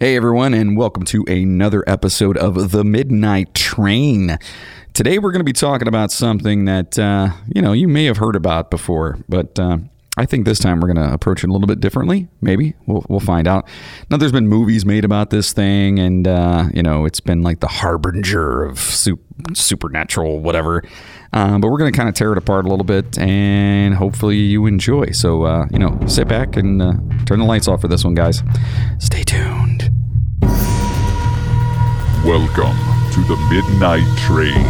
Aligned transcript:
Hey 0.00 0.14
everyone, 0.14 0.54
and 0.54 0.76
welcome 0.76 1.02
to 1.06 1.24
another 1.26 1.82
episode 1.88 2.38
of 2.38 2.70
The 2.70 2.84
Midnight 2.84 3.52
Train. 3.52 4.38
Today 4.94 5.18
we're 5.18 5.32
going 5.32 5.40
to 5.40 5.44
be 5.44 5.52
talking 5.52 5.88
about 5.88 6.12
something 6.12 6.66
that, 6.66 6.96
uh, 6.96 7.30
you 7.52 7.60
know, 7.60 7.72
you 7.72 7.88
may 7.88 8.04
have 8.04 8.18
heard 8.18 8.36
about 8.36 8.70
before, 8.70 9.18
but 9.28 9.58
uh, 9.58 9.78
I 10.16 10.24
think 10.24 10.44
this 10.44 10.60
time 10.60 10.78
we're 10.78 10.94
going 10.94 11.04
to 11.04 11.12
approach 11.12 11.42
it 11.42 11.50
a 11.50 11.52
little 11.52 11.66
bit 11.66 11.80
differently. 11.80 12.28
Maybe. 12.40 12.74
We'll, 12.86 13.04
we'll 13.08 13.18
find 13.18 13.48
out. 13.48 13.68
Now, 14.08 14.18
there's 14.18 14.30
been 14.30 14.46
movies 14.46 14.86
made 14.86 15.04
about 15.04 15.30
this 15.30 15.52
thing, 15.52 15.98
and, 15.98 16.28
uh, 16.28 16.68
you 16.72 16.84
know, 16.84 17.04
it's 17.04 17.18
been 17.18 17.42
like 17.42 17.58
the 17.58 17.66
harbinger 17.66 18.62
of 18.62 18.78
su- 18.78 19.18
supernatural, 19.52 20.38
whatever. 20.38 20.84
Um, 21.32 21.60
but 21.60 21.72
we're 21.72 21.78
going 21.78 21.92
to 21.92 21.96
kind 21.96 22.08
of 22.08 22.14
tear 22.14 22.30
it 22.30 22.38
apart 22.38 22.66
a 22.66 22.68
little 22.68 22.84
bit, 22.84 23.18
and 23.18 23.94
hopefully 23.94 24.36
you 24.36 24.66
enjoy. 24.66 25.10
So, 25.10 25.42
uh, 25.42 25.66
you 25.72 25.80
know, 25.80 25.98
sit 26.06 26.28
back 26.28 26.56
and 26.56 26.80
uh, 26.80 26.92
turn 27.26 27.40
the 27.40 27.44
lights 27.44 27.66
off 27.66 27.80
for 27.80 27.88
this 27.88 28.04
one, 28.04 28.14
guys. 28.14 28.44
Stay 29.00 29.24
tuned. 29.24 29.67
Welcome 32.28 32.76
to 33.12 33.20
the 33.22 33.36
Midnight 33.48 34.04
Train. 34.18 34.62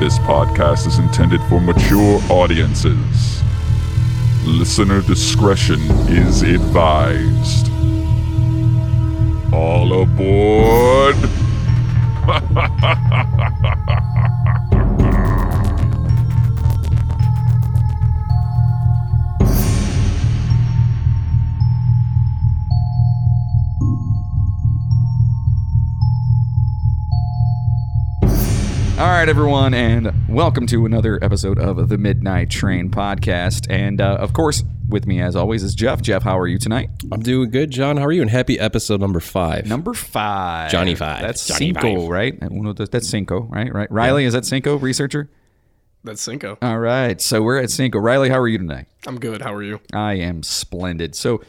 This 0.00 0.18
podcast 0.20 0.86
is 0.86 0.98
intended 0.98 1.42
for 1.50 1.60
mature 1.60 2.18
audiences. 2.30 3.42
Listener 4.46 5.02
discretion 5.02 5.82
is 6.08 6.40
advised. 6.40 7.70
All 9.52 10.00
aboard! 10.00 11.16
All 29.00 29.06
right, 29.06 29.30
everyone, 29.30 29.72
and 29.72 30.12
welcome 30.28 30.66
to 30.66 30.84
another 30.84 31.18
episode 31.24 31.58
of 31.58 31.88
the 31.88 31.96
Midnight 31.96 32.50
Train 32.50 32.90
podcast. 32.90 33.66
And 33.70 33.98
uh, 33.98 34.16
of 34.20 34.34
course, 34.34 34.62
with 34.90 35.06
me 35.06 35.22
as 35.22 35.34
always 35.34 35.62
is 35.62 35.74
Jeff. 35.74 36.02
Jeff, 36.02 36.22
how 36.22 36.38
are 36.38 36.46
you 36.46 36.58
tonight? 36.58 36.90
I'm 37.10 37.22
doing 37.22 37.48
good, 37.48 37.70
John. 37.70 37.96
How 37.96 38.04
are 38.04 38.12
you? 38.12 38.20
And 38.20 38.30
happy 38.30 38.58
episode 38.60 39.00
number 39.00 39.18
five. 39.18 39.66
Number 39.66 39.94
five, 39.94 40.70
Johnny 40.70 40.94
Five. 40.94 41.22
That's 41.22 41.46
Johnny 41.46 41.72
Cinco, 41.72 42.00
Five. 42.02 42.08
right? 42.10 42.38
And 42.42 42.52
uno, 42.52 42.74
dos- 42.74 42.90
That's 42.90 43.08
Cinco, 43.08 43.40
right? 43.44 43.72
Right. 43.72 43.90
Riley, 43.90 44.26
is 44.26 44.34
that 44.34 44.44
Cinco 44.44 44.76
researcher? 44.76 45.30
That's 46.04 46.20
Cinco. 46.20 46.58
All 46.60 46.78
right, 46.78 47.18
so 47.22 47.40
we're 47.40 47.58
at 47.58 47.70
Cinco. 47.70 47.98
Riley, 48.00 48.28
how 48.28 48.38
are 48.38 48.48
you 48.48 48.58
tonight? 48.58 48.86
I'm 49.06 49.18
good. 49.18 49.40
How 49.40 49.54
are 49.54 49.62
you? 49.62 49.80
I 49.94 50.14
am 50.16 50.42
splendid. 50.42 51.14
So, 51.14 51.40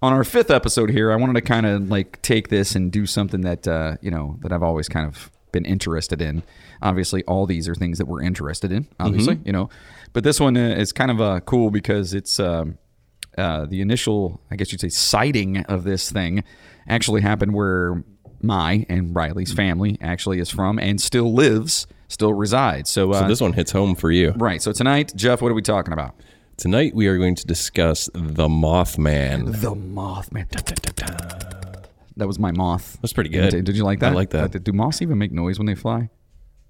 on 0.00 0.12
our 0.12 0.22
fifth 0.22 0.52
episode 0.52 0.90
here, 0.90 1.10
I 1.10 1.16
wanted 1.16 1.34
to 1.34 1.40
kind 1.40 1.66
of 1.66 1.90
like 1.90 2.22
take 2.22 2.48
this 2.48 2.76
and 2.76 2.92
do 2.92 3.06
something 3.06 3.40
that 3.40 3.66
uh, 3.66 3.96
you 4.00 4.12
know 4.12 4.38
that 4.42 4.52
I've 4.52 4.62
always 4.62 4.88
kind 4.88 5.08
of 5.08 5.32
been 5.52 5.64
interested 5.64 6.20
in. 6.20 6.42
Obviously, 6.82 7.22
all 7.24 7.46
these 7.46 7.68
are 7.68 7.74
things 7.74 7.98
that 7.98 8.06
we're 8.06 8.22
interested 8.22 8.72
in. 8.72 8.86
Obviously, 9.00 9.38
you 9.44 9.52
know, 9.52 9.68
but 10.12 10.24
this 10.24 10.38
one 10.40 10.56
uh, 10.56 10.60
is 10.76 10.92
kind 10.92 11.10
of 11.10 11.20
uh, 11.20 11.40
cool 11.40 11.70
because 11.70 12.14
it's 12.14 12.38
um, 12.40 12.78
uh, 13.38 13.66
the 13.66 13.80
initial, 13.80 14.40
I 14.50 14.56
guess 14.56 14.72
you'd 14.72 14.80
say, 14.80 14.88
sighting 14.88 15.58
of 15.66 15.84
this 15.84 16.10
thing 16.10 16.44
actually 16.88 17.20
happened 17.22 17.52
where 17.54 18.02
my 18.42 18.84
and 18.88 19.14
Riley's 19.14 19.52
family 19.52 19.98
actually 20.00 20.38
is 20.38 20.50
from 20.50 20.78
and 20.78 21.00
still 21.00 21.32
lives, 21.32 21.86
still 22.08 22.34
resides. 22.34 22.90
So, 22.90 23.12
uh, 23.12 23.20
So 23.20 23.28
this 23.28 23.40
one 23.40 23.54
hits 23.54 23.72
home 23.72 23.94
for 23.94 24.10
you. 24.10 24.32
right. 24.36 24.60
So 24.62 24.72
tonight, 24.72 25.12
Jeff, 25.16 25.40
what 25.42 25.50
are 25.50 25.54
we 25.54 25.62
talking 25.62 25.92
about? 25.92 26.14
Tonight 26.56 26.94
we 26.94 27.06
are 27.06 27.18
going 27.18 27.34
to 27.34 27.46
discuss 27.46 28.08
the 28.14 28.48
Mothman. 28.48 29.60
The 29.60 29.74
Mothman. 29.74 31.62
That 32.16 32.26
was 32.26 32.38
my 32.38 32.50
moth. 32.50 32.98
That's 33.02 33.12
pretty 33.12 33.30
good. 33.30 33.64
Did, 33.64 33.76
you 33.76 33.84
like 33.84 34.00
that? 34.00 34.12
I 34.12 34.14
like 34.14 34.30
that. 34.30 34.64
Do 34.64 34.72
moths 34.72 35.02
even 35.02 35.18
make 35.18 35.32
noise 35.32 35.58
when 35.58 35.66
they 35.66 35.74
fly? 35.74 36.08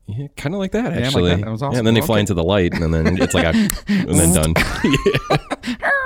Yeah, 0.06 0.28
kind 0.36 0.54
of 0.54 0.60
like 0.60 0.72
that 0.72 0.92
like 0.92 1.02
actually. 1.02 1.30
that. 1.30 1.40
That 1.40 1.50
was 1.50 1.62
awesome. 1.62 1.72
Yeah, 1.72 1.78
and 1.78 1.86
then 1.86 1.94
they 1.94 2.00
fly 2.00 2.20
into 2.20 2.34
the 2.34 2.44
light, 2.44 2.74
and 2.74 2.94
then 2.94 3.20
it's 3.20 3.34
like 3.34 3.44
a, 3.44 3.48
and 3.88 4.18
then 4.18 4.34
done. 4.34 4.54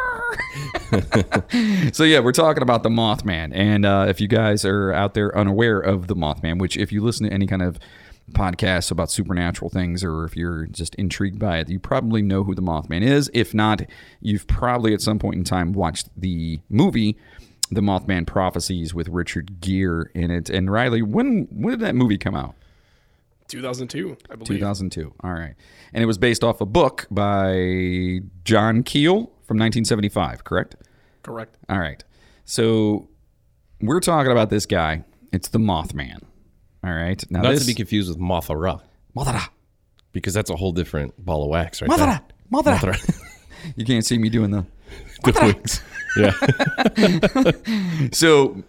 So 1.92 2.04
yeah, 2.04 2.20
we're 2.20 2.32
talking 2.32 2.62
about 2.62 2.82
the 2.82 2.88
Mothman, 2.88 3.52
and 3.54 3.84
uh, 3.84 4.06
if 4.08 4.20
you 4.20 4.28
guys 4.28 4.64
are 4.64 4.92
out 4.92 5.14
there 5.14 5.36
unaware 5.36 5.78
of 5.78 6.06
the 6.06 6.16
Mothman, 6.16 6.58
which 6.58 6.76
if 6.76 6.92
you 6.92 7.02
listen 7.02 7.28
to 7.28 7.32
any 7.32 7.46
kind 7.46 7.62
of 7.62 7.78
podcasts 8.32 8.90
about 8.90 9.10
supernatural 9.10 9.70
things, 9.70 10.02
or 10.02 10.24
if 10.24 10.36
you're 10.36 10.66
just 10.66 10.94
intrigued 10.96 11.38
by 11.38 11.58
it, 11.58 11.68
you 11.68 11.78
probably 11.78 12.22
know 12.22 12.44
who 12.44 12.54
the 12.54 12.62
Mothman 12.62 13.02
is. 13.02 13.30
If 13.34 13.54
not, 13.54 13.82
you've 14.20 14.46
probably 14.46 14.94
at 14.94 15.00
some 15.00 15.18
point 15.18 15.36
in 15.36 15.44
time 15.44 15.72
watched 15.72 16.08
the 16.16 16.60
movie. 16.68 17.16
The 17.70 17.80
Mothman 17.80 18.26
Prophecies 18.26 18.92
with 18.94 19.08
Richard 19.08 19.60
Gere 19.60 20.04
in 20.14 20.30
it, 20.30 20.50
and 20.50 20.70
Riley. 20.70 21.02
When 21.02 21.46
when 21.50 21.70
did 21.72 21.80
that 21.80 21.94
movie 21.94 22.18
come 22.18 22.34
out? 22.34 22.54
2002, 23.48 24.16
I 24.30 24.34
believe. 24.34 24.46
2002. 24.46 25.12
All 25.22 25.32
right. 25.32 25.54
And 25.92 26.02
it 26.02 26.06
was 26.06 26.18
based 26.18 26.44
off 26.44 26.60
a 26.60 26.66
book 26.66 27.06
by 27.10 28.20
John 28.44 28.82
Keel 28.84 29.24
from 29.42 29.58
1975, 29.58 30.44
correct? 30.44 30.76
Correct. 31.22 31.56
All 31.68 31.78
right. 31.78 32.02
So 32.44 33.08
we're 33.80 34.00
talking 34.00 34.30
about 34.30 34.50
this 34.50 34.66
guy. 34.66 35.04
It's 35.32 35.48
the 35.48 35.58
Mothman. 35.58 36.22
All 36.84 36.92
right. 36.94 37.22
Now 37.30 37.42
Not 37.42 37.50
this 37.50 37.60
to 37.62 37.66
be 37.66 37.74
confused 37.74 38.08
with 38.08 38.18
Mothra, 38.18 38.80
Mothra. 39.16 39.48
because 40.12 40.32
that's 40.34 40.50
a 40.50 40.56
whole 40.56 40.72
different 40.72 41.24
ball 41.24 41.42
of 41.44 41.50
wax, 41.50 41.82
right 41.82 41.90
Mothra. 41.90 42.20
there. 42.52 42.62
Mothra. 42.62 43.26
You 43.76 43.84
can't 43.84 44.06
see 44.06 44.16
me 44.16 44.30
doing 44.30 44.50
the 44.50 44.64
The 45.24 45.32
wings. 45.42 45.82
Yeah. 46.16 46.32
So, 48.12 48.62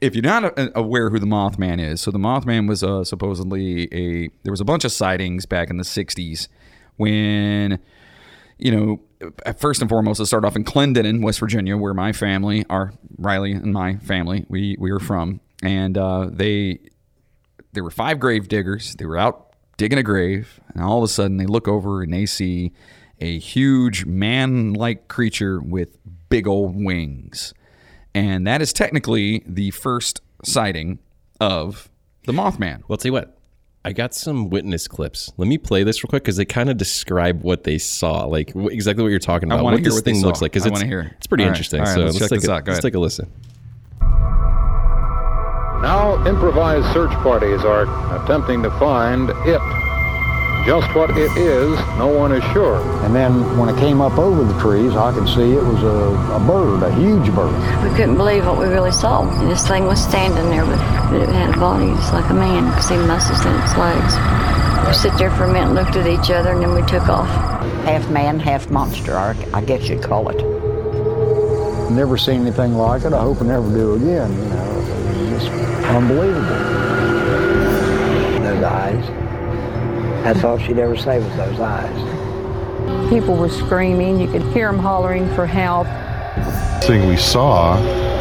if 0.00 0.14
you're 0.14 0.22
not 0.22 0.52
aware 0.76 1.10
who 1.10 1.18
the 1.18 1.26
Mothman 1.26 1.80
is, 1.80 2.00
so 2.00 2.10
the 2.10 2.18
Mothman 2.18 2.68
was 2.68 2.82
uh, 2.84 3.04
supposedly 3.04 3.84
a. 3.92 4.28
There 4.42 4.52
was 4.52 4.60
a 4.60 4.64
bunch 4.64 4.84
of 4.84 4.92
sightings 4.92 5.46
back 5.46 5.70
in 5.70 5.76
the 5.76 5.84
'60s 5.84 6.48
when, 6.96 7.78
you 8.58 8.70
know, 8.70 9.32
first 9.56 9.80
and 9.80 9.88
foremost, 9.88 10.20
it 10.20 10.26
started 10.26 10.46
off 10.46 10.56
in 10.56 10.64
Clendenin, 10.64 11.22
West 11.22 11.40
Virginia, 11.40 11.76
where 11.76 11.94
my 11.94 12.12
family, 12.12 12.64
our 12.70 12.92
Riley 13.18 13.52
and 13.52 13.72
my 13.72 13.96
family, 13.96 14.44
we 14.48 14.76
we 14.78 14.92
were 14.92 15.00
from, 15.00 15.40
and 15.62 15.96
uh, 15.98 16.28
they 16.30 16.78
there 17.72 17.82
were 17.82 17.90
five 17.90 18.20
grave 18.20 18.48
diggers. 18.48 18.94
They 18.96 19.06
were 19.06 19.18
out 19.18 19.54
digging 19.76 19.98
a 19.98 20.02
grave, 20.02 20.60
and 20.74 20.84
all 20.84 20.98
of 20.98 21.04
a 21.04 21.08
sudden 21.08 21.36
they 21.36 21.46
look 21.46 21.66
over 21.66 22.02
and 22.02 22.12
they 22.12 22.26
see 22.26 22.72
a 23.20 23.38
huge 23.38 24.04
man-like 24.04 25.08
creature 25.08 25.60
with 25.60 25.98
big 26.28 26.46
old 26.46 26.74
wings, 26.76 27.54
and 28.14 28.46
that 28.46 28.60
is 28.62 28.72
technically 28.72 29.42
the 29.46 29.70
first 29.70 30.20
sighting 30.44 30.98
of 31.40 31.88
the 32.26 32.32
Mothman. 32.32 32.78
Well, 32.80 32.90
I'll 32.90 32.96
what. 33.10 33.38
I 33.86 33.92
got 33.92 34.14
some 34.14 34.48
witness 34.48 34.88
clips. 34.88 35.30
Let 35.36 35.46
me 35.46 35.58
play 35.58 35.84
this 35.84 36.02
real 36.02 36.08
quick 36.08 36.24
because 36.24 36.38
they 36.38 36.46
kind 36.46 36.70
of 36.70 36.78
describe 36.78 37.42
what 37.42 37.64
they 37.64 37.76
saw, 37.76 38.24
like 38.24 38.50
wh- 38.54 38.72
exactly 38.72 39.02
what 39.02 39.10
you're 39.10 39.18
talking 39.18 39.50
about. 39.50 39.62
wanna 39.62 39.74
what 39.74 39.80
hear 39.80 39.90
this 39.90 39.96
what 39.96 40.04
thing 40.06 40.22
looks 40.22 40.40
like. 40.40 40.52
Because 40.52 40.64
it's, 40.64 40.80
it's 40.80 41.26
pretty 41.26 41.44
All 41.44 41.50
right. 41.50 41.54
interesting. 41.54 41.80
All 41.80 41.86
right, 41.86 41.94
so 41.94 42.00
let's 42.04 42.18
check 42.18 42.30
take 42.30 42.40
this 42.40 42.48
a, 42.48 42.52
out. 42.52 42.64
Go 42.64 42.72
let's 42.72 42.82
ahead. 42.82 42.92
take 42.92 42.94
a 42.94 42.98
listen. 42.98 43.30
Now, 45.82 46.24
improvised 46.26 46.90
search 46.94 47.10
parties 47.22 47.62
are 47.62 47.82
attempting 48.24 48.62
to 48.62 48.70
find 48.78 49.28
it. 49.44 49.60
Just 50.66 50.94
what 50.94 51.10
it 51.10 51.30
is, 51.36 51.78
no 51.98 52.06
one 52.06 52.32
is 52.32 52.42
sure. 52.54 52.80
And 53.04 53.14
then 53.14 53.58
when 53.58 53.68
it 53.68 53.76
came 53.78 54.00
up 54.00 54.18
over 54.18 54.44
the 54.44 54.58
trees, 54.58 54.96
I 54.96 55.12
could 55.12 55.28
see 55.28 55.52
it 55.52 55.62
was 55.62 55.82
a, 55.82 56.34
a 56.36 56.40
bird, 56.40 56.82
a 56.82 56.94
huge 56.94 57.30
bird. 57.34 57.52
We 57.84 57.90
couldn't 57.94 58.16
believe 58.16 58.46
what 58.46 58.58
we 58.58 58.64
really 58.64 58.90
saw. 58.90 59.24
This 59.46 59.68
thing 59.68 59.84
was 59.84 60.02
standing 60.02 60.48
there, 60.48 60.64
but 60.64 60.78
but 61.10 61.20
it 61.20 61.28
had 61.28 61.54
a 61.54 61.58
body 61.58 61.92
just 61.92 62.14
like 62.14 62.30
a 62.30 62.34
man. 62.34 62.66
You 62.66 62.72
could 62.72 62.82
see 62.82 62.96
muscles 62.96 63.44
in 63.44 63.54
its 63.60 63.76
legs. 63.76 64.14
We 64.88 64.94
sit 64.94 65.18
there 65.18 65.30
for 65.30 65.44
a 65.44 65.52
minute, 65.52 65.74
looked 65.74 65.96
at 65.96 66.06
each 66.06 66.30
other, 66.30 66.52
and 66.52 66.62
then 66.62 66.72
we 66.74 66.80
took 66.88 67.08
off. 67.10 67.28
half 67.84 68.08
man, 68.08 68.40
half 68.40 68.70
monster, 68.70 69.18
I 69.18 69.36
I 69.52 69.60
guess 69.60 69.86
you'd 69.88 70.02
call 70.02 70.30
it. 70.30 70.40
Never 71.90 72.16
seen 72.16 72.40
anything 72.40 72.74
like 72.74 73.04
it. 73.04 73.12
I 73.12 73.20
hope 73.20 73.42
I 73.42 73.44
never 73.44 73.68
do 73.68 73.94
again. 73.96 74.32
You 74.32 74.48
know, 74.48 74.80
it 74.80 75.32
was 75.34 75.44
just 75.44 75.50
unbelievable. 75.84 76.40
Those 78.42 78.64
eyes. 78.64 79.23
That's 80.24 80.42
all 80.42 80.56
she'd 80.56 80.78
ever 80.78 80.96
say 80.96 81.18
was 81.18 81.36
those 81.36 81.60
eyes. 81.60 83.10
People 83.10 83.36
were 83.36 83.50
screaming. 83.50 84.18
You 84.18 84.26
could 84.26 84.42
hear 84.54 84.72
them 84.72 84.80
hollering 84.80 85.28
for 85.34 85.44
help. 85.44 85.86
The 85.86 86.86
thing 86.86 87.06
we 87.06 87.18
saw 87.18 87.76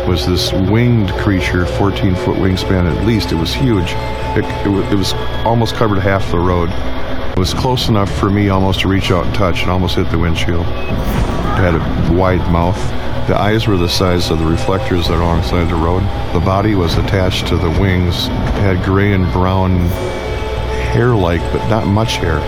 was 0.06 0.28
this 0.28 0.52
winged 0.52 1.12
creature, 1.14 1.66
14 1.66 2.14
foot 2.16 2.36
wingspan 2.36 2.94
at 2.94 3.06
least. 3.06 3.32
It 3.32 3.36
was 3.36 3.54
huge. 3.54 3.94
It, 4.36 4.44
it, 4.66 4.70
was, 4.70 4.86
it 4.92 4.96
was 4.96 5.14
almost 5.46 5.76
covered 5.76 6.00
half 6.00 6.30
the 6.30 6.40
road. 6.40 6.70
It 7.32 7.40
was 7.40 7.54
close 7.54 7.88
enough 7.88 8.14
for 8.20 8.30
me 8.30 8.50
almost 8.50 8.82
to 8.82 8.90
reach 8.90 9.10
out 9.10 9.26
and 9.26 9.34
touch. 9.34 9.64
It 9.64 9.70
almost 9.70 9.96
hit 9.96 10.12
the 10.12 10.20
windshield. 10.20 10.66
It 10.66 11.64
had 11.64 11.76
a 11.76 12.14
wide 12.14 12.52
mouth. 12.52 12.78
The 13.30 13.40
eyes 13.40 13.66
were 13.66 13.78
the 13.78 13.88
size 13.88 14.30
of 14.30 14.40
the 14.40 14.46
reflectors 14.46 15.08
that 15.08 15.14
are 15.14 15.22
alongside 15.22 15.70
the 15.70 15.76
road. 15.76 16.04
The 16.34 16.44
body 16.44 16.76
was 16.76 16.98
attached 16.98 17.48
to 17.48 17.56
the 17.56 17.70
wings. 17.70 18.28
It 18.28 18.62
had 18.62 18.84
gray 18.84 19.14
and 19.14 19.32
brown 19.32 19.90
hair 20.94 21.16
like, 21.16 21.42
but 21.52 21.68
not 21.70 21.88
much 21.88 22.18
hair. 22.18 22.40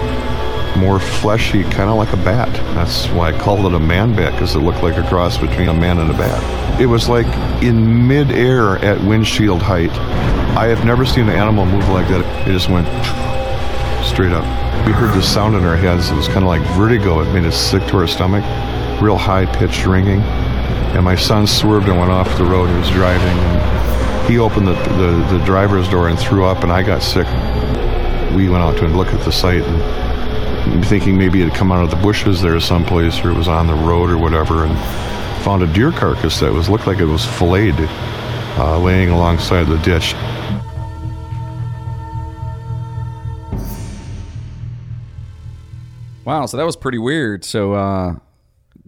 more 0.78 1.00
fleshy, 1.00 1.64
kind 1.64 1.90
of 1.90 1.96
like 1.96 2.12
a 2.14 2.18
bat. 2.18 2.52
That's 2.76 3.08
why 3.08 3.32
I 3.32 3.40
called 3.40 3.66
it 3.66 3.74
a 3.74 3.80
man 3.80 4.16
bat 4.16 4.34
because 4.34 4.56
it 4.56 4.60
looked 4.60 4.84
like 4.84 4.98
a 4.98 5.08
cross 5.08 5.38
between 5.38 5.70
a 5.70 5.74
man 5.74 6.00
and 6.00 6.12
a 6.12 6.14
bat. 6.14 6.82
It 6.82 6.86
was 6.86 7.08
like 7.08 7.28
in 7.64 8.08
midair 8.08 8.78
at 8.80 9.02
windshield 9.04 9.62
height. 9.62 9.92
I 10.58 10.68
have 10.68 10.86
never 10.86 11.06
seen 11.06 11.30
an 11.30 11.36
animal 11.36 11.66
move 11.66 11.88
like 11.90 12.08
that. 12.10 12.48
It 12.48 12.52
just 12.52 12.70
went 12.70 12.88
straight 14.06 14.32
up. 14.32 14.44
We 14.86 14.92
heard 14.92 15.14
this 15.16 15.32
sound 15.32 15.56
in 15.56 15.64
our 15.64 15.78
heads. 15.78 16.10
It 16.12 16.16
was 16.16 16.28
kind 16.28 16.44
of 16.44 16.48
like 16.48 16.62
vertigo. 16.78 17.22
It 17.22 17.34
made 17.34 17.46
us 17.46 17.58
sick 17.58 17.86
to 17.88 17.98
our 17.98 18.08
stomach, 18.08 18.44
real 19.02 19.18
high 19.18 19.46
pitched 19.46 19.86
ringing. 19.86 20.20
And 20.96 21.04
my 21.04 21.16
son 21.16 21.48
swerved 21.48 21.88
and 21.88 21.98
went 21.98 22.12
off 22.12 22.38
the 22.38 22.46
road. 22.46 22.68
He 22.68 22.76
was 22.76 22.90
driving. 22.90 23.38
And 23.38 24.30
he 24.30 24.40
opened 24.40 24.68
the, 24.68 24.74
the, 24.74 25.38
the 25.38 25.46
driver's 25.46 25.88
door 25.90 26.10
and 26.10 26.20
threw 26.20 26.46
up, 26.46 26.64
and 26.64 26.72
I 26.72 26.84
got 26.84 27.02
sick. 27.02 27.28
We 28.36 28.50
went 28.50 28.64
out 28.64 28.78
to 28.78 28.88
look 28.90 29.08
at 29.08 29.24
the 29.24 29.32
site 29.32 29.64
and 29.64 30.86
thinking 30.86 31.18
maybe 31.18 31.42
it 31.42 31.50
had 31.50 31.58
come 31.58 31.72
out 31.72 31.84
of 31.84 31.90
the 31.90 31.96
bushes 31.96 32.42
there 32.42 32.60
someplace 32.60 33.24
or 33.24 33.32
it 33.32 33.38
was 33.38 33.48
on 33.48 33.68
the 33.68 33.74
road 33.74 34.10
or 34.10 34.18
whatever 34.18 34.66
and 34.66 34.78
found 35.44 35.64
a 35.64 35.68
deer 35.74 35.92
carcass 35.92 36.40
that 36.42 36.52
was 36.52 36.70
looked 36.70 36.86
like 36.86 37.00
it 37.00 37.06
was 37.06 37.26
filleted 37.26 37.88
uh, 38.58 38.80
laying 38.80 39.10
alongside 39.10 39.66
the 39.66 39.78
ditch. 39.78 40.14
Wow, 46.26 46.48
so 46.48 46.58
that 46.58 46.66
was 46.66 46.76
pretty 46.76 46.98
weird. 46.98 47.46
So, 47.46 47.74
uh, 47.74 48.16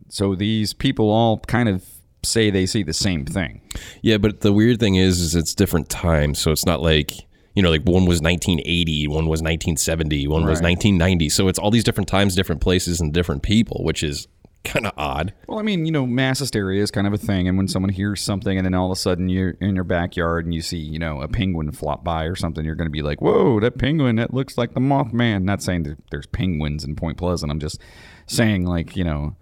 so 0.10 0.34
these 0.36 0.74
people 0.74 1.10
all 1.10 1.40
kind 1.40 1.70
of 1.70 1.86
say 2.24 2.50
they 2.50 2.66
see 2.66 2.82
the 2.82 2.94
same 2.94 3.26
thing. 3.26 3.62
Yeah, 4.02 4.18
but 4.18 4.42
the 4.42 4.52
weird 4.52 4.80
thing 4.80 4.96
is, 4.96 5.22
is 5.22 5.36
it's 5.36 5.54
different 5.54 5.90
times. 5.90 6.40
So 6.40 6.52
it's 6.52 6.66
not 6.66 6.82
like 6.82 7.12
you 7.58 7.64
know, 7.64 7.72
like 7.72 7.82
one 7.82 8.06
was 8.06 8.22
1980, 8.22 9.08
one 9.08 9.26
was 9.26 9.42
1970, 9.42 10.28
one 10.28 10.44
was 10.44 10.62
1990. 10.62 11.28
So 11.30 11.48
it's 11.48 11.58
all 11.58 11.72
these 11.72 11.84
different 11.84 12.08
times, 12.08 12.36
different 12.36 12.62
places, 12.62 13.02
and 13.02 13.12
different 13.12 13.42
people, 13.42 13.84
which 13.84 14.04
is 14.04 14.28
kind 14.64 14.86
of 14.86 14.94
odd. 14.96 15.34
Well, 15.48 15.58
I 15.58 15.64
mean, 15.64 15.88
you 15.88 15.92
know, 15.92 16.06
mass 16.06 16.38
hysteria 16.38 16.84
is 16.84 16.92
kind 16.92 17.08
of 17.08 17.14
a 17.14 17.18
thing, 17.18 17.48
and 17.48 17.58
when 17.58 17.68
someone 17.68 17.90
hears 17.90 18.22
something, 18.22 18.60
and 18.60 18.64
then 18.64 18.76
all 18.76 18.92
of 18.92 18.96
a 18.96 19.00
sudden 19.00 19.28
you're 19.28 19.56
in 19.60 19.74
your 19.74 19.86
backyard 19.86 20.46
and 20.46 20.54
you 20.54 20.62
see, 20.62 20.78
you 20.78 21.00
know, 21.00 21.20
a 21.24 21.28
penguin 21.28 21.72
flop 21.72 22.04
by 22.04 22.26
or 22.26 22.36
something, 22.36 22.64
you're 22.64 22.76
going 22.76 22.86
to 22.86 22.92
be 22.92 23.02
like, 23.02 23.24
"Whoa, 23.24 23.60
that 23.60 23.80
penguin! 23.80 24.18
That 24.18 24.36
looks 24.36 24.56
like 24.56 24.76
the 24.76 24.80
Mothman." 24.80 25.42
Not 25.42 25.64
saying 25.64 25.82
that 25.84 25.98
there's 26.12 26.28
penguins 26.28 26.84
in 26.84 26.96
Point 26.96 27.18
Pleasant. 27.18 27.52
I'm 27.52 27.60
just 27.60 27.82
saying, 28.28 28.68
like, 28.68 28.96
you 28.96 29.04
know, 29.04 29.36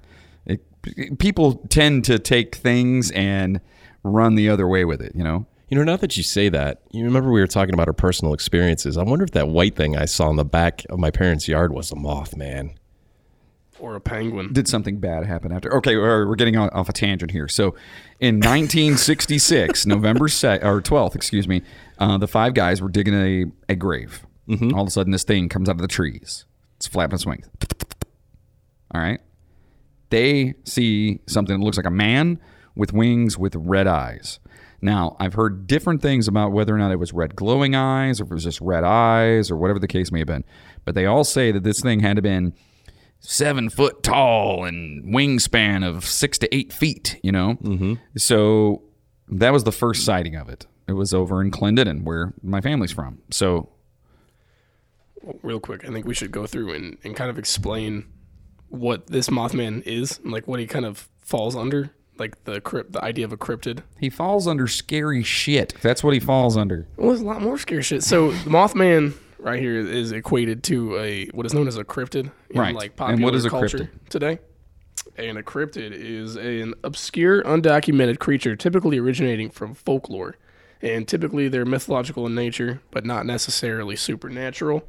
it, 0.45 0.61
people 1.19 1.55
tend 1.67 2.05
to 2.05 2.17
take 2.17 2.55
things 2.55 3.11
and 3.11 3.59
run 4.03 4.35
the 4.35 4.47
other 4.47 4.69
way 4.69 4.85
with 4.85 5.01
it. 5.01 5.11
You 5.13 5.25
know. 5.25 5.47
You 5.69 5.77
know, 5.77 5.83
now 5.83 5.97
that 5.97 6.15
you 6.15 6.23
say 6.23 6.49
that, 6.49 6.81
you 6.91 7.03
remember 7.03 7.31
we 7.31 7.41
were 7.41 7.47
talking 7.47 7.73
about 7.73 7.87
our 7.87 7.93
personal 7.93 8.33
experiences. 8.33 8.97
I 8.97 9.03
wonder 9.03 9.25
if 9.25 9.31
that 9.31 9.47
white 9.47 9.75
thing 9.75 9.97
I 9.97 10.05
saw 10.05 10.29
in 10.29 10.35
the 10.35 10.45
back 10.45 10.83
of 10.89 10.99
my 10.99 11.09
parents' 11.09 11.47
yard 11.47 11.73
was 11.73 11.91
a 11.91 11.95
moth, 11.95 12.35
man. 12.37 12.75
Or 13.79 13.95
a 13.95 13.99
penguin. 13.99 14.53
Did 14.53 14.67
something 14.67 14.99
bad 14.99 15.25
happen 15.25 15.51
after? 15.51 15.75
Okay, 15.77 15.97
we're 15.97 16.27
we're 16.27 16.35
getting 16.35 16.55
off 16.55 16.87
a 16.87 16.93
tangent 16.93 17.31
here. 17.31 17.47
So, 17.49 17.75
in 18.19 18.35
1966, 18.35 19.85
November 19.87 20.27
se- 20.29 20.59
or 20.61 20.81
12th, 20.81 21.15
excuse 21.15 21.47
me, 21.47 21.61
uh, 21.97 22.17
the 22.17 22.27
five 22.27 22.53
guys 22.53 22.81
were 22.81 22.87
digging 22.89 23.13
a, 23.13 23.45
a 23.67 23.75
grave. 23.75 24.25
All 24.73 24.81
of 24.81 24.87
a 24.87 24.91
sudden, 24.91 25.11
this 25.11 25.23
thing 25.23 25.49
comes 25.49 25.67
out 25.67 25.75
of 25.75 25.81
the 25.81 25.87
trees. 25.87 26.45
It's 26.77 26.87
flapping 26.87 27.15
its 27.15 27.25
wings. 27.25 27.47
All 28.93 29.01
right. 29.01 29.19
They 30.11 30.53
see 30.63 31.19
something 31.27 31.59
that 31.59 31.65
looks 31.65 31.77
like 31.77 31.85
a 31.87 31.91
man 31.91 32.39
with 32.75 32.93
wings 32.93 33.37
with 33.37 33.55
red 33.55 33.87
eyes. 33.87 34.39
Now, 34.85 35.17
I've 35.19 35.33
heard 35.33 35.65
different 35.65 36.01
things 36.01 36.27
about 36.27 36.51
whether 36.51 36.73
or 36.73 36.77
not 36.77 36.91
it 36.91 36.99
was 36.99 37.11
red 37.11 37.35
glowing 37.35 37.75
eyes 37.75 38.21
or 38.21 38.25
if 38.25 38.31
it 38.31 38.33
was 38.35 38.43
just 38.43 38.61
red 38.61 38.83
eyes 38.83 39.49
or 39.49 39.57
whatever 39.57 39.79
the 39.79 39.87
case 39.87 40.11
may 40.11 40.19
have 40.19 40.27
been. 40.27 40.45
But 40.85 40.93
they 40.93 41.07
all 41.07 41.23
say 41.23 41.51
that 41.51 41.63
this 41.63 41.81
thing 41.81 42.01
had 42.01 42.15
to 42.17 42.21
been 42.21 42.53
seven 43.19 43.69
foot 43.69 44.03
tall 44.03 44.63
and 44.63 45.03
wingspan 45.05 45.83
of 45.83 46.05
six 46.05 46.37
to 46.37 46.55
eight 46.55 46.71
feet, 46.71 47.19
you 47.23 47.31
know? 47.31 47.55
Mm-hmm. 47.63 47.93
So 48.15 48.83
that 49.27 49.51
was 49.51 49.63
the 49.63 49.71
first 49.71 50.05
sighting 50.05 50.35
of 50.35 50.49
it. 50.49 50.67
It 50.87 50.93
was 50.93 51.15
over 51.15 51.41
in 51.41 51.49
Clendenin, 51.49 52.03
where 52.03 52.35
my 52.43 52.61
family's 52.61 52.91
from. 52.91 53.23
So 53.31 53.71
Real 55.41 55.59
quick, 55.59 55.83
I 55.83 55.91
think 55.91 56.05
we 56.05 56.13
should 56.13 56.31
go 56.31 56.45
through 56.45 56.73
and, 56.73 56.99
and 57.03 57.15
kind 57.15 57.31
of 57.31 57.39
explain 57.39 58.05
what 58.69 59.07
this 59.07 59.29
Mothman 59.29 59.81
is, 59.81 60.19
and 60.19 60.31
like 60.31 60.47
what 60.47 60.59
he 60.59 60.67
kind 60.67 60.85
of 60.85 61.09
falls 61.21 61.55
under, 61.55 61.89
like 62.17 62.43
the 62.45 62.61
crypt, 62.61 62.93
the 62.93 63.03
idea 63.03 63.25
of 63.25 63.33
a 63.33 63.37
cryptid. 63.37 63.79
he 63.99 64.09
falls 64.09 64.47
under 64.47 64.67
scary 64.67 65.23
shit. 65.23 65.73
That's 65.81 66.03
what 66.03 66.13
he 66.13 66.19
falls 66.19 66.55
under. 66.57 66.87
Well, 66.97 67.09
there's 67.09 67.21
a 67.21 67.25
lot 67.25 67.41
more 67.41 67.57
scary 67.57 67.83
shit. 67.83 68.03
So 68.03 68.31
the 68.31 68.49
Mothman 68.49 69.13
right 69.39 69.59
here 69.59 69.77
is 69.79 70.11
equated 70.11 70.63
to 70.63 70.97
a 70.97 71.27
what 71.27 71.45
is 71.45 71.53
known 71.53 71.67
as 71.67 71.77
a 71.77 71.83
cryptid 71.83 72.31
in 72.49 72.59
Right. 72.59 72.73
like 72.75 72.93
And 72.99 73.21
what 73.23 73.35
is 73.35 73.45
a 73.45 73.49
culture 73.49 73.77
cryptid? 73.79 73.89
today. 74.09 74.39
And 75.17 75.37
a 75.37 75.43
cryptid 75.43 75.91
is 75.93 76.35
an 76.35 76.73
obscure, 76.83 77.43
undocumented 77.43 78.19
creature 78.19 78.55
typically 78.55 78.97
originating 78.97 79.49
from 79.49 79.73
folklore. 79.73 80.35
And 80.81 81.07
typically 81.07 81.47
they're 81.47 81.65
mythological 81.65 82.25
in 82.25 82.35
nature, 82.35 82.81
but 82.91 83.05
not 83.05 83.25
necessarily 83.25 83.95
supernatural. 83.95 84.83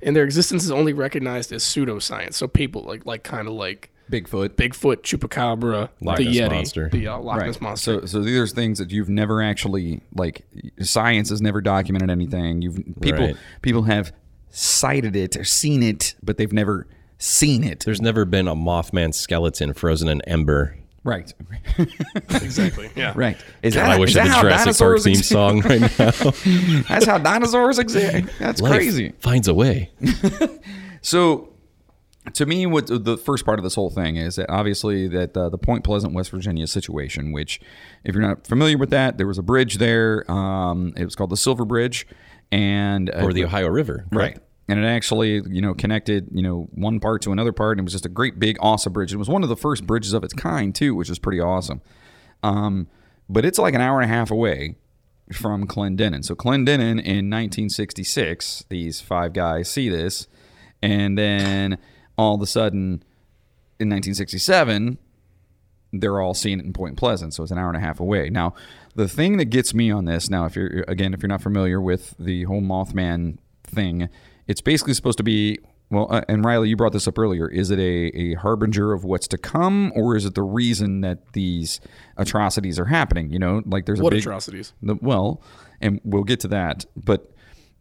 And 0.00 0.16
their 0.16 0.24
existence 0.24 0.64
is 0.64 0.70
only 0.70 0.92
recognized 0.92 1.52
as 1.52 1.62
pseudoscience. 1.64 2.34
So 2.34 2.48
people 2.48 2.82
like 2.82 3.04
like 3.06 3.22
kind 3.24 3.46
of 3.46 3.54
like 3.54 3.91
Bigfoot. 4.12 4.50
Bigfoot, 4.50 4.98
Chupacabra, 5.02 5.88
Loch 6.00 6.18
the 6.18 6.24
Ness 6.26 6.36
Yeti, 6.36 6.50
Monster. 6.50 6.88
the 6.90 7.06
uh, 7.08 7.18
Loch 7.18 7.44
Ness 7.44 7.60
monster. 7.60 8.00
So, 8.00 8.06
so 8.06 8.20
these 8.22 8.38
are 8.38 8.46
things 8.46 8.78
that 8.78 8.90
you've 8.90 9.08
never 9.08 9.42
actually 9.42 10.02
like. 10.14 10.44
Science 10.80 11.30
has 11.30 11.40
never 11.42 11.60
documented 11.60 12.10
anything. 12.10 12.62
You've 12.62 12.76
people 13.00 13.26
Right. 13.26 13.36
people 13.62 13.82
have 13.84 14.12
sighted 14.50 15.16
it 15.16 15.36
or 15.36 15.44
seen 15.44 15.82
it, 15.82 16.14
but 16.22 16.36
they've 16.36 16.52
never 16.52 16.86
seen 17.18 17.64
it. 17.64 17.84
There's 17.84 18.00
never 18.02 18.24
been 18.24 18.46
a 18.48 18.54
Mothman 18.54 19.14
skeleton 19.14 19.72
frozen 19.72 20.08
in 20.08 20.20
ember. 20.22 20.76
Right, 21.04 21.32
exactly. 22.30 22.88
Yeah. 22.94 23.12
right. 23.16 23.36
Is 23.62 23.74
God, 23.74 23.90
I 23.90 23.98
wish 23.98 24.10
is 24.10 24.16
I 24.18 24.20
had 24.20 24.28
that 24.28 24.30
the 24.30 24.34
how 24.36 24.42
Jurassic 24.42 24.78
Park 24.78 25.00
dinosaurs 25.00 25.04
theme 25.04 25.10
exist? 25.12 25.28
song 25.30 25.60
right 25.62 25.80
now. 25.80 26.82
That's 26.88 27.06
how 27.06 27.18
dinosaurs 27.18 27.78
exist. 27.80 28.28
That's 28.38 28.60
Life 28.60 28.72
crazy. 28.74 29.12
finds 29.18 29.48
a 29.48 29.54
way. 29.54 29.90
So, 31.00 31.51
to 32.34 32.46
me, 32.46 32.66
what 32.66 32.86
the 32.86 33.16
first 33.16 33.44
part 33.44 33.58
of 33.58 33.64
this 33.64 33.74
whole 33.74 33.90
thing 33.90 34.16
is 34.16 34.36
that 34.36 34.48
obviously 34.48 35.08
that 35.08 35.36
uh, 35.36 35.48
the 35.48 35.58
Point 35.58 35.82
Pleasant, 35.84 36.14
West 36.14 36.30
Virginia 36.30 36.66
situation, 36.66 37.32
which, 37.32 37.60
if 38.04 38.14
you're 38.14 38.26
not 38.26 38.46
familiar 38.46 38.78
with 38.78 38.90
that, 38.90 39.18
there 39.18 39.26
was 39.26 39.38
a 39.38 39.42
bridge 39.42 39.78
there. 39.78 40.30
Um, 40.30 40.92
it 40.96 41.04
was 41.04 41.16
called 41.16 41.30
the 41.30 41.36
Silver 41.36 41.64
Bridge, 41.64 42.06
and 42.52 43.10
uh, 43.10 43.24
Or 43.24 43.32
the 43.32 43.44
Ohio 43.44 43.68
River. 43.68 44.06
right. 44.12 44.38
And 44.68 44.78
it 44.78 44.86
actually, 44.86 45.42
you 45.50 45.60
know, 45.60 45.74
connected, 45.74 46.28
you 46.32 46.40
know, 46.40 46.68
one 46.72 47.00
part 47.00 47.20
to 47.22 47.32
another 47.32 47.52
part, 47.52 47.76
and 47.76 47.80
it 47.80 47.84
was 47.84 47.92
just 47.92 48.06
a 48.06 48.08
great 48.08 48.38
big, 48.38 48.56
awesome 48.60 48.92
bridge. 48.92 49.12
It 49.12 49.16
was 49.16 49.28
one 49.28 49.42
of 49.42 49.48
the 49.48 49.56
first 49.56 49.86
bridges 49.86 50.12
of 50.12 50.22
its 50.22 50.32
kind 50.32 50.72
too, 50.74 50.94
which 50.94 51.08
was 51.08 51.18
pretty 51.18 51.40
awesome. 51.40 51.82
Um, 52.44 52.86
but 53.28 53.44
it's 53.44 53.58
like 53.58 53.74
an 53.74 53.80
hour 53.80 54.00
and 54.00 54.10
a 54.10 54.14
half 54.14 54.30
away 54.30 54.76
from 55.32 55.66
Clendenin. 55.66 56.24
So 56.24 56.34
Clendenin 56.36 57.00
in 57.00 57.28
1966, 57.28 58.64
these 58.68 59.00
five 59.00 59.32
guys 59.32 59.68
see 59.68 59.88
this, 59.88 60.28
and 60.80 61.18
then 61.18 61.76
all 62.16 62.34
of 62.34 62.42
a 62.42 62.46
sudden, 62.46 63.02
in 63.78 63.88
1967, 63.88 64.98
they're 65.92 66.20
all 66.20 66.34
seeing 66.34 66.58
it 66.60 66.64
in 66.64 66.72
Point 66.72 66.96
Pleasant, 66.96 67.34
so 67.34 67.42
it's 67.42 67.52
an 67.52 67.58
hour 67.58 67.68
and 67.68 67.76
a 67.76 67.80
half 67.80 68.00
away. 68.00 68.30
Now, 68.30 68.54
the 68.94 69.08
thing 69.08 69.36
that 69.36 69.46
gets 69.46 69.74
me 69.74 69.90
on 69.90 70.04
this, 70.06 70.30
now, 70.30 70.46
if 70.46 70.56
you're 70.56 70.84
again, 70.88 71.12
if 71.14 71.22
you're 71.22 71.28
not 71.28 71.42
familiar 71.42 71.80
with 71.80 72.14
the 72.18 72.44
whole 72.44 72.62
Mothman 72.62 73.38
thing, 73.64 74.08
it's 74.46 74.60
basically 74.60 74.94
supposed 74.94 75.18
to 75.18 75.24
be. 75.24 75.58
Well, 75.90 76.06
uh, 76.08 76.22
and 76.26 76.42
Riley, 76.42 76.70
you 76.70 76.76
brought 76.76 76.94
this 76.94 77.06
up 77.06 77.18
earlier. 77.18 77.46
Is 77.48 77.70
it 77.70 77.78
a, 77.78 77.82
a 78.18 78.34
harbinger 78.36 78.94
of 78.94 79.04
what's 79.04 79.28
to 79.28 79.36
come, 79.36 79.92
or 79.94 80.16
is 80.16 80.24
it 80.24 80.34
the 80.34 80.42
reason 80.42 81.02
that 81.02 81.32
these 81.34 81.80
atrocities 82.16 82.78
are 82.78 82.86
happening? 82.86 83.30
You 83.30 83.38
know, 83.38 83.62
like 83.66 83.84
there's 83.84 84.00
a 84.00 84.02
What 84.02 84.12
big, 84.12 84.20
atrocities? 84.20 84.72
the, 84.80 84.94
well, 85.02 85.42
and 85.82 86.00
we'll 86.02 86.24
get 86.24 86.40
to 86.40 86.48
that. 86.48 86.86
But 86.96 87.30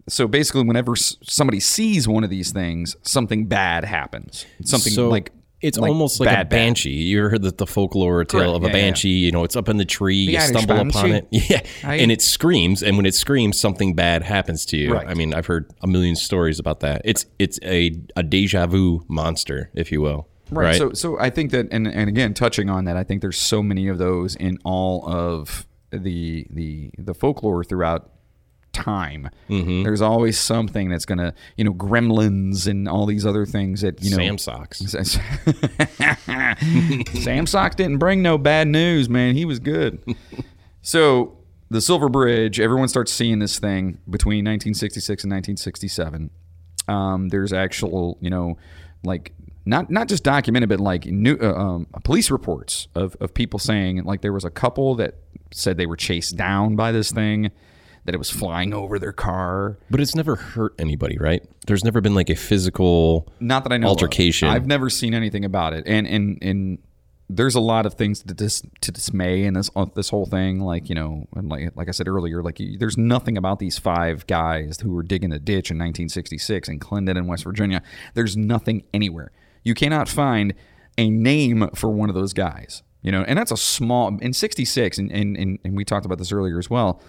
so 0.08 0.28
basically, 0.28 0.64
whenever 0.64 0.96
somebody 0.96 1.60
sees 1.60 2.08
one 2.08 2.24
of 2.24 2.30
these 2.30 2.52
things, 2.52 2.96
something 3.02 3.46
bad 3.48 3.86
happens. 3.86 4.46
Something 4.64 4.94
So 4.94 5.10
like 5.10 5.32
it's 5.62 5.78
like 5.78 5.90
almost 5.90 6.20
like 6.20 6.28
a 6.28 6.32
bad, 6.32 6.50
bad. 6.50 6.56
banshee. 6.56 6.90
You 6.90 7.20
ever 7.20 7.30
heard 7.30 7.44
that 7.44 7.60
the 7.60 7.68
folklore 7.68 8.26
tale 8.26 8.40
Correct. 8.42 8.56
of 8.56 8.64
a 8.64 8.68
Yeah, 8.68 8.72
yeah, 8.72 8.78
yeah. 8.78 8.84
banshee? 8.90 9.10
You 9.10 9.32
know, 9.32 9.44
it's 9.44 9.56
up 9.56 9.70
in 9.70 9.78
the 9.78 9.86
tree. 9.86 10.26
The 10.26 10.32
you 10.34 10.38
Irish 10.40 10.50
stumble 10.50 10.76
upon 10.80 11.12
banshee. 11.12 11.28
it, 11.38 11.50
yeah, 11.50 11.62
I- 11.90 11.96
and 11.98 12.12
it 12.12 12.22
screams. 12.22 12.82
And 12.82 12.98
when 12.98 13.06
it 13.06 13.14
screams, 13.14 13.60
something 13.60 13.94
bad 13.94 14.24
happens 14.24 14.66
to 14.68 14.78
you. 14.78 14.94
Right. 14.94 15.08
I 15.08 15.14
mean, 15.14 15.34
I've 15.36 15.46
heard 15.46 15.72
a 15.82 15.88
million 15.88 16.16
stories 16.16 16.58
about 16.58 16.80
that. 16.80 17.02
It's 17.06 17.26
it's 17.38 17.60
a 17.64 17.92
a 18.16 18.24
deja 18.24 18.66
vu 18.66 19.06
monster, 19.08 19.70
if 19.76 19.92
you 19.92 20.02
will. 20.02 20.28
Right. 20.50 20.64
Right. 20.66 20.76
So, 20.78 20.92
so 20.94 21.18
I 21.20 21.30
think 21.30 21.52
that, 21.52 21.68
and, 21.72 21.88
and 21.88 22.10
again, 22.10 22.34
touching 22.34 22.70
on 22.70 22.84
that, 22.86 22.98
I 22.98 23.06
think 23.06 23.22
there's 23.22 23.38
so 23.38 23.64
many 23.64 23.88
of 23.88 24.00
those 24.00 24.36
in 24.36 24.58
all 24.66 25.08
of 25.08 25.66
the 25.92 26.46
the 26.50 26.90
the 26.98 27.14
folklore 27.14 27.64
throughout 27.64 28.10
time. 28.74 29.30
Mm-hmm. 29.50 29.84
There's 29.84 30.02
always 30.02 30.40
something 30.40 30.90
that's 30.90 31.06
gonna, 31.06 31.34
you 31.58 31.64
know, 31.64 31.74
gremlins 31.74 32.68
and 32.68 32.88
all 32.88 33.06
these 33.06 33.26
other 33.26 33.46
things 33.46 33.82
that 33.82 34.02
you 34.02 34.12
know. 34.12 34.18
Sam 34.18 34.38
socks. 34.38 34.80
Sam 37.24 37.48
Sox 37.48 37.76
didn't 37.76 37.98
bring 37.98 38.22
no 38.22 38.38
bad 38.38 38.68
news, 38.68 39.10
man. 39.10 39.36
He 39.36 39.46
was 39.46 39.60
good. 39.60 40.04
so 40.82 41.38
the 41.70 41.82
Silver 41.82 42.10
Bridge, 42.10 42.60
everyone 42.60 42.88
starts 42.88 43.14
seeing 43.14 43.40
this 43.40 43.60
thing 43.60 44.00
between 44.10 44.46
1966 44.46 45.24
and 45.24 45.32
1967. 45.32 46.30
Um, 46.88 47.30
there's 47.30 47.54
actual, 47.54 48.18
you 48.20 48.30
know, 48.30 48.58
like 49.04 49.34
not 49.66 49.90
not 49.90 50.08
just 50.08 50.24
documented, 50.24 50.70
but 50.70 50.80
like 50.80 51.06
new 51.06 51.38
uh, 51.42 51.54
um, 51.54 51.88
police 52.04 52.32
reports 52.32 52.88
of 52.96 53.16
of 53.20 53.34
people 53.34 53.60
saying 53.60 54.04
like 54.04 54.22
there 54.22 54.34
was 54.34 54.44
a 54.44 54.50
couple 54.50 54.96
that 54.96 55.16
said 55.52 55.78
they 55.78 55.86
were 55.86 55.96
chased 55.96 56.36
down 56.36 56.76
by 56.76 56.92
this 56.92 57.12
thing, 57.12 57.52
that 58.06 58.16
it 58.16 58.18
was 58.18 58.32
flying 58.32 58.74
over 58.74 58.98
their 58.98 59.12
car. 59.12 59.78
But 59.90 60.00
it's 60.00 60.16
never 60.16 60.36
hurt 60.36 60.74
anybody, 60.80 61.18
right? 61.20 61.44
There's 61.68 61.84
never 61.84 62.02
been 62.02 62.16
like 62.16 62.30
a 62.30 62.36
physical 62.36 63.28
Not 63.40 63.64
that 63.64 63.72
I 63.74 63.78
know 63.78 63.88
of. 63.88 63.92
altercation. 63.92 64.50
I've 64.50 64.68
never 64.68 64.90
seen 64.90 65.14
anything 65.14 65.46
about 65.46 65.74
it, 65.74 65.84
and 65.88 66.08
and 66.08 66.38
and 66.42 66.80
there's 67.30 67.56
a 67.56 67.62
lot 67.62 67.86
of 67.86 67.94
things 67.94 68.22
to 68.24 68.34
dis, 68.34 68.62
to 68.82 68.92
dismay 68.92 69.44
in 69.44 69.54
this 69.54 69.70
uh, 69.76 69.86
this 69.96 70.10
whole 70.10 70.26
thing. 70.26 70.60
Like 70.60 70.90
you 70.90 70.96
know, 70.96 71.28
and 71.36 71.48
like 71.50 71.72
like 71.76 71.88
I 71.88 71.92
said 71.92 72.08
earlier, 72.08 72.42
like 72.42 72.60
you, 72.60 72.78
there's 72.78 72.98
nothing 72.98 73.38
about 73.38 73.60
these 73.60 73.78
five 73.78 74.26
guys 74.28 74.80
who 74.82 74.92
were 74.92 75.04
digging 75.04 75.32
a 75.32 75.40
ditch 75.40 75.70
in 75.72 75.78
1966 75.78 76.70
in 76.70 76.80
Clinton, 76.80 77.18
in 77.18 77.28
West 77.28 77.44
Virginia. 77.44 77.82
There's 78.16 78.36
nothing 78.36 78.84
anywhere. 78.94 79.32
You 79.64 79.76
cannot 79.76 80.10
find 80.10 80.54
a 80.98 81.10
name 81.10 81.70
for 81.76 81.90
one 81.90 82.10
of 82.10 82.16
those 82.16 82.34
guys. 82.34 82.84
You 83.04 83.12
know, 83.12 83.24
and 83.24 83.38
that's 83.38 83.52
a 83.52 83.58
small 83.58 84.18
in 84.20 84.34
'66, 84.34 84.98
and, 84.98 85.12
and 85.12 85.38
and 85.38 85.60
and 85.64 85.76
we 85.78 85.86
talked 85.86 86.06
about 86.06 86.18
this 86.18 86.32
earlier 86.32 86.60
as 86.60 86.70
well 86.70 87.02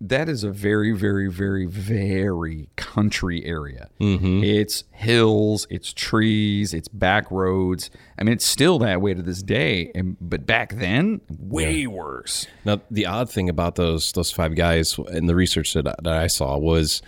that 0.00 0.28
is 0.28 0.44
a 0.44 0.50
very, 0.50 0.92
very, 0.92 1.28
very, 1.28 1.66
very 1.66 2.68
country 2.76 3.44
area. 3.44 3.90
Mm-hmm. 4.00 4.42
It's 4.42 4.84
hills, 4.92 5.66
it's 5.68 5.92
trees, 5.92 6.72
it's 6.72 6.88
back 6.88 7.30
roads. 7.30 7.90
I 8.18 8.24
mean, 8.24 8.32
it's 8.32 8.46
still 8.46 8.78
that 8.78 9.02
way 9.02 9.12
to 9.12 9.22
this 9.22 9.42
day. 9.42 9.92
And 9.94 10.16
but 10.20 10.46
back 10.46 10.76
then, 10.76 11.20
way 11.38 11.86
worse. 11.86 12.46
Now, 12.64 12.80
the 12.90 13.04
odd 13.06 13.30
thing 13.30 13.48
about 13.50 13.74
those 13.74 14.12
those 14.12 14.30
five 14.32 14.54
guys 14.56 14.96
and 14.98 15.28
the 15.28 15.34
research 15.34 15.74
that, 15.74 15.84
that 15.84 16.06
I 16.06 16.26
saw 16.28 16.56
was 16.56 17.02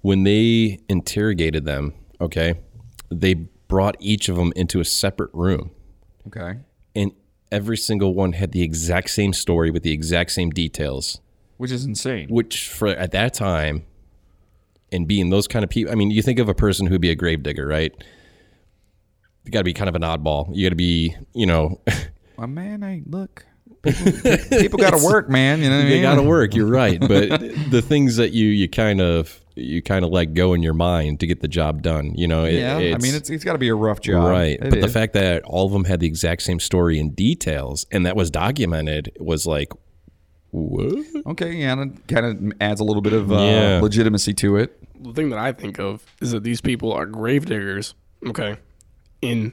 when 0.00 0.22
they 0.22 0.78
interrogated 0.88 1.64
them. 1.66 1.92
Okay, 2.22 2.54
they 3.10 3.34
brought 3.68 3.96
each 4.00 4.28
of 4.28 4.36
them 4.36 4.52
into 4.56 4.80
a 4.80 4.84
separate 4.84 5.30
room, 5.32 5.70
Okay. 6.26 6.58
and 6.96 7.12
every 7.52 7.76
single 7.76 8.14
one 8.14 8.32
had 8.32 8.52
the 8.52 8.62
exact 8.62 9.10
same 9.10 9.32
story 9.32 9.70
with 9.70 9.82
the 9.82 9.92
exact 9.92 10.32
same 10.32 10.50
details. 10.50 11.20
Which 11.60 11.70
is 11.72 11.84
insane. 11.84 12.28
Which 12.30 12.68
for 12.70 12.88
at 12.88 13.12
that 13.12 13.34
time, 13.34 13.84
and 14.90 15.06
being 15.06 15.28
those 15.28 15.46
kind 15.46 15.62
of 15.62 15.68
people, 15.68 15.92
I 15.92 15.94
mean, 15.94 16.10
you 16.10 16.22
think 16.22 16.38
of 16.38 16.48
a 16.48 16.54
person 16.54 16.86
who'd 16.86 17.02
be 17.02 17.10
a 17.10 17.14
gravedigger, 17.14 17.66
right? 17.66 17.92
You 19.44 19.50
got 19.52 19.60
to 19.60 19.64
be 19.64 19.74
kind 19.74 19.88
of 19.90 19.94
an 19.94 20.00
oddball. 20.00 20.48
You 20.56 20.64
got 20.64 20.70
to 20.70 20.74
be, 20.76 21.14
you 21.34 21.44
know, 21.44 21.78
My 22.38 22.46
man, 22.46 22.80
hey, 22.80 23.02
look. 23.04 23.44
People 23.82 24.78
got 24.78 24.98
to 24.98 25.04
work, 25.04 25.28
man. 25.28 25.60
You 25.62 25.68
know 25.68 25.76
what 25.76 25.80
I 25.82 25.88
mean? 25.88 25.90
they 25.90 26.00
got 26.02 26.14
to 26.14 26.22
work. 26.22 26.54
You're 26.54 26.66
right, 26.66 26.98
but 26.98 27.28
the 27.70 27.82
things 27.86 28.16
that 28.16 28.32
you 28.32 28.46
you 28.48 28.66
kind 28.68 29.00
of 29.02 29.38
you 29.54 29.82
kind 29.82 30.02
of 30.04 30.10
let 30.10 30.32
go 30.32 30.54
in 30.54 30.62
your 30.62 30.72
mind 30.74 31.20
to 31.20 31.26
get 31.26 31.40
the 31.40 31.48
job 31.48 31.82
done. 31.82 32.14
You 32.14 32.26
know, 32.26 32.44
it- 32.44 32.54
Yeah, 32.54 32.76
I 32.76 32.98
mean, 32.98 33.14
it's, 33.14 33.28
it's 33.28 33.44
got 33.44 33.52
to 33.52 33.58
be 33.58 33.68
a 33.68 33.74
rough 33.74 34.00
job. 34.00 34.30
right. 34.30 34.58
It 34.62 34.70
but 34.70 34.80
the 34.80 34.88
fact 34.88 35.12
that 35.12 35.42
all 35.44 35.66
of 35.66 35.72
them 35.72 35.84
had 35.84 36.00
the 36.00 36.06
exact 36.06 36.40
same 36.42 36.58
story 36.60 36.98
in 36.98 37.10
details 37.10 37.84
and 37.90 38.06
that 38.06 38.16
was 38.16 38.30
documented 38.30 39.12
was 39.20 39.46
like, 39.46 39.72
what? 40.50 41.04
Okay, 41.26 41.52
yeah, 41.54 41.72
and 41.72 41.92
it 41.98 42.08
kind 42.12 42.26
of 42.26 42.52
adds 42.60 42.80
a 42.80 42.84
little 42.84 43.02
bit 43.02 43.12
of 43.12 43.30
uh, 43.30 43.36
Yeah. 43.36 43.80
legitimacy 43.82 44.34
to 44.34 44.56
it. 44.56 44.76
the 45.02 45.12
thing 45.12 45.30
that 45.30 45.38
I 45.38 45.52
think 45.52 45.78
of 45.78 46.04
is 46.20 46.32
that 46.32 46.42
these 46.42 46.60
people 46.60 46.92
are 46.92 47.06
gravediggers, 47.06 47.94
okay, 48.26 48.56
in 49.22 49.52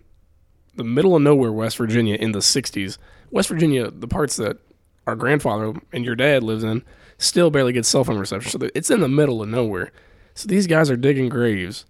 the 0.75 0.83
middle 0.83 1.15
of 1.15 1.21
nowhere, 1.21 1.51
West 1.51 1.77
Virginia, 1.77 2.15
in 2.15 2.31
the 2.33 2.39
60s. 2.41 2.97
West 3.31 3.49
Virginia, 3.49 3.89
the 3.91 4.07
parts 4.07 4.35
that 4.37 4.57
our 5.05 5.15
grandfather 5.15 5.73
and 5.93 6.03
your 6.05 6.15
dad 6.15 6.43
lives 6.43 6.63
in, 6.63 6.83
still 7.17 7.49
barely 7.49 7.73
gets 7.73 7.87
cell 7.87 8.03
phone 8.03 8.17
reception. 8.17 8.51
So 8.59 8.69
it's 8.75 8.89
in 8.91 8.99
the 8.99 9.07
middle 9.07 9.41
of 9.41 9.49
nowhere. 9.49 9.91
So 10.35 10.47
these 10.47 10.67
guys 10.67 10.91
are 10.91 10.97
digging 10.97 11.29
graves 11.29 11.85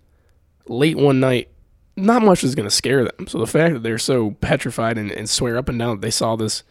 late 0.68 0.98
one 0.98 1.20
night. 1.20 1.50
Not 1.96 2.22
much 2.22 2.44
is 2.44 2.54
going 2.56 2.68
to 2.70 2.74
scare 2.76 3.04
them. 3.04 3.28
So 3.28 3.40
the 3.40 3.48
fact 3.48 3.74
that 3.74 3.84
they're 3.84 3.98
so 3.98 4.32
petrified 4.40 4.98
and, 5.00 5.12
and 5.12 5.28
swear 5.30 5.58
up 5.58 5.68
and 5.68 5.80
down 5.80 5.96
that 5.98 6.02
they 6.02 6.12
saw 6.12 6.36
this 6.36 6.64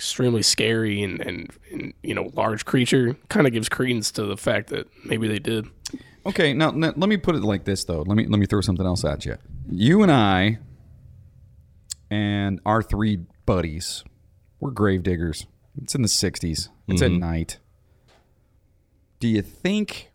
extremely 0.00 0.40
scary 0.40 1.02
and, 1.02 1.20
and, 1.20 1.50
and 1.70 1.92
you 2.02 2.14
know 2.14 2.30
large 2.32 2.64
creature 2.64 3.14
kind 3.28 3.46
of 3.46 3.52
gives 3.52 3.68
credence 3.68 4.10
to 4.10 4.24
the 4.24 4.36
fact 4.36 4.70
that 4.70 4.88
maybe 5.04 5.28
they 5.28 5.38
did. 5.38 5.66
Okay, 6.24 6.54
now, 6.54 6.70
now 6.70 6.94
let 6.96 7.10
me 7.10 7.18
put 7.18 7.34
it 7.34 7.42
like 7.42 7.64
this 7.64 7.84
though. 7.84 8.00
Let 8.00 8.16
me 8.16 8.26
let 8.26 8.40
me 8.40 8.46
throw 8.46 8.62
something 8.62 8.86
else 8.86 9.04
at 9.04 9.26
you. 9.26 9.36
You 9.70 10.02
and 10.02 10.10
I 10.10 10.58
and 12.10 12.60
our 12.64 12.82
three 12.82 13.26
buddies, 13.44 14.02
we're 14.58 14.70
grave 14.70 15.02
diggers. 15.02 15.46
It's 15.82 15.94
in 15.94 16.00
the 16.00 16.08
'60s. 16.08 16.70
It's 16.88 17.02
at 17.02 17.10
mm-hmm. 17.10 17.18
night. 17.18 17.58
Do 19.18 19.28
you 19.28 19.42
think 19.42 20.09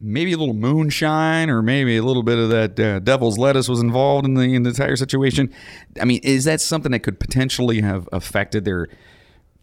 maybe 0.00 0.32
a 0.32 0.36
little 0.36 0.54
moonshine 0.54 1.50
or 1.50 1.62
maybe 1.62 1.96
a 1.96 2.02
little 2.02 2.22
bit 2.22 2.38
of 2.38 2.50
that 2.50 2.78
uh, 2.80 2.98
devil's 3.00 3.38
lettuce 3.38 3.68
was 3.68 3.80
involved 3.80 4.26
in 4.26 4.34
the 4.34 4.54
in 4.54 4.62
the 4.62 4.70
entire 4.70 4.96
situation? 4.96 5.52
I 6.00 6.04
mean, 6.04 6.20
is 6.22 6.44
that 6.44 6.60
something 6.60 6.92
that 6.92 7.00
could 7.00 7.18
potentially 7.20 7.80
have 7.80 8.08
affected 8.12 8.64
their 8.64 8.88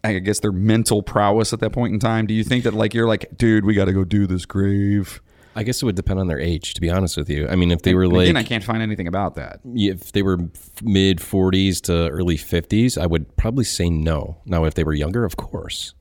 I 0.03 0.17
guess 0.17 0.39
their 0.39 0.51
mental 0.51 1.03
prowess 1.03 1.53
at 1.53 1.59
that 1.59 1.71
point 1.71 1.93
in 1.93 1.99
time. 1.99 2.25
Do 2.25 2.33
you 2.33 2.43
think 2.43 2.63
that 2.63 2.73
like 2.73 2.93
you're 2.95 3.07
like, 3.07 3.37
dude, 3.37 3.65
we 3.65 3.75
got 3.75 3.85
to 3.85 3.93
go 3.93 4.03
do 4.03 4.25
this 4.25 4.45
grave? 4.47 5.21
I 5.55 5.63
guess 5.63 5.81
it 5.81 5.85
would 5.85 5.95
depend 5.95 6.17
on 6.19 6.27
their 6.27 6.39
age, 6.39 6.73
to 6.75 6.81
be 6.81 6.89
honest 6.89 7.17
with 7.17 7.29
you. 7.29 7.47
I 7.47 7.55
mean, 7.57 7.71
if 7.71 7.81
they 7.81 7.93
were 7.93 8.05
And 8.05 8.13
like, 8.13 8.23
again, 8.23 8.37
I 8.37 8.43
can't 8.43 8.63
find 8.63 8.81
anything 8.81 9.07
about 9.07 9.35
that. 9.35 9.59
if 9.75 10.11
they 10.13 10.21
were 10.23 10.37
mid 10.81 11.19
40s 11.19 11.81
to 11.81 12.07
early 12.09 12.37
50s, 12.37 12.97
I 12.99 13.05
would 13.05 13.35
probably 13.35 13.65
say 13.65 13.89
no. 13.89 14.37
Now, 14.45 14.63
if 14.63 14.73
they 14.75 14.83
were 14.85 14.93
younger, 14.93 15.25
of 15.25 15.35
course. 15.35 15.93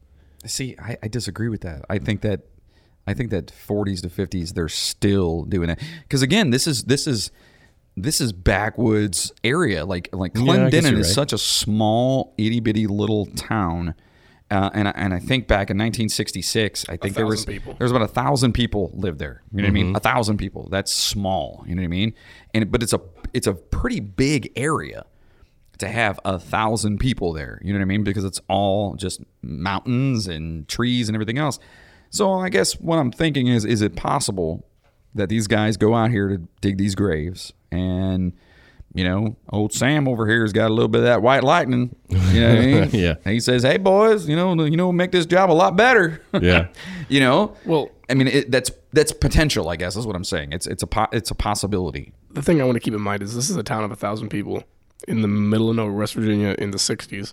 See, 0.46 0.76
I, 0.78 0.96
I 1.02 1.08
disagree 1.08 1.48
with 1.48 1.62
that. 1.62 1.84
I 1.90 1.98
think 1.98 2.20
that 2.22 2.42
I 3.10 3.14
think 3.14 3.30
that 3.30 3.46
40s 3.48 4.00
to 4.02 4.08
50s 4.08 4.54
they're 4.54 4.68
still 4.68 5.42
doing 5.44 5.68
that 5.68 5.80
because 6.02 6.22
again, 6.22 6.50
this 6.50 6.66
is 6.66 6.84
this 6.84 7.06
is 7.06 7.30
this 7.96 8.20
is 8.20 8.32
backwoods 8.32 9.32
area. 9.44 9.84
Like 9.84 10.08
like 10.12 10.32
Yeah, 10.36 10.42
I 10.66 10.70
guess 10.70 10.84
Clendenin 10.84 10.90
you're 10.92 11.00
is 11.00 11.06
right. 11.08 11.14
such 11.14 11.32
a 11.32 11.38
small 11.38 12.34
itty 12.38 12.60
bitty 12.60 12.86
little 12.86 13.26
town. 13.26 13.94
Uh, 14.52 14.68
and 14.74 14.88
I- 14.88 14.94
and 14.96 15.14
I 15.14 15.20
think 15.20 15.46
back 15.46 15.70
in 15.70 15.76
1966, 15.78 16.86
I 16.88 16.96
think 16.96 17.14
there 17.14 17.24
was 17.26 17.44
people. 17.44 17.74
there 17.78 17.84
was 17.84 17.92
about 17.92 18.02
a 18.02 18.08
thousand 18.08 18.52
people 18.52 18.90
lived 18.94 19.20
there. 19.20 19.42
You 19.52 19.58
know 19.62 19.68
what 19.68 19.76
I 19.76 19.78
Mm-hmm. 19.80 19.86
mean? 19.88 19.96
A 19.96 20.00
thousand 20.00 20.38
people. 20.38 20.66
That's 20.72 20.92
small. 20.92 21.64
You 21.68 21.74
know 21.76 21.82
what 21.82 21.86
I 21.86 21.88
mean? 21.88 22.14
And 22.52 22.70
but 22.70 22.82
it's 22.82 22.92
a 22.92 23.00
it's 23.32 23.46
a 23.46 23.54
pretty 23.54 24.00
big 24.00 24.50
area 24.56 25.04
to 25.78 25.86
have 25.88 26.18
a 26.24 26.38
thousand 26.38 26.98
people 26.98 27.32
there. 27.32 27.60
You 27.62 27.72
know 27.72 27.78
what 27.78 27.82
I 27.84 27.86
mean? 27.86 28.02
Because 28.02 28.24
it's 28.24 28.40
all 28.48 28.94
just 28.96 29.22
mountains 29.40 30.26
and 30.26 30.66
trees 30.68 31.08
and 31.08 31.14
everything 31.16 31.38
else. 31.38 31.58
So 32.10 32.34
I 32.34 32.48
guess 32.48 32.74
what 32.80 32.98
I'm 32.98 33.12
thinking 33.12 33.46
is, 33.46 33.64
is 33.64 33.82
it 33.82 33.96
possible 33.96 34.66
that 35.14 35.28
these 35.28 35.46
guys 35.46 35.76
go 35.76 35.94
out 35.94 36.10
here 36.10 36.28
to 36.28 36.38
dig 36.60 36.76
these 36.78 36.94
graves 36.94 37.52
and 37.70 38.32
you 38.92 39.04
know, 39.04 39.36
old 39.52 39.72
Sam 39.72 40.08
over 40.08 40.26
here 40.26 40.42
has 40.42 40.52
got 40.52 40.68
a 40.68 40.74
little 40.74 40.88
bit 40.88 40.98
of 40.98 41.04
that 41.04 41.22
white 41.22 41.44
lightning. 41.44 41.94
You 42.08 42.16
know 42.40 42.48
what 42.48 42.58
I 42.58 42.60
mean? 42.66 42.90
Yeah. 42.92 43.14
And 43.24 43.32
he 43.34 43.38
says, 43.38 43.62
"Hey 43.62 43.76
boys, 43.76 44.28
you 44.28 44.34
know, 44.34 44.52
you 44.64 44.76
know, 44.76 44.90
make 44.90 45.12
this 45.12 45.26
job 45.26 45.48
a 45.48 45.54
lot 45.54 45.76
better." 45.76 46.20
Yeah. 46.40 46.68
you 47.08 47.20
know. 47.20 47.56
Well- 47.64 47.90
I 48.08 48.14
mean, 48.14 48.26
it, 48.26 48.50
that's 48.50 48.72
that's 48.92 49.12
potential. 49.12 49.68
I 49.68 49.76
guess 49.76 49.94
is 49.94 50.04
what 50.04 50.16
I'm 50.16 50.24
saying. 50.24 50.52
It's 50.52 50.66
it's 50.66 50.82
a 50.82 50.88
po- 50.88 51.06
it's 51.12 51.30
a 51.30 51.36
possibility. 51.36 52.12
The 52.32 52.42
thing 52.42 52.60
I 52.60 52.64
want 52.64 52.74
to 52.74 52.80
keep 52.80 52.92
in 52.92 53.00
mind 53.00 53.22
is 53.22 53.36
this 53.36 53.48
is 53.48 53.54
a 53.54 53.62
town 53.62 53.84
of 53.84 53.92
a 53.92 53.96
thousand 53.96 54.30
people 54.30 54.64
in 55.06 55.22
the 55.22 55.28
middle 55.28 55.70
of 55.70 55.76
nowhere, 55.76 55.92
West 55.92 56.14
Virginia, 56.14 56.56
in 56.58 56.72
the 56.72 56.78
'60s. 56.78 57.32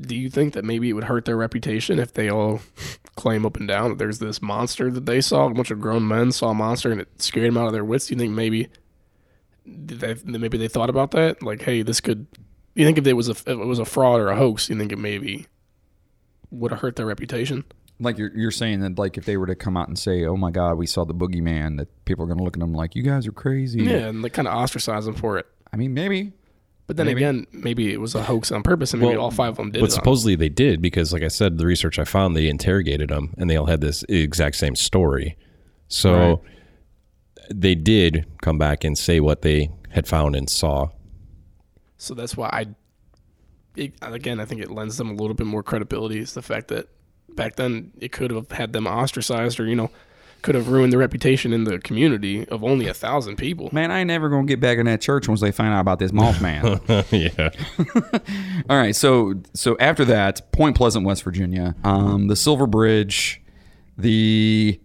Do 0.00 0.16
you 0.16 0.28
think 0.28 0.54
that 0.54 0.64
maybe 0.64 0.88
it 0.90 0.94
would 0.94 1.04
hurt 1.04 1.24
their 1.24 1.36
reputation 1.36 1.98
if 1.98 2.12
they 2.12 2.28
all 2.28 2.60
claim 3.14 3.46
up 3.46 3.56
and 3.56 3.68
down 3.68 3.90
that 3.90 3.98
there's 3.98 4.18
this 4.18 4.42
monster 4.42 4.90
that 4.90 5.06
they 5.06 5.20
saw? 5.20 5.46
A 5.46 5.54
bunch 5.54 5.70
of 5.70 5.80
grown 5.80 6.06
men 6.06 6.32
saw 6.32 6.50
a 6.50 6.54
monster 6.54 6.90
and 6.90 7.00
it 7.00 7.22
scared 7.22 7.46
them 7.46 7.56
out 7.56 7.66
of 7.66 7.72
their 7.72 7.84
wits. 7.84 8.08
Do 8.08 8.14
you 8.14 8.18
think 8.18 8.32
maybe 8.32 8.68
they, 9.64 10.16
maybe 10.24 10.58
they 10.58 10.68
thought 10.68 10.90
about 10.90 11.12
that? 11.12 11.42
Like, 11.42 11.62
hey, 11.62 11.82
this 11.82 12.00
could. 12.00 12.26
You 12.74 12.84
think 12.84 12.98
if 12.98 13.06
it 13.06 13.12
was 13.12 13.28
a 13.28 13.32
if 13.32 13.46
it 13.46 13.56
was 13.56 13.78
a 13.78 13.84
fraud 13.84 14.20
or 14.20 14.28
a 14.28 14.36
hoax, 14.36 14.68
you 14.68 14.76
think 14.76 14.90
it 14.90 14.98
maybe 14.98 15.46
would 16.50 16.72
have 16.72 16.80
hurt 16.80 16.96
their 16.96 17.06
reputation? 17.06 17.64
Like 18.00 18.18
you're 18.18 18.36
you're 18.36 18.50
saying 18.50 18.80
that 18.80 18.98
like 18.98 19.16
if 19.16 19.24
they 19.24 19.36
were 19.36 19.46
to 19.46 19.54
come 19.54 19.76
out 19.76 19.86
and 19.86 19.96
say, 19.96 20.24
"Oh 20.24 20.36
my 20.36 20.50
God, 20.50 20.74
we 20.76 20.86
saw 20.86 21.04
the 21.04 21.14
boogeyman," 21.14 21.78
that 21.78 22.04
people 22.04 22.24
are 22.24 22.26
going 22.26 22.38
to 22.38 22.44
look 22.44 22.56
at 22.56 22.60
them 22.60 22.72
like, 22.72 22.96
"You 22.96 23.04
guys 23.04 23.28
are 23.28 23.32
crazy." 23.32 23.84
Yeah, 23.84 24.08
and 24.08 24.24
they 24.24 24.30
kind 24.30 24.48
of 24.48 24.54
ostracize 24.54 25.04
them 25.04 25.14
for 25.14 25.38
it. 25.38 25.46
I 25.72 25.76
mean, 25.76 25.94
maybe. 25.94 26.32
But 26.86 26.98
then 26.98 27.06
Maybe. 27.06 27.22
again, 27.24 27.46
maybe 27.50 27.92
it 27.92 28.00
was 28.00 28.14
a 28.14 28.22
hoax 28.22 28.52
on 28.52 28.62
purpose, 28.62 28.92
and 28.92 29.02
maybe 29.02 29.16
all 29.16 29.30
five 29.30 29.50
of 29.50 29.56
them 29.56 29.70
did. 29.70 29.80
But 29.80 29.90
supposedly 29.90 30.36
they 30.36 30.50
did 30.50 30.82
because, 30.82 31.14
like 31.14 31.22
I 31.22 31.28
said, 31.28 31.56
the 31.56 31.64
research 31.64 31.98
I 31.98 32.04
found, 32.04 32.36
they 32.36 32.46
interrogated 32.48 33.08
them 33.08 33.32
and 33.38 33.48
they 33.48 33.56
all 33.56 33.66
had 33.66 33.80
this 33.80 34.04
exact 34.08 34.56
same 34.56 34.76
story. 34.76 35.38
So 35.88 36.12
Right. 36.12 36.38
they 37.50 37.74
did 37.74 38.26
come 38.42 38.58
back 38.58 38.84
and 38.84 38.98
say 38.98 39.18
what 39.20 39.40
they 39.40 39.70
had 39.90 40.06
found 40.06 40.36
and 40.36 40.50
saw. 40.50 40.90
So 41.96 42.12
that's 42.12 42.36
why 42.36 42.50
I, 42.52 42.66
it, 43.76 43.94
again, 44.02 44.38
I 44.38 44.44
think 44.44 44.60
it 44.60 44.70
lends 44.70 44.98
them 44.98 45.08
a 45.08 45.14
little 45.14 45.34
bit 45.34 45.46
more 45.46 45.62
credibility. 45.62 46.18
Is 46.18 46.34
the 46.34 46.42
fact 46.42 46.68
that 46.68 46.88
back 47.30 47.56
then 47.56 47.92
it 47.98 48.12
could 48.12 48.30
have 48.30 48.50
had 48.50 48.74
them 48.74 48.86
ostracized, 48.86 49.58
or 49.58 49.64
you 49.66 49.74
know, 49.76 49.90
could 50.44 50.54
have 50.54 50.68
ruined 50.68 50.92
the 50.92 50.98
reputation 50.98 51.54
in 51.54 51.64
the 51.64 51.78
community 51.78 52.46
of 52.48 52.62
only 52.62 52.86
a 52.86 52.92
thousand 52.92 53.36
people. 53.36 53.70
Man, 53.72 53.90
I 53.90 54.00
ain't 54.00 54.08
never 54.08 54.28
gonna 54.28 54.44
get 54.44 54.60
back 54.60 54.76
in 54.76 54.84
that 54.84 55.00
church 55.00 55.26
once 55.26 55.40
they 55.40 55.50
find 55.50 55.72
out 55.72 55.80
about 55.80 55.98
this 55.98 56.12
Mothman. 56.12 56.62
yeah. 57.10 58.60
All 58.70 58.76
right, 58.76 58.94
so 58.94 59.34
so 59.54 59.74
after 59.80 60.04
that, 60.04 60.52
Point 60.52 60.76
Pleasant, 60.76 61.06
West 61.06 61.22
Virginia, 61.22 61.74
um, 61.82 62.28
the 62.28 62.36
Silver 62.36 62.66
Bridge, 62.66 63.42
the 63.96 64.78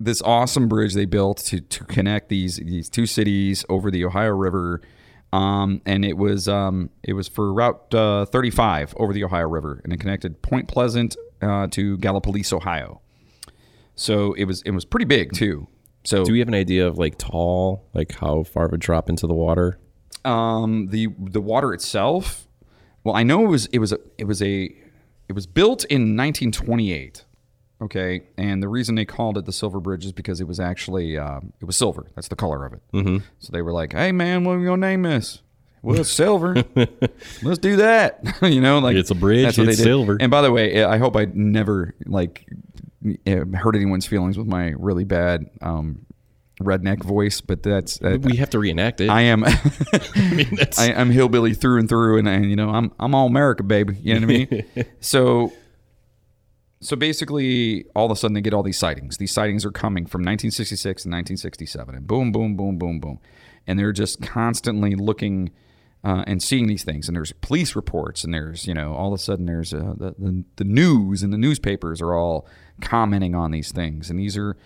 this 0.00 0.20
awesome 0.22 0.68
bridge 0.68 0.94
they 0.94 1.06
built 1.06 1.38
to 1.38 1.60
to 1.60 1.84
connect 1.84 2.28
these 2.28 2.56
these 2.56 2.88
two 2.88 3.06
cities 3.06 3.64
over 3.68 3.90
the 3.92 4.04
Ohio 4.04 4.34
River. 4.34 4.82
Um, 5.32 5.82
and 5.86 6.04
it 6.04 6.16
was 6.16 6.48
um, 6.48 6.90
it 7.04 7.12
was 7.12 7.28
for 7.28 7.52
Route 7.52 7.94
uh, 7.94 8.24
35 8.24 8.94
over 8.96 9.12
the 9.12 9.22
Ohio 9.22 9.46
River, 9.46 9.80
and 9.84 9.92
it 9.92 10.00
connected 10.00 10.42
Point 10.42 10.66
Pleasant 10.66 11.16
uh, 11.40 11.68
to 11.68 11.96
Gallipolis, 11.98 12.52
Ohio. 12.52 13.02
So 13.98 14.32
it 14.34 14.44
was 14.44 14.62
it 14.62 14.70
was 14.70 14.84
pretty 14.84 15.04
big 15.06 15.32
too. 15.32 15.66
So 16.04 16.24
Do 16.24 16.32
we 16.32 16.38
have 16.38 16.48
an 16.48 16.54
idea 16.54 16.86
of 16.86 16.96
like 16.98 17.18
tall, 17.18 17.84
like 17.94 18.12
how 18.12 18.44
far 18.44 18.64
of 18.66 18.72
a 18.72 18.78
drop 18.78 19.08
into 19.10 19.26
the 19.26 19.34
water? 19.34 19.78
um, 20.24 20.88
the 20.88 21.08
the 21.18 21.40
water 21.40 21.72
itself. 21.72 22.46
Well, 23.04 23.14
I 23.14 23.22
know 23.22 23.44
it 23.44 23.48
was 23.48 23.66
it 23.66 23.78
was 23.78 23.92
a 23.92 23.98
it 24.18 24.24
was 24.24 24.40
a 24.42 24.74
it 25.28 25.32
was 25.34 25.46
built 25.46 25.84
in 25.84 26.16
1928. 26.16 27.24
Okay, 27.80 28.22
and 28.36 28.60
the 28.62 28.68
reason 28.68 28.96
they 28.96 29.04
called 29.04 29.38
it 29.38 29.44
the 29.44 29.52
Silver 29.52 29.78
Bridge 29.78 30.04
is 30.04 30.12
because 30.12 30.40
it 30.40 30.48
was 30.48 30.58
actually 30.58 31.16
um, 31.16 31.52
it 31.60 31.64
was 31.64 31.76
silver. 31.76 32.06
That's 32.16 32.26
the 32.28 32.34
color 32.36 32.66
of 32.66 32.72
it. 32.72 32.82
Mm-hmm. 32.92 33.18
So 33.38 33.50
they 33.52 33.62
were 33.62 33.72
like, 33.72 33.92
"Hey, 33.92 34.10
man, 34.12 34.44
what 34.44 34.52
are 34.54 34.58
we 34.58 34.64
gonna 34.66 34.84
name 34.86 35.02
this?" 35.02 35.42
Well, 35.80 36.00
it's 36.00 36.10
silver. 36.10 36.54
Let's 37.42 37.60
do 37.60 37.76
that. 37.76 38.20
you 38.42 38.60
know, 38.60 38.80
like 38.80 38.96
It's 38.96 39.12
a 39.12 39.14
bridge, 39.14 39.44
that's 39.44 39.58
what 39.58 39.64
they 39.66 39.70
it's 39.70 39.78
did. 39.78 39.84
silver. 39.84 40.16
And 40.18 40.28
by 40.28 40.42
the 40.42 40.50
way, 40.50 40.82
I 40.84 40.98
hope 40.98 41.16
I 41.16 41.26
never 41.32 41.94
like 42.04 42.46
hurt 43.26 43.76
anyone's 43.76 44.06
feelings 44.06 44.36
with 44.36 44.46
my 44.46 44.74
really 44.76 45.04
bad 45.04 45.46
um, 45.60 46.06
redneck 46.60 47.02
voice, 47.02 47.40
but 47.40 47.62
that's 47.62 48.00
uh, 48.02 48.18
We 48.20 48.36
have 48.36 48.50
to 48.50 48.58
reenact 48.58 49.00
it. 49.00 49.08
I 49.08 49.22
am. 49.22 49.44
I 49.46 50.30
mean, 50.34 50.54
that's, 50.56 50.78
I, 50.78 50.92
I'm 50.92 51.10
hillbilly 51.10 51.54
through 51.54 51.80
and 51.80 51.88
through, 51.88 52.18
and, 52.18 52.28
and 52.28 52.50
you 52.50 52.56
know 52.56 52.70
I'm 52.70 52.92
I'm 52.98 53.14
all 53.14 53.26
America, 53.26 53.62
baby. 53.62 53.96
You 54.02 54.14
know 54.14 54.26
what 54.26 54.34
I 54.34 54.46
mean? 54.50 54.86
so, 55.00 55.52
so 56.80 56.96
basically, 56.96 57.86
all 57.94 58.06
of 58.06 58.12
a 58.12 58.16
sudden 58.16 58.34
they 58.34 58.40
get 58.40 58.54
all 58.54 58.62
these 58.62 58.78
sightings. 58.78 59.18
These 59.18 59.32
sightings 59.32 59.64
are 59.64 59.70
coming 59.70 60.06
from 60.06 60.20
1966 60.20 61.04
and 61.04 61.12
1967, 61.12 61.94
and 61.94 62.06
boom, 62.06 62.32
boom, 62.32 62.56
boom, 62.56 62.78
boom, 62.78 63.00
boom, 63.00 63.20
and 63.66 63.78
they're 63.78 63.92
just 63.92 64.20
constantly 64.20 64.94
looking 64.94 65.50
uh, 66.04 66.24
and 66.26 66.42
seeing 66.42 66.66
these 66.66 66.84
things. 66.84 67.08
And 67.08 67.16
there's 67.16 67.32
police 67.32 67.76
reports, 67.76 68.24
and 68.24 68.34
there's 68.34 68.66
you 68.66 68.74
know 68.74 68.94
all 68.94 69.08
of 69.08 69.20
a 69.20 69.22
sudden 69.22 69.46
there's 69.46 69.72
uh, 69.72 69.94
the, 69.96 70.14
the 70.18 70.44
the 70.56 70.64
news 70.64 71.22
and 71.22 71.32
the 71.32 71.38
newspapers 71.38 72.00
are 72.00 72.14
all 72.14 72.48
commenting 72.80 73.34
on 73.34 73.50
these 73.50 73.72
things, 73.72 74.10
and 74.10 74.18
these 74.18 74.36
are 74.36 74.56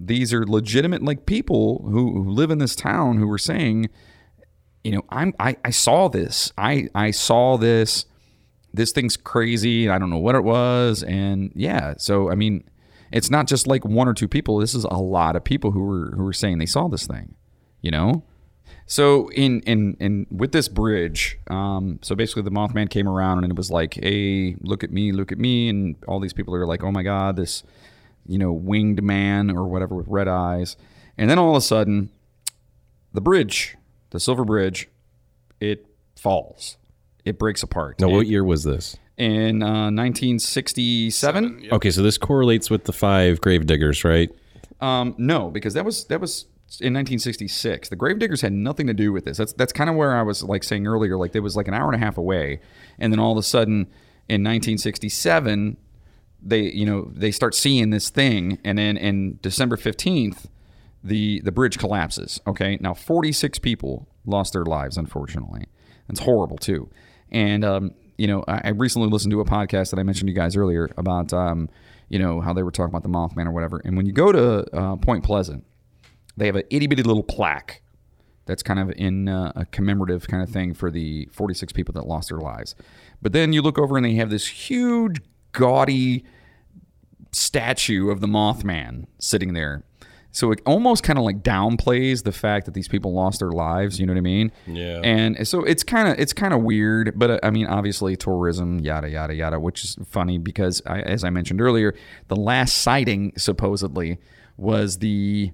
these 0.00 0.32
are 0.32 0.46
legitimate 0.46 1.02
like 1.02 1.26
people 1.26 1.84
who, 1.88 2.22
who 2.22 2.30
live 2.30 2.52
in 2.52 2.58
this 2.58 2.76
town 2.76 3.18
who 3.18 3.26
were 3.26 3.38
saying 3.38 3.88
you 4.84 4.92
know, 4.92 5.04
I'm 5.10 5.34
I, 5.38 5.56
I 5.64 5.70
saw 5.70 6.08
this. 6.08 6.52
I 6.56 6.88
I 6.94 7.10
saw 7.10 7.56
this. 7.56 8.06
This 8.72 8.92
thing's 8.92 9.16
crazy. 9.16 9.88
I 9.88 9.98
don't 9.98 10.10
know 10.10 10.18
what 10.18 10.34
it 10.34 10.44
was, 10.44 11.02
and 11.02 11.52
yeah. 11.54 11.94
So 11.98 12.30
I 12.30 12.34
mean, 12.34 12.64
it's 13.12 13.30
not 13.30 13.46
just 13.46 13.66
like 13.66 13.84
one 13.84 14.08
or 14.08 14.14
two 14.14 14.28
people. 14.28 14.58
This 14.58 14.74
is 14.74 14.84
a 14.84 14.96
lot 14.96 15.36
of 15.36 15.44
people 15.44 15.72
who 15.72 15.82
were 15.84 16.12
who 16.16 16.24
were 16.24 16.32
saying 16.32 16.58
they 16.58 16.66
saw 16.66 16.88
this 16.88 17.06
thing. 17.06 17.34
You 17.80 17.90
know. 17.90 18.24
So 18.90 19.28
in 19.28 19.60
in 19.60 19.96
in 20.00 20.26
with 20.30 20.52
this 20.52 20.66
bridge, 20.66 21.38
um, 21.48 21.98
so 22.02 22.14
basically 22.14 22.42
the 22.42 22.50
Mothman 22.50 22.88
came 22.88 23.06
around 23.06 23.44
and 23.44 23.52
it 23.52 23.56
was 23.56 23.70
like, 23.70 23.94
hey, 24.02 24.56
look 24.60 24.82
at 24.82 24.90
me, 24.90 25.12
look 25.12 25.30
at 25.30 25.38
me, 25.38 25.68
and 25.68 25.94
all 26.08 26.18
these 26.20 26.32
people 26.32 26.54
are 26.54 26.66
like, 26.66 26.82
oh 26.82 26.90
my 26.90 27.02
god, 27.02 27.36
this, 27.36 27.62
you 28.26 28.38
know, 28.38 28.50
winged 28.50 29.02
man 29.02 29.50
or 29.50 29.66
whatever 29.68 29.94
with 29.94 30.06
red 30.08 30.26
eyes, 30.26 30.76
and 31.18 31.28
then 31.28 31.38
all 31.38 31.50
of 31.50 31.56
a 31.56 31.60
sudden, 31.60 32.08
the 33.12 33.20
bridge, 33.20 33.76
the 34.08 34.18
Silver 34.18 34.44
Bridge, 34.44 34.88
it 35.60 35.86
falls. 36.16 36.78
It 37.26 37.38
breaks 37.38 37.62
apart. 37.62 38.00
now, 38.00 38.08
It- 38.08 38.12
what 38.12 38.26
year 38.26 38.42
was 38.42 38.64
this? 38.64 38.96
in 39.18 39.62
uh, 39.64 39.90
1967? 39.90 41.68
Okay, 41.72 41.90
so 41.90 42.02
this 42.02 42.16
correlates 42.16 42.70
with 42.70 42.84
the 42.84 42.92
five 42.92 43.40
grave 43.40 43.66
diggers, 43.66 44.04
right? 44.04 44.30
Um, 44.80 45.14
no, 45.18 45.50
because 45.50 45.74
that 45.74 45.84
was 45.84 46.04
that 46.04 46.20
was 46.20 46.46
in 46.80 46.92
1966. 46.92 47.88
The 47.88 47.96
Gravediggers 47.96 48.42
had 48.42 48.52
nothing 48.52 48.86
to 48.86 48.94
do 48.94 49.12
with 49.12 49.24
this. 49.24 49.38
That's 49.38 49.52
that's 49.54 49.72
kind 49.72 49.88
of 49.88 49.96
where 49.96 50.14
I 50.14 50.22
was 50.22 50.42
like 50.42 50.62
saying 50.62 50.86
earlier. 50.86 51.16
Like 51.16 51.34
it 51.34 51.40
was 51.40 51.56
like 51.56 51.68
an 51.68 51.74
hour 51.74 51.86
and 51.86 51.94
a 51.94 52.04
half 52.04 52.18
away, 52.18 52.60
and 52.98 53.12
then 53.12 53.18
all 53.18 53.32
of 53.32 53.38
a 53.38 53.42
sudden 53.42 53.86
in 54.28 54.44
1967, 54.44 55.76
they 56.42 56.60
you 56.60 56.84
know 56.84 57.10
they 57.14 57.30
start 57.30 57.54
seeing 57.54 57.90
this 57.90 58.10
thing, 58.10 58.58
and 58.64 58.78
then 58.78 58.96
in 58.96 59.38
December 59.40 59.76
15th, 59.76 60.46
the 61.02 61.40
the 61.40 61.52
bridge 61.52 61.78
collapses. 61.78 62.40
Okay, 62.46 62.78
now 62.80 62.94
46 62.94 63.58
people 63.60 64.06
lost 64.26 64.52
their 64.52 64.64
lives. 64.64 64.96
Unfortunately, 64.96 65.66
it's 66.08 66.20
horrible 66.20 66.58
too. 66.58 66.90
And 67.30 67.64
um, 67.64 67.92
you 68.18 68.26
know, 68.26 68.44
I, 68.46 68.60
I 68.64 68.68
recently 68.70 69.08
listened 69.08 69.32
to 69.32 69.40
a 69.40 69.44
podcast 69.44 69.90
that 69.90 69.98
I 69.98 70.02
mentioned 70.02 70.28
to 70.28 70.32
you 70.32 70.36
guys 70.36 70.56
earlier 70.56 70.90
about 70.96 71.32
um, 71.32 71.70
you 72.08 72.18
know 72.18 72.40
how 72.40 72.52
they 72.52 72.62
were 72.62 72.70
talking 72.70 72.94
about 72.94 73.02
the 73.02 73.08
Mothman 73.08 73.46
or 73.46 73.52
whatever. 73.52 73.80
And 73.84 73.96
when 73.96 74.04
you 74.06 74.12
go 74.12 74.32
to 74.32 74.76
uh, 74.76 74.96
Point 74.96 75.24
Pleasant, 75.24 75.64
they 76.38 76.46
have 76.46 76.56
an 76.56 76.64
itty 76.70 76.86
bitty 76.86 77.02
little 77.02 77.22
plaque 77.22 77.82
that's 78.46 78.62
kind 78.62 78.80
of 78.80 78.90
in 78.96 79.28
uh, 79.28 79.52
a 79.54 79.66
commemorative 79.66 80.26
kind 80.26 80.42
of 80.42 80.48
thing 80.48 80.72
for 80.72 80.90
the 80.90 81.28
46 81.32 81.72
people 81.72 81.92
that 81.92 82.06
lost 82.06 82.30
their 82.30 82.38
lives. 82.38 82.74
But 83.20 83.32
then 83.32 83.52
you 83.52 83.60
look 83.60 83.78
over 83.78 83.96
and 83.96 84.06
they 84.06 84.14
have 84.14 84.30
this 84.30 84.46
huge, 84.46 85.20
gaudy 85.52 86.24
statue 87.30 88.10
of 88.10 88.20
the 88.20 88.26
Mothman 88.26 89.06
sitting 89.18 89.52
there. 89.52 89.84
So 90.30 90.50
it 90.52 90.60
almost 90.64 91.02
kind 91.02 91.18
of 91.18 91.24
like 91.24 91.42
downplays 91.42 92.22
the 92.22 92.32
fact 92.32 92.66
that 92.66 92.72
these 92.72 92.88
people 92.88 93.12
lost 93.12 93.40
their 93.40 93.50
lives. 93.50 93.98
You 93.98 94.06
know 94.06 94.12
what 94.12 94.18
I 94.18 94.22
mean? 94.22 94.52
Yeah. 94.66 95.00
And 95.02 95.46
so 95.48 95.64
it's 95.64 95.82
kind 95.82 96.08
of 96.08 96.18
it's 96.18 96.32
kind 96.32 96.54
of 96.54 96.62
weird, 96.62 97.18
but 97.18 97.30
uh, 97.30 97.40
I 97.42 97.50
mean, 97.50 97.66
obviously 97.66 98.16
tourism, 98.16 98.78
yada 98.78 99.10
yada 99.10 99.34
yada, 99.34 99.58
which 99.58 99.84
is 99.84 99.96
funny 100.08 100.38
because 100.38 100.80
I, 100.86 101.00
as 101.00 101.24
I 101.24 101.30
mentioned 101.30 101.60
earlier, 101.60 101.94
the 102.28 102.36
last 102.36 102.78
sighting 102.78 103.32
supposedly 103.36 104.18
was 104.56 104.98
the 104.98 105.52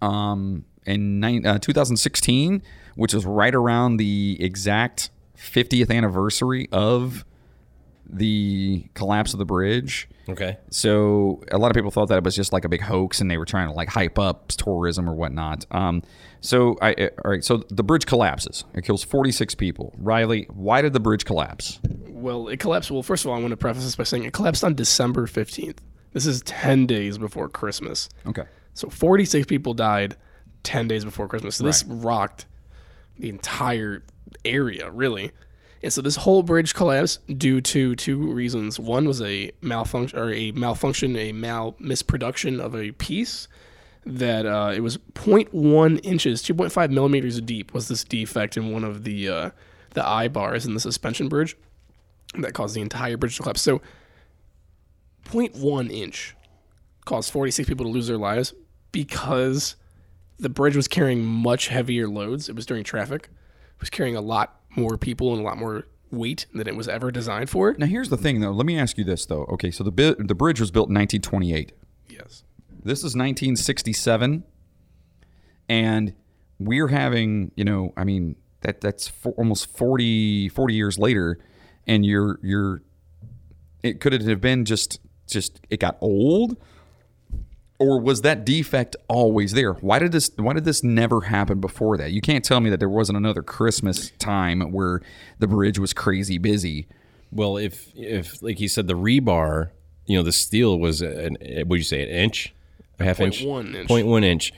um 0.00 0.64
in 0.86 1.20
nine, 1.20 1.46
uh, 1.46 1.58
2016, 1.58 2.62
which 2.96 3.12
is 3.12 3.26
right 3.26 3.54
around 3.54 3.98
the 3.98 4.38
exact 4.40 5.10
50th 5.36 5.94
anniversary 5.94 6.68
of 6.72 7.24
the 8.08 8.86
collapse 8.94 9.34
of 9.34 9.38
the 9.38 9.44
bridge. 9.44 10.08
Okay. 10.28 10.56
So 10.70 11.42
a 11.52 11.58
lot 11.58 11.70
of 11.70 11.74
people 11.74 11.90
thought 11.90 12.08
that 12.08 12.18
it 12.18 12.24
was 12.24 12.34
just 12.34 12.52
like 12.52 12.64
a 12.64 12.68
big 12.68 12.80
hoax, 12.80 13.20
and 13.20 13.30
they 13.30 13.36
were 13.36 13.44
trying 13.44 13.68
to 13.68 13.74
like 13.74 13.88
hype 13.88 14.18
up 14.18 14.48
tourism 14.48 15.08
or 15.08 15.14
whatnot. 15.14 15.66
Um, 15.70 16.02
so 16.40 16.76
I 16.80 16.92
uh, 16.94 17.08
all 17.24 17.30
right. 17.30 17.44
So 17.44 17.58
the 17.68 17.84
bridge 17.84 18.06
collapses. 18.06 18.64
It 18.74 18.84
kills 18.84 19.04
46 19.04 19.54
people. 19.56 19.94
Riley, 19.98 20.46
why 20.50 20.82
did 20.82 20.92
the 20.92 21.00
bridge 21.00 21.24
collapse? 21.24 21.80
Well, 22.06 22.48
it 22.48 22.60
collapsed. 22.60 22.90
Well, 22.90 23.02
first 23.02 23.24
of 23.24 23.30
all, 23.30 23.36
I 23.36 23.40
want 23.40 23.50
to 23.50 23.56
preface 23.56 23.84
this 23.84 23.96
by 23.96 24.04
saying 24.04 24.24
it 24.24 24.32
collapsed 24.32 24.64
on 24.64 24.74
December 24.74 25.26
15th. 25.26 25.78
This 26.12 26.26
is 26.26 26.42
10 26.42 26.86
days 26.86 27.18
before 27.18 27.48
Christmas. 27.48 28.08
Okay. 28.26 28.44
So 28.78 28.88
46 28.88 29.46
people 29.46 29.74
died 29.74 30.16
10 30.62 30.86
days 30.86 31.04
before 31.04 31.26
Christmas. 31.26 31.56
So 31.56 31.64
this 31.64 31.82
rocked 31.82 32.46
the 33.18 33.28
entire 33.28 34.04
area, 34.44 34.88
really. 34.92 35.32
And 35.82 35.92
so 35.92 36.00
this 36.00 36.14
whole 36.14 36.44
bridge 36.44 36.74
collapsed 36.74 37.26
due 37.38 37.60
to 37.60 37.96
two 37.96 38.32
reasons. 38.32 38.78
One 38.78 39.08
was 39.08 39.20
a 39.20 39.50
malfunction 39.62 40.16
or 40.16 40.32
a 40.32 40.52
malfunction, 40.52 41.16
a 41.16 41.32
mal 41.32 41.74
misproduction 41.80 42.60
of 42.60 42.76
a 42.76 42.92
piece 42.92 43.48
that 44.06 44.46
uh, 44.46 44.72
it 44.72 44.80
was 44.80 44.98
0.1 45.14 46.00
inches, 46.04 46.40
2.5 46.44 46.90
millimeters 46.90 47.40
deep 47.40 47.74
was 47.74 47.88
this 47.88 48.04
defect 48.04 48.56
in 48.56 48.70
one 48.70 48.84
of 48.84 49.02
the 49.02 49.28
uh, 49.28 49.50
the 49.94 50.06
eye 50.06 50.28
bars 50.28 50.66
in 50.66 50.74
the 50.74 50.80
suspension 50.80 51.28
bridge 51.28 51.56
that 52.38 52.54
caused 52.54 52.76
the 52.76 52.80
entire 52.80 53.16
bridge 53.16 53.36
to 53.36 53.42
collapse. 53.42 53.60
So 53.60 53.80
0.1 55.24 55.90
inch 55.90 56.36
caused 57.04 57.32
46 57.32 57.68
people 57.68 57.86
to 57.86 57.90
lose 57.90 58.06
their 58.06 58.18
lives 58.18 58.54
because 59.04 59.76
the 60.40 60.48
bridge 60.48 60.74
was 60.74 60.88
carrying 60.88 61.24
much 61.24 61.68
heavier 61.68 62.08
loads. 62.08 62.48
It 62.48 62.56
was 62.56 62.66
during 62.66 62.82
traffic. 62.82 63.28
It 63.76 63.80
was 63.80 63.90
carrying 63.90 64.16
a 64.16 64.20
lot 64.20 64.60
more 64.70 64.98
people 64.98 65.32
and 65.32 65.40
a 65.40 65.44
lot 65.44 65.56
more 65.56 65.86
weight 66.10 66.46
than 66.52 66.66
it 66.66 66.74
was 66.74 66.88
ever 66.88 67.12
designed 67.12 67.48
for. 67.48 67.76
Now 67.78 67.86
here's 67.86 68.08
the 68.08 68.16
thing, 68.16 68.40
though. 68.40 68.50
Let 68.50 68.66
me 68.66 68.76
ask 68.76 68.98
you 68.98 69.04
this, 69.04 69.24
though. 69.24 69.44
Okay, 69.44 69.70
so 69.70 69.84
the 69.84 69.92
bi- 69.92 70.16
the 70.18 70.34
bridge 70.34 70.58
was 70.58 70.72
built 70.72 70.88
in 70.88 70.94
1928. 70.94 71.72
Yes. 72.08 72.42
This 72.82 72.98
is 72.98 73.14
1967, 73.14 74.42
and 75.68 76.14
we're 76.58 76.88
having, 76.88 77.52
you 77.54 77.64
know, 77.64 77.92
I 77.96 78.02
mean, 78.02 78.34
that 78.62 78.80
that's 78.80 79.06
for 79.06 79.32
almost 79.34 79.76
40, 79.76 80.48
40 80.48 80.74
years 80.74 80.98
later, 80.98 81.38
and 81.86 82.04
you're 82.04 82.40
you're, 82.42 82.82
it 83.84 84.00
could 84.00 84.12
it 84.12 84.22
have 84.22 84.40
been 84.40 84.64
just 84.64 84.98
just 85.28 85.60
it 85.70 85.78
got 85.78 85.98
old, 86.00 86.56
or 87.78 88.00
was 88.00 88.22
that 88.22 88.44
defect 88.44 88.96
always 89.08 89.52
there? 89.52 89.74
Why 89.74 89.98
did 89.98 90.12
this 90.12 90.30
Why 90.36 90.52
did 90.52 90.64
this 90.64 90.82
never 90.82 91.22
happen 91.22 91.60
before 91.60 91.96
that? 91.98 92.10
You 92.12 92.20
can't 92.20 92.44
tell 92.44 92.60
me 92.60 92.70
that 92.70 92.78
there 92.78 92.88
wasn't 92.88 93.18
another 93.18 93.42
Christmas 93.42 94.10
time 94.18 94.60
where 94.72 95.00
the 95.38 95.46
bridge 95.46 95.78
was 95.78 95.92
crazy 95.92 96.38
busy. 96.38 96.88
Well, 97.30 97.56
if 97.56 97.92
if 97.94 98.42
like 98.42 98.58
you 98.60 98.68
said, 98.68 98.88
the 98.88 98.94
rebar, 98.94 99.70
you 100.06 100.16
know, 100.16 100.22
the 100.22 100.32
steel 100.32 100.78
was 100.78 101.02
an 101.02 101.36
would 101.66 101.78
you 101.78 101.84
say 101.84 102.02
an 102.02 102.08
inch, 102.08 102.54
a 102.98 103.04
half 103.04 103.20
inch, 103.20 103.42
0.1 103.44 103.74
inch. 103.74 103.88
Point 103.88 104.06
one 104.06 104.24
inch. 104.24 104.52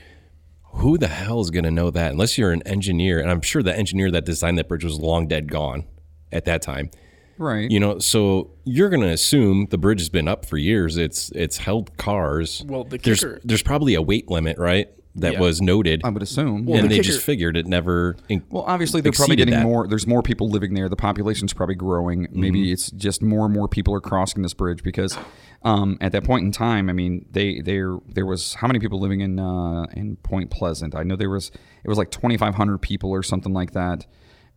Who 0.75 0.97
the 0.97 1.09
hell 1.09 1.41
is 1.41 1.51
going 1.51 1.65
to 1.65 1.71
know 1.71 1.91
that 1.91 2.13
unless 2.13 2.37
you're 2.37 2.51
an 2.51 2.63
engineer? 2.65 3.19
And 3.19 3.29
I'm 3.29 3.41
sure 3.41 3.61
the 3.61 3.77
engineer 3.77 4.09
that 4.11 4.25
designed 4.25 4.57
that 4.57 4.69
bridge 4.69 4.85
was 4.85 4.97
long 4.97 5.27
dead 5.27 5.51
gone 5.51 5.85
at 6.31 6.45
that 6.45 6.61
time. 6.61 6.91
Right. 7.37 7.69
You 7.71 7.79
know, 7.79 7.99
so 7.99 8.51
you're 8.65 8.89
going 8.89 9.01
to 9.01 9.09
assume 9.11 9.67
the 9.71 9.77
bridge 9.77 9.99
has 9.99 10.09
been 10.09 10.27
up 10.27 10.45
for 10.45 10.57
years. 10.57 10.97
It's 10.97 11.31
it's 11.31 11.57
held 11.57 11.97
cars. 11.97 12.63
Well, 12.67 12.83
the 12.83 12.97
there's 12.97 13.19
kicker- 13.21 13.39
there's 13.43 13.63
probably 13.63 13.95
a 13.95 14.01
weight 14.01 14.29
limit, 14.29 14.57
right? 14.57 14.89
That 15.15 15.33
Yeah. 15.33 15.39
was 15.41 15.61
noted. 15.61 16.01
I 16.05 16.09
would 16.09 16.23
assume. 16.23 16.65
Well, 16.65 16.77
and 16.79 16.85
the 16.85 16.89
they 16.89 16.95
kicker- 17.01 17.03
just 17.07 17.21
figured 17.25 17.57
it 17.57 17.67
never. 17.67 18.15
in- 18.29 18.43
Well, 18.49 18.63
obviously 18.65 19.01
they're 19.01 19.11
probably 19.11 19.35
getting 19.35 19.53
that. 19.55 19.63
more. 19.63 19.85
There's 19.85 20.07
more 20.07 20.21
people 20.21 20.49
living 20.49 20.73
there. 20.73 20.87
The 20.87 20.95
population's 20.95 21.51
probably 21.51 21.75
growing. 21.75 22.27
Maybe 22.31 22.71
it's 22.71 22.89
just 22.91 23.21
more 23.21 23.43
and 23.45 23.53
more 23.53 23.67
people 23.67 23.93
are 23.93 23.99
crossing 23.99 24.41
this 24.41 24.53
bridge 24.53 24.83
because 24.83 25.17
um, 25.63 25.97
at 25.99 26.13
that 26.13 26.23
point 26.23 26.45
in 26.45 26.51
time, 26.53 26.89
I 26.89 26.93
mean, 26.93 27.25
they 27.29 27.59
there 27.59 27.97
there 28.07 28.25
was 28.25 28.53
how 28.53 28.67
many 28.67 28.79
people 28.79 29.01
living 29.01 29.19
in 29.19 29.37
uh, 29.37 29.83
in 29.95 30.15
Point 30.17 30.49
Pleasant? 30.49 30.95
I 30.95 31.03
know 31.03 31.17
there 31.17 31.29
was 31.29 31.51
it 31.83 31.89
was 31.89 31.97
like 31.97 32.09
2,500 32.11 32.77
people 32.77 33.09
or 33.09 33.21
something 33.23 33.51
like 33.53 33.71
that. 33.71 34.05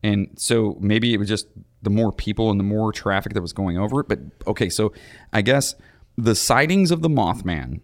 And 0.04 0.28
so 0.36 0.76
maybe 0.80 1.14
it 1.14 1.16
was 1.18 1.28
just 1.28 1.46
the 1.84 1.90
more 1.90 2.12
people 2.12 2.50
and 2.50 2.58
the 2.58 2.64
more 2.64 2.92
traffic 2.92 3.34
that 3.34 3.40
was 3.40 3.52
going 3.52 3.78
over 3.78 4.00
it. 4.00 4.08
But 4.08 4.20
okay, 4.46 4.68
so 4.68 4.92
I 5.32 5.42
guess 5.42 5.74
the 6.16 6.34
sightings 6.34 6.90
of 6.90 7.02
the 7.02 7.08
Mothman 7.08 7.80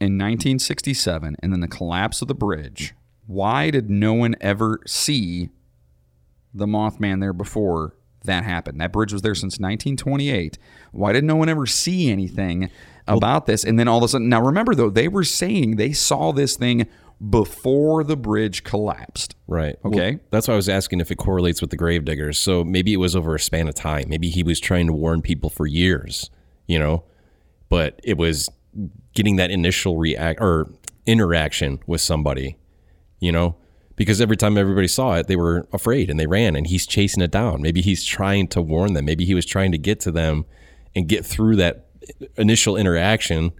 in 0.00 0.16
1967 0.16 1.36
and 1.40 1.52
then 1.52 1.60
the 1.60 1.68
collapse 1.68 2.22
of 2.22 2.28
the 2.28 2.34
bridge. 2.34 2.94
Why 3.26 3.70
did 3.70 3.90
no 3.90 4.14
one 4.14 4.34
ever 4.40 4.80
see 4.86 5.50
the 6.52 6.66
Mothman 6.66 7.20
there 7.20 7.32
before 7.32 7.94
that 8.24 8.44
happened? 8.44 8.80
That 8.80 8.92
bridge 8.92 9.12
was 9.12 9.22
there 9.22 9.34
since 9.34 9.54
1928. 9.54 10.58
Why 10.92 11.12
did 11.12 11.24
no 11.24 11.36
one 11.36 11.48
ever 11.48 11.66
see 11.66 12.10
anything 12.10 12.70
about 13.06 13.46
this? 13.46 13.62
And 13.62 13.78
then 13.78 13.88
all 13.88 13.98
of 13.98 14.04
a 14.04 14.08
sudden, 14.08 14.28
now 14.28 14.42
remember 14.42 14.74
though, 14.74 14.90
they 14.90 15.08
were 15.08 15.24
saying 15.24 15.76
they 15.76 15.92
saw 15.92 16.32
this 16.32 16.56
thing 16.56 16.86
before 17.28 18.02
the 18.02 18.16
bridge 18.16 18.64
collapsed. 18.64 19.34
Right. 19.46 19.76
Okay. 19.84 20.12
Well, 20.12 20.20
that's 20.30 20.48
why 20.48 20.54
I 20.54 20.56
was 20.56 20.68
asking 20.68 21.00
if 21.00 21.10
it 21.10 21.16
correlates 21.16 21.60
with 21.60 21.70
the 21.70 21.76
grave 21.76 22.04
diggers. 22.04 22.38
So 22.38 22.64
maybe 22.64 22.94
it 22.94 22.96
was 22.96 23.14
over 23.14 23.34
a 23.34 23.40
span 23.40 23.68
of 23.68 23.74
time. 23.74 24.04
Maybe 24.08 24.30
he 24.30 24.42
was 24.42 24.58
trying 24.58 24.86
to 24.86 24.92
warn 24.92 25.20
people 25.20 25.50
for 25.50 25.66
years, 25.66 26.30
you 26.66 26.78
know, 26.78 27.04
but 27.68 28.00
it 28.02 28.16
was 28.16 28.48
getting 29.12 29.36
that 29.36 29.50
initial 29.50 29.98
react 29.98 30.40
or 30.40 30.70
interaction 31.04 31.80
with 31.86 32.00
somebody, 32.00 32.56
you 33.18 33.32
know, 33.32 33.56
because 33.96 34.22
every 34.22 34.36
time 34.36 34.56
everybody 34.56 34.88
saw 34.88 35.16
it, 35.16 35.26
they 35.26 35.36
were 35.36 35.68
afraid 35.74 36.08
and 36.08 36.18
they 36.18 36.26
ran 36.26 36.56
and 36.56 36.68
he's 36.68 36.86
chasing 36.86 37.22
it 37.22 37.30
down. 37.30 37.60
Maybe 37.60 37.82
he's 37.82 38.02
trying 38.02 38.48
to 38.48 38.62
warn 38.62 38.94
them. 38.94 39.04
Maybe 39.04 39.26
he 39.26 39.34
was 39.34 39.44
trying 39.44 39.72
to 39.72 39.78
get 39.78 40.00
to 40.00 40.10
them 40.10 40.46
and 40.96 41.06
get 41.06 41.26
through 41.26 41.56
that 41.56 41.88
initial 42.38 42.78
interaction 42.78 43.52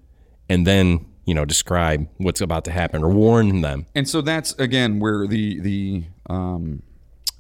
and 0.48 0.66
then, 0.66 1.04
you 1.30 1.34
know, 1.34 1.44
describe 1.44 2.08
what's 2.16 2.40
about 2.40 2.64
to 2.64 2.72
happen 2.72 3.04
or 3.04 3.08
warn 3.10 3.60
them. 3.60 3.86
And 3.94 4.08
so 4.08 4.20
that's 4.20 4.50
again 4.58 4.98
where 4.98 5.28
the 5.28 5.60
the 5.60 6.04
um, 6.28 6.82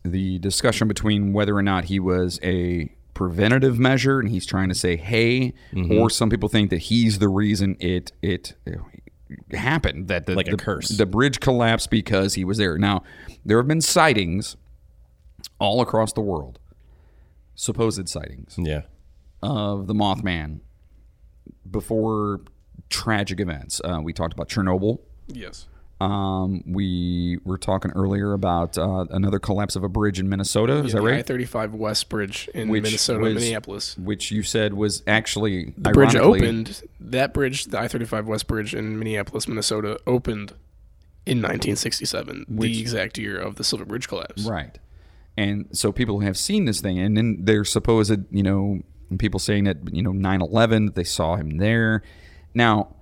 the 0.04 0.38
discussion 0.38 0.86
between 0.86 1.32
whether 1.32 1.56
or 1.56 1.62
not 1.62 1.86
he 1.86 1.98
was 1.98 2.38
a 2.44 2.94
preventative 3.14 3.78
measure 3.80 4.20
and 4.20 4.28
he's 4.30 4.46
trying 4.46 4.68
to 4.68 4.74
say 4.76 4.94
hey, 4.96 5.52
Mm-hmm. 5.72 5.98
or 5.98 6.08
some 6.08 6.30
people 6.30 6.48
think 6.48 6.70
that 6.70 6.82
he's 6.90 7.18
the 7.18 7.28
reason 7.28 7.76
it 7.80 8.12
it, 8.22 8.54
it 8.64 8.78
happened 9.56 10.06
that 10.06 10.26
the, 10.26 10.34
Like 10.36 10.46
a 10.46 10.52
the, 10.52 10.56
curse. 10.56 10.88
the 10.90 11.06
bridge 11.06 11.40
collapsed 11.40 11.90
because 11.90 12.34
he 12.34 12.44
was 12.44 12.58
there. 12.58 12.78
Now 12.78 13.02
there 13.44 13.56
have 13.58 13.66
been 13.68 13.80
sightings 13.80 14.56
all 15.58 15.80
across 15.80 16.12
the 16.12 16.20
world, 16.20 16.60
supposed 17.56 18.08
sightings 18.08 18.54
Yeah. 18.56 18.82
of 19.42 19.88
the 19.88 19.94
Mothman 19.94 20.60
before 21.68 22.40
tragic 22.88 23.40
events. 23.40 23.80
Uh, 23.84 24.00
we 24.02 24.12
talked 24.12 24.32
about 24.32 24.48
Chernobyl. 24.48 25.00
Yes. 25.28 25.66
Um, 26.00 26.62
we 26.66 27.38
were 27.44 27.58
talking 27.58 27.90
earlier 27.90 28.32
about 28.32 28.78
uh, 28.78 29.04
another 29.10 29.38
collapse 29.38 29.76
of 29.76 29.84
a 29.84 29.88
bridge 29.88 30.18
in 30.18 30.30
Minnesota. 30.30 30.76
Is 30.78 30.92
that 30.92 31.02
the 31.02 31.06
right? 31.06 31.30
I-35 31.30 31.72
West 31.72 32.08
Bridge 32.08 32.48
in 32.54 32.68
Which 32.70 32.84
Minnesota, 32.84 33.20
was- 33.20 33.34
Minneapolis. 33.34 33.98
Which 33.98 34.30
you 34.30 34.42
said 34.42 34.72
was 34.72 35.02
actually 35.06 35.74
The 35.76 35.90
bridge 35.90 36.16
opened. 36.16 36.82
That 37.00 37.34
bridge, 37.34 37.66
the 37.66 37.78
I-35 37.80 38.24
West 38.24 38.46
Bridge 38.46 38.74
in 38.74 38.98
Minneapolis, 38.98 39.46
Minnesota, 39.46 40.00
opened 40.06 40.54
in 41.26 41.42
1967, 41.42 42.46
Which- 42.48 42.72
the 42.72 42.80
exact 42.80 43.18
year 43.18 43.36
of 43.38 43.56
the 43.56 43.64
Silver 43.64 43.84
Bridge 43.84 44.08
collapse. 44.08 44.46
Right. 44.46 44.78
And 45.36 45.68
so 45.72 45.92
people 45.92 46.20
have 46.20 46.38
seen 46.38 46.64
this 46.64 46.80
thing, 46.80 46.98
and 46.98 47.14
then 47.14 47.38
there's 47.40 47.70
supposed, 47.70 48.16
you 48.30 48.42
know, 48.42 48.80
people 49.18 49.38
saying 49.38 49.64
that, 49.64 49.76
you 49.92 50.02
know, 50.02 50.12
9 50.12 50.40
11, 50.40 50.92
they 50.94 51.04
saw 51.04 51.36
him 51.36 51.58
there. 51.58 52.02
Now, 52.54 52.96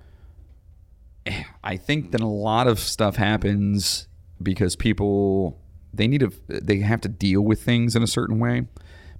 I 1.63 1.77
think 1.77 2.11
that 2.11 2.21
a 2.21 2.27
lot 2.27 2.67
of 2.67 2.79
stuff 2.79 3.15
happens 3.15 4.07
because 4.41 4.75
people, 4.75 5.59
they 5.93 6.07
need 6.07 6.21
to, 6.21 6.31
they 6.47 6.77
have 6.79 7.01
to 7.01 7.09
deal 7.09 7.41
with 7.41 7.61
things 7.61 7.95
in 7.95 8.03
a 8.03 8.07
certain 8.07 8.39
way. 8.39 8.63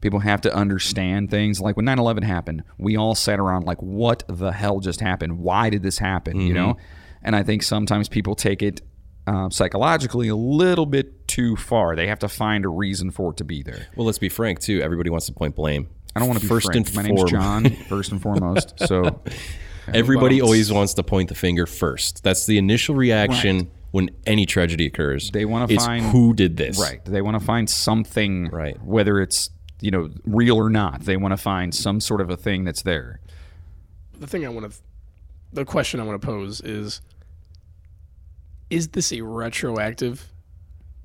People 0.01 0.19
have 0.19 0.39
to 0.41 0.53
understand 0.55 1.29
things. 1.29 1.59
Like 1.59 1.75
when 1.75 1.85
9 1.85 1.99
11 1.99 2.23
happened, 2.23 2.63
we 2.77 2.95
all 2.95 3.15
sat 3.15 3.39
around 3.39 3.65
like, 3.65 3.81
what 3.81 4.23
the 4.29 4.51
hell 4.51 4.79
just 4.79 5.01
happened? 5.01 5.39
Why 5.39 5.69
did 5.69 5.83
this 5.83 5.97
happen? 5.97 6.39
You 6.39 6.53
know? 6.53 6.77
And 7.21 7.35
I 7.35 7.43
think 7.43 7.63
sometimes 7.63 8.07
people 8.07 8.33
take 8.33 8.61
it 8.63 8.81
uh, 9.27 9.49
psychologically 9.49 10.29
a 10.29 10.35
little 10.35 10.85
bit 10.85 11.27
too 11.27 11.55
far. 11.57 11.95
They 11.95 12.07
have 12.07 12.19
to 12.19 12.29
find 12.29 12.63
a 12.65 12.69
reason 12.69 13.11
for 13.11 13.31
it 13.31 13.37
to 13.37 13.43
be 13.43 13.61
there. 13.61 13.87
Well, 13.95 14.05
let's 14.05 14.17
be 14.17 14.29
frank 14.29 14.59
too. 14.59 14.81
Everybody 14.81 15.09
wants 15.09 15.25
to 15.25 15.33
point 15.33 15.55
blame. 15.55 15.89
I 16.15 16.19
don't 16.19 16.29
want 16.29 16.39
to 16.39 16.45
be 16.45 16.49
first 16.49 16.67
frank. 16.67 16.87
and 16.87 16.95
My 16.95 17.01
name's 17.03 17.29
John, 17.29 17.69
first 17.89 18.11
and 18.11 18.21
foremost. 18.21 18.73
So 18.79 19.21
Everybody 19.93 20.37
Well, 20.41 20.45
always 20.47 20.71
wants 20.71 20.93
to 20.95 21.03
point 21.03 21.29
the 21.29 21.35
finger 21.35 21.65
first. 21.65 22.23
That's 22.23 22.45
the 22.45 22.57
initial 22.57 22.95
reaction 22.95 23.69
when 23.91 24.09
any 24.25 24.45
tragedy 24.45 24.85
occurs. 24.85 25.31
They 25.31 25.45
wanna 25.45 25.65
It's 25.69 25.85
find- 25.85 26.05
who 26.05 26.33
did 26.33 26.57
this. 26.57 26.79
right, 26.79 27.03
they 27.05 27.21
want 27.21 27.39
to 27.39 27.45
find 27.45 27.69
something, 27.69 28.49
Right. 28.49 28.81
Whether 28.83 29.19
it's 29.21 29.49
you 29.81 29.91
know 29.91 30.09
real 30.25 30.57
or 30.57 30.69
not, 30.69 31.05
they 31.05 31.15
want 31.17 31.31
to 31.31 31.37
find 31.37 31.73
some 31.73 31.99
sort 32.01 32.19
of 32.21 32.29
a 32.29 32.35
thing 32.37 32.63
that's 32.65 32.81
there. 32.83 33.19
The 34.19 34.27
thing 34.27 34.45
I 34.45 34.49
want 34.49 34.71
to, 34.71 34.77
the 35.53 35.63
question 35.65 35.99
I 35.99 36.03
want 36.03 36.21
to 36.21 36.25
pose 36.25 36.59
is, 36.61 36.99
is 38.69 38.89
this 38.89 39.11
a 39.13 39.21
retroactive 39.21 40.27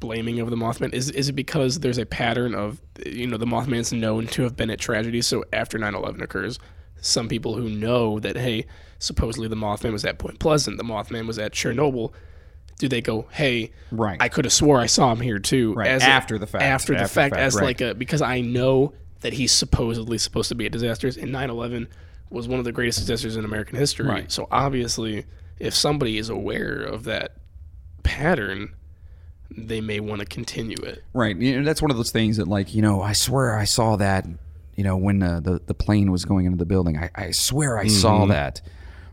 blaming 0.01 0.41
of 0.41 0.51
the 0.51 0.57
Mothman? 0.57 0.93
Is 0.93 1.09
is 1.11 1.29
it 1.29 1.33
because 1.35 1.81
there's 1.81 1.99
a 1.99 2.05
pattern 2.05 2.55
of, 2.55 2.83
you 3.07 3.27
know, 3.27 3.37
the 3.37 3.47
Mothman's 3.47 3.93
known 3.93 4.27
to 4.29 4.43
have 4.43 4.57
been 4.57 4.71
at 4.71 4.79
tragedies, 4.81 5.27
so 5.27 5.45
after 5.53 5.79
9/11 5.79 6.21
occurs, 6.21 6.59
some 7.01 7.29
people 7.29 7.55
who 7.55 7.69
know 7.69 8.19
that 8.21 8.37
hey, 8.37 8.67
supposedly 8.99 9.49
the 9.49 9.57
Mothman 9.57 9.93
was 9.93 10.05
at 10.05 10.19
Point 10.19 10.39
Pleasant, 10.39 10.77
the 10.79 10.85
Mothman 10.85 11.27
was 11.27 11.39
at 11.39 11.53
Chernobyl. 11.53 12.13
Do 12.79 12.89
they 12.89 13.01
go, 13.01 13.27
hey, 13.31 13.71
Right. 13.93 14.17
I 14.21 14.29
could 14.29 14.45
have 14.47 14.53
swore 14.53 14.81
I 14.81 14.87
saw 14.87 15.13
him 15.13 15.21
here 15.21 15.39
too, 15.39 15.75
Right, 15.75 15.87
a- 15.89 16.05
after 16.05 16.39
the 16.39 16.47
fact, 16.47 16.65
after 16.65 16.93
the 16.95 17.01
after 17.01 17.05
the 17.09 17.09
fact, 17.15 17.35
fact, 17.35 17.43
as 17.43 17.55
right. 17.55 17.65
like 17.65 17.81
a 17.81 17.95
because 17.95 18.21
I 18.23 18.41
know 18.41 18.95
that 19.21 19.33
he's 19.35 19.53
supposedly 19.53 20.19
supposed 20.19 20.49
to 20.49 20.55
be 20.55 20.67
at 20.67 20.73
disasters, 20.73 21.17
and 21.17 21.31
9/11 21.33 21.87
was 22.31 22.49
one 22.49 22.59
of 22.59 22.65
the 22.65 22.73
greatest 22.73 22.99
disasters 22.99 23.37
in 23.37 23.45
American 23.45 23.79
history. 23.79 24.07
Right. 24.09 24.31
So 24.33 24.49
obviously, 24.51 25.25
if 25.61 25.73
somebody 25.75 26.19
is 26.19 26.29
aware 26.31 26.81
of 26.81 27.05
that 27.05 27.37
pattern, 28.03 28.75
they 29.57 29.81
may 29.81 30.01
want 30.01 30.21
to 30.21 30.27
continue 30.27 30.77
it. 30.83 31.03
Right. 31.13 31.37
You 31.37 31.59
know, 31.59 31.65
that's 31.65 31.81
one 31.81 31.91
of 31.93 31.97
those 31.97 32.11
things 32.11 32.39
that, 32.39 32.49
like, 32.49 32.75
you 32.75 32.83
know, 32.83 33.01
I 33.03 33.13
swear 33.13 33.57
I 33.57 33.65
saw 33.65 33.97
that, 33.97 34.27
you 34.77 34.85
know, 34.85 34.97
when 34.97 35.23
uh, 35.23 35.41
the, 35.41 35.61
the 35.67 35.75
plane 35.75 36.11
was 36.11 36.25
going 36.25 36.47
into 36.47 36.59
the 36.59 36.67
building. 36.67 36.97
I, 36.99 37.11
I 37.15 37.31
swear 37.31 37.79
I 37.79 37.87
saw 37.87 38.27
that. 38.27 38.61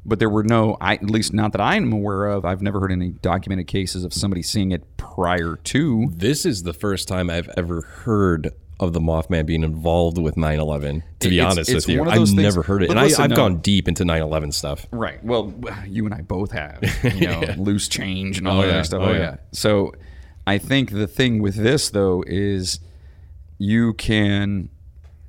But 0.04 0.18
there 0.18 0.30
were 0.32 0.44
no, 0.44 0.78
I, 0.82 0.96
at 0.96 1.04
least 1.12 1.32
not 1.32 1.52
that 1.52 1.62
I'm 1.62 1.94
aware 1.94 2.26
of. 2.26 2.44
I've 2.44 2.62
never 2.64 2.80
heard 2.80 2.92
any 2.92 3.10
documented 3.12 3.68
cases 3.68 4.04
of 4.04 4.14
somebody 4.14 4.42
seeing 4.42 4.72
it 4.72 4.98
prior 4.98 5.58
to. 5.66 6.10
This 6.12 6.44
is 6.44 6.64
the 6.64 6.74
first 6.74 7.08
time 7.08 7.30
I've 7.30 7.50
ever 7.56 7.82
heard 7.82 8.50
of 8.80 8.94
the 8.94 9.00
Mothman 9.00 9.46
being 9.46 9.62
involved 9.62 10.18
with 10.18 10.34
9/11. 10.36 11.04
To 11.20 11.30
be 11.30 11.38
It's- 11.38 11.52
honest 11.54 11.70
it's 11.70 11.86
with 11.86 11.96
you, 11.96 12.04
I've 12.04 12.16
things- 12.16 12.34
never 12.34 12.64
heard 12.64 12.82
it, 12.82 12.90
and 12.90 13.00
listen, 13.00 13.22
I, 13.22 13.26
I've 13.26 13.30
no. 13.30 13.36
gone 13.36 13.58
deep 13.58 13.88
into 13.88 14.04
9/11 14.04 14.52
stuff. 14.56 14.88
Right. 14.90 15.24
Well, 15.24 15.54
you 15.86 16.06
and 16.06 16.16
I 16.16 16.22
both 16.22 16.52
have, 16.54 16.80
you 17.16 17.28
know, 17.28 17.42
loose 17.58 17.88
change 17.88 18.40
and 18.40 18.48
all 18.48 18.58
Oh, 18.62 18.66
that 18.66 18.74
yeah. 18.74 18.82
stuff. 18.82 19.02
Oh, 19.04 19.10
Oh, 19.10 19.12
yeah. 19.12 19.20
yeah. 19.20 19.36
So 19.52 19.94
I 20.48 20.58
think 20.58 20.90
the 20.94 21.06
thing 21.06 21.44
with 21.44 21.54
this, 21.58 21.92
though, 21.92 22.24
is 22.26 22.80
you 23.60 23.94
can 23.94 24.70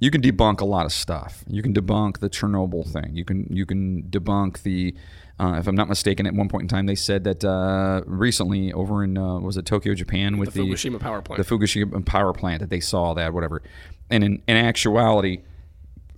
you 0.02 0.10
can 0.10 0.20
debunk 0.20 0.60
a 0.60 0.64
lot 0.64 0.84
of 0.84 0.92
stuff. 0.92 1.44
You 1.46 1.62
can 1.62 1.72
debunk 1.72 2.18
the 2.18 2.28
Chernobyl 2.28 2.84
thing. 2.90 3.14
You 3.14 3.24
can 3.24 3.46
you 3.50 3.64
can 3.64 4.02
debunk 4.10 4.62
the. 4.62 4.96
Uh, 5.38 5.54
if 5.58 5.66
I'm 5.68 5.76
not 5.76 5.88
mistaken, 5.88 6.26
at 6.26 6.34
one 6.34 6.48
point 6.48 6.62
in 6.62 6.68
time 6.68 6.86
they 6.86 6.94
said 6.96 7.22
that 7.24 7.44
uh, 7.44 8.02
recently 8.06 8.72
over 8.72 9.04
in 9.04 9.16
uh, 9.16 9.38
was 9.38 9.56
it 9.56 9.64
Tokyo, 9.64 9.94
Japan, 9.94 10.38
with 10.38 10.54
The 10.54 10.62
the, 10.62 10.68
Fukushima 10.70 10.98
power 10.98 11.22
plant. 11.22 11.38
the 11.46 11.48
Fukushima 11.54 12.04
power 12.04 12.32
plant 12.32 12.60
that 12.60 12.70
they 12.70 12.80
saw 12.80 13.14
that 13.14 13.32
whatever. 13.32 13.62
And 14.10 14.24
in, 14.24 14.42
in 14.48 14.56
actuality, 14.56 15.42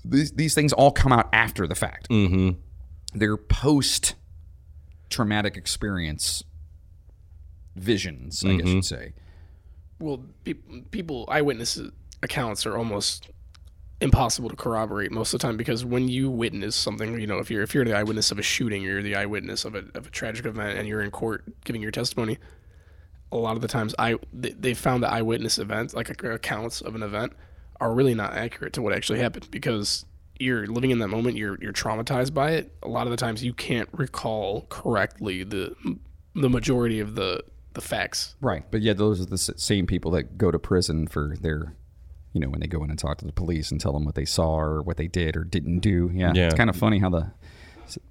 these 0.03 0.33
these 0.33 0.55
things 0.55 0.73
all 0.73 0.91
come 0.91 1.13
out 1.13 1.29
after 1.33 1.67
the 1.67 1.75
fact. 1.75 2.09
Mm-hmm. 2.09 2.59
They're 3.19 3.37
post 3.37 4.15
traumatic 5.11 5.57
experience 5.59 6.43
visions, 7.77 8.43
I 8.45 8.55
guess 8.57 8.69
you'd 8.69 8.85
say. 8.85 9.13
well, 9.99 10.25
pe- 10.45 10.55
people 10.91 11.27
eyewitness 11.29 11.81
accounts 12.23 12.65
are 12.67 12.77
almost 12.77 13.29
impossible 14.01 14.49
to 14.51 14.57
corroborate 14.57 15.13
most 15.13 15.33
of 15.33 15.41
the 15.41 15.47
time 15.47 15.57
because 15.57 15.85
when 15.85 16.09
you 16.09 16.31
witness 16.31 16.77
something, 16.77 17.21
you 17.21 17.27
know, 17.27 17.39
if 17.39 17.51
you're 17.51 17.63
if 17.63 17.75
you're 17.75 17.85
the 17.85 17.97
eyewitness 17.97 18.31
of 18.31 18.39
a 18.39 18.43
shooting, 18.43 18.85
or 18.85 18.91
you're 18.91 19.03
the 19.03 19.17
eyewitness 19.17 19.65
of 19.65 19.75
a 19.75 19.85
of 19.95 20.07
a 20.07 20.11
tragic 20.11 20.47
event, 20.47 20.79
and 20.79 20.89
you're 20.89 21.03
in 21.03 21.11
court 21.11 21.45
giving 21.65 21.83
your 21.83 21.91
testimony. 21.91 22.39
A 23.33 23.37
lot 23.37 23.57
of 23.57 23.63
the 23.63 23.69
times, 23.69 23.95
I 23.99 24.17
they, 24.33 24.75
found 24.75 25.03
that 25.03 25.13
eyewitness 25.13 25.59
events, 25.59 25.93
like 25.93 26.09
accounts 26.09 26.81
of 26.81 26.95
an 26.95 27.03
event, 27.03 27.33
are 27.81 27.93
really 27.93 28.15
not 28.15 28.35
accurate 28.35 28.73
to 28.75 28.83
what 28.83 28.93
actually 28.95 29.19
happened 29.19 29.49
because 29.51 30.07
you're 30.39 30.67
living 30.67 30.91
in 30.91 30.99
that 31.01 31.09
moment. 31.09 31.37
You're 31.37 31.59
you're 31.61 31.73
traumatized 31.73 32.33
by 32.33 32.53
it. 32.53 32.73
A 32.83 32.89
lot 32.89 33.07
of 33.07 33.11
the 33.11 33.17
times 33.17 33.43
you 33.43 33.53
can't 33.53 33.89
recall 33.93 34.67
correctly 34.69 35.43
the 35.43 35.75
the 36.35 36.49
majority 36.49 37.01
of 37.01 37.15
the 37.15 37.43
the 37.75 37.81
facts. 37.81 38.35
Right, 38.41 38.65
but 38.71 38.83
yeah, 38.83 38.93
those 38.93 39.21
are 39.21 39.27
the 39.27 39.39
same 39.39 39.87
people 39.87 40.11
that 40.13 40.39
go 40.39 40.51
to 40.51 40.59
prison 40.59 41.07
for 41.07 41.35
their, 41.41 41.75
you 42.35 42.41
know, 42.41 42.49
when 42.51 42.61
they 42.61 42.67
go 42.67 42.85
in 42.85 42.91
and 42.91 42.99
talk 42.99 43.17
to 43.19 43.25
the 43.25 43.33
police 43.33 43.71
and 43.71 43.81
tell 43.81 43.93
them 43.95 44.05
what 44.05 44.15
they 44.17 44.27
saw 44.27 44.57
or 44.59 44.83
what 44.83 44.99
they 44.99 45.07
did 45.09 45.37
or 45.37 45.45
didn't 45.45 45.79
do. 45.79 46.11
Yeah, 46.13 46.33
Yeah. 46.35 46.47
it's 46.47 46.55
kind 46.55 46.69
of 46.69 46.77
funny 46.77 46.99
how 46.99 47.09
the 47.09 47.31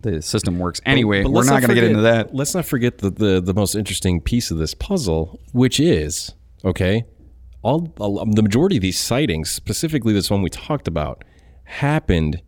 the 0.01 0.21
system 0.21 0.57
works. 0.59 0.79
Anyway, 0.85 1.23
But 1.23 1.31
we're 1.31 1.37
let's 1.39 1.49
not 1.49 1.59
going 1.61 1.69
to 1.69 1.75
get 1.75 1.83
into 1.83 2.01
that. 2.01 2.33
Let's 2.33 2.55
not 2.55 2.65
forget 2.65 2.99
the, 2.99 3.09
the 3.11 3.41
the 3.41 3.53
most 3.53 3.75
interesting 3.75 4.21
piece 4.21 4.49
of 4.51 4.57
this 4.57 4.73
puzzle, 4.73 5.39
which 5.51 5.79
is 5.79 6.33
okay. 6.65 7.05
All, 7.63 7.93
all 7.99 8.25
the 8.25 8.41
majority 8.43 8.75
of 8.77 8.81
these 8.81 8.99
sightings, 8.99 9.49
specifically 9.49 10.11
this 10.13 10.29
one 10.29 10.41
we 10.41 10.49
talked 10.49 10.87
about, 10.87 11.23
happened 11.65 12.41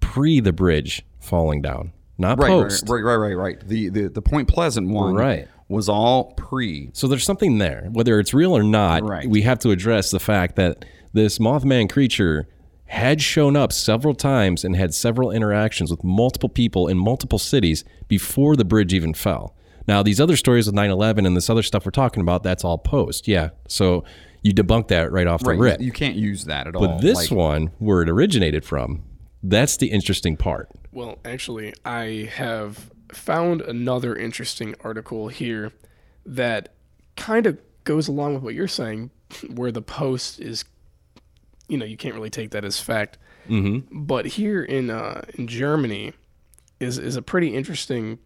pre 0.00 0.40
the 0.40 0.52
bridge 0.52 1.04
falling 1.20 1.62
down, 1.62 1.92
not 2.18 2.38
Right, 2.38 2.48
post. 2.48 2.88
right, 2.88 3.00
right, 3.02 3.16
right, 3.16 3.34
right. 3.36 3.68
The, 3.68 3.88
the 3.88 4.08
the 4.08 4.22
Point 4.22 4.48
Pleasant 4.48 4.88
one, 4.88 5.14
Right. 5.14 5.48
was 5.68 5.88
all 5.88 6.32
pre. 6.34 6.90
So 6.92 7.06
there's 7.08 7.24
something 7.24 7.58
there, 7.58 7.88
whether 7.92 8.20
it's 8.20 8.34
real 8.34 8.56
or 8.56 8.62
not. 8.62 9.02
Right. 9.02 9.28
We 9.28 9.42
have 9.42 9.58
to 9.60 9.70
address 9.70 10.10
the 10.10 10.20
fact 10.20 10.56
that 10.56 10.84
this 11.12 11.38
Mothman 11.38 11.90
creature 11.90 12.48
had 12.86 13.22
shown 13.22 13.56
up 13.56 13.72
several 13.72 14.14
times 14.14 14.64
and 14.64 14.76
had 14.76 14.92
several 14.94 15.30
interactions 15.30 15.90
with 15.90 16.04
multiple 16.04 16.48
people 16.48 16.88
in 16.88 16.98
multiple 16.98 17.38
cities 17.38 17.84
before 18.08 18.54
the 18.54 18.64
bridge 18.64 18.92
even 18.92 19.14
fell. 19.14 19.56
Now, 19.88 20.02
these 20.02 20.20
other 20.20 20.36
stories 20.36 20.66
with 20.66 20.74
9/11 20.74 21.26
and 21.26 21.36
this 21.36 21.48
other 21.50 21.62
stuff 21.62 21.84
we're 21.84 21.90
talking 21.90 22.20
about, 22.20 22.42
that's 22.42 22.64
all 22.64 22.78
post. 22.78 23.26
Yeah. 23.26 23.50
So 23.66 24.04
you 24.42 24.52
debunk 24.52 24.88
that 24.88 25.10
right 25.10 25.26
off 25.26 25.42
the 25.42 25.54
rip. 25.54 25.80
you, 25.80 25.86
you 25.86 25.92
can't 25.92 26.16
use 26.16 26.44
that 26.44 26.66
at 26.66 26.74
all. 26.76 26.86
but 26.86 27.00
this 27.00 27.30
Like, 27.30 27.38
one, 27.38 27.70
where 27.78 28.02
it 28.02 28.08
originated 28.08 28.64
from, 28.64 29.02
that's 29.42 29.76
the 29.76 29.86
interesting 29.88 30.36
part. 30.36 30.68
Well, 30.92 31.18
actually, 31.24 31.72
I 31.84 32.30
have 32.34 32.90
found 33.12 33.60
another 33.62 34.14
interesting 34.14 34.74
article 34.82 35.28
here 35.28 35.72
that 36.26 36.74
kind 37.16 37.46
of 37.46 37.58
goes 37.84 38.08
along 38.08 38.34
with 38.34 38.42
what 38.42 38.54
you're 38.54 38.68
saying, 38.68 39.10
where 39.54 39.72
the 39.72 39.82
post 39.82 40.40
is, 40.40 40.64
you 41.72 41.78
know, 41.78 41.86
you 41.86 41.96
can't 41.96 42.14
really 42.14 42.28
take 42.30 42.50
that 42.50 42.64
as 42.66 42.78
fact. 42.78 43.16
Mm-hmm. 43.48 44.04
But 44.04 44.26
here 44.26 44.62
in 44.62 44.90
uh, 44.90 45.22
in 45.38 45.46
Germany 45.48 46.12
is 46.80 46.98
is 46.98 47.16
a 47.16 47.22
pretty 47.22 47.54
interesting 47.56 48.18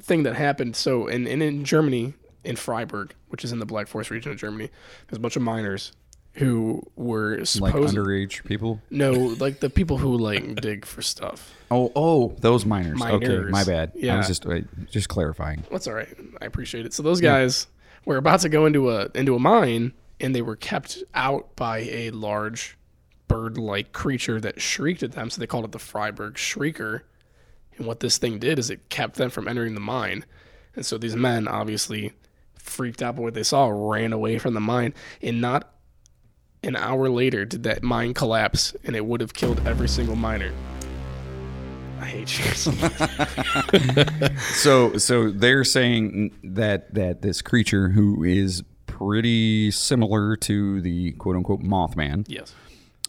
thing 0.00 0.24
that 0.24 0.34
happened. 0.34 0.74
So, 0.76 1.06
and, 1.06 1.26
and 1.28 1.42
in 1.42 1.64
Germany, 1.64 2.14
in 2.44 2.56
Freiburg, 2.56 3.14
which 3.28 3.44
is 3.44 3.52
in 3.52 3.60
the 3.60 3.66
Black 3.66 3.86
Forest 3.86 4.10
region 4.10 4.32
of 4.32 4.38
Germany, 4.38 4.68
there's 5.06 5.16
a 5.18 5.20
bunch 5.20 5.36
of 5.36 5.42
miners 5.42 5.92
who 6.32 6.82
were 6.96 7.44
supposed 7.44 7.74
like 7.74 7.94
underage 7.94 8.44
people. 8.44 8.80
no, 8.90 9.12
like 9.12 9.60
the 9.60 9.70
people 9.70 9.98
who 9.98 10.16
like 10.16 10.56
dig 10.60 10.84
for 10.84 11.02
stuff. 11.02 11.54
Oh, 11.70 11.90
oh, 11.96 12.36
those 12.40 12.64
miners. 12.66 13.00
Okay, 13.00 13.26
Miners. 13.28 13.52
my 13.52 13.64
bad. 13.64 13.92
Yeah, 13.94 14.12
I 14.12 14.14
Yeah. 14.14 14.16
was 14.18 14.26
just 14.28 14.46
uh, 14.46 14.60
just 14.90 15.08
clarifying. 15.08 15.64
That's 15.70 15.86
all 15.86 15.94
right. 15.94 16.08
I 16.40 16.46
appreciate 16.46 16.84
it. 16.86 16.92
So 16.94 17.02
those 17.02 17.20
guys 17.20 17.66
were 18.04 18.16
about 18.16 18.40
to 18.40 18.48
go 18.48 18.66
into 18.66 18.90
a 18.90 19.08
into 19.14 19.34
a 19.34 19.38
mine, 19.38 19.92
and 20.20 20.34
they 20.34 20.42
were 20.42 20.56
kept 20.56 21.02
out 21.14 21.54
by 21.56 21.78
a 21.80 22.10
large 22.10 22.77
bird-like 23.28 23.92
creature 23.92 24.40
that 24.40 24.60
shrieked 24.60 25.02
at 25.02 25.12
them. 25.12 25.30
So 25.30 25.40
they 25.40 25.46
called 25.46 25.64
it 25.64 25.72
the 25.72 25.78
Freiburg 25.78 26.34
Shrieker. 26.34 27.02
And 27.76 27.86
what 27.86 28.00
this 28.00 28.18
thing 28.18 28.38
did 28.38 28.58
is 28.58 28.70
it 28.70 28.88
kept 28.88 29.16
them 29.16 29.30
from 29.30 29.46
entering 29.46 29.74
the 29.74 29.80
mine. 29.80 30.24
And 30.74 30.84
so 30.84 30.98
these 30.98 31.16
men 31.16 31.46
obviously 31.46 32.12
freaked 32.58 33.02
out 33.02 33.16
by 33.16 33.22
what 33.22 33.34
they 33.34 33.42
saw, 33.42 33.68
ran 33.68 34.12
away 34.12 34.38
from 34.38 34.54
the 34.54 34.60
mine, 34.60 34.94
and 35.22 35.40
not 35.40 35.74
an 36.62 36.76
hour 36.76 37.08
later 37.08 37.44
did 37.44 37.62
that 37.62 37.82
mine 37.82 38.14
collapse, 38.14 38.74
and 38.84 38.96
it 38.96 39.04
would 39.04 39.20
have 39.20 39.32
killed 39.32 39.60
every 39.66 39.88
single 39.88 40.16
miner. 40.16 40.52
I 42.00 42.04
hate 42.04 42.38
you. 42.38 42.44
So, 44.54 44.96
so 44.98 45.30
they're 45.30 45.64
saying 45.64 46.32
that 46.42 46.94
that 46.94 47.22
this 47.22 47.42
creature 47.42 47.90
who 47.90 48.24
is 48.24 48.62
pretty 48.86 49.70
similar 49.70 50.36
to 50.36 50.80
the 50.80 51.12
quote 51.12 51.36
unquote 51.36 51.62
Mothman, 51.62 52.24
yes. 52.28 52.54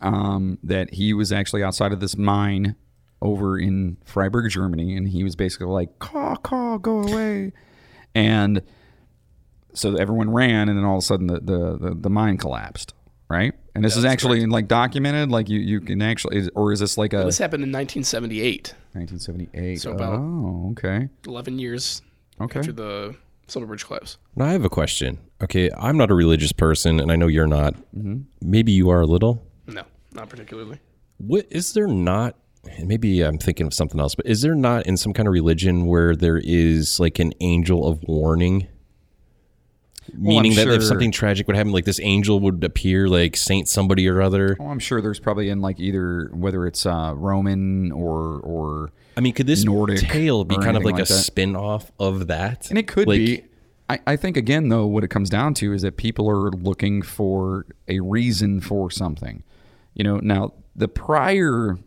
Um, 0.02 0.58
that 0.64 0.94
he 0.94 1.14
was 1.14 1.32
actually 1.32 1.64
outside 1.64 1.92
of 1.92 2.00
this 2.00 2.18
mine 2.18 2.76
over 3.22 3.58
in 3.60 3.98
Freiburg, 4.06 4.50
Germany, 4.52 4.96
and 4.96 5.08
he 5.10 5.24
was 5.24 5.36
basically 5.36 5.68
like, 5.68 6.00
"Caw, 6.00 6.36
caw, 6.38 6.78
go 6.78 7.04
away," 7.04 7.52
and 8.16 8.62
so 9.74 9.96
everyone 9.96 10.30
ran, 10.32 10.70
and 10.70 10.78
then 10.78 10.86
all 10.86 10.96
of 10.98 11.04
a 11.04 11.06
sudden 11.06 11.28
the 11.28 11.40
the 11.40 11.78
the, 11.78 11.96
the 11.96 12.10
mine 12.10 12.38
collapsed, 12.38 12.94
right? 13.30 13.54
And 13.76 13.84
this 13.86 13.96
is 13.96 14.04
actually 14.06 14.46
like 14.46 14.68
documented, 14.68 15.30
like 15.32 15.48
you 15.50 15.60
you 15.60 15.80
can 15.82 16.02
actually, 16.02 16.38
is, 16.38 16.50
or 16.56 16.72
is 16.72 16.80
this 16.80 16.98
like 16.98 17.14
a 17.14 17.24
This 17.24 17.38
happened 17.38 17.64
in 17.64 17.72
1978. 17.72 18.74
1978? 18.94 19.76
So 19.82 19.92
about- 19.92 20.20
oh, 20.20 20.70
okay, 20.72 21.10
11 21.28 21.60
years 21.60 22.02
okay. 22.42 22.60
after 22.60 22.72
the 22.74 23.16
Silver 23.48 23.68
Bridge 23.68 23.86
collapse. 23.86 24.18
Now 24.36 24.46
I 24.46 24.52
have 24.52 24.66
a 24.66 24.70
question. 24.70 25.18
Okay, 25.42 25.70
I'm 25.78 25.98
not 25.98 26.12
a 26.12 26.14
religious 26.16 26.52
person, 26.52 27.00
and 27.00 27.12
I 27.12 27.16
know 27.16 27.28
you're 27.28 27.48
not. 27.48 27.76
Maybe 28.42 28.72
you 28.72 28.90
are 28.90 29.02
a 29.02 29.06
little. 29.06 29.46
No, 30.14 30.22
not 30.22 30.30
particularly. 30.30 30.80
What 31.18 31.46
is 31.50 31.74
there 31.74 31.88
not? 31.88 32.36
Maybe 32.84 33.22
I'm 33.22 33.38
thinking 33.38 33.66
of 33.68 33.74
something 33.74 34.00
else, 34.00 34.16
but 34.16 34.26
is 34.26 34.42
there 34.42 34.56
not 34.56 34.86
in 34.86 34.98
some 34.98 35.14
kind 35.14 35.28
of 35.28 35.34
religion 35.34 35.86
where 35.86 36.16
there 36.16 36.42
is 36.44 37.00
like 37.00 37.20
an 37.20 37.34
angel 37.40 37.88
of 37.88 38.04
warning? 38.04 38.68
Meaning 40.14 40.56
that 40.56 40.68
if 40.68 40.84
something 40.84 41.12
tragic 41.12 41.46
would 41.48 41.56
happen, 41.56 41.72
like 41.72 41.86
this 41.86 42.00
angel 42.02 42.40
would 42.40 42.64
appear 42.64 43.08
like 43.08 43.38
Saint 43.38 43.68
somebody 43.68 44.08
or 44.08 44.22
other. 44.22 44.58
Oh, 44.60 44.68
I'm 44.68 44.80
sure 44.80 45.02
there's 45.02 45.20
probably 45.20 45.50
in 45.50 45.62
like 45.62 45.80
either 45.80 46.30
whether 46.34 46.66
it's 46.66 46.86
uh, 46.86 47.14
Roman 47.16 47.92
or 47.92 48.40
or 48.40 48.92
I 49.16 49.22
mean, 49.22 49.34
could 49.34 49.46
this 49.48 49.64
Nordic 49.64 50.00
tale 50.00 50.44
be 50.46 50.56
or 50.56 50.62
kind 50.62 50.76
of 50.78 50.82
anything 50.82 50.96
like, 50.96 51.02
like 51.02 51.10
a 51.10 51.14
that. 51.14 51.20
spin 51.20 51.56
off 51.56 51.92
of 52.00 52.28
that? 52.28 52.70
and 52.70 52.80
it 52.80 52.88
could 52.88 53.08
Like, 53.08 53.18
be. 53.20 53.44
I, 53.88 54.00
I 54.08 54.16
think 54.16 54.36
again 54.38 54.70
though, 54.70 54.86
what 54.88 55.04
it 55.04 55.10
comes 55.10 55.30
down 55.30 55.54
to 55.56 55.74
is 55.74 55.82
that 55.84 55.98
people 55.98 56.30
are 56.30 56.50
looking 56.52 57.02
for 57.02 57.66
a 57.88 58.00
reason 58.00 58.62
for 58.62 58.90
something. 58.90 59.44
You 60.00 60.06
know, 60.06 60.16
now 60.24 60.54
the 60.78 60.88
prior 60.88 61.78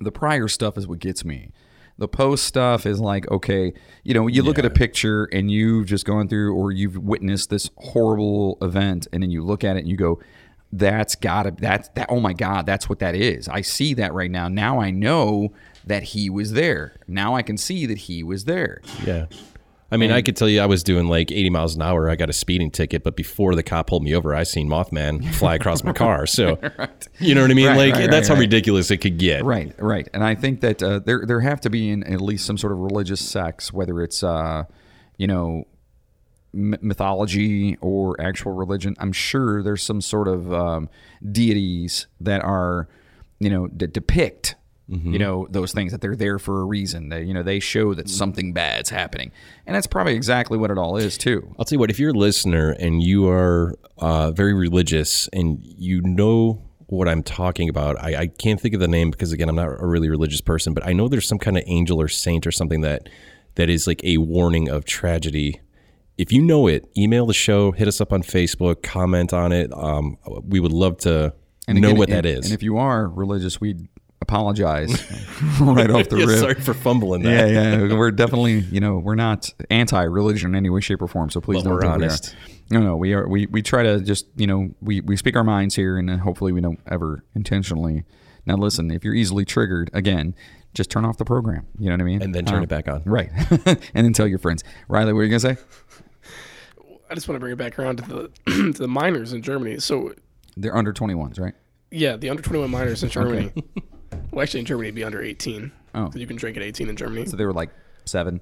the 0.00 0.10
prior 0.10 0.48
stuff 0.48 0.76
is 0.76 0.88
what 0.88 0.98
gets 0.98 1.24
me. 1.24 1.52
The 1.98 2.08
post 2.08 2.44
stuff 2.44 2.84
is 2.84 2.98
like, 2.98 3.30
okay, 3.30 3.72
you 4.02 4.12
know, 4.12 4.26
you 4.26 4.42
look 4.42 4.58
at 4.58 4.64
a 4.64 4.70
picture 4.70 5.26
and 5.26 5.48
you've 5.48 5.86
just 5.86 6.04
gone 6.04 6.26
through 6.26 6.52
or 6.52 6.72
you've 6.72 6.98
witnessed 6.98 7.48
this 7.48 7.70
horrible 7.76 8.58
event 8.60 9.06
and 9.12 9.22
then 9.22 9.30
you 9.30 9.44
look 9.44 9.62
at 9.62 9.76
it 9.76 9.80
and 9.80 9.88
you 9.88 9.96
go, 9.96 10.20
that's 10.72 11.14
gotta 11.14 11.54
that's 11.56 11.88
that 11.90 12.08
oh 12.10 12.18
my 12.18 12.32
god, 12.32 12.66
that's 12.66 12.88
what 12.88 12.98
that 12.98 13.14
is. 13.14 13.46
I 13.46 13.60
see 13.60 13.94
that 13.94 14.12
right 14.12 14.30
now. 14.30 14.48
Now 14.48 14.80
I 14.80 14.90
know 14.90 15.52
that 15.86 16.02
he 16.02 16.28
was 16.28 16.54
there. 16.54 16.96
Now 17.06 17.36
I 17.36 17.42
can 17.42 17.56
see 17.56 17.86
that 17.86 17.98
he 17.98 18.24
was 18.24 18.46
there. 18.46 18.80
Yeah. 19.04 19.26
I 19.90 19.96
mean, 19.96 20.10
I 20.10 20.20
could 20.20 20.36
tell 20.36 20.48
you 20.48 20.60
I 20.60 20.66
was 20.66 20.82
doing 20.82 21.06
like 21.06 21.30
80 21.30 21.50
miles 21.50 21.76
an 21.76 21.82
hour. 21.82 22.10
I 22.10 22.16
got 22.16 22.28
a 22.28 22.32
speeding 22.32 22.72
ticket, 22.72 23.04
but 23.04 23.14
before 23.14 23.54
the 23.54 23.62
cop 23.62 23.86
pulled 23.86 24.02
me 24.02 24.14
over, 24.16 24.34
I 24.34 24.42
seen 24.42 24.68
Mothman 24.68 25.32
fly 25.34 25.54
across 25.54 25.84
my 25.84 25.92
car. 25.92 26.26
So, 26.26 26.58
you 27.20 27.36
know 27.36 27.42
what 27.42 27.52
I 27.52 27.54
mean? 27.54 27.68
Right, 27.68 27.76
like, 27.76 27.94
right, 27.94 28.10
that's 28.10 28.28
right, 28.28 28.34
how 28.34 28.34
right. 28.34 28.40
ridiculous 28.40 28.90
it 28.90 28.96
could 28.96 29.16
get. 29.16 29.44
Right, 29.44 29.72
right. 29.78 30.08
And 30.12 30.24
I 30.24 30.34
think 30.34 30.60
that 30.62 30.82
uh, 30.82 30.98
there 30.98 31.24
there 31.24 31.40
have 31.40 31.60
to 31.60 31.70
be 31.70 31.90
in 31.90 32.02
at 32.02 32.20
least 32.20 32.46
some 32.46 32.58
sort 32.58 32.72
of 32.72 32.78
religious 32.78 33.20
sects, 33.20 33.72
whether 33.72 34.02
it's 34.02 34.24
uh, 34.24 34.64
you 35.18 35.28
know 35.28 35.66
m- 36.52 36.78
mythology 36.80 37.76
or 37.80 38.20
actual 38.20 38.52
religion. 38.52 38.96
I'm 38.98 39.12
sure 39.12 39.62
there's 39.62 39.84
some 39.84 40.00
sort 40.00 40.26
of 40.26 40.52
um, 40.52 40.88
deities 41.30 42.08
that 42.20 42.42
are 42.42 42.88
you 43.38 43.50
know 43.50 43.68
that 43.68 43.92
depict. 43.92 44.56
You 44.88 45.18
know 45.18 45.48
those 45.50 45.72
things 45.72 45.90
that 45.90 46.00
they're 46.00 46.14
there 46.14 46.38
for 46.38 46.60
a 46.60 46.64
reason. 46.64 47.08
They, 47.08 47.24
you 47.24 47.34
know, 47.34 47.42
they 47.42 47.58
show 47.58 47.92
that 47.94 48.08
something 48.08 48.52
bad's 48.52 48.88
happening, 48.88 49.32
and 49.66 49.74
that's 49.74 49.88
probably 49.88 50.14
exactly 50.14 50.56
what 50.56 50.70
it 50.70 50.78
all 50.78 50.96
is 50.96 51.18
too. 51.18 51.52
I'll 51.58 51.64
tell 51.64 51.74
you 51.76 51.80
what, 51.80 51.90
if 51.90 51.98
you're 51.98 52.10
a 52.10 52.18
listener 52.18 52.70
and 52.70 53.02
you 53.02 53.28
are 53.28 53.74
uh, 53.98 54.30
very 54.30 54.54
religious 54.54 55.28
and 55.32 55.58
you 55.60 56.02
know 56.02 56.62
what 56.86 57.08
I'm 57.08 57.24
talking 57.24 57.68
about, 57.68 58.00
I, 58.00 58.14
I 58.14 58.26
can't 58.28 58.60
think 58.60 58.74
of 58.74 58.80
the 58.80 58.86
name 58.86 59.10
because, 59.10 59.32
again, 59.32 59.48
I'm 59.48 59.56
not 59.56 59.66
a 59.66 59.86
really 59.86 60.08
religious 60.08 60.40
person, 60.40 60.72
but 60.72 60.86
I 60.86 60.92
know 60.92 61.08
there's 61.08 61.26
some 61.26 61.40
kind 61.40 61.56
of 61.56 61.64
angel 61.66 62.00
or 62.00 62.06
saint 62.06 62.46
or 62.46 62.52
something 62.52 62.82
that 62.82 63.08
that 63.56 63.68
is 63.68 63.88
like 63.88 64.04
a 64.04 64.18
warning 64.18 64.68
of 64.68 64.84
tragedy. 64.84 65.60
If 66.16 66.30
you 66.30 66.42
know 66.42 66.68
it, 66.68 66.88
email 66.96 67.26
the 67.26 67.34
show, 67.34 67.72
hit 67.72 67.88
us 67.88 68.00
up 68.00 68.12
on 68.12 68.22
Facebook, 68.22 68.84
comment 68.84 69.32
on 69.32 69.50
it. 69.50 69.72
Um, 69.72 70.16
we 70.46 70.60
would 70.60 70.72
love 70.72 70.98
to 70.98 71.34
know 71.66 71.88
again, 71.88 71.98
what 71.98 72.08
and- 72.08 72.18
that 72.18 72.26
is. 72.26 72.44
And 72.44 72.54
if 72.54 72.62
you 72.62 72.76
are 72.78 73.08
religious, 73.08 73.60
we 73.60 73.88
apologize 74.22 74.90
right 75.60 75.90
off 75.90 76.08
the 76.08 76.16
Yeah, 76.18 76.24
rip. 76.26 76.38
sorry 76.38 76.54
for 76.54 76.74
fumbling 76.74 77.22
Yeah, 77.22 77.42
that. 77.46 77.50
yeah. 77.52 77.84
yeah. 77.86 77.96
We're 77.96 78.10
definitely, 78.10 78.60
you 78.60 78.80
know, 78.80 78.96
we're 78.98 79.14
not 79.14 79.52
anti-religion 79.70 80.50
in 80.50 80.54
any 80.56 80.70
way, 80.70 80.80
shape, 80.80 81.02
or 81.02 81.08
form. 81.08 81.30
So 81.30 81.40
please 81.40 81.62
But 81.62 81.70
don't 81.70 81.78
we're 81.78 81.86
honest. 81.86 82.34
we 82.70 82.76
are. 82.76 82.80
No, 82.80 82.86
no, 82.86 82.96
we 82.96 83.12
are. 83.12 83.28
We, 83.28 83.46
we 83.46 83.62
try 83.62 83.82
to 83.84 84.00
just, 84.00 84.26
you 84.36 84.46
know, 84.46 84.70
we, 84.80 85.00
we 85.00 85.16
speak 85.16 85.36
our 85.36 85.44
minds 85.44 85.76
here, 85.76 85.96
and 85.98 86.10
hopefully 86.20 86.50
we 86.52 86.60
don't 86.60 86.80
ever 86.88 87.22
intentionally. 87.34 88.04
Now, 88.44 88.56
listen, 88.56 88.90
if 88.90 89.04
you're 89.04 89.14
easily 89.14 89.44
triggered, 89.44 89.90
again, 89.92 90.34
just 90.74 90.90
turn 90.90 91.04
off 91.04 91.16
the 91.16 91.24
program. 91.24 91.66
You 91.78 91.86
know 91.86 91.92
what 91.94 92.00
I 92.00 92.04
mean? 92.04 92.22
And 92.22 92.34
then 92.34 92.44
turn 92.44 92.58
Um, 92.58 92.62
it 92.64 92.68
back 92.68 92.88
on. 92.88 93.02
Right, 93.04 93.30
and 93.66 93.78
then 94.06 94.12
tell 94.12 94.26
your 94.26 94.38
friends. 94.38 94.64
Riley, 94.88 95.12
what 95.12 95.20
are 95.20 95.24
you 95.24 95.30
gonna 95.30 95.54
say? 95.54 95.56
I 97.08 97.14
just 97.14 97.28
want 97.28 97.36
to 97.36 97.40
bring 97.40 97.52
it 97.52 97.56
back 97.56 97.78
around 97.78 97.98
to 97.98 98.02
the 98.02 98.30
to 98.72 98.72
the 98.72 98.88
miners 98.88 99.32
in 99.32 99.42
Germany. 99.42 99.78
So 99.78 100.12
They're 100.56 100.76
under 100.76 100.92
21s, 100.92 101.38
right? 101.38 101.54
Yeah, 101.92 102.16
the 102.16 102.30
under 102.30 102.42
21 102.42 102.68
minors 102.70 103.02
in 103.04 103.08
Germany. 103.10 103.52
Well, 104.36 104.42
actually, 104.42 104.60
in 104.60 104.66
Germany, 104.66 104.88
it'd 104.88 104.94
be 104.94 105.02
under 105.02 105.22
18. 105.22 105.72
Oh. 105.94 106.10
You 106.14 106.26
can 106.26 106.36
drink 106.36 106.58
at 106.58 106.62
18 106.62 106.90
in 106.90 106.96
Germany. 106.96 107.24
So 107.24 107.38
they 107.38 107.46
were 107.46 107.54
like 107.54 107.70
seven. 108.04 108.38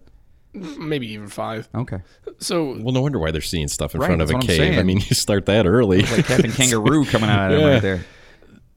Maybe 0.53 1.07
even 1.13 1.29
five. 1.29 1.69
Okay. 1.73 1.99
So 2.39 2.73
Well, 2.81 2.93
no 2.93 3.01
wonder 3.01 3.21
why 3.21 3.31
they're 3.31 3.41
seeing 3.41 3.69
stuff 3.69 3.95
in 3.95 4.01
Right, 4.01 4.09
front 4.09 4.21
of 4.21 4.29
a 4.29 4.39
cave. 4.41 4.77
I 4.77 4.83
mean, 4.83 4.97
you 5.09 5.15
start 5.15 5.47
that 5.47 5.67
early. 5.67 6.03
Like 6.03 6.27
Captain 6.27 6.51
Kangaroo 6.51 7.05
coming 7.11 7.31
out 7.31 7.53
of 7.53 7.61
Yeah. 7.61 7.69
right 7.75 7.81
there. 7.83 8.05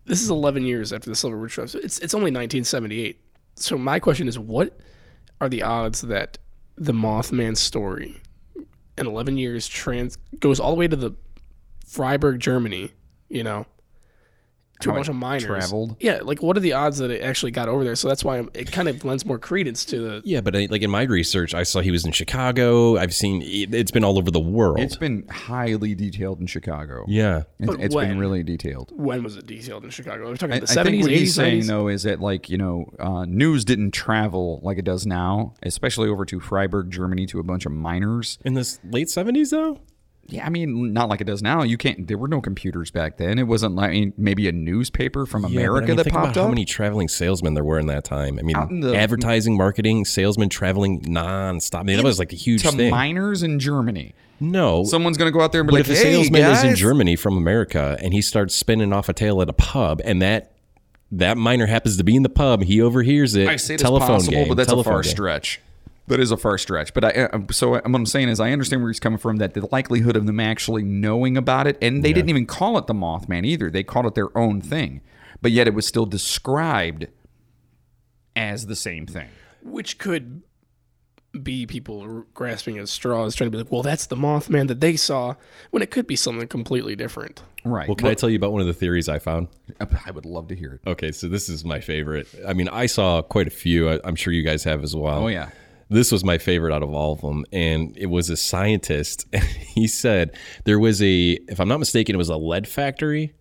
this 0.06 0.22
is 0.22 0.30
11 0.30 0.64
years 0.64 0.94
after 0.94 1.10
the 1.10 1.16
Silver 1.16 1.38
Bridge 1.38 1.54
Tribe. 1.54 1.70
So 1.70 1.80
it's 1.80 1.98
it's 1.98 2.14
only 2.14 2.26
1978. 2.30 3.20
So 3.56 3.80
my 3.80 4.00
question 4.00 4.28
is, 4.28 4.38
what 4.38 4.78
are 5.42 5.50
the 5.50 5.64
odds 5.64 6.02
that 6.02 6.38
the 6.78 6.94
Mothman 6.94 7.58
story 7.58 8.22
in 8.96 9.08
11 9.08 9.40
years 9.40 9.68
trans 9.68 10.18
goes 10.40 10.60
all 10.60 10.70
the 10.70 10.78
way 10.78 10.88
to 10.88 10.96
the 10.96 11.16
Freiburg, 11.88 12.40
Germany? 12.40 12.92
You 13.30 13.44
know, 13.44 13.66
to 14.82 14.90
How 14.90 14.96
a 14.96 15.00
bunch 15.00 15.10
of 15.10 15.16
miners. 15.16 15.46
traveled? 15.46 15.96
Yeah, 16.00 16.20
like 16.24 16.42
what 16.44 16.56
are 16.58 16.60
the 16.60 16.74
odds 16.74 16.98
that 17.00 17.10
it 17.12 17.22
actually 17.22 17.52
got 17.52 17.68
over 17.68 17.84
there? 17.84 17.96
So 17.96 18.08
that's 18.08 18.24
why 18.24 18.38
I'm, 18.38 18.50
it 18.54 18.72
kind 18.72 18.88
of 18.88 19.04
lends 19.04 19.26
more 19.26 19.40
credence 19.40 19.84
to 19.86 20.00
the. 20.00 20.22
yeah, 20.26 20.42
but 20.42 20.56
I, 20.56 20.68
like 20.70 20.82
in 20.82 20.92
my 20.92 21.04
research, 21.04 21.54
I 21.54 21.64
saw 21.64 21.82
he 21.82 21.92
was 21.92 22.06
in 22.06 22.12
Chicago. 22.12 22.98
I've 22.98 23.14
seen 23.14 23.42
it, 23.42 23.74
it's 23.74 23.92
been 23.92 24.04
all 24.04 24.18
over 24.18 24.30
the 24.32 24.40
world. 24.40 24.80
It's 24.80 24.96
been 24.98 25.28
highly 25.30 25.96
detailed 25.96 26.40
in 26.40 26.48
Chicago. 26.48 27.06
yeah. 27.08 27.44
It, 27.60 27.66
But 27.68 27.80
it's 27.80 27.96
been 27.96 28.20
really 28.20 28.44
detailed. 28.44 28.92
When 28.96 29.24
was 29.24 29.36
it 29.38 29.48
detailed 29.48 29.84
in 29.84 29.90
Chicago? 29.90 30.28
We're 30.30 30.36
talking 30.36 30.56
I, 30.56 30.60
the 30.60 30.66
70s, 30.68 30.84
think 30.84 31.02
what 31.04 31.12
80s, 31.12 31.18
he's 31.18 31.36
saying 31.36 31.62
90s? 31.64 31.68
though 31.68 31.88
is 31.88 32.04
that 32.04 32.20
like 32.20 32.50
you 32.50 32.58
know 32.58 32.86
uh, 33.00 33.26
news 33.26 33.66
didn't 33.66 33.92
travel 33.92 34.60
like 34.64 34.78
it 34.78 34.86
does 34.86 35.06
now, 35.06 35.54
especially 35.64 36.10
over 36.10 36.26
to 36.26 36.40
Freiburg, 36.40 36.92
Germany, 36.92 37.26
to 37.28 37.40
a 37.40 37.44
bunch 37.44 37.66
of 37.66 37.72
miners. 37.72 38.38
In 38.46 38.54
the 38.54 38.78
late 38.84 39.08
70s, 39.08 39.50
though? 39.52 39.80
Yeah, 40.30 40.46
I 40.46 40.50
mean 40.50 40.92
not 40.94 41.08
like 41.10 41.22
it 41.22 41.24
does 41.24 41.42
now. 41.42 41.64
You 41.64 41.78
can't. 41.78 42.08
There 42.08 42.18
were 42.18 42.28
no 42.28 42.42
computers 42.42 42.92
back 42.92 43.18
then. 43.18 43.40
It 43.40 43.44
wasn't 43.44 43.76
like 43.76 43.90
I 43.90 43.94
mean, 43.94 44.14
maybe 44.18 44.48
a 44.48 44.52
newspaper 44.52 45.26
from 45.26 45.44
Yeah, 45.44 45.48
but 45.48 45.54
I 45.56 45.62
America 45.62 45.88
mean, 45.88 45.96
that 45.98 46.08
popped 46.08 46.38
up. 46.38 46.44
how 46.44 46.48
many 46.50 46.66
traveling 46.66 47.08
salesmen 47.08 47.54
there 47.54 47.64
were 47.64 47.80
in 47.80 47.88
that 47.88 48.04
time. 48.04 48.38
I 48.38 48.42
mean, 48.42 48.82
the- 48.82 48.96
advertising, 48.96 49.56
marketing, 49.56 50.04
salesmen 50.06 50.50
traveling 50.50 51.02
nonstop. 51.04 51.80
I 51.80 51.84
mean, 51.84 51.98
that 51.98 52.04
was 52.04 52.20
like 52.20 52.34
a 52.34 52.36
huge 52.36 52.64
to 52.64 52.72
thing. 52.72 52.92
miners 52.92 53.42
in 53.44 53.60
Germany. 53.60 54.14
no, 54.40 54.84
Someone's 54.84 55.18
gonna 55.18 55.32
go 55.32 55.42
out 55.42 55.52
there 55.52 55.62
and 55.62 55.68
be 55.68 55.72
but 55.72 55.88
like, 55.88 55.90
if 55.90 55.92
a 56.04 56.06
"Hey 56.08 56.14
salesman 56.24 56.42
is 56.52 56.64
in 56.64 56.76
Germany 56.76 57.16
from 57.16 57.38
America 57.38 57.98
and 58.02 58.14
he 58.14 58.22
starts 58.22 58.54
spinning 58.54 58.92
off 58.94 59.08
a 59.10 59.14
tale 59.14 59.42
at 59.42 59.50
a 59.50 59.54
pub, 59.54 60.02
and 60.04 60.22
that 60.22 60.52
that 61.12 61.38
miner 61.38 61.68
happens 61.68 61.96
to 61.98 62.04
be 62.04 62.16
in 62.18 62.24
the 62.24 62.30
pub, 62.30 62.64
he 62.64 62.82
overhears 62.82 63.34
it. 63.36 63.48
I 63.48 63.56
say 63.56 63.76
it's 63.76 63.84
telephone 63.84 64.08
possible, 64.18 64.34
game, 64.34 64.48
but 64.50 64.56
that's 64.58 64.72
a 64.72 64.84
far 64.84 65.02
game. 65.04 65.10
stretch. 65.12 65.62
That 66.08 66.20
is 66.22 66.32
a 66.32 66.38
far 66.38 66.58
stretch. 66.58 66.94
But 66.94 67.04
I, 67.04 67.10
uh, 67.10 67.40
so 67.52 67.72
what 67.72 67.86
I'm 67.86 68.06
saying 68.06 68.30
is, 68.30 68.40
I 68.40 68.52
understand 68.52 68.82
where 68.82 68.90
he's 68.90 69.00
coming 69.00 69.20
from. 69.20 69.38
That 69.38 69.54
the 69.54 69.68
likelihood 69.72 70.16
of 70.16 70.26
them 70.26 70.40
actually 70.40 70.84
knowing 70.84 71.36
about 71.38 71.68
it, 71.68 71.78
and 71.82 72.04
they 72.04 72.14
didn't 72.14 72.30
even 72.30 72.46
call 72.46 72.78
it 72.78 72.88
the 72.88 72.94
Mothman 72.94 73.46
either. 73.46 73.70
They 73.70 73.84
called 73.84 74.06
it 74.06 74.16
their 74.16 74.36
own 74.38 74.62
thing, 74.62 75.02
but 75.42 75.52
yet 75.52 75.68
it 75.68 75.74
was 75.74 75.86
still 75.86 76.06
described 76.06 77.08
as 78.36 78.68
the 78.68 78.76
same 78.76 79.06
thing. 79.06 79.30
which 79.64 79.98
could 79.98 80.44
be 81.44 81.66
people 81.68 82.24
grasping 82.34 82.78
at 82.78 82.88
straws, 82.88 83.36
trying 83.36 83.48
to 83.48 83.52
be 83.52 83.58
like, 83.62 83.72
"Well, 83.72 83.84
that's 83.84 84.06
the 84.06 84.16
Mothman 84.16 84.70
that 84.70 84.80
they 84.80 84.96
saw," 84.96 85.36
when 85.72 85.84
it 85.84 85.92
could 85.92 86.08
be 86.08 86.16
something 86.16 86.48
completely 86.48 86.96
different. 86.96 87.44
Right. 87.66 87.88
Well, 87.88 87.96
can 87.96 88.08
I 88.08 88.14
tell 88.14 88.30
you 88.30 88.38
about 88.38 88.54
one 88.54 88.62
of 88.62 88.68
the 88.68 88.74
theories 88.74 89.10
I 89.10 89.20
found? 89.20 89.50
I 89.82 90.12
would 90.12 90.26
love 90.26 90.48
to 90.48 90.56
hear 90.56 90.74
it. 90.76 90.90
Okay, 90.90 91.12
so 91.12 91.28
this 91.28 91.50
is 91.50 91.66
my 91.66 91.82
favorite. 91.82 92.28
I 92.48 92.54
mean, 92.54 92.70
I 92.70 92.86
saw 92.86 93.22
quite 93.22 93.48
a 93.48 93.52
few. 93.52 93.90
I, 93.90 94.00
I'm 94.06 94.16
sure 94.16 94.32
you 94.32 94.42
guys 94.42 94.64
have 94.64 94.84
as 94.84 94.96
well. 94.96 95.26
Oh, 95.26 95.28
yeah. 95.28 95.50
This 95.90 96.12
was 96.12 96.24
my 96.24 96.38
favorite 96.38 96.74
out 96.74 96.84
of 96.84 96.94
all 96.94 97.14
of 97.14 97.22
them, 97.22 97.46
and 97.52 97.98
it 97.98 98.08
was 98.08 98.30
a 98.30 98.36
scientist. 98.38 99.26
And 99.32 99.44
he 99.76 99.88
said 99.88 100.36
there 100.66 100.80
was 100.80 101.02
a, 101.02 101.32
if 101.48 101.60
I'm 101.60 101.68
not 101.68 101.80
mistaken, 101.80 102.16
it 102.16 102.18
was 102.18 102.30
a 102.30 102.38
lead 102.38 102.68
factory 102.68 103.34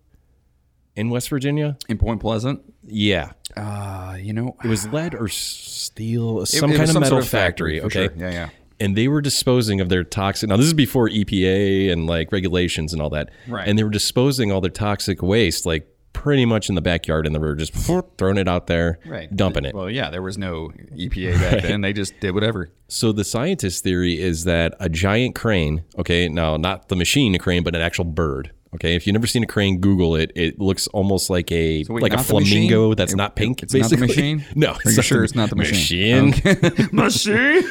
in 0.95 1.09
West 1.09 1.29
Virginia. 1.29 1.77
In 1.89 1.97
Point 1.97 2.21
Pleasant, 2.21 2.61
Yeah, 2.83 3.31
uh, 3.55 4.15
you 4.19 4.33
know, 4.33 4.55
it 4.63 4.67
was 4.67 4.87
lead 4.89 5.13
or 5.13 5.27
steel, 5.27 6.45
some 6.45 6.69
it 6.71 6.71
was 6.71 6.77
kind 6.77 6.89
of 6.89 6.93
some 6.93 6.99
metal 7.01 7.17
sort 7.17 7.23
of 7.23 7.29
factory, 7.29 7.79
factory. 7.81 8.05
okay, 8.05 8.13
sure. 8.17 8.27
Yeah, 8.29 8.33
yeah. 8.33 8.49
And 8.79 8.95
they 8.95 9.07
were 9.07 9.21
disposing 9.21 9.81
of 9.81 9.89
their 9.89 10.03
toxic. 10.03 10.49
Now 10.49 10.57
this 10.57 10.67
is 10.67 10.73
before 10.75 11.09
EPA 11.09 11.91
and 11.91 12.05
like 12.05 12.31
regulations 12.31 12.93
and 12.93 13.01
all 13.01 13.09
that. 13.09 13.31
Right. 13.47 13.67
And 13.67 13.77
they 13.77 13.83
were 13.83 13.89
disposing 13.89 14.51
all 14.51 14.61
their 14.61 14.69
toxic 14.69 15.23
waste 15.23 15.65
like 15.65 15.87
pretty 16.17 16.45
much 16.45 16.67
in 16.69 16.75
the 16.75 16.81
backyard 16.81 17.27
in 17.27 17.33
the 17.33 17.39
river, 17.39 17.55
just 17.55 17.73
throwing 18.17 18.37
it 18.37 18.47
out 18.47 18.65
there, 18.67 18.99
right, 19.05 19.33
dumping 19.35 19.65
it. 19.65 19.75
Well, 19.75 19.89
yeah, 19.89 20.09
there 20.09 20.21
was 20.23 20.37
no 20.37 20.71
EPA 20.95 21.39
back 21.39 21.61
then. 21.63 21.81
They 21.81 21.93
just 21.93 22.19
did 22.19 22.33
whatever. 22.33 22.69
So 22.87 23.11
the 23.11 23.23
scientist 23.23 23.83
theory 23.83 24.19
is 24.19 24.43
that 24.45 24.73
a 24.79 24.89
giant 24.89 25.35
crane, 25.35 25.83
okay, 25.99 26.27
now 26.27 26.57
not 26.57 26.89
the 26.89 26.95
machine 26.95 27.35
a 27.35 27.39
crane, 27.39 27.63
but 27.63 27.75
an 27.75 27.81
actual 27.81 28.05
bird. 28.05 28.51
Okay, 28.75 28.95
if 28.95 29.07
you've 29.07 29.13
never 29.13 29.27
seen 29.27 29.43
a 29.43 29.47
crane, 29.47 29.79
Google 29.79 30.15
it. 30.15 30.31
It 30.35 30.59
looks 30.59 30.87
almost 30.87 31.29
like 31.29 31.51
a 31.51 31.83
So 31.85 31.93
wait, 31.93 32.01
like 32.03 32.13
a 32.13 32.17
the 32.17 32.23
flamingo 32.23 32.93
that's 32.95 33.13
It- 33.13 33.15
not 33.15 33.35
pink. 33.35 33.63
it's 33.63 33.73
not 33.73 33.89
the 33.89 33.97
machine? 33.97 34.43
No, 34.55 34.71
Are 34.83 34.91
you 34.91 35.01
sure 35.01 35.23
it's 35.23 35.35
not 35.35 35.49
the 35.49 35.55
machine? 35.55 36.31
Machine. 36.31 36.89
Machine. 36.91 37.63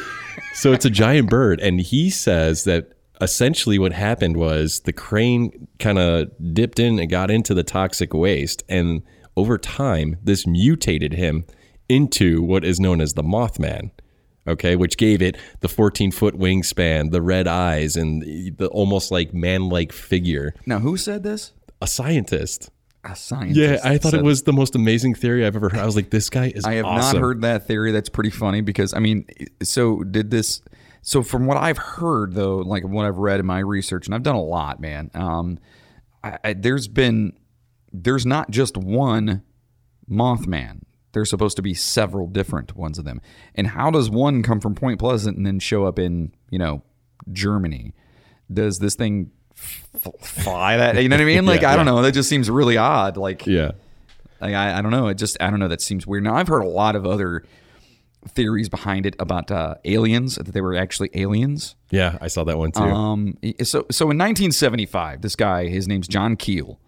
so 0.54 0.72
it's 0.72 0.85
a 0.87 0.90
giant 0.90 1.28
bird, 1.28 1.61
and 1.61 1.80
he 1.80 2.09
says 2.11 2.64
that 2.64 2.92
essentially 3.20 3.79
what 3.79 3.92
happened 3.92 4.37
was 4.37 4.81
the 4.81 4.92
crane 4.92 5.68
kind 5.79 5.98
of 5.98 6.31
dipped 6.52 6.79
in 6.79 6.98
and 6.98 7.11
got 7.11 7.31
into 7.31 7.55
the 7.55 7.64
toxic 7.64 8.14
waste, 8.14 8.62
and 8.68 9.02
over 9.37 9.59
time, 9.59 10.16
this 10.22 10.46
mutated 10.46 11.12
him 11.12 11.44
into 11.88 12.42
what 12.42 12.64
is 12.64 12.81
known 12.81 13.00
as 13.00 13.12
the 13.12 13.22
Mothman. 13.22 13.90
Okay, 14.48 14.76
which 14.76 14.96
gave 14.96 15.22
it 15.22 15.37
the 15.59 15.68
14 15.68 16.12
foot 16.12 16.38
wingspan, 16.38 17.11
the 17.11 17.20
red 17.20 17.48
eyes, 17.48 17.96
and 17.96 18.22
the, 18.22 18.50
the 18.50 18.68
almost 18.68 19.11
like 19.11 19.35
man 19.35 19.68
like 19.68 19.92
figure. 19.92 20.55
Now, 20.66 20.79
who 20.79 20.96
said 20.96 21.24
this? 21.24 21.52
A 21.83 21.88
scientist. 21.88 22.70
A 23.02 23.16
scientist. 23.16 23.59
Yeah, 23.59 23.81
I 23.83 23.98
thought 23.98 24.14
it 24.14 24.22
was 24.22 24.44
the 24.44 24.52
most 24.52 24.76
amazing 24.76 25.14
theory 25.14 25.44
I've 25.44 25.57
ever 25.57 25.68
heard. 25.68 25.81
I 25.81 25.85
was 25.85 25.96
like, 25.96 26.11
this 26.11 26.31
guy 26.31 26.52
is 26.55 26.64
I 26.64 26.74
have 26.74 26.85
awesome. 26.85 27.16
not 27.16 27.26
heard 27.26 27.40
that 27.42 27.66
theory. 27.66 27.90
That's 27.90 28.09
pretty 28.09 28.31
funny 28.31 28.61
because 28.61 28.94
I 28.94 29.00
mean, 29.00 29.26
so 29.64 30.05
did 30.05 30.31
this. 30.31 30.61
So 31.09 31.23
from 31.23 31.47
what 31.47 31.57
I've 31.57 31.79
heard, 31.79 32.35
though, 32.35 32.57
like 32.57 32.83
what 32.83 33.07
I've 33.07 33.19
read 33.19 33.38
in 33.38 33.47
my 33.47 33.61
research, 33.61 34.07
and 34.09 34.14
I've 34.14 34.25
done 34.25 34.35
a 34.35 34.42
lot, 34.42 34.81
man. 34.81 35.09
Um, 35.14 35.61
I, 36.25 36.38
I, 36.42 36.53
there's 36.55 36.88
been 36.88 37.33
there's 37.92 38.27
not 38.27 38.51
just 38.51 38.77
one 38.77 39.45
Mothman. 40.11 40.81
There's 41.12 41.31
supposed 41.31 41.55
to 41.59 41.62
be 41.62 41.75
several 41.75 42.27
different 42.27 42.75
ones 42.77 42.99
of 42.99 43.05
them. 43.05 43.21
And 43.55 43.69
how 43.69 43.92
does 43.92 44.11
one 44.11 44.42
come 44.42 44.61
from 44.61 44.75
Point 44.75 44.99
Pleasant 44.99 45.37
and 45.37 45.47
then 45.47 45.61
show 45.61 45.85
up 45.85 46.01
in 46.01 46.33
you 46.51 46.59
know 46.59 46.83
Germany? 47.31 47.95
Does 48.53 48.81
this 48.81 48.97
thing 48.97 49.31
f- 49.57 50.12
fly 50.21 50.77
that? 50.77 51.01
You 51.01 51.09
know 51.09 51.14
what 51.16 51.23
I 51.23 51.25
mean? 51.25 51.45
Like 51.47 51.61
Yeah, 51.62 51.71
I 51.71 51.77
don't 51.77 51.87
yeah. 51.87 51.92
know. 51.92 52.03
That 52.03 52.12
just 52.14 52.29
seems 52.29 52.51
really 52.51 52.79
odd. 52.79 53.16
Like 53.16 53.47
Yeah. 53.47 53.71
like 54.40 54.55
I, 54.55 54.79
I 54.79 54.83
don't 54.83 54.90
know. 54.90 55.07
It 55.07 55.14
just 55.14 55.37
I 55.40 55.51
don't 55.51 55.61
know. 55.61 55.69
That 55.69 55.81
seems 55.81 56.05
weird. 56.05 56.25
Now 56.25 56.35
I've 56.35 56.49
heard 56.49 56.62
a 56.64 56.69
lot 56.69 56.97
of 56.97 57.07
other 57.07 57.45
theories 58.30 58.68
behind 58.68 59.06
it 59.06 59.16
about 59.18 59.50
uh, 59.50 59.74
aliens 59.84 60.36
that 60.36 60.52
they 60.52 60.60
were 60.60 60.74
actually 60.74 61.10
aliens. 61.14 61.76
Yeah, 61.90 62.18
I 62.20 62.28
saw 62.28 62.44
that 62.44 62.58
one 62.58 62.72
too. 62.72 62.82
Um, 62.82 63.38
so 63.62 63.86
so 63.90 64.04
in 64.10 64.18
1975, 64.18 65.22
this 65.22 65.36
guy, 65.36 65.68
his 65.68 65.86
name's 65.88 66.08
John 66.08 66.36
Keel. 66.36 66.80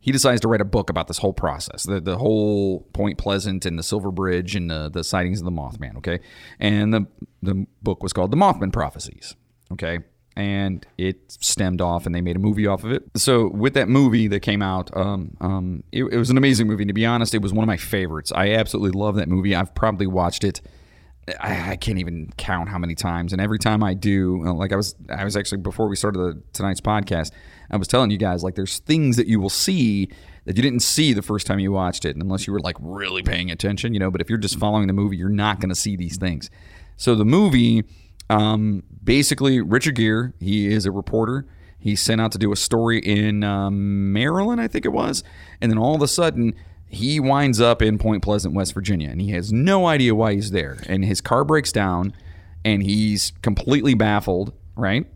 He 0.00 0.12
decides 0.12 0.42
to 0.42 0.48
write 0.48 0.60
a 0.60 0.66
book 0.66 0.90
about 0.90 1.08
this 1.08 1.18
whole 1.18 1.32
process, 1.32 1.84
the 1.84 2.00
the 2.00 2.18
whole 2.18 2.80
Point 2.92 3.18
Pleasant 3.18 3.64
and 3.64 3.78
the 3.78 3.82
Silver 3.82 4.10
Bridge 4.10 4.54
and 4.54 4.70
the, 4.70 4.90
the 4.90 5.02
sightings 5.02 5.40
of 5.40 5.46
the 5.46 5.50
Mothman. 5.50 5.96
Okay, 5.98 6.20
and 6.60 6.92
the 6.92 7.06
the 7.42 7.66
book 7.82 8.02
was 8.02 8.12
called 8.12 8.30
The 8.30 8.36
Mothman 8.36 8.72
Prophecies. 8.72 9.34
Okay, 9.72 10.00
and 10.36 10.86
it 10.98 11.16
stemmed 11.28 11.80
off, 11.80 12.06
and 12.06 12.14
they 12.14 12.20
made 12.20 12.36
a 12.36 12.40
movie 12.40 12.66
off 12.66 12.84
of 12.84 12.92
it. 12.92 13.04
So 13.16 13.48
with 13.48 13.74
that 13.74 13.88
movie 13.88 14.28
that 14.28 14.40
came 14.40 14.62
out, 14.62 14.94
um, 14.96 15.36
um, 15.40 15.84
it, 15.92 16.04
it 16.04 16.16
was 16.16 16.30
an 16.30 16.36
amazing 16.36 16.66
movie. 16.66 16.84
To 16.84 16.92
be 16.92 17.06
honest, 17.06 17.34
it 17.34 17.42
was 17.42 17.52
one 17.52 17.62
of 17.62 17.68
my 17.68 17.76
favorites. 17.76 18.32
I 18.32 18.50
absolutely 18.52 18.98
love 18.98 19.14
that 19.16 19.28
movie. 19.28 19.54
I've 19.54 19.74
probably 19.74 20.06
watched 20.06 20.44
it. 20.44 20.60
I, 21.40 21.72
I 21.72 21.76
can't 21.76 21.98
even 21.98 22.30
count 22.36 22.68
how 22.68 22.78
many 22.78 22.94
times, 22.94 23.32
and 23.32 23.40
every 23.40 23.58
time 23.58 23.82
I 23.82 23.94
do, 23.94 24.44
uh, 24.46 24.52
like 24.52 24.72
I 24.72 24.76
was, 24.76 24.94
I 25.08 25.24
was 25.24 25.36
actually 25.36 25.58
before 25.58 25.88
we 25.88 25.96
started 25.96 26.18
the 26.18 26.42
tonight's 26.52 26.80
podcast, 26.80 27.30
I 27.70 27.76
was 27.76 27.88
telling 27.88 28.10
you 28.10 28.18
guys 28.18 28.42
like 28.42 28.54
there's 28.54 28.78
things 28.80 29.16
that 29.16 29.26
you 29.26 29.40
will 29.40 29.50
see 29.50 30.10
that 30.44 30.56
you 30.56 30.62
didn't 30.62 30.80
see 30.80 31.14
the 31.14 31.22
first 31.22 31.46
time 31.46 31.58
you 31.58 31.72
watched 31.72 32.04
it, 32.04 32.16
unless 32.16 32.46
you 32.46 32.52
were 32.52 32.60
like 32.60 32.76
really 32.78 33.22
paying 33.22 33.50
attention, 33.50 33.94
you 33.94 34.00
know. 34.00 34.10
But 34.10 34.20
if 34.20 34.28
you're 34.28 34.38
just 34.38 34.58
following 34.58 34.86
the 34.86 34.92
movie, 34.92 35.16
you're 35.16 35.28
not 35.30 35.60
going 35.60 35.70
to 35.70 35.74
see 35.74 35.96
these 35.96 36.18
things. 36.18 36.50
So 36.96 37.14
the 37.14 37.24
movie, 37.24 37.84
um, 38.28 38.82
basically, 39.02 39.60
Richard 39.60 39.96
Gere, 39.96 40.32
he 40.38 40.66
is 40.66 40.84
a 40.84 40.92
reporter. 40.92 41.46
He's 41.78 42.00
sent 42.00 42.20
out 42.20 42.32
to 42.32 42.38
do 42.38 42.52
a 42.52 42.56
story 42.56 42.98
in 42.98 43.44
um, 43.44 44.12
Maryland, 44.12 44.60
I 44.60 44.68
think 44.68 44.84
it 44.84 44.92
was, 44.92 45.22
and 45.60 45.70
then 45.70 45.78
all 45.78 45.94
of 45.94 46.02
a 46.02 46.08
sudden 46.08 46.54
he 46.94 47.20
winds 47.20 47.60
up 47.60 47.82
in 47.82 47.98
Point 47.98 48.22
Pleasant, 48.22 48.54
West 48.54 48.74
Virginia, 48.74 49.10
and 49.10 49.20
he 49.20 49.30
has 49.30 49.52
no 49.52 49.86
idea 49.86 50.14
why 50.14 50.34
he's 50.34 50.50
there. 50.50 50.78
And 50.88 51.04
his 51.04 51.20
car 51.20 51.44
breaks 51.44 51.72
down, 51.72 52.14
and 52.64 52.82
he's 52.82 53.32
completely 53.42 53.94
baffled, 53.94 54.52
right? 54.76 55.06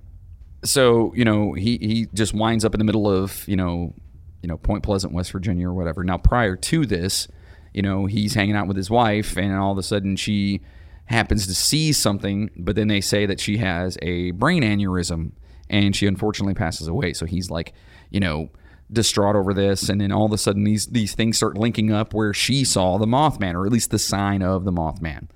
So 0.65 1.13
you 1.15 1.25
know 1.25 1.53
he 1.53 1.79
he 1.79 2.09
just 2.15 2.35
winds 2.35 2.65
up 2.65 2.75
in 2.75 2.79
the 2.79 2.85
middle 2.85 3.11
of 3.11 3.47
you 3.47 3.57
know 3.57 3.95
you 4.43 4.49
know 4.49 4.57
Point 4.59 4.83
Pleasant, 4.83 5.13
West 5.13 5.33
Virginia, 5.33 5.69
or 5.69 5.75
whatever. 5.75 6.05
Now 6.05 6.19
prior 6.19 6.57
to 6.57 6.87
this, 6.87 7.29
you 7.73 7.83
know 7.83 8.07
he's 8.07 8.35
hanging 8.35 8.57
out 8.57 8.67
with 8.67 8.77
his 8.77 8.91
wife, 8.91 9.37
and 9.37 9.55
all 9.55 9.73
of 9.73 9.79
a 9.79 9.83
sudden 9.83 10.17
she 10.17 10.61
happens 11.07 11.47
to 11.47 11.55
see 11.55 11.93
something, 11.93 12.51
but 12.57 12.77
then 12.77 12.89
they 12.89 13.01
say 13.01 13.25
that 13.25 13.41
she 13.41 13.57
has 13.59 13.97
a 14.03 14.33
brain 14.33 14.63
aneurysm, 14.63 15.33
and 15.71 15.97
she 15.97 16.07
unfortunately 16.07 16.55
passes 16.55 16.87
away. 16.87 17.15
So 17.15 17.25
he's 17.25 17.51
like, 17.51 17.73
you 18.11 18.21
know 18.21 18.51
distraught 18.93 19.37
over 19.37 19.53
this, 19.53 19.89
and 19.89 20.01
then 20.01 20.11
all 20.13 20.27
of 20.27 20.33
a 20.33 20.39
sudden 20.39 20.65
these 20.65 20.87
these 20.87 21.15
things 21.15 21.37
start 21.37 21.57
linking 21.57 21.93
up 21.93 22.15
where 22.15 22.33
she 22.33 22.65
saw 22.65 22.99
the 22.99 23.07
Mothman, 23.07 23.55
or 23.55 23.67
at 23.67 23.73
least 23.73 23.91
the 23.91 23.99
sign 23.99 24.43
of 24.43 24.65
the 24.65 24.73
Mothman. 24.73 25.29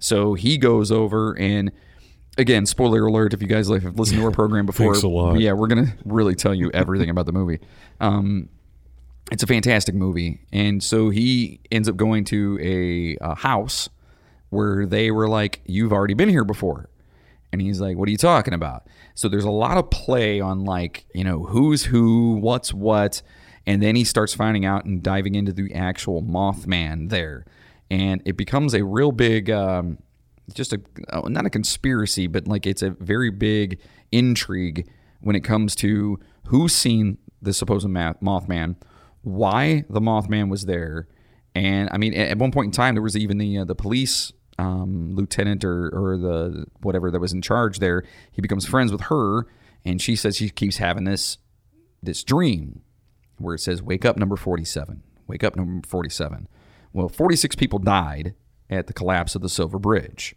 So 0.00 0.34
he 0.34 0.58
goes 0.58 0.90
over 0.92 1.36
and. 1.38 1.72
Again, 2.38 2.66
spoiler 2.66 3.06
alert! 3.06 3.32
If 3.32 3.40
you 3.40 3.48
guys 3.48 3.66
have 3.70 3.98
listened 3.98 4.20
to 4.20 4.24
our 4.26 4.30
program 4.42 4.66
before, 4.66 4.92
Thanks 4.92 5.02
a 5.04 5.08
lot. 5.08 5.40
yeah, 5.40 5.54
we're 5.54 5.68
gonna 5.68 5.94
really 6.04 6.34
tell 6.34 6.54
you 6.54 6.70
everything 6.74 7.08
about 7.08 7.24
the 7.24 7.32
movie. 7.32 7.60
Um, 7.98 8.50
it's 9.32 9.42
a 9.42 9.46
fantastic 9.46 9.94
movie, 9.94 10.42
and 10.52 10.82
so 10.82 11.08
he 11.08 11.60
ends 11.72 11.88
up 11.88 11.96
going 11.96 12.24
to 12.26 12.58
a, 12.60 13.16
a 13.24 13.34
house 13.36 13.88
where 14.50 14.84
they 14.84 15.10
were 15.10 15.30
like, 15.30 15.62
"You've 15.64 15.94
already 15.94 16.12
been 16.12 16.28
here 16.28 16.44
before," 16.44 16.90
and 17.52 17.62
he's 17.62 17.80
like, 17.80 17.96
"What 17.96 18.06
are 18.06 18.12
you 18.12 18.18
talking 18.18 18.52
about?" 18.52 18.86
So 19.16 19.30
there's 19.30 19.44
a 19.44 19.50
lot 19.50 19.78
of 19.78 19.90
play 19.90 20.40
on 20.40 20.64
like 20.64 21.06
you 21.14 21.24
know 21.24 21.44
who's 21.44 21.84
who, 21.84 22.34
what's 22.34 22.72
what, 22.72 23.22
and 23.66 23.82
then 23.82 23.96
he 23.96 24.04
starts 24.04 24.34
finding 24.34 24.64
out 24.66 24.84
and 24.84 25.02
diving 25.02 25.34
into 25.34 25.52
the 25.52 25.74
actual 25.74 26.22
Mothman 26.22 27.08
there, 27.08 27.46
and 27.90 28.22
it 28.26 28.36
becomes 28.36 28.74
a 28.74 28.84
real 28.84 29.10
big. 29.10 29.50
Um, 29.50 29.98
just 30.52 30.74
a 30.74 30.80
uh, 31.08 31.28
not 31.28 31.46
a 31.46 31.50
conspiracy, 31.50 32.26
but 32.26 32.46
like 32.46 32.66
it's 32.66 32.82
a 32.82 32.90
very 32.90 33.30
big 33.30 33.80
intrigue 34.12 34.86
when 35.20 35.34
it 35.34 35.40
comes 35.40 35.74
to 35.76 36.20
who's 36.48 36.74
seen 36.74 37.16
the 37.40 37.54
supposed 37.54 37.86
Mothman, 37.86 38.76
why 39.22 39.84
the 39.88 40.00
Mothman 40.00 40.50
was 40.50 40.66
there, 40.66 41.08
and 41.54 41.88
I 41.90 41.96
mean 41.96 42.12
at 42.12 42.32
at 42.32 42.38
one 42.38 42.52
point 42.52 42.66
in 42.66 42.72
time 42.72 42.94
there 42.94 43.02
was 43.02 43.16
even 43.16 43.38
the 43.38 43.60
uh, 43.60 43.64
the 43.64 43.74
police 43.74 44.34
um, 44.58 45.14
lieutenant 45.14 45.64
or 45.64 45.88
or 45.88 46.16
the 46.16 46.66
whatever 46.82 47.10
that 47.10 47.20
was 47.20 47.32
in 47.32 47.42
charge 47.42 47.78
there. 47.78 48.04
He 48.30 48.40
becomes 48.40 48.66
friends 48.66 48.92
with 48.92 49.02
her, 49.02 49.46
and 49.84 50.00
she 50.00 50.16
says 50.16 50.36
she 50.36 50.50
keeps 50.50 50.78
having 50.78 51.04
this 51.04 51.38
this 52.02 52.22
dream 52.22 52.82
where 53.38 53.54
it 53.54 53.60
says 53.60 53.82
wake 53.82 54.04
up 54.04 54.16
number 54.16 54.36
47 54.36 55.02
wake 55.26 55.44
up 55.44 55.56
number 55.56 55.86
47 55.86 56.48
well 56.92 57.08
46 57.08 57.56
people 57.56 57.78
died 57.78 58.34
at 58.70 58.86
the 58.86 58.92
collapse 58.92 59.34
of 59.34 59.42
the 59.42 59.48
silver 59.48 59.78
bridge. 59.78 60.34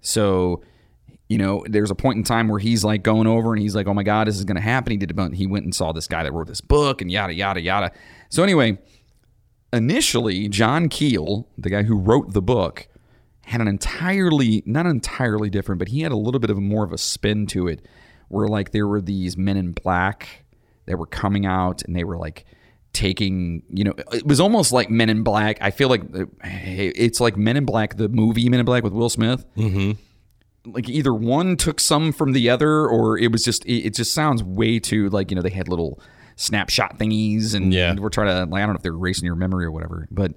So 0.00 0.62
you 1.28 1.38
know 1.38 1.64
there's 1.68 1.90
a 1.90 1.94
point 1.94 2.18
in 2.18 2.22
time 2.22 2.48
where 2.48 2.60
he's 2.60 2.84
like 2.84 3.02
going 3.02 3.26
over 3.26 3.52
and 3.52 3.60
he's 3.60 3.74
like 3.74 3.88
oh 3.88 3.94
my 3.94 4.04
god 4.04 4.28
this 4.28 4.36
is 4.36 4.44
going 4.44 4.56
to 4.56 4.62
happen. 4.62 4.92
He 4.92 4.96
did 4.96 5.18
a 5.18 5.30
he 5.34 5.46
went 5.46 5.64
and 5.64 5.74
saw 5.74 5.92
this 5.92 6.06
guy 6.06 6.22
that 6.22 6.32
wrote 6.32 6.46
this 6.46 6.60
book 6.60 7.00
and 7.00 7.10
yada 7.10 7.34
yada 7.34 7.60
yada. 7.60 7.92
So 8.28 8.42
anyway 8.42 8.78
initially 9.72 10.48
john 10.48 10.88
keel 10.88 11.48
the 11.58 11.68
guy 11.68 11.82
who 11.82 11.98
wrote 11.98 12.32
the 12.32 12.40
book 12.40 12.86
had 13.46 13.60
an 13.60 13.68
entirely 13.68 14.62
not 14.66 14.86
entirely 14.86 15.48
different 15.48 15.78
but 15.78 15.88
he 15.88 16.00
had 16.00 16.12
a 16.12 16.16
little 16.16 16.40
bit 16.40 16.50
of 16.50 16.58
more 16.58 16.84
of 16.84 16.92
a 16.92 16.98
spin 16.98 17.46
to 17.46 17.68
it 17.68 17.86
where 18.28 18.48
like 18.48 18.72
there 18.72 18.86
were 18.88 19.00
these 19.00 19.36
men 19.36 19.56
in 19.56 19.72
black 19.72 20.44
that 20.86 20.98
were 20.98 21.06
coming 21.06 21.46
out 21.46 21.82
and 21.84 21.94
they 21.94 22.04
were 22.04 22.16
like 22.16 22.44
taking 22.92 23.62
you 23.70 23.84
know 23.84 23.92
it 24.12 24.26
was 24.26 24.40
almost 24.40 24.72
like 24.72 24.88
men 24.90 25.08
in 25.10 25.22
black 25.22 25.58
i 25.60 25.70
feel 25.70 25.88
like 25.88 26.02
uh, 26.14 26.24
it's 26.42 27.20
like 27.20 27.36
men 27.36 27.56
in 27.56 27.64
black 27.64 27.96
the 27.98 28.08
movie 28.08 28.48
men 28.48 28.58
in 28.60 28.64
black 28.66 28.82
with 28.82 28.92
will 28.92 29.10
smith 29.10 29.44
mm-hmm. 29.56 29.92
like 30.72 30.88
either 30.88 31.12
one 31.12 31.56
took 31.56 31.78
some 31.78 32.10
from 32.10 32.32
the 32.32 32.48
other 32.48 32.86
or 32.86 33.18
it 33.18 33.30
was 33.30 33.44
just 33.44 33.64
it, 33.66 33.86
it 33.88 33.94
just 33.94 34.12
sounds 34.14 34.42
way 34.42 34.78
too 34.78 35.08
like 35.10 35.30
you 35.30 35.34
know 35.36 35.42
they 35.42 35.50
had 35.50 35.68
little 35.68 36.00
snapshot 36.36 36.98
thingies 36.98 37.54
and 37.54 37.72
Yeah. 37.72 37.94
we're 37.98 38.08
trying 38.08 38.28
to 38.28 38.50
like 38.50 38.62
i 38.62 38.66
don't 38.66 38.74
know 38.74 38.78
if 38.78 38.82
they're 38.82 38.92
erasing 38.92 39.26
your 39.26 39.36
memory 39.36 39.66
or 39.66 39.70
whatever 39.70 40.08
but 40.10 40.32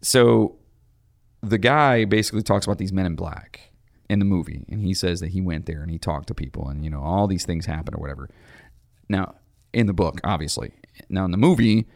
so 0.00 0.57
the 1.42 1.58
guy 1.58 2.04
basically 2.04 2.42
talks 2.42 2.66
about 2.66 2.78
these 2.78 2.92
men 2.92 3.06
in 3.06 3.14
black 3.14 3.70
in 4.08 4.18
the 4.18 4.24
movie 4.24 4.64
and 4.68 4.82
he 4.82 4.94
says 4.94 5.20
that 5.20 5.28
he 5.28 5.40
went 5.40 5.66
there 5.66 5.82
and 5.82 5.90
he 5.90 5.98
talked 5.98 6.28
to 6.28 6.34
people 6.34 6.68
and 6.68 6.84
you 6.84 6.90
know 6.90 7.00
all 7.00 7.26
these 7.26 7.44
things 7.44 7.66
happen 7.66 7.94
or 7.94 8.00
whatever. 8.00 8.28
Now 9.08 9.34
in 9.72 9.86
the 9.86 9.92
book 9.92 10.20
obviously. 10.24 10.72
Now 11.08 11.24
in 11.24 11.30
the 11.30 11.36
movie 11.36 11.86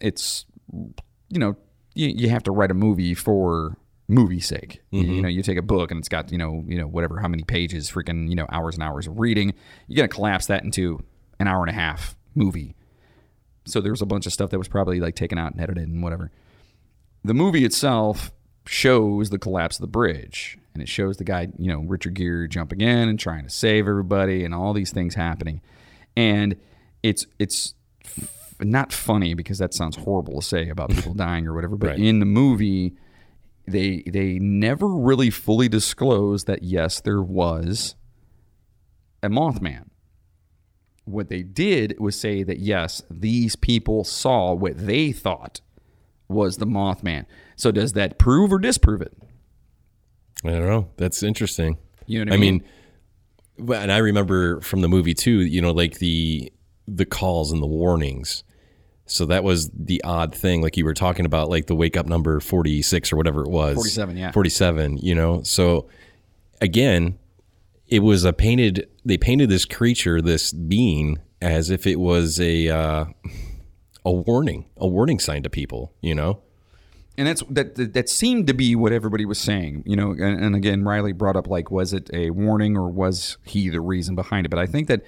it's 0.00 0.44
you 0.72 1.38
know 1.38 1.56
you, 1.94 2.08
you 2.08 2.28
have 2.30 2.42
to 2.44 2.50
write 2.50 2.70
a 2.70 2.74
movie 2.74 3.14
for 3.14 3.76
movie 4.08 4.40
sake. 4.40 4.80
You- 4.90 5.00
you 5.00 5.06
mm-hmm. 5.06 5.22
know 5.22 5.28
you 5.28 5.42
take 5.42 5.58
a 5.58 5.62
book 5.62 5.90
and 5.90 5.98
it's 5.98 6.08
got 6.08 6.32
you 6.32 6.38
know 6.38 6.64
you 6.66 6.78
know 6.78 6.86
whatever 6.86 7.20
how 7.20 7.28
many 7.28 7.44
pages 7.44 7.90
freaking 7.90 8.28
you 8.28 8.34
know 8.34 8.46
hours 8.50 8.74
and 8.74 8.82
hours 8.82 9.06
of 9.06 9.18
reading. 9.18 9.54
You're 9.86 9.98
gonna 9.98 10.08
collapse 10.08 10.46
that 10.46 10.64
into 10.64 11.00
an 11.38 11.46
hour 11.46 11.60
and 11.62 11.70
a 11.70 11.74
half 11.74 12.16
movie. 12.34 12.74
So 13.64 13.80
there 13.80 13.92
was 13.92 14.02
a 14.02 14.06
bunch 14.06 14.26
of 14.26 14.32
stuff 14.32 14.50
that 14.50 14.58
was 14.58 14.68
probably 14.68 14.98
like 14.98 15.14
taken 15.14 15.38
out 15.38 15.52
and 15.52 15.60
edited 15.60 15.88
and 15.88 16.02
whatever. 16.02 16.32
The 17.24 17.34
movie 17.34 17.64
itself 17.64 18.32
shows 18.66 19.30
the 19.30 19.38
collapse 19.38 19.76
of 19.76 19.80
the 19.82 19.86
bridge. 19.88 20.58
And 20.74 20.82
it 20.82 20.88
shows 20.88 21.18
the 21.18 21.24
guy 21.24 21.48
you 21.58 21.68
know 21.70 21.80
richard 21.80 22.14
gere 22.14 22.46
jumping 22.46 22.80
in 22.80 23.08
and 23.08 23.18
trying 23.20 23.44
to 23.44 23.50
save 23.50 23.86
everybody 23.86 24.44
and 24.44 24.54
all 24.54 24.72
these 24.72 24.90
things 24.90 25.14
happening. 25.14 25.60
And 26.16 26.56
it's 27.02 27.26
it's 27.38 27.74
f- 28.04 28.54
not 28.60 28.92
funny 28.92 29.34
because 29.34 29.58
that 29.58 29.74
sounds 29.74 29.96
horrible 29.96 30.40
to 30.40 30.46
say 30.46 30.68
about 30.68 30.90
people 30.90 31.14
dying 31.26 31.46
or 31.46 31.54
whatever 31.54 31.76
but 31.76 31.88
Right. 31.88 31.98
in 31.98 32.20
the 32.20 32.26
movie 32.26 32.94
they 33.66 34.02
they 34.06 34.38
never 34.38 34.88
really 34.88 35.30
fully 35.30 35.68
disclose 35.68 36.44
that 36.44 36.62
yes 36.62 37.00
there 37.00 37.22
was 37.22 37.94
a 39.22 39.28
mothman. 39.28 39.88
What 41.04 41.28
they 41.28 41.42
did 41.42 41.96
was 41.98 42.18
say 42.18 42.42
that 42.44 42.60
yes 42.60 43.02
these 43.10 43.56
people 43.56 44.04
saw 44.04 44.52
what 44.54 44.78
they 44.86 45.12
thought 45.12 45.60
was 46.32 46.56
the 46.56 46.66
mothman 46.66 47.24
so 47.56 47.70
does 47.70 47.92
that 47.92 48.18
prove 48.18 48.52
or 48.52 48.58
disprove 48.58 49.00
it 49.00 49.16
I 50.44 50.50
don't 50.50 50.66
know. 50.66 50.88
That's 50.96 51.22
interesting. 51.22 51.78
You 52.06 52.24
know 52.24 52.32
I 52.32 52.34
I 52.34 52.38
mean? 52.38 52.64
mean, 53.58 53.72
and 53.74 53.92
I 53.92 53.98
remember 53.98 54.60
from 54.60 54.80
the 54.80 54.88
movie 54.88 55.14
too. 55.14 55.40
You 55.40 55.62
know, 55.62 55.70
like 55.70 55.98
the 55.98 56.52
the 56.86 57.04
calls 57.04 57.52
and 57.52 57.62
the 57.62 57.66
warnings. 57.66 58.44
So 59.06 59.26
that 59.26 59.44
was 59.44 59.68
the 59.68 60.02
odd 60.04 60.34
thing, 60.34 60.62
like 60.62 60.76
you 60.76 60.84
were 60.84 60.94
talking 60.94 61.26
about, 61.26 61.50
like 61.50 61.66
the 61.66 61.74
wake 61.74 61.96
up 61.96 62.06
number 62.06 62.40
forty 62.40 62.82
six 62.82 63.12
or 63.12 63.16
whatever 63.16 63.42
it 63.42 63.50
was, 63.50 63.74
47, 63.74 64.16
yeah. 64.16 64.32
forty 64.32 64.50
seven. 64.50 64.96
You 64.96 65.14
know, 65.14 65.42
so 65.42 65.88
again, 66.60 67.18
it 67.86 68.00
was 68.00 68.24
a 68.24 68.32
painted. 68.32 68.88
They 69.04 69.18
painted 69.18 69.48
this 69.48 69.64
creature, 69.64 70.20
this 70.20 70.52
being, 70.52 71.18
as 71.40 71.70
if 71.70 71.86
it 71.86 72.00
was 72.00 72.40
a 72.40 72.68
uh, 72.68 73.04
a 74.04 74.12
warning, 74.12 74.66
a 74.76 74.86
warning 74.86 75.18
sign 75.18 75.42
to 75.42 75.50
people. 75.50 75.92
You 76.00 76.14
know, 76.14 76.42
and 77.18 77.26
that's 77.28 77.42
that, 77.50 77.74
that 77.76 77.92
that 77.94 78.08
seemed 78.08 78.46
to 78.46 78.54
be 78.54 78.74
what 78.74 78.92
everybody 78.92 79.24
was 79.26 79.38
saying 79.38 79.82
you 79.86 79.94
know 79.96 80.12
and, 80.12 80.42
and 80.42 80.56
again 80.56 80.82
riley 80.82 81.12
brought 81.12 81.36
up 81.36 81.46
like 81.46 81.70
was 81.70 81.92
it 81.92 82.08
a 82.14 82.30
warning 82.30 82.76
or 82.76 82.88
was 82.88 83.36
he 83.44 83.68
the 83.68 83.80
reason 83.82 84.14
behind 84.14 84.46
it 84.46 84.48
but 84.48 84.58
i 84.58 84.64
think 84.64 84.88
that 84.88 85.02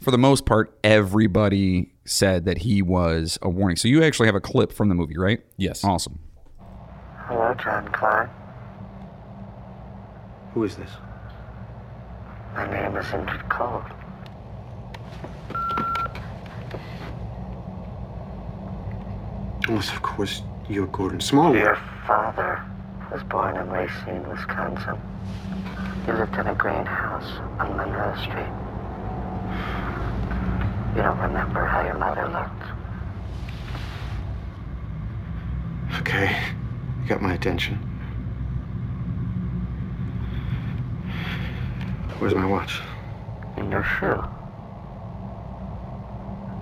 for 0.00 0.10
the 0.10 0.18
most 0.18 0.44
part 0.44 0.78
everybody 0.84 1.90
said 2.04 2.44
that 2.44 2.58
he 2.58 2.82
was 2.82 3.38
a 3.40 3.48
warning 3.48 3.76
so 3.76 3.88
you 3.88 4.02
actually 4.04 4.26
have 4.26 4.34
a 4.34 4.40
clip 4.42 4.72
from 4.72 4.90
the 4.90 4.94
movie 4.94 5.16
right 5.16 5.40
Yes. 5.56 5.82
awesome 5.84 6.18
Hello, 7.28 7.54
John 7.62 7.86
Klein. 7.92 8.26
Who 10.54 10.64
is 10.64 10.76
this? 10.76 10.88
My 12.54 12.66
name 12.70 12.96
is 12.96 13.04
Indrid 13.06 13.46
Cold. 13.50 13.82
Unless, 19.68 19.92
of 19.92 20.00
course, 20.00 20.40
you're 20.66 20.86
Gordon 20.86 21.20
Smallwood. 21.20 21.60
Your 21.60 21.78
father 22.06 22.64
was 23.12 23.22
born 23.24 23.54
in 23.54 23.68
Racine, 23.68 24.26
Wisconsin. 24.26 24.98
He 26.06 26.12
lived 26.12 26.34
in 26.36 26.46
a 26.46 26.54
green 26.54 26.86
house 26.86 27.38
on 27.60 27.76
Monroe 27.76 28.16
Street. 28.16 28.48
You 30.96 31.02
don't 31.02 31.18
remember 31.18 31.66
how 31.66 31.84
your 31.84 31.98
mother 31.98 32.26
looked. 32.28 32.64
Okay, 36.00 36.34
you 37.02 37.08
got 37.08 37.20
my 37.20 37.34
attention. 37.34 37.74
Where's 42.18 42.34
my 42.34 42.46
watch? 42.46 42.80
In 43.58 43.70
your 43.70 43.84
shoe. 43.84 44.24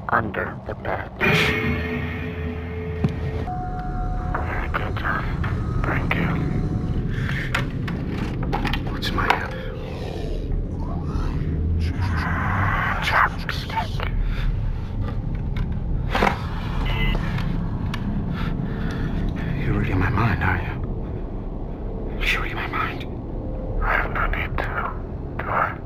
Under 0.08 0.58
the 0.66 0.74
bed. 0.74 1.85
Very 4.66 4.84
good, 4.84 4.98
John. 4.98 5.24
Thank 5.84 6.14
you. 6.14 6.26
What's 8.90 9.12
my 9.12 9.26
app? 9.26 9.52
Chapstick. 13.04 14.10
You're 19.64 19.78
reading 19.78 19.98
my 19.98 20.10
mind, 20.10 20.42
are 20.42 20.58
you? 20.58 20.72
You're 22.26 22.42
reading 22.42 22.56
my 22.56 22.66
mind. 22.66 23.04
I 23.84 23.92
have 23.92 24.12
no 24.12 24.26
need 24.26 24.56
to, 24.58 24.90
do 25.38 25.48
I? 25.48 25.78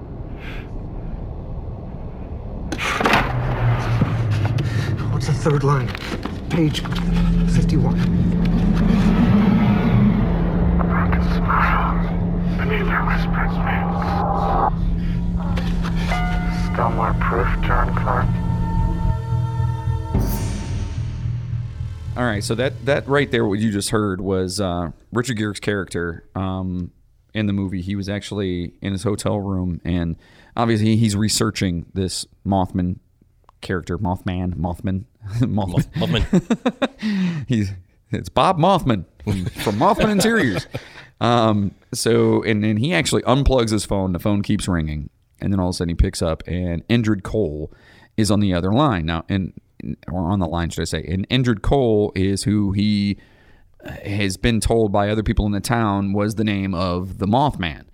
What's 5.13 5.27
the 5.27 5.35
third 5.35 5.65
line? 5.65 5.89
Page 6.49 6.81
51. 6.81 8.20
Right, 22.31 22.45
so 22.45 22.55
that 22.55 22.85
that 22.87 23.07
right 23.09 23.31
there, 23.31 23.47
what 23.47 23.59
you 23.59 23.71
just 23.71 23.91
heard 23.91 24.21
was 24.21 24.61
uh, 24.61 24.91
Richard 25.13 25.37
Gere's 25.37 25.61
character 25.61 26.29
um, 26.35 26.93
in 27.35 27.47
the 27.47 27.53
movie. 27.53 27.81
He 27.81 27.97
was 27.97 28.09
actually 28.09 28.75
in 28.81 28.93
his 28.93 29.03
hotel 29.03 29.39
room, 29.39 29.81
and 29.85 30.17
obviously 30.57 30.97
he's 30.97 31.17
researching 31.17 31.87
this 31.95 32.27
Mothman 32.47 32.99
character, 33.61 33.99
Mothman, 33.99 34.55
Mothman, 34.55 35.05
Mothman. 35.41 35.87
Mothman. 35.95 37.45
he's 37.49 37.73
it's 38.11 38.29
Bob 38.29 38.59
Mothman 38.59 39.05
from, 39.63 39.75
Mothman 39.79 40.11
Interiors. 40.11 40.67
Um, 41.21 41.75
so 41.93 42.43
and 42.43 42.65
then 42.65 42.77
he 42.79 42.93
actually 42.95 43.23
unplugs 43.23 43.71
his 43.71 43.85
phone. 43.85 44.13
The 44.13 44.19
phone 44.19 44.43
keeps 44.43 44.67
ringing, 44.67 45.11
and 45.41 45.53
then 45.53 45.61
all 45.61 45.69
of 45.69 45.75
a 45.75 45.77
sudden 45.77 45.91
he 45.91 45.95
picks 45.95 46.23
up, 46.23 46.43
and 46.47 46.87
Indrid 46.89 47.23
Cole 47.23 47.73
is 48.17 48.31
on 48.31 48.41
the 48.41 48.53
other 48.53 48.73
line 48.73 49.07
now, 49.07 49.25
and 49.29 49.53
or 50.09 50.31
on 50.31 50.39
the 50.39 50.47
line, 50.47 50.71
should 50.71 50.83
I 50.83 50.85
say? 50.85 51.05
And 51.07 51.29
Indrid 51.29 51.63
Cole 51.63 52.13
is 52.15 52.45
who 52.45 52.73
he 52.73 53.19
has 53.85 54.37
been 54.37 54.61
told 54.61 54.93
by 54.93 55.09
other 55.09 55.23
people 55.23 55.47
in 55.47 55.53
the 55.53 55.61
town 55.61 56.13
was 56.13 56.35
the 56.35 56.45
name 56.45 56.75
of 56.75 57.19
the 57.19 57.27
Mothman. 57.27 57.85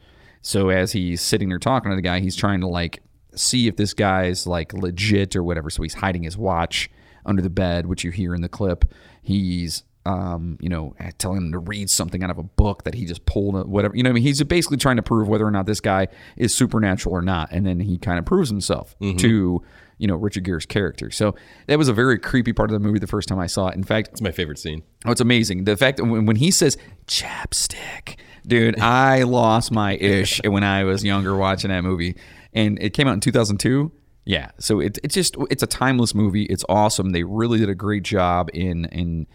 So 0.43 0.68
as 0.68 0.93
he's 0.93 1.20
sitting 1.20 1.49
there 1.49 1.59
talking 1.59 1.91
to 1.91 1.97
the 1.97 2.03
guy, 2.03 2.20
he's 2.20 2.37
trying 2.37 2.61
to 2.61 2.66
like 2.66 3.03
see 3.34 3.68
if 3.68 3.76
this 3.76 3.95
guy's 3.95 4.47
like 4.47 4.72
legit 4.72 5.37
or 5.37 5.43
whatever. 5.43 5.70
So 5.70 5.82
he's 5.82 5.95
hiding 5.95 6.22
his 6.22 6.37
watch 6.37 6.91
under 7.24 7.43
the 7.43 7.51
bed, 7.51 7.87
which 7.87 8.05
you 8.05 8.11
hear 8.11 8.34
in 8.34 8.43
the 8.43 8.49
clip. 8.49 8.84
He's 9.22 9.84
um, 10.07 10.57
you 10.61 10.68
know, 10.68 10.95
telling 11.18 11.39
him 11.39 11.53
to 11.53 11.59
read 11.59 11.91
something 11.91 12.22
out 12.22 12.30
of 12.30 12.39
a 12.39 12.45
book 12.45 12.84
that 12.84 12.95
he 12.95 13.05
just 13.05 13.26
pulled, 13.26 13.68
whatever. 13.68 13.97
You 13.97 14.05
know, 14.05 14.11
I 14.11 14.12
mean, 14.12 14.22
he's 14.22 14.41
basically 14.45 14.76
trying 14.76 14.97
to 14.97 15.03
prove 15.03 15.26
whether 15.26 15.45
or 15.45 15.51
not 15.51 15.66
this 15.66 15.80
guy 15.80 16.07
is 16.37 16.55
supernatural 16.55 17.12
or 17.12 17.22
not, 17.22 17.51
and 17.51 17.66
then 17.66 17.80
he 17.80 17.99
kind 17.99 18.18
of 18.18 18.24
proves 18.24 18.49
himself 18.49 18.95
to 19.18 19.62
you 19.99 20.07
know 20.07 20.16
Richard 20.16 20.44
Gere's 20.44 20.66
character. 20.66 21.11
So 21.11 21.34
that 21.66 21.78
was 21.78 21.88
a 21.88 21.92
very 21.92 22.18
creepy 22.18 22.53
part 22.53 22.70
of 22.70 22.80
the 22.80 22.86
movie 22.86 22.99
the 22.99 23.07
first 23.07 23.28
time 23.28 23.38
I 23.38 23.47
saw 23.47 23.68
it. 23.68 23.74
In 23.76 23.84
fact, 23.84 24.09
It's 24.12 24.20
my 24.20 24.32
favorite 24.32 24.59
scene. 24.59 24.82
Oh, 25.05 25.12
it's 25.12 25.20
amazing. 25.20 25.64
The 25.64 25.76
fact 25.76 25.97
that 25.99 26.05
when, 26.05 26.26
when 26.26 26.36
he 26.36 26.51
says 26.51 26.76
chapstick, 27.07 28.16
dude, 28.47 28.78
I 28.80 29.22
lost 29.22 29.72
my 29.72 29.97
ish 29.97 30.40
when 30.44 30.64
I 30.64 30.84
was 30.84 31.05
younger 31.05 31.36
watching 31.36 31.70
that 31.70 31.82
movie. 31.82 32.16
And 32.53 32.78
it 32.80 32.90
came 32.90 33.07
out 33.07 33.14
in 33.14 33.20
2002. 33.20 33.92
Yeah. 34.24 34.51
So 34.59 34.80
it, 34.80 34.99
it's 35.05 35.14
just, 35.14 35.36
it's 35.51 35.62
a 35.62 35.66
timeless 35.66 36.14
movie. 36.14 36.44
It's 36.44 36.64
awesome. 36.68 37.11
They 37.11 37.22
really 37.22 37.59
did 37.59 37.68
a 37.68 37.74
great 37.74 38.03
job 38.03 38.49
in, 38.53 38.86
in 38.86 39.26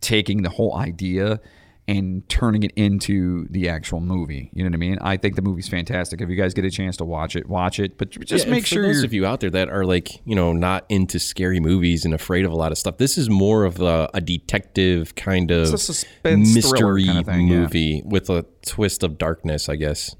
taking 0.00 0.42
the 0.42 0.48
whole 0.48 0.76
idea 0.76 1.40
and 1.90 2.28
turning 2.28 2.62
it 2.62 2.70
into 2.76 3.48
the 3.50 3.68
actual 3.68 3.98
movie. 3.98 4.48
You 4.54 4.62
know 4.62 4.68
what 4.68 4.74
I 4.74 4.78
mean? 4.78 4.98
I 5.00 5.16
think 5.16 5.34
the 5.34 5.42
movie's 5.42 5.68
fantastic. 5.68 6.20
If 6.20 6.28
you 6.28 6.36
guys 6.36 6.54
get 6.54 6.64
a 6.64 6.70
chance 6.70 6.96
to 6.98 7.04
watch 7.04 7.34
it, 7.34 7.48
watch 7.48 7.80
it. 7.80 7.98
But 7.98 8.10
just 8.10 8.46
Yeah, 8.46 8.52
make 8.52 8.62
for 8.62 8.68
sure 8.68 8.86
those 8.86 9.02
of 9.02 9.12
you 9.12 9.26
out 9.26 9.40
there 9.40 9.50
that 9.50 9.68
are 9.68 9.84
like 9.84 10.24
you 10.24 10.36
know 10.36 10.52
not 10.52 10.84
into 10.88 11.18
scary 11.18 11.58
movies 11.58 12.04
and 12.04 12.14
afraid 12.14 12.44
of 12.44 12.52
a 12.52 12.54
lot 12.54 12.70
of 12.70 12.78
stuff. 12.78 12.98
This 12.98 13.18
is 13.18 13.28
more 13.28 13.64
of 13.64 13.80
a, 13.80 14.08
a 14.14 14.20
detective 14.20 15.16
kind 15.16 15.50
of 15.50 15.62
It's 15.62 15.72
a 15.72 15.78
suspense 15.78 16.54
mystery 16.54 17.04
kinda 17.04 17.24
thing, 17.24 17.48
yeah. 17.48 17.56
movie 17.58 18.02
with 18.04 18.30
a 18.30 18.46
twist 18.64 19.02
of 19.02 19.18
darkness, 19.18 19.68
I 19.68 19.74
guess. 19.74 20.14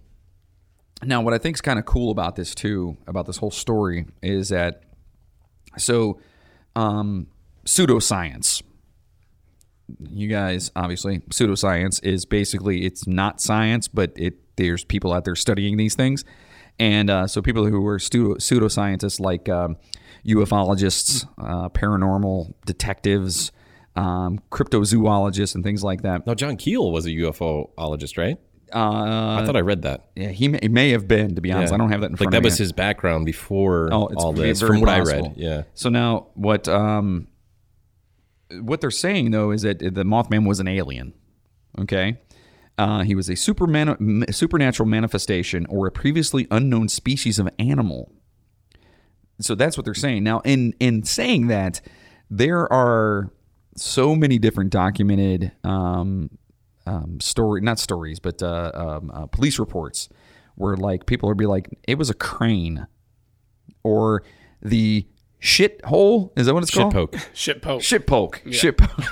Now, 1.04 1.22
what 1.22 1.32
I 1.34 1.38
think 1.38 1.56
is 1.56 1.60
kind 1.60 1.78
of 1.78 1.84
cool 1.84 2.10
about 2.10 2.34
this 2.34 2.52
too, 2.52 2.96
about 3.06 3.26
this 3.26 3.36
whole 3.36 3.52
story, 3.52 4.06
is 4.22 4.48
that 4.48 4.82
so 5.78 6.18
um, 6.74 7.28
pseudoscience. 7.64 8.62
You 9.98 10.28
guys, 10.28 10.70
obviously, 10.76 11.20
pseudoscience 11.30 12.02
is 12.04 12.24
basically 12.24 12.84
it's 12.84 13.06
not 13.06 13.40
science, 13.40 13.88
but 13.88 14.12
it 14.16 14.34
there's 14.56 14.84
people 14.84 15.12
out 15.12 15.24
there 15.24 15.36
studying 15.36 15.76
these 15.76 15.94
things, 15.94 16.24
and 16.78 17.08
uh, 17.10 17.26
so 17.26 17.40
people 17.42 17.66
who 17.66 17.86
are 17.86 17.98
pseudo, 17.98 18.34
pseudoscientists 18.34 19.18
like 19.20 19.48
um, 19.48 19.76
ufologists, 20.26 21.26
uh, 21.38 21.68
paranormal 21.70 22.52
detectives, 22.66 23.52
um, 23.96 24.38
cryptozoologists, 24.50 25.54
and 25.54 25.64
things 25.64 25.82
like 25.84 26.02
that. 26.02 26.26
Now, 26.26 26.34
John 26.34 26.56
Keel 26.56 26.90
was 26.92 27.06
a 27.06 27.10
UFOologist, 27.10 28.18
right? 28.18 28.36
Uh, 28.72 29.40
I 29.40 29.44
thought 29.44 29.56
I 29.56 29.62
read 29.62 29.82
that. 29.82 30.10
yeah, 30.14 30.28
he 30.28 30.46
may, 30.46 30.60
he 30.62 30.68
may 30.68 30.90
have 30.90 31.08
been. 31.08 31.34
To 31.34 31.40
be 31.40 31.50
honest, 31.50 31.72
Yeah. 31.72 31.74
I 31.74 31.78
don't 31.78 31.90
have 31.90 32.02
that 32.02 32.06
in 32.06 32.12
like 32.12 32.18
front 32.18 32.30
that 32.32 32.36
of 32.38 32.42
me. 32.44 32.46
was 32.46 32.58
his 32.58 32.72
background 32.72 33.26
before 33.26 33.88
Oh, 33.92 34.08
all 34.16 34.32
this, 34.32 34.60
from 34.60 34.80
what 34.80 34.88
I 34.88 35.00
read. 35.00 35.32
Yeah. 35.36 35.62
So 35.74 35.88
now 35.88 36.28
what 36.34 36.68
um 36.68 37.26
what 38.60 38.80
they're 38.80 38.90
saying 38.90 39.30
though 39.30 39.50
is 39.50 39.62
that 39.62 39.78
the 39.78 40.04
Mothman 40.04 40.46
was 40.46 40.60
an 40.60 40.68
alien. 40.68 41.12
Okay. 41.78 42.18
Uh, 42.78 43.02
he 43.02 43.14
was 43.14 43.28
a 43.28 43.36
superman, 43.36 44.24
supernatural 44.30 44.88
manifestation 44.88 45.66
or 45.66 45.86
a 45.86 45.92
previously 45.92 46.46
unknown 46.50 46.88
species 46.88 47.38
of 47.38 47.48
animal. 47.58 48.10
So 49.40 49.54
that's 49.54 49.76
what 49.76 49.84
they're 49.84 49.94
saying. 49.94 50.24
Now, 50.24 50.40
in 50.40 50.74
in 50.80 51.02
saying 51.04 51.48
that, 51.48 51.80
there 52.30 52.70
are 52.72 53.30
so 53.76 54.14
many 54.14 54.38
different 54.38 54.70
documented 54.70 55.52
um, 55.64 56.30
um, 56.86 57.20
story, 57.20 57.60
not 57.60 57.78
stories, 57.78 58.18
but 58.18 58.42
uh, 58.42 58.70
um, 58.74 59.10
uh, 59.12 59.26
police 59.26 59.58
reports 59.58 60.08
where 60.56 60.76
like 60.76 61.06
people 61.06 61.28
would 61.28 61.38
be 61.38 61.46
like, 61.46 61.68
it 61.86 61.96
was 61.96 62.10
a 62.10 62.14
crane, 62.14 62.86
or 63.82 64.22
the 64.62 65.06
shit 65.40 65.84
hole. 65.84 66.32
Is 66.36 66.46
that 66.46 66.54
what 66.54 66.62
it's 66.62 66.70
Shit 66.72 66.82
called? 66.82 66.92
poke. 66.92 67.16
Shit 67.34 67.62
poke. 67.62 67.82
Shit 67.82 68.06
poke. 68.06 68.42
Shit 68.50 68.76
poke. 68.76 69.04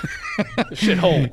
Shit 0.73 0.97
hole. 0.99 1.25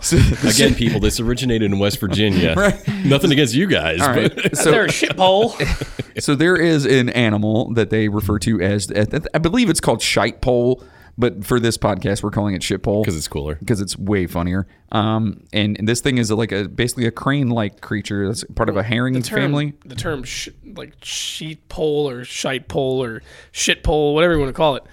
Again, 0.45 0.75
people, 0.75 0.99
this 1.01 1.21
originated 1.21 1.71
in 1.71 1.79
West 1.79 2.01
Virginia. 2.01 2.55
Nothing 3.05 3.31
against 3.31 3.55
you 3.55 3.67
guys, 3.69 4.01
All 4.01 4.09
right. 4.09 4.35
but 4.35 4.57
So, 4.57 4.71
there 4.73 4.85
a 4.87 4.91
shit 4.91 5.17
hole. 5.17 5.55
so 6.19 6.35
there 6.35 6.57
is 6.57 6.85
an 6.87 7.11
animal 7.11 7.73
that 7.75 7.91
they 7.91 8.09
refer 8.09 8.39
to 8.41 8.61
as, 8.61 8.91
I 9.33 9.39
believe 9.39 9.71
it's 9.71 9.81
called 9.81 10.03
shite 10.03 10.41
pole, 10.41 10.83
but 11.19 11.45
for 11.45 11.59
this 11.59 11.79
podcast, 11.79 12.23
we're 12.23 12.31
calling 12.31 12.55
it 12.55 12.63
shitpole 12.63 13.03
because 13.03 13.17
it's 13.17 13.29
cooler. 13.29 13.55
because 13.57 13.81
it's 13.81 13.97
way 13.99 14.27
funnier. 14.27 14.67
Um, 14.93 15.45
and, 15.53 15.79
and 15.79 15.89
this 15.89 16.01
thing 16.01 16.19
is 16.19 16.31
like 16.31 16.53
a 16.53 16.69
basically 16.69 17.07
a 17.07 17.11
crane-like 17.11 17.81
creature. 17.81 18.27
That's 18.29 18.45
part 18.55 18.69
of 18.69 18.77
a 18.77 18.83
herring 18.83 19.15
the 19.15 19.23
term, 19.23 19.41
family. 19.41 19.75
The 19.85 19.95
term 19.95 20.25
sh- 20.25 20.49
like 20.75 20.95
sheet 21.03 21.69
pole 21.69 22.09
or 22.09 22.25
shite 22.25 22.69
pole 22.69 23.03
or 23.03 23.23
shit 23.53 23.83
pole, 23.83 24.15
whatever 24.15 24.35
you 24.35 24.41
want 24.41 24.51
to 24.51 24.57
call 24.57 24.77
it, 24.77 24.85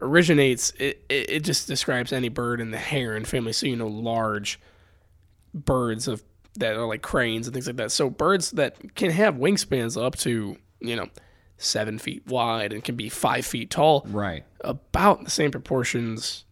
originates. 0.00 0.70
It, 0.78 1.04
it, 1.08 1.30
it 1.30 1.40
just 1.44 1.66
describes 1.66 2.12
any 2.12 2.28
bird 2.28 2.60
in 2.60 2.70
the 2.70 2.78
heron 2.78 3.24
family. 3.24 3.52
So 3.52 3.66
you 3.66 3.76
know, 3.76 3.88
large 3.88 4.60
birds 5.54 6.08
of 6.08 6.22
that 6.56 6.76
are 6.76 6.86
like 6.86 7.02
cranes 7.02 7.46
and 7.46 7.54
things 7.54 7.66
like 7.66 7.76
that. 7.76 7.92
So 7.92 8.10
birds 8.10 8.52
that 8.52 8.94
can 8.94 9.10
have 9.10 9.34
wingspans 9.36 10.00
up 10.02 10.16
to 10.18 10.56
you 10.80 10.96
know 10.96 11.08
seven 11.56 11.98
feet 11.98 12.26
wide 12.26 12.72
and 12.72 12.82
can 12.82 12.96
be 12.96 13.08
five 13.08 13.46
feet 13.46 13.70
tall, 13.70 14.04
Right. 14.08 14.44
About 14.64 15.24
the 15.24 15.30
same 15.30 15.50
proportions. 15.50 16.44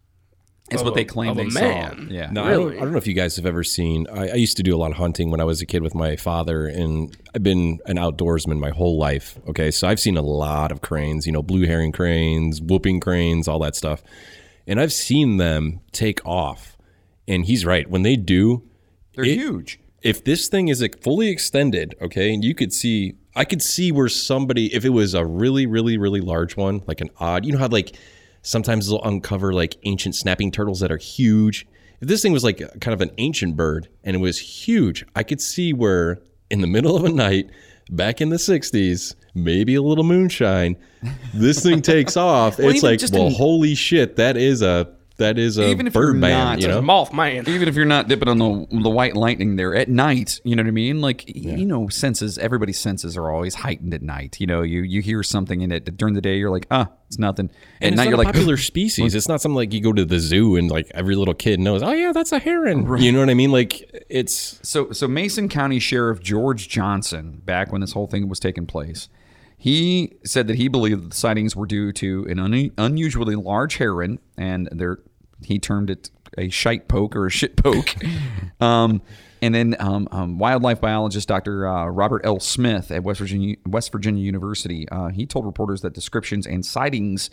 It's 0.69 0.83
what 0.83 0.93
a- 0.93 0.95
they 0.95 1.03
claim 1.05 1.31
a 1.31 1.35
they 1.35 1.49
man. 1.49 2.07
saw. 2.07 2.13
Yeah. 2.13 2.29
No, 2.31 2.43
I, 2.45 2.51
don't, 2.51 2.73
I 2.77 2.79
don't 2.79 2.91
know 2.93 2.97
if 2.97 3.05
you 3.07 3.13
guys 3.13 3.35
have 3.35 3.45
ever 3.45 3.61
seen. 3.63 4.07
I, 4.09 4.29
I 4.29 4.33
used 4.35 4.55
to 4.57 4.63
do 4.63 4.73
a 4.73 4.77
lot 4.77 4.91
of 4.91 4.97
hunting 4.97 5.29
when 5.29 5.41
I 5.41 5.43
was 5.43 5.61
a 5.61 5.65
kid 5.65 5.81
with 5.81 5.93
my 5.93 6.15
father, 6.15 6.65
and 6.65 7.15
I've 7.35 7.43
been 7.43 7.79
an 7.87 7.97
outdoorsman 7.97 8.57
my 8.59 8.69
whole 8.69 8.97
life. 8.97 9.37
Okay, 9.49 9.69
so 9.71 9.87
I've 9.87 9.99
seen 9.99 10.15
a 10.15 10.21
lot 10.21 10.71
of 10.71 10.79
cranes, 10.79 11.25
you 11.25 11.33
know, 11.33 11.41
blue 11.43 11.65
herring 11.65 11.91
cranes, 11.91 12.61
whooping 12.61 13.01
cranes, 13.01 13.49
all 13.49 13.59
that 13.59 13.75
stuff, 13.75 14.01
and 14.65 14.79
I've 14.79 14.93
seen 14.93 15.37
them 15.37 15.81
take 15.91 16.25
off. 16.25 16.77
And 17.27 17.45
he's 17.45 17.65
right 17.65 17.89
when 17.89 18.03
they 18.03 18.15
do, 18.15 18.63
They're 19.15 19.25
it- 19.25 19.33
huge. 19.37 19.77
if 20.01 20.23
this 20.23 20.47
thing 20.47 20.69
is 20.69 20.81
like 20.81 21.01
fully 21.03 21.27
extended, 21.29 21.95
okay, 22.01 22.33
and 22.33 22.45
you 22.45 22.55
could 22.55 22.71
see, 22.71 23.15
I 23.35 23.45
could 23.45 23.61
see 23.61 23.91
where 23.91 24.09
somebody, 24.09 24.73
if 24.73 24.83
it 24.85 24.89
was 24.89 25.13
a 25.13 25.25
really, 25.25 25.65
really, 25.65 25.97
really 25.97 26.21
large 26.21 26.57
one, 26.57 26.81
like 26.87 27.01
an 27.01 27.09
odd, 27.19 27.45
you 27.45 27.53
know 27.53 27.59
how 27.59 27.67
like 27.67 27.95
sometimes 28.41 28.87
they'll 28.87 29.01
uncover 29.03 29.53
like 29.53 29.77
ancient 29.83 30.15
snapping 30.15 30.51
turtles 30.51 30.79
that 30.81 30.91
are 30.91 30.97
huge. 30.97 31.67
If 32.01 32.07
this 32.07 32.21
thing 32.21 32.33
was 32.33 32.43
like 32.43 32.57
kind 32.81 32.93
of 32.93 33.01
an 33.01 33.11
ancient 33.19 33.55
bird 33.55 33.87
and 34.03 34.15
it 34.15 34.19
was 34.19 34.39
huge, 34.39 35.05
I 35.15 35.23
could 35.23 35.39
see 35.39 35.71
where 35.71 36.21
in 36.49 36.61
the 36.61 36.67
middle 36.67 36.95
of 36.95 37.05
a 37.05 37.09
night, 37.09 37.49
back 37.89 38.21
in 38.21 38.29
the 38.29 38.37
60s, 38.37 39.15
maybe 39.33 39.75
a 39.75 39.81
little 39.81 40.03
moonshine, 40.03 40.75
this 41.33 41.63
thing 41.63 41.81
takes 41.81 42.17
off. 42.17 42.57
Well, 42.57 42.69
it's 42.69 42.83
like, 42.83 42.99
well, 43.11 43.27
in- 43.27 43.33
holy 43.33 43.75
shit, 43.75 44.17
that 44.17 44.35
is 44.35 44.61
a 44.61 44.89
that 45.21 45.39
is 45.39 45.57
a 45.57 45.67
Even 45.69 45.87
if 45.87 45.95
you're 45.95 46.07
bird 46.11 46.17
man, 46.17 46.45
not- 46.45 46.61
you 46.61 46.67
know? 46.67 46.81
Moth 46.81 47.13
man. 47.13 47.47
Even 47.47 47.67
if 47.67 47.75
you're 47.75 47.85
not 47.85 48.07
dipping 48.07 48.27
on 48.27 48.37
the 48.37 48.67
the 48.83 48.89
white 48.89 49.15
lightning 49.15 49.55
there 49.55 49.73
at 49.75 49.89
night, 49.89 50.39
you 50.43 50.55
know 50.55 50.61
what 50.63 50.67
I 50.67 50.71
mean? 50.71 51.01
Like 51.01 51.23
you 51.35 51.65
know, 51.65 51.87
senses. 51.87 52.37
Everybody's 52.37 52.77
senses 52.79 53.15
are 53.17 53.31
always 53.31 53.55
heightened 53.55 53.93
at 53.93 54.01
night. 54.01 54.37
You 54.39 54.47
know, 54.47 54.61
you 54.61 54.81
you 54.81 55.01
hear 55.01 55.23
something 55.23 55.61
in 55.61 55.71
it 55.71 55.97
during 55.97 56.13
the 56.13 56.21
day, 56.21 56.37
you're 56.37 56.51
like, 56.51 56.67
ah, 56.69 56.89
it's 57.07 57.17
nothing. 57.17 57.45
At 57.81 57.87
And 57.87 57.95
night, 57.95 58.03
it's 58.03 58.09
you're 58.09 58.17
not 58.17 58.23
a 58.23 58.27
like, 58.27 58.33
popular 58.35 58.57
species. 58.57 59.15
It's 59.15 59.27
not 59.27 59.41
something 59.41 59.55
like 59.55 59.73
you 59.73 59.81
go 59.81 59.93
to 59.93 60.05
the 60.05 60.19
zoo 60.19 60.55
and 60.57 60.69
like 60.69 60.91
every 60.93 61.15
little 61.15 61.33
kid 61.33 61.59
knows. 61.59 61.81
Oh 61.81 61.91
yeah, 61.93 62.11
that's 62.11 62.31
a 62.31 62.39
heron. 62.39 62.97
You 63.01 63.11
know 63.11 63.19
what 63.19 63.29
I 63.29 63.33
mean? 63.33 63.51
Like 63.51 64.05
it's 64.09 64.59
So, 64.63 64.91
so 64.91 65.07
Mason 65.07 65.47
County 65.49 65.79
Sheriff 65.79 66.19
George 66.21 66.67
Johnson, 66.69 67.41
back 67.45 67.71
when 67.71 67.81
this 67.81 67.93
whole 67.93 68.07
thing 68.07 68.27
was 68.29 68.39
taking 68.39 68.65
place, 68.65 69.07
he 69.57 70.13
said 70.23 70.47
that 70.47 70.55
he 70.55 70.67
believed 70.67 71.03
that 71.03 71.09
the 71.11 71.15
sightings 71.15 71.55
were 71.55 71.67
due 71.67 71.91
to 71.93 72.25
an 72.29 72.39
un- 72.39 72.71
unusually 72.77 73.35
large 73.35 73.75
heron, 73.77 74.17
and 74.37 74.67
there 74.71 74.97
he 75.43 75.59
termed 75.59 75.89
it 75.89 76.09
a 76.37 76.49
shite 76.49 76.87
poke 76.87 77.15
or 77.15 77.25
a 77.25 77.31
shit 77.31 77.55
poke. 77.55 77.95
um, 78.61 79.01
and 79.41 79.55
then 79.55 79.75
um, 79.79 80.07
um, 80.11 80.37
wildlife 80.37 80.79
biologist 80.79 81.27
Dr. 81.27 81.67
Uh, 81.67 81.87
Robert 81.87 82.21
L. 82.23 82.39
Smith 82.39 82.91
at 82.91 83.03
West 83.03 83.19
Virginia 83.19 83.55
West 83.65 83.91
Virginia 83.91 84.23
University, 84.23 84.87
uh, 84.89 85.09
he 85.09 85.25
told 85.25 85.45
reporters 85.45 85.81
that 85.81 85.93
descriptions 85.93 86.45
and 86.45 86.65
sightings 86.65 87.29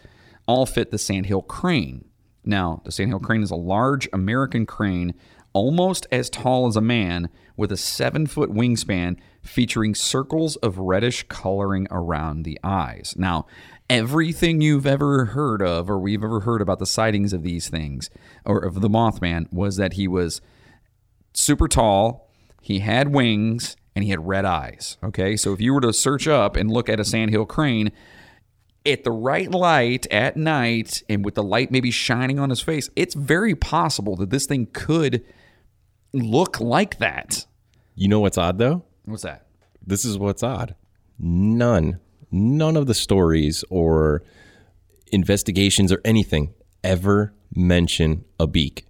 all 0.46 0.64
fit 0.64 0.90
the 0.90 0.98
sandhill 0.98 1.42
crane. 1.42 2.06
Now, 2.44 2.80
the 2.84 2.92
sandhill 2.92 3.20
crane 3.20 3.42
is 3.42 3.50
a 3.50 3.56
large 3.56 4.08
American 4.12 4.64
crane, 4.64 5.14
almost 5.52 6.06
as 6.10 6.30
tall 6.30 6.66
as 6.66 6.76
a 6.76 6.80
man, 6.80 7.28
with 7.56 7.70
a 7.70 7.76
seven 7.76 8.26
foot 8.26 8.50
wingspan 8.50 9.18
featuring 9.42 9.94
circles 9.94 10.56
of 10.56 10.78
reddish 10.78 11.24
coloring 11.24 11.86
around 11.90 12.44
the 12.44 12.58
eyes. 12.64 13.14
Now, 13.18 13.46
everything 13.90 14.60
you've 14.60 14.86
ever 14.86 15.26
heard 15.26 15.62
of, 15.62 15.88
or 15.90 15.98
we've 15.98 16.22
ever 16.22 16.40
heard 16.40 16.60
about 16.60 16.78
the 16.78 16.86
sightings 16.86 17.32
of 17.32 17.42
these 17.42 17.68
things, 17.68 18.10
or 18.44 18.58
of 18.58 18.80
the 18.80 18.88
Mothman, 18.88 19.52
was 19.52 19.76
that 19.76 19.94
he 19.94 20.06
was 20.06 20.40
super 21.32 21.68
tall, 21.68 22.30
he 22.60 22.80
had 22.80 23.14
wings, 23.14 23.76
and 23.94 24.04
he 24.04 24.10
had 24.10 24.26
red 24.26 24.44
eyes. 24.44 24.96
Okay, 25.02 25.36
so 25.36 25.52
if 25.52 25.60
you 25.60 25.74
were 25.74 25.80
to 25.80 25.92
search 25.92 26.28
up 26.28 26.56
and 26.56 26.70
look 26.70 26.88
at 26.88 27.00
a 27.00 27.04
sandhill 27.04 27.46
crane, 27.46 27.90
at 28.86 29.04
the 29.04 29.10
right 29.10 29.50
light 29.50 30.06
at 30.10 30.36
night 30.36 31.02
and 31.08 31.24
with 31.24 31.34
the 31.34 31.42
light 31.42 31.70
maybe 31.70 31.90
shining 31.90 32.38
on 32.38 32.50
his 32.50 32.60
face, 32.60 32.90
it's 32.96 33.14
very 33.14 33.54
possible 33.54 34.16
that 34.16 34.30
this 34.30 34.46
thing 34.46 34.66
could 34.72 35.24
look 36.12 36.60
like 36.60 36.98
that. 36.98 37.46
You 37.94 38.08
know 38.08 38.20
what's 38.20 38.38
odd 38.38 38.58
though? 38.58 38.84
What's 39.04 39.22
that? 39.22 39.46
This 39.84 40.04
is 40.04 40.18
what's 40.18 40.42
odd. 40.42 40.74
None, 41.18 41.98
none 42.30 42.76
of 42.76 42.86
the 42.86 42.94
stories 42.94 43.64
or 43.70 44.22
investigations 45.12 45.92
or 45.92 46.00
anything 46.04 46.54
ever 46.84 47.34
mention 47.54 48.24
a 48.38 48.46
beak. 48.46 48.86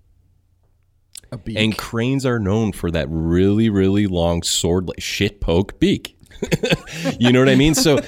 A 1.30 1.38
beak. 1.38 1.58
And 1.58 1.76
cranes 1.76 2.24
are 2.24 2.38
known 2.38 2.72
for 2.72 2.90
that 2.90 3.06
really, 3.10 3.68
really 3.68 4.06
long 4.06 4.42
sword 4.42 4.88
like 4.88 5.00
shit 5.00 5.40
poke 5.40 5.78
beak. 5.78 6.16
you 7.18 7.32
know 7.32 7.40
what 7.40 7.48
I 7.48 7.56
mean? 7.56 7.74
So 7.74 7.98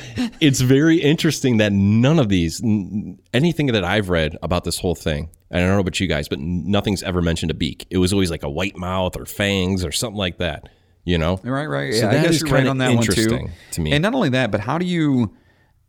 it's 0.40 0.60
very 0.60 0.98
interesting 0.98 1.56
that 1.56 1.72
none 1.72 2.18
of 2.18 2.28
these, 2.28 2.62
n- 2.62 3.18
anything 3.34 3.66
that 3.66 3.84
I've 3.84 4.08
read 4.08 4.36
about 4.42 4.64
this 4.64 4.78
whole 4.78 4.94
thing, 4.94 5.30
and 5.50 5.64
I 5.64 5.66
don't 5.66 5.76
know 5.76 5.80
about 5.80 5.98
you 5.98 6.06
guys, 6.06 6.28
but 6.28 6.38
nothing's 6.38 7.02
ever 7.02 7.20
mentioned 7.20 7.50
a 7.50 7.54
beak. 7.54 7.86
It 7.90 7.98
was 7.98 8.12
always 8.12 8.30
like 8.30 8.44
a 8.44 8.50
white 8.50 8.76
mouth 8.76 9.16
or 9.16 9.26
fangs 9.26 9.84
or 9.84 9.90
something 9.90 10.18
like 10.18 10.38
that. 10.38 10.68
You 11.04 11.18
know? 11.18 11.40
Right, 11.42 11.66
right. 11.66 11.94
So 11.94 12.10
yeah, 12.10 12.18
I 12.18 12.22
guess 12.22 12.36
is 12.36 12.40
you're 12.42 12.50
right 12.50 12.58
kinda 12.58 12.70
on 12.70 12.78
that 12.78 12.94
one 12.94 13.04
too. 13.04 13.12
interesting 13.12 13.50
to 13.72 13.80
me. 13.80 13.92
And 13.92 14.02
not 14.02 14.14
only 14.14 14.28
that, 14.30 14.50
but 14.50 14.60
how 14.60 14.78
do 14.78 14.86
you 14.86 15.34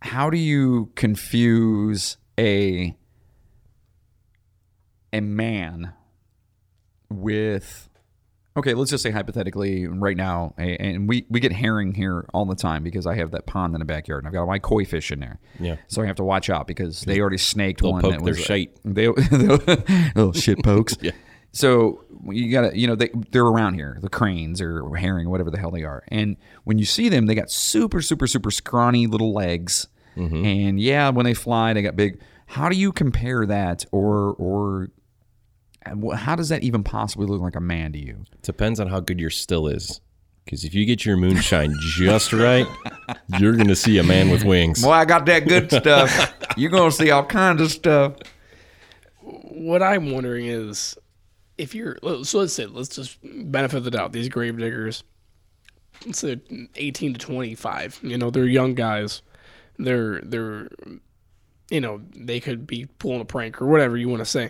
how 0.01 0.29
do 0.29 0.37
you 0.37 0.91
confuse 0.95 2.17
a 2.39 2.95
a 5.13 5.21
man 5.21 5.93
with 7.09 7.89
okay, 8.57 8.73
let's 8.73 8.91
just 8.91 9.03
say 9.03 9.11
hypothetically 9.11 9.87
right 9.87 10.17
now, 10.17 10.53
and 10.57 11.07
we, 11.07 11.25
we 11.29 11.39
get 11.39 11.53
herring 11.53 11.93
here 11.93 12.25
all 12.33 12.45
the 12.45 12.55
time 12.55 12.83
because 12.83 13.07
I 13.07 13.15
have 13.15 13.31
that 13.31 13.45
pond 13.45 13.73
in 13.75 13.79
the 13.79 13.85
backyard 13.85 14.23
and 14.23 14.27
I've 14.27 14.33
got 14.33 14.45
my 14.45 14.59
koi 14.59 14.85
fish 14.85 15.11
in 15.11 15.19
there. 15.19 15.39
Yeah. 15.59 15.77
So 15.87 16.01
I 16.01 16.05
have 16.05 16.17
to 16.17 16.23
watch 16.23 16.49
out 16.49 16.67
because 16.67 17.01
they 17.01 17.19
already 17.19 17.37
snaked 17.37 17.81
They'll 17.81 17.93
one 17.93 18.01
poke 18.01 18.11
that 18.11 18.23
their 18.23 18.33
was 18.33 18.41
uh, 18.41 18.45
shite. 18.45 18.77
They 18.83 19.07
little 19.31 19.93
oh, 20.15 20.31
shit 20.33 20.63
pokes. 20.63 20.95
Yeah. 21.01 21.11
So 21.53 22.05
you 22.29 22.51
gotta, 22.51 22.77
you 22.77 22.87
know, 22.87 22.95
they 22.95 23.09
they're 23.31 23.45
around 23.45 23.73
here, 23.73 23.97
the 24.01 24.09
cranes 24.09 24.61
or 24.61 24.95
herring, 24.95 25.27
or 25.27 25.29
whatever 25.29 25.51
the 25.51 25.57
hell 25.57 25.71
they 25.71 25.83
are. 25.83 26.03
And 26.07 26.37
when 26.63 26.77
you 26.77 26.85
see 26.85 27.09
them, 27.09 27.25
they 27.25 27.35
got 27.35 27.51
super, 27.51 28.01
super, 28.01 28.25
super 28.25 28.51
scrawny 28.51 29.07
little 29.07 29.33
legs. 29.33 29.87
Mm-hmm. 30.15 30.45
And 30.45 30.79
yeah, 30.79 31.09
when 31.09 31.25
they 31.25 31.33
fly, 31.33 31.73
they 31.73 31.81
got 31.81 31.95
big. 31.95 32.21
How 32.45 32.69
do 32.69 32.77
you 32.77 32.91
compare 32.91 33.45
that, 33.45 33.85
or 33.91 34.33
or 34.33 34.89
how 36.15 36.35
does 36.35 36.49
that 36.49 36.63
even 36.63 36.83
possibly 36.83 37.27
look 37.27 37.41
like 37.41 37.55
a 37.55 37.61
man 37.61 37.93
to 37.93 37.99
you? 37.99 38.23
Depends 38.41 38.79
on 38.79 38.87
how 38.87 38.99
good 38.99 39.19
your 39.19 39.29
still 39.29 39.67
is. 39.67 39.99
Because 40.45 40.63
if 40.63 40.73
you 40.73 40.85
get 40.85 41.05
your 41.05 41.17
moonshine 41.17 41.73
just 41.79 42.33
right, 42.33 42.67
you're 43.39 43.55
going 43.55 43.67
to 43.67 43.75
see 43.75 43.99
a 43.99 44.03
man 44.03 44.29
with 44.31 44.43
wings. 44.43 44.81
Boy, 44.81 44.91
I 44.91 45.05
got 45.05 45.25
that 45.27 45.47
good 45.47 45.71
stuff. 45.71 46.33
You're 46.57 46.71
gonna 46.71 46.91
see 46.91 47.11
all 47.11 47.23
kinds 47.23 47.61
of 47.61 47.71
stuff. 47.71 48.15
What 49.21 49.83
I'm 49.83 50.11
wondering 50.11 50.47
is 50.47 50.97
if 51.61 51.75
you're 51.75 51.97
so 52.23 52.39
let's 52.39 52.53
say 52.53 52.65
let's 52.65 52.89
just 52.95 53.17
benefit 53.23 53.83
the 53.83 53.91
doubt 53.91 54.11
these 54.11 54.29
grave 54.29 54.57
diggers 54.57 55.03
let's 56.05 56.19
say 56.19 56.39
18 56.75 57.13
to 57.13 57.19
25 57.19 57.99
you 58.03 58.17
know 58.17 58.29
they're 58.31 58.45
young 58.45 58.73
guys 58.73 59.21
they're 59.77 60.19
they're 60.21 60.69
you 61.69 61.79
know 61.79 62.01
they 62.15 62.39
could 62.39 62.65
be 62.65 62.85
pulling 62.99 63.21
a 63.21 63.25
prank 63.25 63.61
or 63.61 63.67
whatever 63.67 63.95
you 63.97 64.09
want 64.09 64.19
to 64.21 64.25
say 64.25 64.49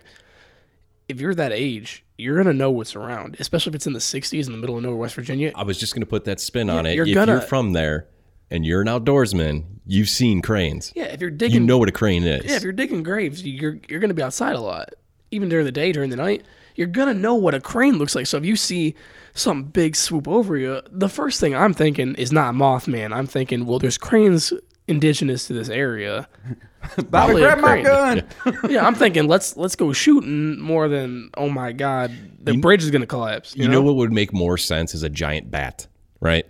if 1.10 1.20
you're 1.20 1.36
that 1.36 1.52
age 1.52 2.04
you're 2.18 2.38
gonna 2.38 2.54
know 2.54 2.72
what's 2.72 2.96
around 2.96 3.36
especially 3.40 3.72
if 3.72 3.76
it's 3.76 3.88
in 3.88 3.94
the 3.94 4.00
60s 4.00 4.46
in 4.46 4.52
the 4.54 4.58
middle 4.58 4.78
of 4.78 4.84
nowhere 4.84 4.98
west 4.98 5.16
virginia 5.16 5.52
I 5.56 5.64
was 5.64 5.78
just 5.78 5.94
going 5.94 6.02
to 6.02 6.08
put 6.08 6.26
that 6.26 6.40
spin 6.40 6.70
on 6.70 6.86
it. 6.86 6.96
you're 6.96 7.06
if 7.08 7.14
gonna- 7.14 7.34
you're 7.34 7.42
from 7.42 7.74
there 7.74 8.08
and 8.50 8.66
you're 8.66 8.82
an 8.82 8.88
outdoorsman, 8.88 9.64
you've 9.86 10.10
seen 10.10 10.42
cranes. 10.42 10.92
yeah 10.96 11.06
if 11.06 11.22
you're 11.22 11.30
digging, 11.30 11.62
You 11.62 11.68
know 11.68 11.78
what 11.78 11.88
a 11.90 11.92
crane 11.94 12.24
is. 12.24 12.44
Yeah, 12.46 12.58
if 12.58 12.64
you're 12.64 12.74
digging 12.74 13.02
graves, 13.02 13.44
you're 13.46 13.78
you're 13.88 14.00
gonna 14.02 14.14
be 14.14 14.22
outside 14.22 14.56
a 14.56 14.60
lot, 14.60 14.90
even 15.32 15.48
during 15.50 15.66
the 15.66 15.72
day, 15.72 15.92
during 15.94 16.10
the 16.10 16.18
night. 16.18 16.44
You're 16.76 16.88
gonna 16.88 17.14
know 17.14 17.36
what 17.36 17.54
a 17.54 17.60
crane 17.60 17.98
looks 17.98 18.16
like. 18.16 18.28
So 18.28 18.38
if 18.38 18.46
you 18.46 18.56
see 18.56 18.96
something 19.34 19.70
big 19.72 19.96
swoop 19.96 20.28
over 20.28 20.58
you, 20.58 20.82
the 20.90 21.10
first 21.10 21.40
thing 21.40 21.56
I'm 21.56 21.74
thinking 21.74 22.16
is 22.16 22.32
not 22.32 22.54
Mothman. 22.54 23.14
I'm 23.14 23.28
thinking, 23.28 23.66
well, 23.66 23.80
there's 23.80 23.98
cranes 23.98 24.54
indigenous 24.88 25.48
to 25.48 25.54
this 25.54 25.70
area. 25.70 26.28
Bobby, 26.96 27.08
Probably 27.10 27.42
grab 27.42 27.60
my 27.60 27.82
gun. 27.82 28.28
yeah, 28.70 28.86
I'm 28.86 28.96
thinking 28.96 29.28
let's 29.28 29.56
let's 29.56 29.76
go 29.76 29.94
shooting 29.94 30.60
more 30.60 30.88
than 30.88 31.30
oh 31.38 31.50
my 31.50 31.72
god, 31.72 32.12
the 32.40 32.58
bridge 32.58 32.84
is 32.84 32.92
gonna 32.92 33.06
collapse. 33.06 33.56
You, 33.56 33.64
You 33.64 33.70
know 33.70 33.82
what 33.82 33.96
would 33.96 34.12
make 34.12 34.34
more 34.34 34.58
sense 34.58 34.96
is 34.96 35.04
a 35.04 35.10
giant 35.10 35.52
bat, 35.52 35.88
right? 36.20 36.46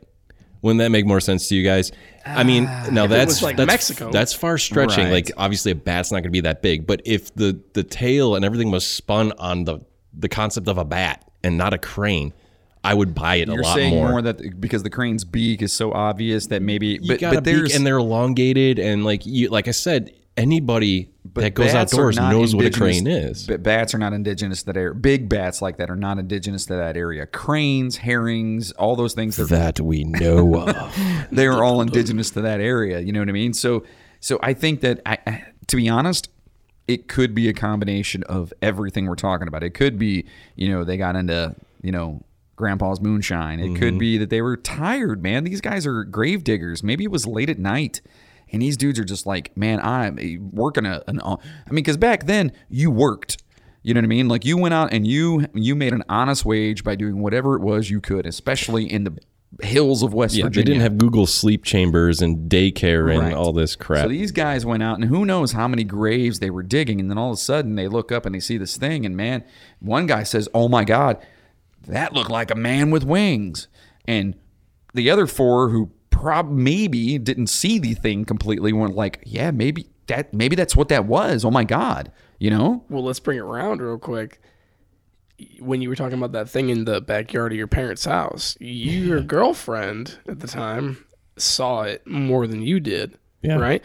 Wouldn't 0.61 0.79
that 0.79 0.89
make 0.89 1.05
more 1.05 1.19
sense 1.19 1.49
to 1.49 1.55
you 1.55 1.63
guys? 1.63 1.91
I 2.25 2.43
mean, 2.43 2.67
ah, 2.69 2.87
now 2.91 3.07
that's 3.07 3.41
like 3.41 3.57
that's, 3.57 3.67
Mexico. 3.67 4.11
that's 4.11 4.31
far 4.31 4.57
stretching. 4.57 5.05
Right. 5.05 5.11
Like 5.13 5.31
obviously 5.37 5.71
a 5.71 5.75
bat's 5.75 6.11
not 6.11 6.17
going 6.17 6.25
to 6.25 6.29
be 6.29 6.41
that 6.41 6.61
big, 6.61 6.85
but 6.85 7.01
if 7.03 7.33
the 7.33 7.59
the 7.73 7.83
tail 7.83 8.35
and 8.35 8.45
everything 8.45 8.69
was 8.69 8.85
spun 8.85 9.31
on 9.39 9.63
the 9.63 9.79
the 10.13 10.29
concept 10.29 10.67
of 10.67 10.77
a 10.77 10.85
bat 10.85 11.29
and 11.43 11.57
not 11.57 11.73
a 11.73 11.77
crane, 11.77 12.33
I 12.83 12.93
would 12.93 13.13
buy 13.13 13.35
it 13.35 13.49
a 13.49 13.53
You're 13.53 13.63
lot 13.63 13.75
saying 13.75 13.93
more. 13.93 14.09
more. 14.09 14.21
that 14.23 14.59
because 14.59 14.83
the 14.83 14.89
crane's 14.89 15.23
beak 15.23 15.61
is 15.61 15.71
so 15.71 15.91
obvious 15.91 16.47
that 16.47 16.61
maybe, 16.61 16.99
you 17.01 17.07
but, 17.07 17.21
a 17.21 17.29
but 17.29 17.43
beak 17.43 17.43
there's 17.43 17.75
and 17.75 17.85
they're 17.85 17.97
elongated 17.97 18.79
and 18.79 19.05
like 19.05 19.25
you 19.25 19.49
like 19.49 19.67
I 19.67 19.71
said, 19.71 20.13
anybody 20.37 21.09
but 21.23 21.41
that 21.41 21.53
goes 21.53 21.73
outdoors 21.73 22.17
knows 22.17 22.55
what 22.55 22.65
a 22.65 22.71
crane 22.71 23.07
is. 23.07 23.45
But 23.45 23.61
bats 23.63 23.93
are 23.93 23.97
not 23.97 24.13
indigenous 24.13 24.61
to 24.61 24.67
that 24.67 24.77
area. 24.77 24.95
Big 24.95 25.29
bats 25.29 25.61
like 25.61 25.77
that 25.77 25.89
are 25.89 25.95
not 25.95 26.17
indigenous 26.17 26.65
to 26.65 26.75
that 26.75 26.97
area. 26.97 27.25
Cranes, 27.25 27.97
herrings, 27.97 28.71
all 28.73 28.95
those 28.95 29.13
things. 29.13 29.37
That 29.37 29.79
we 29.79 30.03
know 30.03 30.67
of. 30.67 30.97
they 31.31 31.45
are 31.45 31.63
all 31.63 31.81
indigenous 31.81 32.31
to 32.31 32.41
that 32.41 32.59
area. 32.59 32.99
You 32.99 33.13
know 33.13 33.19
what 33.19 33.29
I 33.29 33.33
mean? 33.33 33.53
So, 33.53 33.85
so 34.19 34.39
I 34.41 34.53
think 34.53 34.81
that, 34.81 34.99
I, 35.05 35.45
to 35.67 35.75
be 35.75 35.87
honest, 35.87 36.29
it 36.93 37.07
could 37.07 37.33
be 37.33 37.47
a 37.49 37.53
combination 37.53 38.23
of 38.23 38.53
everything 38.61 39.07
we're 39.07 39.15
talking 39.15 39.47
about. 39.47 39.63
It 39.63 39.71
could 39.71 39.97
be, 39.97 40.25
you 40.55 40.69
know, 40.69 40.83
they 40.83 40.97
got 40.97 41.15
into, 41.15 41.55
you 41.81 41.91
know, 41.91 42.23
grandpa's 42.55 43.01
moonshine. 43.01 43.59
It 43.59 43.79
could 43.79 43.93
mm-hmm. 43.93 43.97
be 43.97 44.17
that 44.19 44.29
they 44.29 44.41
were 44.41 44.57
tired, 44.57 45.23
man. 45.23 45.43
These 45.43 45.61
guys 45.61 45.87
are 45.87 46.03
grave 46.03 46.43
diggers. 46.43 46.83
Maybe 46.83 47.03
it 47.03 47.11
was 47.11 47.25
late 47.25 47.49
at 47.49 47.57
night. 47.59 48.01
And 48.51 48.61
these 48.61 48.77
dudes 48.77 48.99
are 48.99 49.05
just 49.05 49.25
like, 49.25 49.55
man, 49.55 49.79
I'm 49.79 50.19
eh, 50.19 50.37
working 50.39 50.85
a, 50.85 51.01
an, 51.07 51.21
I 51.21 51.37
mean, 51.69 51.75
because 51.75 51.97
back 51.97 52.25
then 52.25 52.51
you 52.69 52.91
worked. 52.91 53.41
You 53.83 53.95
know 53.95 53.99
what 53.99 54.05
I 54.05 54.09
mean? 54.09 54.27
Like 54.27 54.45
you 54.45 54.57
went 54.57 54.75
out 54.75 54.93
and 54.93 55.07
you 55.07 55.47
you 55.55 55.75
made 55.75 55.91
an 55.93 56.03
honest 56.07 56.45
wage 56.45 56.83
by 56.83 56.95
doing 56.95 57.19
whatever 57.19 57.55
it 57.55 57.61
was 57.61 57.89
you 57.89 57.99
could, 57.99 58.27
especially 58.27 58.91
in 58.91 59.05
the 59.05 59.17
hills 59.61 60.01
of 60.01 60.13
West 60.13 60.35
Yeah, 60.35 60.45
Virginia. 60.45 60.65
they 60.65 60.71
didn't 60.71 60.81
have 60.83 60.97
Google 60.97 61.25
sleep 61.27 61.63
chambers 61.63 62.21
and 62.21 62.49
daycare 62.49 63.11
and 63.11 63.19
Right. 63.19 63.33
all 63.33 63.51
this 63.51 63.75
crap. 63.75 64.03
So 64.05 64.09
these 64.09 64.31
guys 64.31 64.65
went 64.65 64.81
out 64.81 64.97
and 64.97 65.05
who 65.09 65.25
knows 65.25 65.51
how 65.51 65.67
many 65.67 65.83
graves 65.83 66.39
they 66.39 66.49
were 66.49 66.63
digging, 66.63 66.99
and 66.99 67.09
then 67.09 67.17
all 67.17 67.31
of 67.31 67.35
a 67.35 67.37
sudden 67.41 67.75
they 67.75 67.87
look 67.87 68.11
up 68.11 68.25
and 68.25 68.33
they 68.33 68.39
see 68.39 68.57
this 68.57 68.77
thing, 68.77 69.05
and 69.05 69.15
man, 69.15 69.43
one 69.79 70.07
guy 70.07 70.23
says, 70.23 70.47
"Oh 70.53 70.67
my 70.69 70.83
God, 70.85 71.17
that 71.87 72.13
looked 72.13 72.31
like 72.31 72.49
a 72.49 72.55
man 72.55 72.91
with 72.91 73.03
wings," 73.03 73.67
and 74.07 74.35
the 74.93 75.09
other 75.09 75.27
four 75.27 75.69
who 75.69 75.91
prob 76.09 76.49
maybe 76.49 77.17
didn't 77.17 77.47
see 77.47 77.77
the 77.79 77.93
thing 77.93 78.23
completely 78.25 78.71
went 78.71 78.95
like, 78.95 79.21
"Yeah, 79.25 79.51
maybe 79.51 79.87
that 80.07 80.33
maybe 80.33 80.55
that's 80.55 80.75
what 80.75 80.87
that 80.89 81.05
was." 81.05 81.43
Oh 81.43 81.51
my 81.51 81.63
God, 81.65 82.11
you 82.39 82.49
know? 82.49 82.83
Well, 82.89 83.03
let's 83.03 83.19
bring 83.19 83.37
it 83.37 83.41
around 83.41 83.81
real 83.81 83.97
quick. 83.97 84.41
When 85.59 85.81
you 85.81 85.89
were 85.89 85.95
talking 85.95 86.17
about 86.17 86.31
that 86.33 86.49
thing 86.49 86.69
in 86.69 86.85
the 86.85 87.01
backyard 87.01 87.51
of 87.51 87.57
your 87.57 87.67
parents' 87.67 88.05
house, 88.05 88.57
your 88.59 89.21
girlfriend 89.21 90.17
at 90.27 90.39
the 90.39 90.47
time 90.47 91.05
saw 91.37 91.83
it 91.83 92.05
more 92.07 92.47
than 92.47 92.61
you 92.61 92.79
did, 92.79 93.17
Yeah. 93.41 93.55
right? 93.55 93.83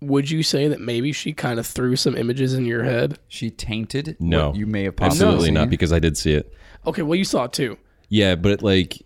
Would 0.00 0.30
you 0.30 0.42
say 0.42 0.68
that 0.68 0.80
maybe 0.80 1.12
she 1.12 1.32
kind 1.32 1.58
of 1.58 1.66
threw 1.66 1.96
some 1.96 2.16
images 2.16 2.54
in 2.54 2.66
your 2.66 2.84
head? 2.84 3.18
She 3.28 3.50
tainted 3.50 4.16
no, 4.20 4.48
what 4.48 4.56
you 4.56 4.66
may 4.66 4.84
have 4.84 4.96
possibly 4.96 5.26
absolutely 5.26 5.46
seen. 5.46 5.54
not 5.54 5.70
because 5.70 5.92
I 5.92 5.98
did 5.98 6.16
see 6.16 6.32
it. 6.34 6.52
Okay, 6.86 7.02
well, 7.02 7.16
you 7.16 7.24
saw 7.24 7.44
it 7.44 7.52
too. 7.52 7.78
Yeah, 8.08 8.34
but 8.36 8.52
it, 8.52 8.62
like 8.62 9.02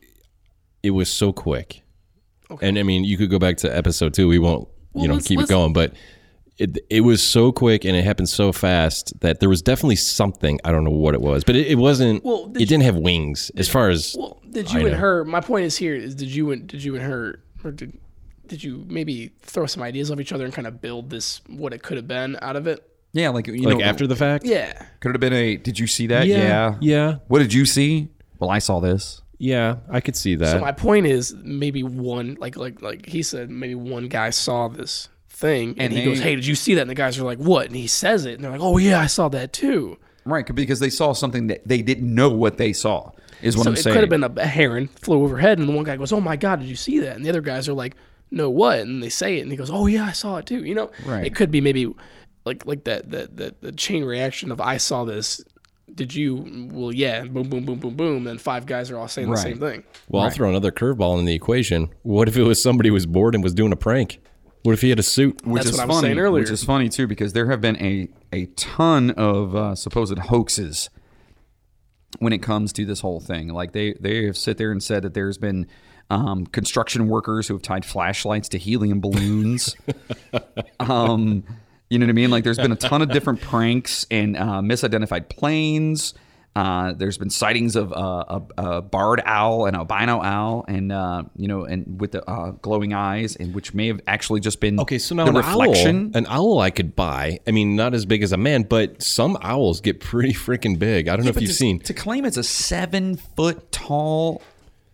it 0.82 0.90
was 0.90 1.10
so 1.10 1.32
quick. 1.32 1.82
And 2.60 2.78
I 2.78 2.82
mean, 2.82 3.04
you 3.04 3.16
could 3.16 3.30
go 3.30 3.38
back 3.38 3.56
to 3.58 3.74
episode 3.74 4.12
2. 4.14 4.26
We 4.26 4.38
won't, 4.40 4.68
Well, 4.92 5.02
you 5.02 5.08
know, 5.08 5.14
let's- 5.14 5.28
keep 5.28 5.38
it 5.40 5.48
going, 5.48 5.72
but 5.72 5.92
it 6.60 6.78
it 6.90 7.00
was 7.00 7.22
so 7.22 7.50
quick 7.52 7.84
and 7.84 7.96
it 7.96 8.04
happened 8.04 8.28
so 8.28 8.52
fast 8.52 9.18
that 9.20 9.40
there 9.40 9.48
was 9.48 9.62
definitely 9.62 9.96
something, 9.96 10.60
I 10.64 10.70
don't 10.72 10.84
know 10.84 10.90
what 10.90 11.14
it 11.14 11.20
was, 11.20 11.42
but 11.44 11.56
it, 11.56 11.66
it 11.68 11.74
wasn't 11.76 12.24
Well, 12.24 12.46
it 12.46 12.58
did 12.58 12.68
didn't 12.68 12.84
have 12.84 12.96
wings 12.96 13.50
as 13.56 13.68
far 13.68 13.88
as 13.88 14.14
Well, 14.18 14.40
did 14.50 14.68
I 14.68 14.72
you 14.72 14.80
and 14.86 14.92
know. 14.92 14.98
her? 14.98 15.24
My 15.24 15.40
point 15.40 15.64
is 15.64 15.76
here 15.76 15.94
is 15.94 16.14
did 16.14 16.28
you 16.32 16.50
and 16.52 16.66
did 16.66 16.84
you 16.84 16.94
and 16.96 17.04
her 17.04 17.40
or 17.64 17.70
did 17.72 17.98
did 18.46 18.62
you 18.64 18.84
maybe 18.88 19.30
throw 19.42 19.66
some 19.66 19.82
ideas 19.82 20.10
off 20.10 20.18
each 20.20 20.32
other 20.32 20.44
and 20.44 20.52
kind 20.52 20.66
of 20.66 20.80
build 20.80 21.08
this 21.10 21.40
what 21.46 21.72
it 21.72 21.82
could 21.82 21.96
have 21.96 22.08
been 22.08 22.36
out 22.42 22.56
of 22.56 22.66
it? 22.66 22.84
Yeah, 23.12 23.30
like 23.30 23.46
you 23.48 23.62
like 23.62 23.78
know, 23.78 23.84
after 23.84 24.06
the 24.06 24.16
fact. 24.16 24.44
Yeah. 24.44 24.72
Could 25.00 25.10
it 25.10 25.14
have 25.14 25.20
been 25.20 25.32
a. 25.32 25.56
Did 25.56 25.78
you 25.78 25.86
see 25.88 26.06
that? 26.08 26.26
Yeah, 26.26 26.36
Yeah. 26.36 26.76
yeah. 26.80 27.16
What 27.28 27.40
did 27.40 27.52
you 27.52 27.64
see? 27.66 28.08
Well, 28.38 28.50
I 28.50 28.58
saw 28.60 28.78
this. 28.80 29.22
Yeah, 29.38 29.76
I 29.88 30.00
could 30.00 30.16
see 30.16 30.34
that. 30.36 30.50
So 30.52 30.58
my 30.60 30.72
point 30.72 31.06
is 31.06 31.34
maybe 31.42 31.82
one 31.82 32.36
like 32.40 32.56
like 32.56 32.82
like 32.82 33.06
he 33.06 33.22
said 33.22 33.50
maybe 33.50 33.74
one 33.74 34.08
guy 34.08 34.30
saw 34.30 34.68
this 34.68 35.08
thing 35.40 35.70
and, 35.70 35.80
And 35.80 35.92
he 35.92 36.00
they- 36.00 36.04
goes, 36.04 36.20
"Hey, 36.20 36.34
did 36.36 36.46
you 36.46 36.54
see 36.54 36.74
that?" 36.74 36.82
And 36.82 36.90
the 36.90 36.94
guys 36.94 37.18
are 37.18 37.24
like, 37.24 37.38
"What?" 37.38 37.66
And 37.66 37.76
he 37.76 37.86
says 37.86 38.26
it, 38.26 38.34
and 38.34 38.44
they're 38.44 38.50
like, 38.52 38.60
"Oh 38.60 38.76
yeah, 38.78 39.00
I 39.00 39.06
saw 39.06 39.28
that 39.30 39.52
too." 39.52 39.96
Right, 40.24 40.46
because 40.54 40.80
they 40.80 40.90
saw 40.90 41.12
something 41.14 41.46
that 41.48 41.66
they 41.66 41.80
didn't 41.82 42.14
know 42.14 42.28
what 42.30 42.58
they 42.58 42.72
saw. 42.72 43.10
Is 43.42 43.56
what 43.56 43.64
so 43.64 43.70
I'm 43.70 43.74
it 43.74 43.78
saying. 43.78 43.94
could 43.94 44.02
have 44.02 44.10
been 44.10 44.22
a, 44.24 44.32
a 44.36 44.46
heron 44.46 44.88
flew 44.88 45.22
overhead, 45.24 45.58
and 45.58 45.66
the 45.68 45.72
one 45.72 45.84
guy 45.84 45.96
goes, 45.96 46.12
"Oh 46.12 46.20
my 46.20 46.36
god, 46.36 46.60
did 46.60 46.68
you 46.68 46.76
see 46.76 46.98
that?" 47.00 47.16
And 47.16 47.24
the 47.24 47.30
other 47.30 47.40
guys 47.40 47.68
are 47.68 47.72
like, 47.72 47.96
"No, 48.30 48.50
what?" 48.50 48.80
And 48.80 49.02
they 49.02 49.08
say 49.08 49.38
it, 49.38 49.40
and 49.42 49.50
he 49.50 49.56
goes, 49.56 49.70
"Oh 49.70 49.86
yeah, 49.86 50.04
I 50.04 50.12
saw 50.12 50.36
it 50.36 50.46
too." 50.46 50.62
You 50.62 50.74
know, 50.74 50.90
Right. 51.06 51.24
it 51.26 51.34
could 51.34 51.50
be 51.50 51.60
maybe 51.62 51.90
like 52.44 52.66
like 52.66 52.84
that 52.84 53.10
that 53.10 53.36
that 53.38 53.62
the 53.62 53.72
chain 53.72 54.04
reaction 54.04 54.52
of 54.52 54.60
I 54.60 54.76
saw 54.76 55.04
this. 55.04 55.42
Did 55.92 56.14
you? 56.14 56.68
Well, 56.72 56.92
yeah. 56.94 57.24
Boom, 57.24 57.48
boom, 57.48 57.64
boom, 57.64 57.78
boom, 57.80 57.94
boom. 57.94 58.24
Then 58.24 58.38
five 58.38 58.64
guys 58.66 58.90
are 58.92 58.96
all 58.98 59.08
saying 59.08 59.28
the 59.30 59.36
same 59.36 59.58
thing. 59.58 59.82
well, 60.08 60.22
I'll 60.22 60.30
throw 60.30 60.48
another 60.48 60.70
curveball 60.70 61.18
in 61.18 61.24
the 61.24 61.34
equation. 61.34 61.88
What 62.02 62.28
if 62.28 62.36
it 62.36 62.44
was 62.44 62.62
somebody 62.62 62.90
who 62.90 62.94
was 62.94 63.06
bored 63.06 63.34
and 63.34 63.42
was 63.42 63.54
doing 63.54 63.72
a 63.72 63.76
prank? 63.76 64.20
What 64.62 64.72
if 64.72 64.82
he 64.82 64.90
had 64.90 64.98
a 64.98 65.02
suit? 65.02 65.44
which 65.46 65.64
That's 65.64 65.74
is 65.74 65.78
what 65.78 65.84
I 65.84 65.86
was 65.86 65.96
funny, 65.96 66.08
saying 66.08 66.18
earlier. 66.18 66.42
Which 66.42 66.50
is 66.50 66.64
funny 66.64 66.88
too, 66.88 67.06
because 67.06 67.32
there 67.32 67.50
have 67.50 67.60
been 67.60 67.76
a 67.76 68.08
a 68.32 68.46
ton 68.56 69.10
of 69.12 69.56
uh, 69.56 69.74
supposed 69.74 70.18
hoaxes 70.18 70.90
when 72.18 72.32
it 72.32 72.42
comes 72.42 72.72
to 72.74 72.84
this 72.84 73.00
whole 73.00 73.20
thing. 73.20 73.48
Like 73.48 73.72
they 73.72 73.94
they 73.94 74.24
have 74.26 74.36
sit 74.36 74.58
there 74.58 74.70
and 74.70 74.82
said 74.82 75.02
that 75.02 75.14
there's 75.14 75.38
been 75.38 75.66
um, 76.10 76.46
construction 76.46 77.08
workers 77.08 77.48
who 77.48 77.54
have 77.54 77.62
tied 77.62 77.84
flashlights 77.84 78.48
to 78.50 78.58
helium 78.58 79.00
balloons. 79.00 79.76
um, 80.80 81.44
you 81.88 81.98
know 81.98 82.06
what 82.06 82.10
I 82.10 82.14
mean? 82.14 82.30
Like 82.30 82.44
there's 82.44 82.58
been 82.58 82.72
a 82.72 82.76
ton 82.76 83.00
of 83.02 83.10
different 83.10 83.40
pranks 83.40 84.06
and 84.10 84.36
uh, 84.36 84.60
misidentified 84.60 85.28
planes. 85.28 86.14
Uh, 86.56 86.92
there's 86.94 87.16
been 87.16 87.30
sightings 87.30 87.76
of 87.76 87.92
uh, 87.92 88.40
a, 88.58 88.62
a 88.62 88.82
barred 88.82 89.22
owl 89.24 89.66
and 89.66 89.76
albino 89.76 90.20
owl, 90.20 90.64
and 90.66 90.90
uh, 90.90 91.22
you 91.36 91.46
know, 91.46 91.64
and 91.64 92.00
with 92.00 92.10
the 92.10 92.28
uh, 92.28 92.50
glowing 92.62 92.92
eyes, 92.92 93.36
and 93.36 93.54
which 93.54 93.72
may 93.72 93.86
have 93.86 94.00
actually 94.08 94.40
just 94.40 94.58
been 94.60 94.80
Okay, 94.80 94.98
so 94.98 95.14
now 95.14 95.26
an 95.26 95.36
reflection. 95.36 96.06
owl, 96.06 96.18
an 96.18 96.26
owl 96.28 96.58
I 96.58 96.70
could 96.70 96.96
buy. 96.96 97.38
I 97.46 97.52
mean, 97.52 97.76
not 97.76 97.94
as 97.94 98.04
big 98.04 98.24
as 98.24 98.32
a 98.32 98.36
man, 98.36 98.64
but 98.64 99.00
some 99.00 99.38
owls 99.42 99.80
get 99.80 100.00
pretty 100.00 100.32
freaking 100.32 100.76
big. 100.76 101.06
I 101.08 101.14
don't 101.14 101.24
know 101.24 101.30
if 101.30 101.40
you've 101.40 101.50
to, 101.50 101.56
seen. 101.56 101.78
to 101.80 101.94
claim 101.94 102.24
it's 102.24 102.36
a 102.36 102.42
seven 102.42 103.16
foot 103.16 103.70
tall. 103.70 104.42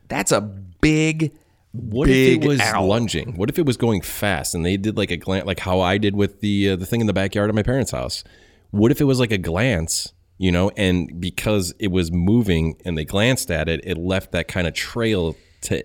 That's 0.09 0.32
a 0.32 0.42
big. 0.42 1.32
What 1.72 2.07
big 2.07 2.38
if 2.38 2.44
it 2.44 2.48
was 2.48 2.61
owl. 2.61 2.86
lunging? 2.86 3.36
What 3.36 3.48
if 3.48 3.59
it 3.59 3.64
was 3.64 3.76
going 3.78 4.02
fast 4.02 4.54
and 4.54 4.64
they 4.64 4.76
did 4.76 4.96
like 4.96 5.11
a 5.11 5.16
glance, 5.16 5.46
like 5.46 5.61
how 5.61 5.80
I 5.80 5.96
did 5.96 6.14
with 6.14 6.40
the 6.40 6.70
uh, 6.70 6.76
the 6.76 6.86
thing 6.86 7.00
in 7.00 7.07
the 7.07 7.12
backyard 7.14 7.48
at 7.48 7.54
my 7.54 7.62
parents' 7.62 7.92
house? 7.92 8.24
What 8.72 8.90
if 8.90 9.00
it 9.00 9.04
was 9.04 9.20
like 9.20 9.30
a 9.30 9.38
glance, 9.38 10.12
you 10.39 10.53
know, 10.53 10.70
and 10.76 11.20
because 11.20 11.74
it 11.78 11.89
was 11.89 12.12
moving 12.12 12.76
and 12.84 12.97
they 12.97 13.05
glanced 13.05 13.51
at 13.51 13.68
it, 13.68 13.80
it 13.84 13.97
left 13.97 14.32
that 14.32 14.49
kind 14.49 14.66
of 14.66 14.74
trail 14.74 15.37
to 15.62 15.84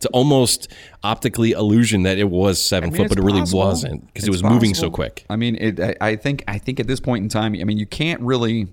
to 0.00 0.08
almost 0.08 0.70
optically 1.02 1.52
illusion 1.52 2.02
that 2.02 2.18
it 2.18 2.28
was 2.28 2.62
seven 2.62 2.90
I 2.90 2.92
mean, 2.92 3.02
foot, 3.02 3.08
but 3.08 3.18
it 3.18 3.22
really 3.22 3.40
possible. 3.40 3.60
wasn't 3.60 4.06
because 4.06 4.26
it 4.26 4.30
was 4.30 4.42
moving 4.42 4.74
so 4.74 4.90
quick. 4.90 5.24
I 5.30 5.36
mean, 5.36 5.56
it, 5.56 5.80
I, 5.80 5.96
I 6.00 6.16
think 6.16 6.44
I 6.46 6.58
think 6.58 6.80
at 6.80 6.86
this 6.86 7.00
point 7.00 7.22
in 7.22 7.28
time, 7.28 7.54
I 7.58 7.64
mean, 7.64 7.78
you 7.78 7.86
can't 7.86 8.20
really, 8.20 8.68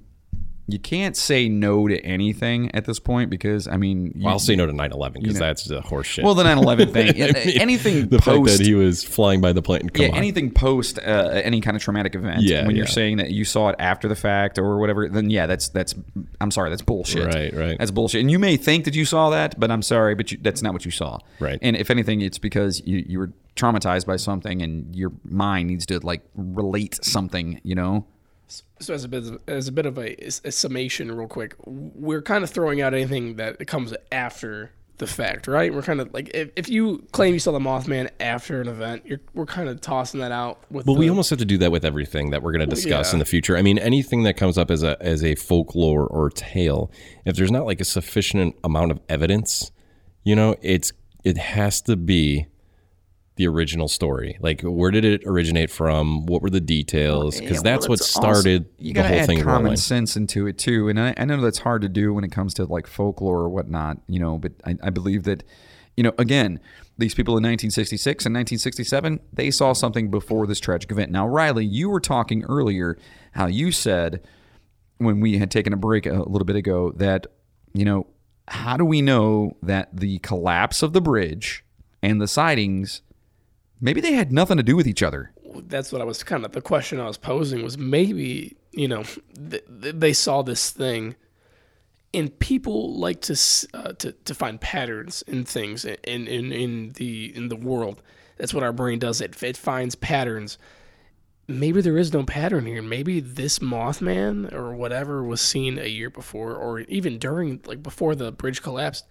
you 0.68 0.80
can't 0.80 1.18
say 1.18 1.50
no 1.50 1.88
to 1.90 2.00
anything 2.06 2.74
at 2.74 2.86
this 2.86 2.98
point 3.00 3.30
because 3.30 3.68
I 3.68 3.76
mean, 3.76 4.14
you, 4.16 4.24
Well, 4.24 4.34
I'll 4.34 4.40
say 4.40 4.56
no 4.56 4.66
to 4.66 4.72
9/11 4.72 5.14
because 5.14 5.28
you 5.28 5.34
know. 5.34 5.40
that's 5.40 5.66
the 5.66 5.82
horse 5.82 6.08
shit. 6.08 6.24
Well, 6.24 6.36
the 6.36 6.44
9/11 6.44 6.94
thing, 6.94 7.10
I 7.22 7.28
mean, 7.34 7.62
anything 7.62 8.08
the 8.08 8.20
fact 8.22 8.38
post- 8.38 8.60
that 8.60 8.66
he 8.66 8.74
was 8.74 9.04
flying 9.04 9.42
by 9.42 9.52
the 9.52 9.62
plane. 9.62 9.90
Come 9.90 10.06
yeah, 10.06 10.12
on. 10.12 10.18
anything 10.18 10.52
post 10.52 11.00
uh, 11.00 11.32
any 11.34 11.60
kind 11.60 11.76
of 11.76 11.84
traumatic 11.84 12.16
event. 12.16 12.44
Yeah, 12.44 12.66
when 12.66 12.76
you're 12.78 12.88
saying 12.88 13.18
that 13.18 13.32
you 13.32 13.44
saw 13.44 13.70
it 13.70 13.76
after 13.78 14.08
the 14.08 14.16
fact 14.16 14.58
or 14.58 14.80
whatever, 14.80 15.10
then 15.10 15.30
yeah, 15.30 15.48
that's 15.48 15.68
that's. 15.70 15.96
I'm 16.40 16.52
sorry, 16.52 16.70
that's 16.70 16.82
bullshit. 16.82 17.26
Right, 17.26 17.54
right. 17.54 17.78
That's 17.78 17.92
bullshit. 17.92 18.22
And 18.22 18.32
you 18.32 18.40
may 18.40 18.56
think 18.56 18.86
that 18.86 18.96
you 18.96 19.04
saw 19.06 19.30
that, 19.32 19.60
but 19.60 19.70
I'm 19.70 19.82
sorry, 19.82 20.16
but 20.16 20.32
you, 20.32 20.38
that's 20.42 20.62
not 20.62 20.72
what 20.74 20.86
you 20.86 20.92
saw. 20.92 21.20
Right. 21.40 21.60
And 21.62 21.76
if 21.76 21.90
anything, 21.92 22.22
it's 22.22 22.38
because 22.40 22.82
you 22.86 23.04
you 23.06 23.20
were 23.20 23.34
traumatized 23.58 24.06
by 24.06 24.16
something, 24.16 24.62
and 24.62 24.96
your 24.96 25.12
mind 25.26 25.68
needs 25.68 25.86
to 25.88 26.00
like 26.00 26.22
relate 26.36 27.04
something. 27.04 27.60
You 27.64 27.76
know. 27.76 28.06
So 28.80 28.94
as 28.94 29.04
a 29.04 29.08
bit 29.08 29.24
as 29.48 29.68
a 29.68 29.72
bit 29.72 29.86
of 29.86 29.98
a, 29.98 30.28
a 30.28 30.52
summation, 30.52 31.12
real 31.12 31.28
quick, 31.28 31.56
we're 31.66 32.22
kind 32.22 32.44
of 32.44 32.50
throwing 32.50 32.82
out 32.82 32.94
anything 32.94 33.38
that 33.38 33.66
comes 33.68 33.94
after 34.12 34.72
the 34.98 35.08
fact, 35.08 35.48
right? 35.48 35.74
We're 35.74 35.82
kind 35.82 36.00
of 36.00 36.14
like 36.14 36.30
if, 36.34 36.50
if 36.56 36.70
you 36.70 37.06
claim 37.12 37.34
you 37.34 37.40
saw 37.40 37.52
the 37.52 37.60
Mothman 37.60 38.10
after 38.20 38.62
an 38.62 38.68
event, 38.68 39.06
you're 39.06 39.22
we're 39.34 39.46
kind 39.46 39.70
of 39.70 39.82
tossing 39.82 40.20
that 40.20 40.32
out 40.32 40.64
with. 40.70 40.86
Well, 40.86 40.96
the, 40.96 41.00
we 41.00 41.10
almost 41.10 41.30
have 41.30 41.40
to 41.40 41.46
do 41.46 41.58
that 41.60 41.72
with 41.72 41.84
everything 41.84 42.30
that 42.30 42.44
we're 42.44 42.52
going 42.52 42.68
to 42.68 42.74
discuss 42.74 43.10
yeah. 43.10 43.14
in 43.14 43.20
the 43.20 43.26
future. 43.26 43.58
I 43.58 43.62
mean, 43.62 43.80
anything 43.80 44.24
that 44.24 44.38
comes 44.38 44.58
up 44.58 44.70
as 44.70 44.84
a 44.84 45.02
as 45.02 45.24
a 45.24 45.36
folklore 45.36 46.06
or 46.06 46.30
tale, 46.30 46.92
if 47.26 47.36
there's 47.36 47.52
not 47.52 47.66
like 47.66 47.82
a 47.82 47.86
sufficient 47.86 48.56
amount 48.64 48.92
of 48.92 49.00
evidence, 49.10 49.72
you 50.24 50.36
know, 50.36 50.56
it's 50.62 50.92
it 51.24 51.38
has 51.38 51.82
to 51.84 51.96
be 51.96 52.48
the 53.36 53.48
original 53.48 53.88
story. 53.88 54.38
Like, 54.42 54.62
where 54.62 54.92
did 54.92 55.06
it 55.06 55.24
originate 55.26 55.72
from? 55.72 56.26
What 56.28 56.42
were 56.44 56.50
the 56.52 56.62
details? 56.62 57.40
Because 57.40 57.50
Yeah, 57.50 57.54
well, 57.58 57.64
that's 57.64 57.90
what 57.90 58.00
it's 58.00 58.16
also- 58.16 58.34
started 58.34 58.66
you 58.78 58.94
the 58.94 59.04
whole 59.04 59.18
add 59.20 59.26
thing 59.26 59.42
common 59.42 59.64
rolling. 59.64 59.78
sense 59.78 60.16
into 60.16 60.46
it 60.48 60.58
too, 60.58 60.88
and 60.90 61.00
I, 61.00 61.14
I 61.18 61.26
know 61.26 61.42
that's 61.42 61.60
hard 61.60 61.82
to 61.82 61.90
do 61.90 62.14
when 62.14 62.24
it 62.24 62.32
comes 62.32 62.54
to 62.56 62.66
like 62.66 62.86
folklore 62.88 63.40
or 63.40 63.50
whatnot, 63.50 63.98
you 64.08 64.20
know. 64.20 64.38
But 64.38 64.52
I, 64.66 64.76
I 64.84 64.90
believe 64.92 65.24
that, 65.24 65.44
you 65.98 66.04
know, 66.04 66.14
again, 66.20 66.60
these 67.00 67.16
people 67.16 67.32
in 67.34 67.42
1966 67.44 68.26
and 68.28 68.36
1967 68.36 69.20
they 69.34 69.50
saw 69.50 69.74
something 69.74 70.12
before 70.12 70.46
this 70.46 70.60
tragic 70.60 70.92
event. 70.92 71.12
Now, 71.12 71.28
Riley, 71.28 71.66
you 71.66 71.90
were 71.90 72.00
talking 72.00 72.44
earlier 72.44 72.98
how 73.32 73.48
you 73.48 73.72
said 73.72 74.22
when 75.00 75.20
we 75.20 75.40
had 75.40 75.50
taken 75.50 75.74
a 75.74 75.78
break 75.78 76.06
a 76.06 76.12
little 76.30 76.46
bit 76.46 76.56
ago 76.56 76.92
that 76.98 77.26
you 77.74 77.84
know 77.84 78.06
how 78.48 78.78
do 78.78 78.86
we 78.86 79.02
know 79.02 79.58
that 79.64 79.90
the 79.98 80.20
collapse 80.20 80.84
of 80.84 80.94
the 80.94 81.02
bridge 81.02 81.64
and 82.04 82.22
the 82.22 82.28
sightings 82.28 83.02
maybe 83.84 84.02
they 84.02 84.14
had 84.14 84.32
nothing 84.32 84.58
to 84.58 84.64
do 84.64 84.76
with 84.76 84.88
each 84.88 85.04
other 85.04 85.32
that's 85.62 85.92
what 85.92 86.02
I 86.02 86.06
was 86.06 86.24
kind 86.24 86.46
of 86.46 86.52
the 86.52 86.62
question 86.62 87.00
I 87.00 87.08
was 87.08 87.18
posing 87.18 87.64
was 87.64 87.78
maybe 87.78 88.58
you 88.72 88.88
know 88.88 89.04
th- 89.04 89.64
th- 89.82 89.96
they 89.96 90.14
saw 90.14 90.42
this 90.42 90.70
thing, 90.70 91.16
and 92.14 92.38
people 92.40 92.98
like 92.98 93.22
to 93.22 93.68
uh, 93.74 93.94
to 93.94 94.12
to 94.12 94.34
find 94.34 94.60
patterns 94.60 95.24
in 95.28 95.46
things 95.46 95.86
in 95.86 96.28
in 96.28 96.52
in 96.52 96.94
the 96.94 97.36
in 97.36 97.50
the 97.50 97.56
world. 97.56 98.02
That's 98.38 98.54
what 98.54 98.64
our 98.64 98.74
brain 98.74 99.00
does. 99.00 99.22
It 99.22 99.42
it 99.44 99.58
finds 99.58 99.96
patterns. 99.96 100.58
Maybe 101.46 101.82
there 101.82 101.98
is 101.98 102.14
no 102.14 102.24
pattern 102.24 102.66
here. 102.66 102.82
Maybe 102.82 103.20
this 103.20 103.60
Mothman 103.60 104.54
or 104.54 104.74
whatever 104.74 105.24
was 105.24 105.42
seen 105.42 105.78
a 105.78 105.88
year 105.88 106.10
before, 106.10 106.56
or 106.56 106.80
even 106.82 107.20
during 107.20 107.62
like 107.66 107.84
before 107.84 108.16
the 108.16 108.32
bridge 108.32 108.62
collapsed. 108.62 109.06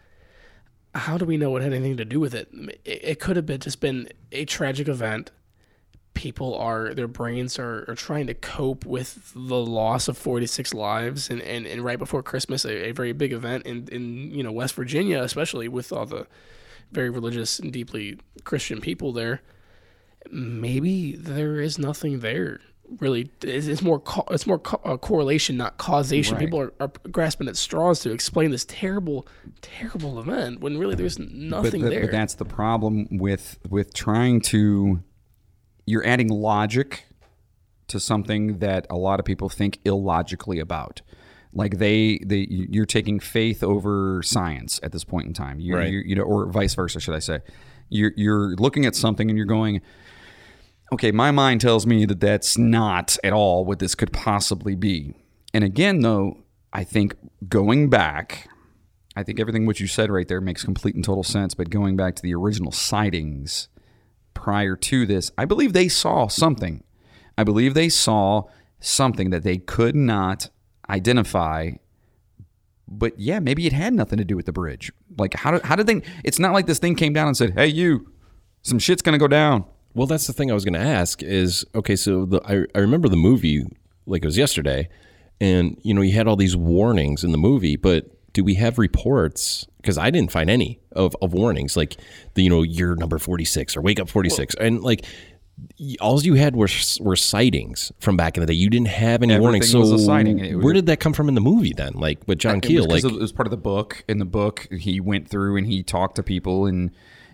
How 0.94 1.16
do 1.16 1.24
we 1.24 1.36
know 1.36 1.56
it 1.56 1.62
had 1.62 1.72
anything 1.72 1.96
to 1.96 2.04
do 2.04 2.20
with 2.20 2.34
it? 2.34 2.48
It, 2.84 3.00
it 3.04 3.20
could 3.20 3.36
have 3.36 3.46
been 3.46 3.60
just 3.60 3.80
been 3.80 4.08
a 4.30 4.44
tragic 4.44 4.88
event. 4.88 5.30
People 6.14 6.54
are 6.54 6.92
their 6.94 7.08
brains 7.08 7.58
are, 7.58 7.84
are 7.88 7.94
trying 7.94 8.26
to 8.26 8.34
cope 8.34 8.84
with 8.84 9.32
the 9.34 9.56
loss 9.56 10.08
of 10.08 10.18
46 10.18 10.74
lives 10.74 11.30
and, 11.30 11.40
and, 11.40 11.66
and 11.66 11.82
right 11.82 11.98
before 11.98 12.22
christmas 12.22 12.66
a, 12.66 12.88
a 12.88 12.92
very 12.92 13.12
big 13.12 13.32
event 13.32 13.64
in, 13.64 13.88
in 13.90 14.30
you 14.30 14.42
know 14.42 14.52
west 14.52 14.74
virginia 14.74 15.22
especially 15.22 15.68
with 15.68 15.90
all 15.90 16.04
the 16.04 16.26
very 16.92 17.08
religious 17.08 17.58
and 17.58 17.72
deeply 17.72 18.18
christian 18.44 18.80
people 18.80 19.12
there. 19.12 19.40
Maybe 20.30 21.16
there 21.16 21.60
is 21.60 21.78
nothing 21.78 22.20
there 22.20 22.60
really 23.00 23.30
it's, 23.42 23.66
it's 23.66 23.82
more 23.82 23.98
co- 24.00 24.26
it's 24.30 24.46
more 24.46 24.58
co- 24.58 24.80
uh, 24.84 24.96
correlation 24.96 25.56
not 25.56 25.78
causation. 25.78 26.36
Right. 26.36 26.44
people 26.44 26.60
are, 26.60 26.72
are 26.80 26.92
grasping 27.10 27.48
at 27.48 27.56
straws 27.56 28.00
to 28.00 28.10
explain 28.12 28.50
this 28.50 28.64
terrible 28.64 29.26
terrible 29.60 30.18
event 30.20 30.60
when 30.60 30.78
really 30.78 30.94
there's 30.94 31.18
nothing 31.18 31.80
but, 31.82 31.88
the- 31.88 31.94
there. 31.94 32.00
but 32.02 32.10
that's 32.12 32.34
the 32.34 32.44
problem 32.44 33.06
with 33.10 33.58
with 33.68 33.94
trying 33.94 34.40
to 34.42 35.02
you're 35.86 36.06
adding 36.06 36.28
logic 36.28 37.04
to 37.88 37.98
something 38.00 38.58
that 38.58 38.86
a 38.88 38.96
lot 38.96 39.18
of 39.18 39.26
people 39.26 39.48
think 39.48 39.78
illogically 39.84 40.58
about. 40.60 41.02
Like 41.52 41.76
they 41.78 42.18
they 42.24 42.46
you're 42.48 42.86
taking 42.86 43.20
faith 43.20 43.62
over 43.62 44.22
science 44.22 44.80
at 44.82 44.92
this 44.92 45.04
point 45.04 45.26
in 45.26 45.34
time. 45.34 45.60
You're, 45.60 45.78
Right. 45.78 45.90
you're- 45.92 46.08
you 46.08 46.14
know 46.16 46.22
or 46.22 46.46
vice 46.50 46.74
versa 46.74 46.98
should 47.00 47.14
i 47.14 47.18
say. 47.18 47.40
You're 47.90 48.12
you're 48.16 48.54
looking 48.56 48.86
at 48.86 48.94
something 48.96 49.28
and 49.28 49.36
you're 49.36 49.44
going 49.44 49.82
okay 50.92 51.10
my 51.10 51.30
mind 51.30 51.60
tells 51.60 51.86
me 51.86 52.04
that 52.04 52.20
that's 52.20 52.56
not 52.56 53.16
at 53.24 53.32
all 53.32 53.64
what 53.64 53.78
this 53.78 53.94
could 53.94 54.12
possibly 54.12 54.74
be 54.74 55.14
and 55.52 55.64
again 55.64 56.00
though 56.00 56.38
i 56.72 56.84
think 56.84 57.16
going 57.48 57.88
back 57.90 58.48
I 59.14 59.22
think 59.22 59.40
everything 59.40 59.66
what 59.66 59.80
you 59.80 59.86
said 59.86 60.10
right 60.10 60.26
there 60.26 60.40
makes 60.40 60.64
complete 60.64 60.94
and 60.94 61.04
total 61.04 61.22
sense. 61.22 61.54
But 61.54 61.70
going 61.70 61.96
back 61.96 62.14
to 62.16 62.22
the 62.22 62.34
original 62.34 62.72
sightings 62.72 63.68
prior 64.34 64.76
to 64.76 65.06
this, 65.06 65.30
I 65.36 65.44
believe 65.44 65.72
they 65.72 65.88
saw 65.88 66.28
something. 66.28 66.82
I 67.36 67.44
believe 67.44 67.74
they 67.74 67.88
saw 67.88 68.44
something 68.80 69.30
that 69.30 69.42
they 69.42 69.58
could 69.58 69.94
not 69.94 70.48
identify. 70.88 71.72
But 72.88 73.18
yeah, 73.18 73.38
maybe 73.38 73.66
it 73.66 73.72
had 73.72 73.94
nothing 73.94 74.18
to 74.18 74.24
do 74.24 74.36
with 74.36 74.46
the 74.46 74.52
bridge. 74.52 74.92
Like 75.18 75.34
how 75.34 75.52
did 75.52 75.62
how 75.62 75.76
did 75.76 75.86
they? 75.86 76.02
It's 76.24 76.38
not 76.38 76.52
like 76.52 76.66
this 76.66 76.78
thing 76.78 76.94
came 76.94 77.12
down 77.12 77.26
and 77.26 77.36
said, 77.36 77.54
"Hey, 77.54 77.66
you, 77.66 78.12
some 78.62 78.78
shit's 78.78 79.02
gonna 79.02 79.18
go 79.18 79.28
down." 79.28 79.64
Well, 79.94 80.06
that's 80.06 80.26
the 80.26 80.32
thing 80.32 80.50
I 80.50 80.54
was 80.54 80.64
going 80.64 80.74
to 80.74 80.80
ask 80.80 81.22
is 81.22 81.64
okay. 81.74 81.96
So 81.96 82.24
the 82.24 82.40
I, 82.44 82.64
I 82.76 82.80
remember 82.80 83.08
the 83.08 83.16
movie 83.16 83.64
like 84.06 84.22
it 84.22 84.26
was 84.26 84.38
yesterday, 84.38 84.88
and 85.40 85.78
you 85.82 85.94
know 85.94 86.00
you 86.00 86.12
had 86.12 86.26
all 86.26 86.36
these 86.36 86.56
warnings 86.56 87.24
in 87.24 87.32
the 87.32 87.38
movie, 87.38 87.76
but 87.76 88.06
do 88.32 88.42
we 88.42 88.54
have 88.54 88.78
reports? 88.78 89.66
Because 89.78 89.98
I 89.98 90.10
didn't 90.10 90.30
find 90.32 90.48
any 90.48 90.80
of, 90.92 91.14
of 91.20 91.34
warnings 91.34 91.76
like 91.76 91.96
the 92.34 92.42
you 92.42 92.50
know 92.50 92.62
you're 92.62 92.94
number 92.96 93.18
forty 93.18 93.44
six 93.44 93.76
or 93.76 93.80
wake 93.82 94.00
up 94.00 94.08
forty 94.08 94.30
six, 94.30 94.54
and 94.54 94.82
like 94.82 95.04
all 96.00 96.20
you 96.22 96.34
had 96.34 96.56
were 96.56 96.68
were 97.00 97.16
sightings 97.16 97.92
from 98.00 98.16
back 98.16 98.36
in 98.36 98.40
the 98.40 98.46
day. 98.46 98.54
You 98.54 98.70
didn't 98.70 98.88
have 98.88 99.22
any 99.22 99.38
warnings. 99.38 99.70
So 99.70 99.80
was 99.80 99.90
a 99.90 99.94
was- 99.94 100.06
where 100.64 100.72
did 100.72 100.86
that 100.86 101.00
come 101.00 101.12
from 101.12 101.28
in 101.28 101.34
the 101.34 101.40
movie 101.40 101.72
then? 101.76 101.94
Like 101.94 102.26
with 102.26 102.38
John 102.38 102.56
It 102.56 102.62
Keel, 102.62 102.86
like 102.88 103.04
it 103.04 103.12
was 103.12 103.32
part 103.32 103.46
of 103.46 103.50
the 103.50 103.56
book. 103.56 104.04
In 104.08 104.18
the 104.18 104.24
book, 104.24 104.68
he 104.72 105.00
went 105.00 105.28
through 105.28 105.56
and 105.56 105.66
he 105.66 105.82
talked 105.82 106.16
to 106.16 106.22
people 106.22 106.66
and 106.66 106.90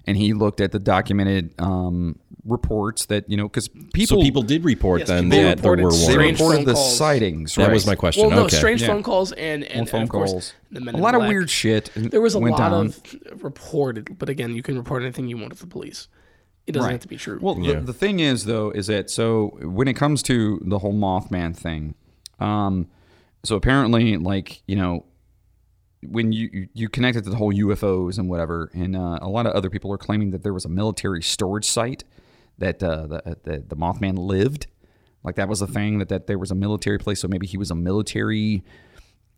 and 0.07 0.17
he 0.17 0.33
looked 0.33 0.61
at 0.61 0.73
the 0.73 0.79
documented 0.79 1.55
um, 1.59 2.19
reports 2.49 3.07
that 3.07 3.29
you 3.31 3.37
know 3.37 3.45
because 3.49 3.69
people 3.93 4.17
so 4.19 4.23
people 4.23 4.43
did 4.43 4.65
report 4.65 5.01
Yes, 5.01 5.09
then 5.09 5.25
people 5.31 5.39
that 5.45 5.59
there 5.59 5.77
were 5.77 5.91
they 5.93 5.97
strange 5.97 6.41
warnings. 6.41 6.41
reported 6.41 6.57
phone 6.57 6.65
the 6.65 6.73
calls. 6.75 6.97
sightings. 6.97 7.55
That 7.57 7.71
was 7.71 7.87
my 7.87 7.95
question. 7.95 8.23
Well, 8.27 8.37
no, 8.37 8.45
okay. 8.47 8.57
strange 8.57 8.81
Yeah. 8.83 8.89
phone 8.89 9.03
calls 9.03 9.33
and 9.33 9.65
and, 9.65 9.77
Well, 9.81 9.87
phone 9.87 10.01
and 10.01 10.09
of 10.09 10.11
course, 10.13 10.31
calls. 10.33 10.53
the 10.71 10.81
Men 10.81 10.95
a 10.95 10.99
lot 10.99 11.15
of 11.15 11.23
weird 11.23 11.51
shit. 11.51 11.91
There 11.95 12.21
was 12.21 12.35
a 12.35 12.39
went 12.39 12.59
lot 12.59 12.71
down. 12.71 12.87
of 12.87 13.43
reported, 13.45 14.19
but 14.19 14.29
again, 14.29 14.55
you 14.55 14.63
can 14.63 14.77
report 14.77 15.03
anything 15.03 15.29
you 15.29 15.37
want 15.37 15.53
to 15.55 15.59
the 15.61 15.67
police. 15.67 16.09
It 16.67 16.73
doesn't 16.73 16.87
Right. 16.87 16.93
have 16.93 17.01
to 17.03 17.09
be 17.09 17.17
true. 17.17 17.39
Well, 17.41 17.55
the, 17.55 17.81
the 17.81 17.93
thing 17.95 18.21
is, 18.21 18.45
though, 18.45 18.71
is 18.71 18.89
that 18.89 19.09
so 19.11 19.57
when 19.63 19.89
it 19.89 19.95
comes 19.95 20.23
to 20.25 20.61
the 20.65 20.79
whole 20.81 20.93
Mothman 20.93 21.57
thing, 21.57 21.95
um, 22.41 22.89
so 23.45 23.57
apparently, 23.57 24.17
like 24.19 24.63
you 24.67 24.77
know, 24.77 25.05
when 26.03 26.31
you 26.31 26.49
you- 26.53 26.69
you 26.75 26.89
connected 26.89 27.25
to 27.25 27.31
the 27.31 27.37
whole 27.37 27.53
UFOs 27.53 28.19
and 28.19 28.29
whatever, 28.29 28.71
and 28.75 28.95
uh, 28.95 29.19
a 29.23 29.29
lot 29.29 29.47
of 29.47 29.53
other 29.53 29.71
people 29.71 29.93
are 29.93 29.99
claiming 29.99 30.31
that 30.31 30.43
there 30.43 30.53
was 30.55 30.65
a 30.65 30.69
military 30.69 31.23
storage 31.23 31.65
site 31.65 32.05
that 32.59 32.83
uh, 32.83 33.07
the, 33.07 33.37
the 33.45 33.65
the 33.69 33.77
Mothman 33.77 34.19
lived, 34.19 34.67
like 35.25 35.37
that 35.37 35.49
was 35.49 35.63
a 35.63 35.67
thing 35.67 35.99
that 35.99 36.09
that 36.09 36.27
there 36.27 36.39
was 36.39 36.51
a 36.51 36.55
military 36.55 36.99
place, 36.99 37.21
so 37.21 37.29
maybe 37.29 37.47
he 37.47 37.57
was 37.57 37.71
a 37.71 37.75
military 37.75 38.63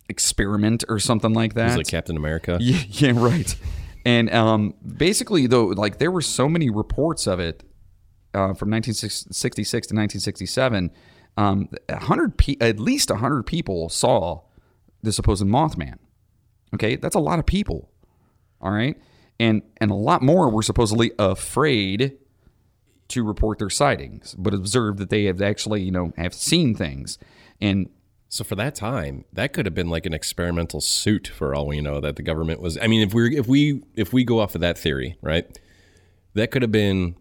experiment 0.08 0.84
or 0.88 0.98
something 0.98 1.32
like 1.32 1.54
that. 1.54 1.68
Was 1.68 1.76
like 1.76 1.88
Captain 1.88 2.16
America. 2.16 2.58
Yeah, 2.60 2.82
yeah, 2.90 3.12
right. 3.14 3.54
And 4.04 4.32
um, 4.32 4.74
basically, 4.96 5.46
though, 5.46 5.66
like 5.66 5.98
there 5.98 6.10
were 6.10 6.22
so 6.22 6.48
many 6.48 6.70
reports 6.70 7.26
of 7.26 7.38
it 7.38 7.62
uh, 8.34 8.54
from 8.54 8.70
1966 8.70 9.86
to 9.88 9.94
1967. 9.94 10.90
Um, 11.36 11.68
a 11.88 11.98
hundred, 11.98 12.36
pe- 12.36 12.56
at 12.60 12.80
least 12.80 13.10
hundred 13.10 13.44
people 13.44 13.88
saw 13.88 14.42
the 15.02 15.12
supposed 15.12 15.44
Mothman. 15.44 15.96
Okay, 16.74 16.96
that's 16.96 17.14
a 17.14 17.20
lot 17.20 17.38
of 17.38 17.46
people. 17.46 17.90
All 18.60 18.72
right, 18.72 18.96
and 19.38 19.62
and 19.78 19.90
a 19.90 19.94
lot 19.94 20.22
more 20.22 20.50
were 20.50 20.62
supposedly 20.62 21.12
afraid 21.18 22.18
to 23.10 23.24
report 23.24 23.58
their 23.58 23.70
sightings, 23.70 24.34
but 24.38 24.54
observed 24.54 24.98
that 24.98 25.10
they 25.10 25.24
have 25.24 25.42
actually, 25.42 25.82
you 25.82 25.90
know, 25.90 26.12
have 26.16 26.34
seen 26.34 26.74
things. 26.74 27.18
And 27.60 27.90
So 28.28 28.44
for 28.44 28.54
that 28.56 28.74
time, 28.76 29.24
that 29.32 29.52
could 29.52 29.66
have 29.66 29.74
been 29.74 29.90
like 29.90 30.06
an 30.06 30.14
experimental 30.14 30.80
suit 30.80 31.26
for 31.28 31.54
all 31.54 31.66
we 31.66 31.80
know 31.80 32.00
that 32.00 32.16
the 32.16 32.22
government 32.22 32.60
was. 32.60 32.78
I 32.78 32.86
mean, 32.86 33.02
if 33.02 33.12
we 33.12 33.36
if 33.36 33.46
we 33.48 33.82
if 33.96 34.12
we 34.12 34.24
go 34.24 34.38
off 34.38 34.54
of 34.54 34.60
that 34.60 34.78
theory, 34.78 35.16
right, 35.20 35.58
that 36.34 36.50
could 36.52 36.62
have 36.62 36.72
been 36.72 37.16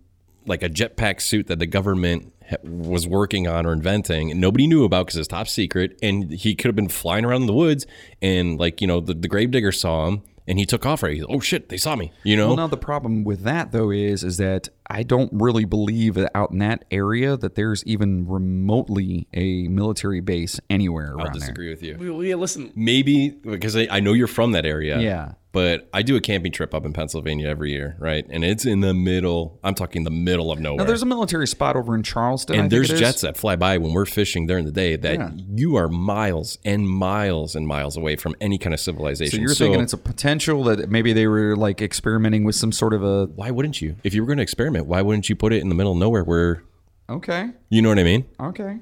like 0.46 0.64
a 0.64 0.70
jetpack 0.70 1.22
suit 1.22 1.48
that 1.48 1.60
the 1.60 1.66
government 1.66 2.34
was 2.64 3.08
working 3.08 3.48
on 3.48 3.66
or 3.66 3.74
inventing, 3.74 4.32
and 4.32 4.40
nobody 4.40 4.68
knew 4.68 4.84
about 4.84 5.08
because 5.08 5.18
it's 5.18 5.28
top 5.28 5.48
secret. 5.48 5.98
And 6.02 6.32
he 6.32 6.56
could 6.56 6.68
have 6.68 6.76
been 6.76 6.90
flying 6.90 7.26
around 7.26 7.42
in 7.42 7.48
the 7.48 7.54
woods, 7.54 7.86
and 8.22 8.60
like 8.60 8.82
you 8.82 8.88
know, 8.88 9.00
the, 9.00 9.14
the 9.14 9.28
gravedigger 9.28 9.72
saw 9.72 10.08
him, 10.08 10.22
and 10.48 10.60
he 10.60 10.66
took 10.66 10.86
off. 10.86 11.04
Right, 11.04 11.16
He's, 11.16 11.26
oh 11.28 11.40
shit, 11.40 11.70
they 11.70 11.78
saw 11.78 11.96
me. 11.96 12.12
You 12.24 12.38
know, 12.38 12.48
Well, 12.48 12.58
now 12.58 12.68
the 12.68 12.78
problem 12.78 13.24
with 13.24 13.42
that 13.44 13.72
though 13.72 13.92
is 13.92 14.24
is 14.24 14.38
that 14.38 14.70
I 14.90 15.04
don't 15.04 15.30
really 15.34 15.66
believe 15.66 16.16
that 16.16 16.32
out 16.36 16.52
in 16.52 16.60
that 16.60 16.86
area 16.90 17.38
that 17.38 17.56
there's 17.56 17.84
even 17.86 18.28
remotely 18.28 19.28
a 19.34 19.68
military 19.68 20.20
base 20.22 20.60
anywhere 20.70 21.14
around 21.14 21.28
I'll 21.28 21.34
disagree 21.34 21.70
with 21.70 21.84
you. 21.84 21.96
We- 21.98 22.30
yeah, 22.30 22.36
listen, 22.36 22.72
Maybe 22.76 23.30
because 23.30 23.76
I, 23.78 23.88
I 23.90 24.00
know 24.00 24.14
you're 24.14 24.28
from 24.28 24.52
that 24.54 24.66
area. 24.66 25.00
Yeah. 25.00 25.34
But 25.52 25.90
I 25.96 26.04
do 26.04 26.16
a 26.16 26.22
camping 26.22 26.52
trip 26.52 26.76
up 26.76 26.86
in 26.86 26.94
Pennsylvania 26.94 27.48
every 27.48 27.72
year, 27.72 27.96
right? 27.98 28.24
And 28.30 28.44
it's 28.46 28.68
in 28.68 28.82
the 28.82 28.94
middle. 28.94 29.60
I'm 29.64 29.74
talking 29.74 30.04
the 30.04 30.12
middle 30.12 30.52
of 30.52 30.60
nowhere. 30.60 30.78
Now 30.78 30.84
there's 30.84 31.02
a 31.02 31.08
military 31.08 31.48
spot 31.48 31.76
over 31.76 31.96
in 31.96 32.04
Charleston, 32.04 32.56
I 32.56 32.60
and 32.60 32.70
think 32.70 32.78
there's 32.78 32.92
it 32.92 32.94
is. 32.94 33.00
jets 33.00 33.22
that 33.22 33.36
fly 33.36 33.56
by 33.56 33.80
when 33.80 33.94
we're 33.94 34.06
fishing 34.06 34.46
during 34.46 34.66
the 34.66 34.72
day 34.72 34.96
that 34.96 35.16
Yeah. 35.18 35.32
you 35.56 35.76
are 35.76 35.90
miles 35.90 36.60
and 36.64 36.88
miles 36.88 37.56
and 37.56 37.68
miles 37.68 37.98
away 37.98 38.16
from 38.16 38.36
any 38.40 38.60
kind 38.60 38.76
of 38.76 38.80
civilization. 38.80 39.38
So 39.38 39.42
you're 39.42 39.56
thinking 39.56 39.82
it's 39.82 39.94
a 39.94 39.98
potential 39.98 40.64
that 40.66 40.88
maybe 40.92 41.14
they 41.14 41.26
were 41.26 41.56
like 41.56 41.82
experimenting 41.82 42.44
with 42.44 42.54
some 42.54 42.72
sort 42.72 42.94
of 42.94 43.04
a 43.04 43.26
why 43.26 43.50
wouldn't 43.50 43.82
you? 43.82 43.96
If 44.04 44.14
you 44.14 44.22
were 44.22 44.28
going 44.28 44.38
to 44.38 44.44
experiment, 44.44 44.79
why 44.88 45.02
wouldn't 45.02 45.30
you 45.30 45.36
put 45.36 45.54
it 45.54 45.62
in 45.62 45.70
the 45.70 45.76
middle 45.76 45.92
of 45.94 45.98
nowhere 45.98 46.24
where 46.24 46.64
okay, 47.10 47.50
you 47.70 47.82
know 47.82 47.90
what 47.90 48.00
I 48.00 48.04
mean? 48.04 48.26
okay. 48.40 48.80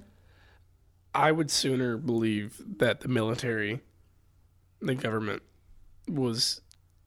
I 1.16 1.32
would 1.32 1.50
sooner 1.50 1.98
believe 1.98 2.62
that 2.78 3.00
the 3.00 3.08
military, 3.08 3.82
the 4.82 4.93
government, 4.93 5.41
was 6.08 6.62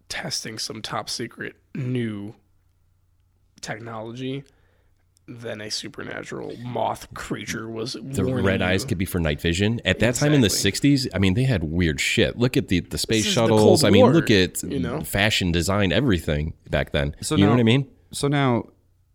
testing 0.08 0.58
some 0.58 0.82
top 0.82 1.08
secret 1.08 1.54
new 1.76 2.34
technology 3.60 4.42
than 5.28 5.60
a 5.60 5.70
supernatural 5.70 6.56
moth 6.58 7.12
creature 7.14 7.68
was. 7.68 7.92
The 7.92 8.24
warning 8.24 8.44
red 8.44 8.60
you. 8.60 8.66
eyes 8.66 8.84
could 8.84 8.98
be 8.98 9.04
for 9.04 9.20
night 9.20 9.40
vision. 9.40 9.80
At 9.84 10.00
that 10.00 10.16
time 10.16 10.32
in 10.32 10.40
the 10.40 10.48
'60s, 10.48 11.06
I 11.14 11.18
mean, 11.18 11.34
they 11.34 11.44
had 11.44 11.62
weird 11.62 12.00
shit. 12.00 12.36
Look 12.36 12.56
at 12.56 12.66
the 12.66 12.80
the 12.80 12.98
space 12.98 13.20
is 13.20 13.26
the 13.26 13.40
shuttles. 13.42 13.84
I 13.84 13.90
mean, 13.90 14.02
War, 14.02 14.12
look 14.12 14.30
at 14.30 14.60
you 14.64 14.80
know? 14.80 15.02
fashion, 15.02 15.52
design, 15.52 15.92
everything 15.92 16.54
back 16.68 16.90
then. 16.90 17.14
So 17.20 17.36
you 17.36 17.44
know 17.44 17.50
now- 17.50 17.54
what 17.54 17.60
I 17.60 17.64
mean? 17.64 17.88
So 18.12 18.26
now, 18.26 18.64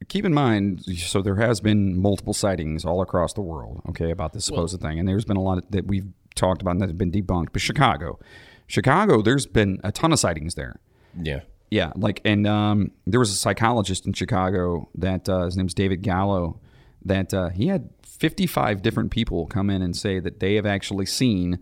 keep 0.07 0.25
in 0.25 0.33
mind, 0.33 0.83
so 0.83 1.21
there 1.21 1.35
has 1.35 1.59
been 1.59 1.99
multiple 1.99 2.33
sightings 2.33 2.85
all 2.85 3.01
across 3.01 3.33
the 3.33 3.41
world, 3.41 3.81
okay, 3.89 4.11
about 4.11 4.33
this 4.33 4.45
supposed 4.45 4.79
thing, 4.81 4.99
and 4.99 5.07
there's 5.07 5.25
been 5.25 5.37
a 5.37 5.41
lot 5.41 5.57
of, 5.57 5.71
that 5.71 5.85
we've 5.87 6.07
talked 6.35 6.61
about 6.61 6.71
and 6.71 6.81
that 6.81 6.89
have 6.89 6.97
been 6.97 7.11
debunked. 7.11 7.49
But 7.53 7.61
Chicago, 7.61 8.19
Chicago, 8.67 9.21
there's 9.21 9.45
been 9.45 9.79
a 9.83 9.91
ton 9.91 10.11
of 10.11 10.19
sightings 10.19 10.55
there. 10.55 10.79
Yeah. 11.19 11.41
Yeah, 11.71 11.91
like, 11.95 12.21
and 12.23 12.45
um, 12.45 12.91
there 13.05 13.19
was 13.19 13.31
a 13.31 13.35
psychologist 13.35 14.05
in 14.05 14.13
Chicago 14.13 14.87
that 14.95 15.27
uh, 15.27 15.45
his 15.45 15.57
name's 15.57 15.73
David 15.73 16.03
Gallo. 16.03 16.59
That 17.03 17.33
uh, 17.33 17.49
he 17.49 17.67
had 17.67 17.89
55 18.03 18.81
different 18.81 19.11
people 19.11 19.45
come 19.45 19.69
in 19.69 19.81
and 19.81 19.95
say 19.95 20.19
that 20.19 20.39
they 20.39 20.55
have 20.55 20.65
actually 20.65 21.05
seen. 21.05 21.59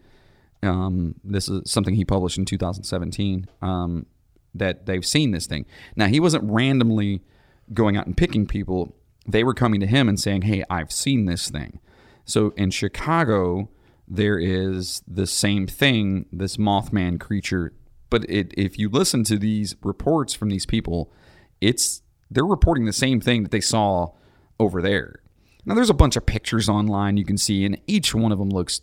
Um, 0.61 1.15
this 1.23 1.49
is 1.49 1.69
something 1.69 1.95
he 1.95 2.05
published 2.05 2.37
in 2.37 2.45
2017. 2.45 3.47
Um, 3.61 4.05
that 4.53 4.85
they've 4.85 5.05
seen 5.05 5.31
this 5.31 5.47
thing. 5.47 5.65
Now 5.95 6.07
he 6.07 6.19
wasn't 6.19 6.43
randomly 6.45 7.21
going 7.73 7.97
out 7.97 8.05
and 8.05 8.17
picking 8.17 8.45
people. 8.45 8.95
They 9.27 9.43
were 9.43 9.53
coming 9.53 9.79
to 9.79 9.87
him 9.87 10.09
and 10.09 10.19
saying, 10.19 10.43
"Hey, 10.43 10.63
I've 10.69 10.91
seen 10.91 11.25
this 11.25 11.49
thing." 11.49 11.79
So 12.25 12.53
in 12.57 12.71
Chicago, 12.71 13.69
there 14.07 14.39
is 14.39 15.01
the 15.07 15.27
same 15.27 15.67
thing. 15.67 16.25
This 16.31 16.57
Mothman 16.57 17.19
creature 17.19 17.73
but 18.13 18.29
it, 18.29 18.53
if 18.55 18.77
you 18.77 18.89
listen 18.89 19.23
to 19.23 19.39
these 19.39 19.75
reports 19.81 20.35
from 20.35 20.51
these 20.51 20.67
people, 20.67 21.11
it's 21.59 22.03
they're 22.29 22.45
reporting 22.45 22.85
the 22.85 22.93
same 22.93 23.19
thing 23.19 23.41
that 23.41 23.51
they 23.51 23.59
saw 23.59 24.11
over 24.59 24.83
there. 24.83 25.23
Now 25.65 25.73
there's 25.73 25.89
a 25.89 25.95
bunch 25.95 26.15
of 26.15 26.23
pictures 26.23 26.69
online 26.69 27.17
you 27.17 27.25
can 27.25 27.39
see, 27.39 27.65
and 27.65 27.81
each 27.87 28.13
one 28.13 28.31
of 28.31 28.37
them 28.37 28.51
looks. 28.51 28.81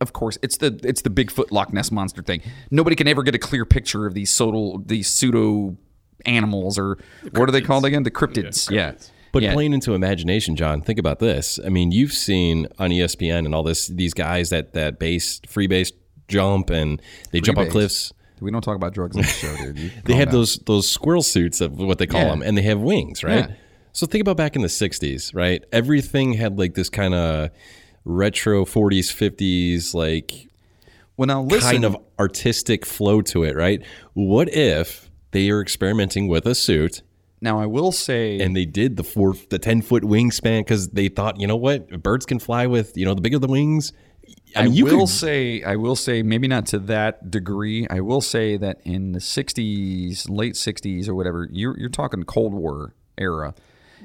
Of 0.00 0.12
course, 0.12 0.38
it's 0.42 0.56
the 0.56 0.76
it's 0.82 1.02
the 1.02 1.08
Bigfoot 1.08 1.52
Loch 1.52 1.72
Ness 1.72 1.92
monster 1.92 2.20
thing. 2.20 2.42
Nobody 2.68 2.96
can 2.96 3.06
ever 3.06 3.22
get 3.22 3.36
a 3.36 3.38
clear 3.38 3.64
picture 3.64 4.06
of 4.06 4.14
these 4.14 4.34
pseudo 4.34 4.82
these 4.84 5.06
pseudo 5.06 5.76
animals 6.26 6.78
or 6.78 6.98
what 7.32 7.48
are 7.48 7.52
they 7.52 7.60
called 7.60 7.84
again? 7.84 8.02
The 8.02 8.10
cryptids. 8.10 8.70
Yeah. 8.70 8.92
But 9.32 9.42
Yeah. 9.42 9.52
playing 9.52 9.72
into 9.74 9.94
imagination, 9.94 10.56
John, 10.56 10.80
think 10.80 10.98
about 10.98 11.18
this. 11.18 11.58
I 11.64 11.68
mean, 11.68 11.92
you've 11.92 12.12
seen 12.12 12.66
on 12.78 12.90
ESPN 12.90 13.44
and 13.44 13.54
all 13.54 13.62
this 13.62 13.86
these 13.88 14.14
guys 14.14 14.50
that 14.50 14.72
that 14.72 14.98
base 14.98 15.40
free 15.46 15.66
base 15.66 15.92
jump 16.28 16.70
and 16.70 17.00
they 17.30 17.40
jump 17.40 17.58
off 17.58 17.66
Freebase. 17.66 17.70
cliffs. 17.70 18.12
We 18.40 18.50
don't 18.50 18.62
talk 18.62 18.76
about 18.76 18.94
drugs 18.94 19.16
on 19.16 19.22
the 19.22 19.28
show, 19.28 19.54
dude. 19.56 19.78
You 19.78 19.90
They 20.04 20.14
have 20.14 20.28
down. 20.28 20.34
those 20.34 20.56
those 20.66 20.88
squirrel 20.88 21.22
suits 21.22 21.60
of 21.60 21.78
what 21.78 21.98
they 21.98 22.06
call 22.06 22.22
Yeah. 22.22 22.30
them, 22.30 22.42
and 22.42 22.56
they 22.56 22.62
have 22.62 22.80
wings, 22.80 23.22
right? 23.24 23.48
Yeah. 23.50 23.54
So 23.92 24.06
think 24.06 24.22
about 24.22 24.36
back 24.36 24.54
in 24.56 24.62
the 24.62 24.68
'60s, 24.68 25.34
right? 25.34 25.62
Everything 25.72 26.34
had 26.34 26.58
like 26.58 26.74
this 26.74 26.88
kind 26.88 27.14
of 27.14 27.50
retro 28.04 28.64
'40s, 28.64 29.10
'50s, 29.12 29.92
like 29.94 30.46
well, 31.16 31.26
now 31.26 31.42
listen, 31.42 31.70
kind 31.70 31.84
of 31.84 31.96
artistic 32.18 32.86
flow 32.86 33.20
to 33.22 33.42
it, 33.42 33.56
right? 33.56 33.82
What 34.14 34.48
if 34.54 35.07
they 35.32 35.50
are 35.50 35.60
experimenting 35.60 36.28
with 36.28 36.46
a 36.46 36.54
suit? 36.54 37.02
Now 37.40 37.60
I 37.60 37.66
will 37.66 37.92
say, 37.92 38.38
and 38.40 38.56
they 38.56 38.64
did 38.64 38.96
the 38.96 39.04
four, 39.04 39.34
the 39.50 39.58
ten 39.58 39.80
foot 39.82 40.02
wingspan 40.02 40.60
because 40.60 40.88
they 40.88 41.08
thought, 41.08 41.40
you 41.40 41.46
know 41.46 41.56
what, 41.56 42.02
birds 42.02 42.26
can 42.26 42.38
fly 42.40 42.66
with, 42.66 42.96
you 42.96 43.04
know, 43.04 43.14
the 43.14 43.20
bigger 43.20 43.38
the 43.38 43.46
wings. 43.46 43.92
I 44.56 44.60
I, 44.60 44.64
mean, 44.64 44.74
you 44.74 44.84
will 44.86 45.00
could- 45.00 45.08
say, 45.08 45.62
I 45.62 45.76
will 45.76 45.94
say, 45.96 46.22
maybe 46.22 46.48
not 46.48 46.66
to 46.66 46.78
that 46.80 47.30
degree. 47.30 47.86
I 47.88 48.00
will 48.00 48.20
say 48.20 48.56
that 48.56 48.80
in 48.84 49.12
the 49.12 49.20
'60s, 49.20 50.28
late 50.28 50.54
'60s 50.54 51.08
or 51.08 51.14
whatever, 51.14 51.48
you're 51.52 51.78
you're 51.78 51.88
talking 51.88 52.22
Cold 52.24 52.52
War 52.54 52.94
era. 53.16 53.54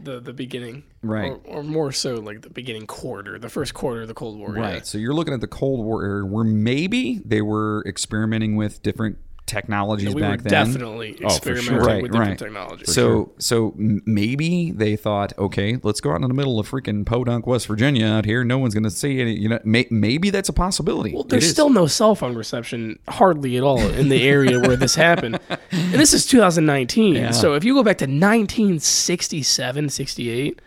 the 0.04 0.20
the 0.20 0.34
beginning, 0.34 0.84
Right. 1.02 1.32
or, 1.32 1.40
or 1.60 1.64
more 1.64 1.92
so 1.92 2.16
like 2.16 2.42
the 2.42 2.50
beginning 2.50 2.88
quarter, 2.88 3.38
the 3.40 3.50
first 3.50 3.74
quarter 3.74 4.02
of 4.04 4.08
the 4.08 4.14
Cold 4.14 4.38
War. 4.38 4.52
Right. 4.52 4.76
yeah. 4.76 4.82
So 4.84 4.98
you're 4.98 5.14
looking 5.14 5.34
at 5.34 5.42
the 5.42 5.48
Cold 5.48 5.84
War 5.86 6.04
era 6.06 6.26
where 6.26 6.44
maybe 6.44 7.22
they 7.26 7.42
were 7.42 7.84
experimenting 7.88 8.56
with 8.56 8.82
different 8.82 9.18
technologies 9.46 10.16
we 10.16 10.22
back 10.22 10.44
were 10.44 10.50
then. 10.50 10.68
definitely 10.68 11.18
Oh, 11.24 11.30
for 11.38 11.44
sure. 11.44 11.56
experimenting 11.56 12.02
with 12.04 12.12
different 12.12 12.40
technology. 12.40 12.86
So 12.86 13.34
so 13.40 13.74
maybe 13.78 14.72
they 14.72 14.96
thought, 14.96 15.34
okay, 15.38 15.78
let's 15.84 16.00
go 16.02 16.12
out 16.12 16.22
in 16.22 16.28
the 16.28 16.34
middle 16.34 16.60
of 16.60 16.70
freaking 16.70 17.06
Podunk, 17.06 17.46
West 17.46 17.68
Virginia, 17.68 18.06
out 18.08 18.26
here. 18.26 18.44
No 18.44 18.58
one's 18.58 18.74
going 18.74 18.84
to 18.86 18.90
see 18.92 19.20
any. 19.22 19.38
You 19.38 19.50
know, 19.50 19.60
may, 19.64 19.86
maybe 19.90 20.30
that's 20.30 20.50
a 20.50 20.54
possibility. 20.54 21.14
Well, 21.14 21.24
there's 21.24 21.50
still 21.50 21.70
no 21.70 21.88
cell 21.88 22.16
phone 22.16 22.36
reception 22.36 23.00
hardly 23.08 23.58
at 23.58 23.64
all 23.64 23.80
in 23.80 24.10
the 24.10 24.28
area 24.28 24.60
where 24.60 24.76
this 24.76 24.96
happened. 24.96 25.40
And 25.72 25.94
this 26.02 26.14
is 26.14 26.26
2019. 26.28 27.16
Yeah. 27.16 27.32
So 27.32 27.56
if 27.56 27.64
you 27.64 27.74
go 27.74 27.84
back 27.84 27.98
to 27.98 28.06
1967, 28.06 29.90
68, 29.90 30.62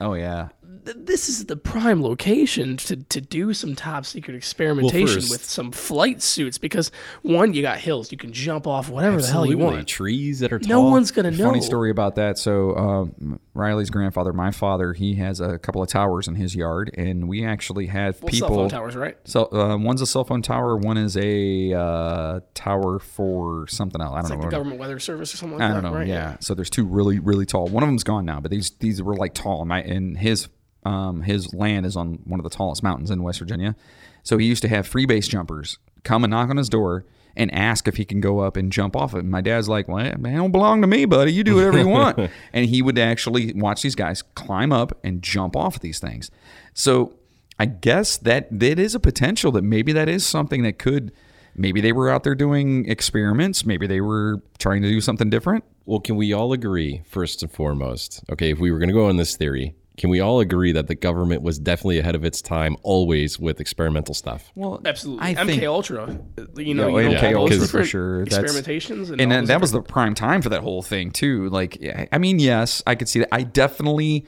Oh 0.00 0.14
yeah. 0.14 0.48
Th- 0.84 0.96
this 1.00 1.28
is 1.28 1.46
the 1.46 1.56
prime 1.56 2.02
location 2.02 2.76
to, 2.78 2.96
to 2.96 3.20
do 3.20 3.52
some 3.54 3.74
top 3.74 4.04
secret 4.06 4.34
experimentation 4.36 5.06
first- 5.20 5.30
with 5.30 5.44
some 5.44 5.72
flight 5.72 6.22
suits 6.22 6.58
because 6.58 6.90
one, 7.22 7.54
you 7.54 7.62
got 7.62 7.78
hills, 7.78 8.10
you 8.12 8.18
can 8.18 8.32
jump 8.32 8.66
off 8.66 8.88
whatever 8.88 9.20
the 9.20 9.26
hell 9.26 9.46
you 9.46 9.58
want. 9.58 9.86
Trees 9.88 10.40
that 10.40 10.52
are 10.52 10.58
No 10.60 10.82
one's 10.82 11.10
gonna 11.10 11.30
know. 11.30 11.46
Funny 11.46 11.60
story 11.60 11.90
about 11.90 12.14
that. 12.16 12.38
So 12.38 12.76
um, 12.76 13.40
Riley's 13.54 13.90
grandfather, 13.90 14.32
my 14.32 14.50
father, 14.50 14.92
he 14.92 15.14
has 15.16 15.40
a 15.40 15.58
couple 15.58 15.82
of 15.82 15.88
towers 15.88 16.28
in 16.28 16.34
his 16.34 16.54
yard, 16.54 16.90
and 16.96 17.28
we 17.28 17.44
actually 17.44 17.86
have 17.86 18.20
Well, 18.22 18.30
people. 18.30 18.48
cell 18.48 18.56
phone 18.56 18.68
towers, 18.68 18.96
right? 18.96 19.16
So 19.24 19.46
uh, 19.52 19.76
one's 19.76 20.00
a 20.02 20.06
cell 20.06 20.24
phone 20.24 20.42
tower, 20.42 20.76
one 20.76 20.96
is 20.96 21.16
a 21.16 21.72
uh, 21.74 22.40
tower 22.54 22.98
for 22.98 23.66
something 23.68 24.00
else. 24.00 24.12
I 24.12 24.14
don't 24.16 24.20
It's 24.20 24.30
know. 24.30 24.36
like 24.36 24.44
the 24.46 24.50
government 24.56 24.80
weather 24.80 24.98
service 24.98 25.34
or 25.34 25.36
something 25.36 25.58
like 25.58 25.70
I 25.70 25.74
don't 25.74 25.82
know. 25.82 25.92
right? 25.94 26.06
Yeah. 26.06 26.36
So 26.40 26.54
there's 26.54 26.70
two 26.70 26.84
really 26.84 27.18
really 27.18 27.46
tall. 27.46 27.66
One 27.68 27.82
of 27.82 27.88
them's 27.88 28.04
gone 28.04 28.24
now, 28.24 28.40
but 28.40 28.50
these 28.50 28.70
these 28.80 29.02
were 29.02 29.16
like 29.16 29.34
tall. 29.34 29.60
And 29.62 29.68
my 29.68 29.82
and 29.82 30.16
his 30.18 30.48
um 30.84 31.22
his 31.22 31.52
land 31.54 31.86
is 31.86 31.96
on 31.96 32.20
one 32.24 32.40
of 32.40 32.44
the 32.44 32.50
tallest 32.50 32.82
mountains 32.82 33.10
in 33.10 33.22
West 33.22 33.38
Virginia. 33.38 33.76
So 34.22 34.38
he 34.38 34.46
used 34.46 34.62
to 34.62 34.68
have 34.68 34.86
free 34.86 35.06
base 35.06 35.28
jumpers 35.28 35.78
come 36.04 36.24
and 36.24 36.30
knock 36.30 36.50
on 36.50 36.56
his 36.56 36.68
door 36.68 37.04
and 37.36 37.52
ask 37.54 37.86
if 37.86 37.96
he 37.96 38.04
can 38.04 38.20
go 38.20 38.40
up 38.40 38.56
and 38.56 38.72
jump 38.72 38.96
off 38.96 39.14
it. 39.14 39.20
And 39.20 39.30
my 39.30 39.40
dad's 39.40 39.68
like, 39.68 39.88
"Well, 39.88 40.04
it 40.04 40.22
don't 40.22 40.52
belong 40.52 40.80
to 40.80 40.86
me, 40.86 41.04
buddy. 41.04 41.32
You 41.32 41.44
do 41.44 41.56
whatever 41.56 41.78
you 41.78 41.88
want." 41.88 42.18
and 42.52 42.66
he 42.66 42.82
would 42.82 42.98
actually 42.98 43.52
watch 43.54 43.82
these 43.82 43.94
guys 43.94 44.22
climb 44.22 44.72
up 44.72 44.98
and 45.04 45.22
jump 45.22 45.56
off 45.56 45.80
these 45.80 45.98
things. 46.00 46.30
So 46.74 47.14
I 47.58 47.66
guess 47.66 48.16
that 48.18 48.48
that 48.58 48.78
is 48.78 48.94
a 48.94 49.00
potential 49.00 49.52
that 49.52 49.62
maybe 49.62 49.92
that 49.92 50.08
is 50.08 50.26
something 50.26 50.62
that 50.62 50.78
could. 50.78 51.12
Maybe 51.56 51.80
they 51.80 51.92
were 51.92 52.08
out 52.08 52.22
there 52.22 52.36
doing 52.36 52.88
experiments. 52.88 53.66
Maybe 53.66 53.86
they 53.86 54.00
were 54.00 54.40
trying 54.58 54.82
to 54.82 54.88
do 54.88 55.00
something 55.00 55.28
different. 55.30 55.64
Well, 55.84 55.98
can 55.98 56.16
we 56.16 56.32
all 56.32 56.52
agree, 56.52 57.02
first 57.04 57.42
and 57.42 57.50
foremost, 57.50 58.22
okay, 58.30 58.50
if 58.50 58.60
we 58.60 58.70
were 58.70 58.78
going 58.78 58.88
to 58.88 58.94
go 58.94 59.08
on 59.08 59.16
this 59.16 59.36
theory, 59.36 59.74
can 60.00 60.08
we 60.08 60.18
all 60.18 60.40
agree 60.40 60.72
that 60.72 60.86
the 60.86 60.94
government 60.94 61.42
was 61.42 61.58
definitely 61.58 61.98
ahead 61.98 62.14
of 62.14 62.24
its 62.24 62.40
time 62.40 62.74
always 62.82 63.38
with 63.38 63.60
experimental 63.60 64.14
stuff? 64.14 64.50
Well, 64.54 64.80
Absolutely. 64.82 65.26
I 65.26 65.34
MK 65.34 65.46
think- 65.46 65.62
Ultra, 65.64 66.18
you 66.56 66.72
know, 66.72 66.88
Yeah, 66.98 67.02
you 67.02 67.08
know, 67.10 67.20
MK 67.20 67.36
all 67.36 67.46
those 67.46 67.52
Ultra 67.52 67.56
for 67.58 67.64
different 67.66 67.88
sure. 67.88 68.24
That's- 68.24 68.56
Experimentations 68.56 69.10
and, 69.10 69.20
and 69.20 69.30
all 69.34 69.44
that 69.44 69.60
was 69.60 69.72
the 69.72 69.82
prime 69.82 70.14
time 70.14 70.40
for 70.40 70.48
that 70.48 70.62
whole 70.62 70.80
thing 70.80 71.10
too. 71.10 71.50
Like, 71.50 71.78
I 72.10 72.16
mean, 72.16 72.38
yes, 72.38 72.82
I 72.86 72.94
could 72.94 73.10
see 73.10 73.18
that. 73.18 73.28
I 73.30 73.42
definitely, 73.42 74.24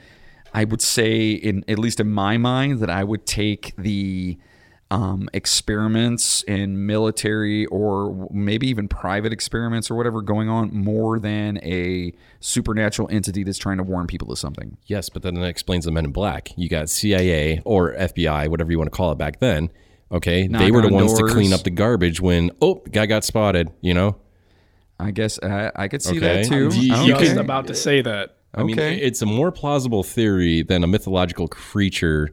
I 0.53 0.63
would 0.63 0.81
say, 0.83 1.31
in 1.31 1.65
at 1.67 1.79
least 1.79 1.99
in 1.99 2.11
my 2.11 2.37
mind, 2.37 2.79
that 2.81 2.91
I 2.91 3.03
would 3.03 3.25
take 3.25 3.73
the 3.75 4.37
um, 4.93 5.27
experiments 5.33 6.43
in 6.43 6.85
military 6.85 7.65
or 7.67 8.27
maybe 8.31 8.67
even 8.67 8.87
private 8.87 9.33
experiments 9.33 9.89
or 9.89 9.95
whatever 9.95 10.21
going 10.21 10.49
on 10.49 10.71
more 10.71 11.17
than 11.19 11.57
a 11.63 12.13
supernatural 12.39 13.07
entity 13.11 13.43
that's 13.43 13.57
trying 13.57 13.77
to 13.77 13.83
warn 13.83 14.05
people 14.05 14.31
of 14.31 14.37
something. 14.37 14.77
Yes, 14.85 15.09
but 15.09 15.23
then 15.23 15.33
that 15.35 15.47
explains 15.47 15.85
the 15.85 15.91
Men 15.91 16.05
in 16.05 16.11
Black. 16.11 16.51
You 16.55 16.69
got 16.69 16.89
CIA 16.89 17.61
or 17.65 17.93
FBI, 17.93 18.47
whatever 18.49 18.71
you 18.71 18.77
want 18.77 18.91
to 18.91 18.95
call 18.95 19.11
it 19.11 19.17
back 19.17 19.39
then. 19.39 19.71
Okay, 20.11 20.47
Knock 20.47 20.61
they 20.61 20.69
were 20.69 20.81
the 20.81 20.89
on 20.89 20.93
ones 20.93 21.17
to 21.17 21.23
clean 21.25 21.53
up 21.53 21.63
the 21.63 21.71
garbage 21.71 22.21
when 22.21 22.51
oh, 22.61 22.75
guy 22.91 23.07
got 23.07 23.23
spotted. 23.23 23.71
You 23.81 23.95
know, 23.95 24.17
I 24.99 25.09
guess 25.09 25.39
I, 25.41 25.71
I 25.75 25.87
could 25.87 26.03
see 26.03 26.17
Okay. 26.17 26.43
that 26.43 26.45
too. 26.45 26.69
You- 26.69 26.93
I 26.93 27.03
you 27.03 27.13
was 27.15 27.29
Okay. 27.31 27.39
about 27.39 27.65
to 27.67 27.73
say 27.73 28.03
that. 28.03 28.37
I 28.53 28.61
mean, 28.61 28.77
Okay. 28.77 28.97
it's 28.97 29.23
a 29.23 29.25
more 29.25 29.51
plausible 29.51 30.03
theory 30.03 30.61
than 30.61 30.83
a 30.83 30.87
mythological 30.87 31.47
creature. 31.47 32.29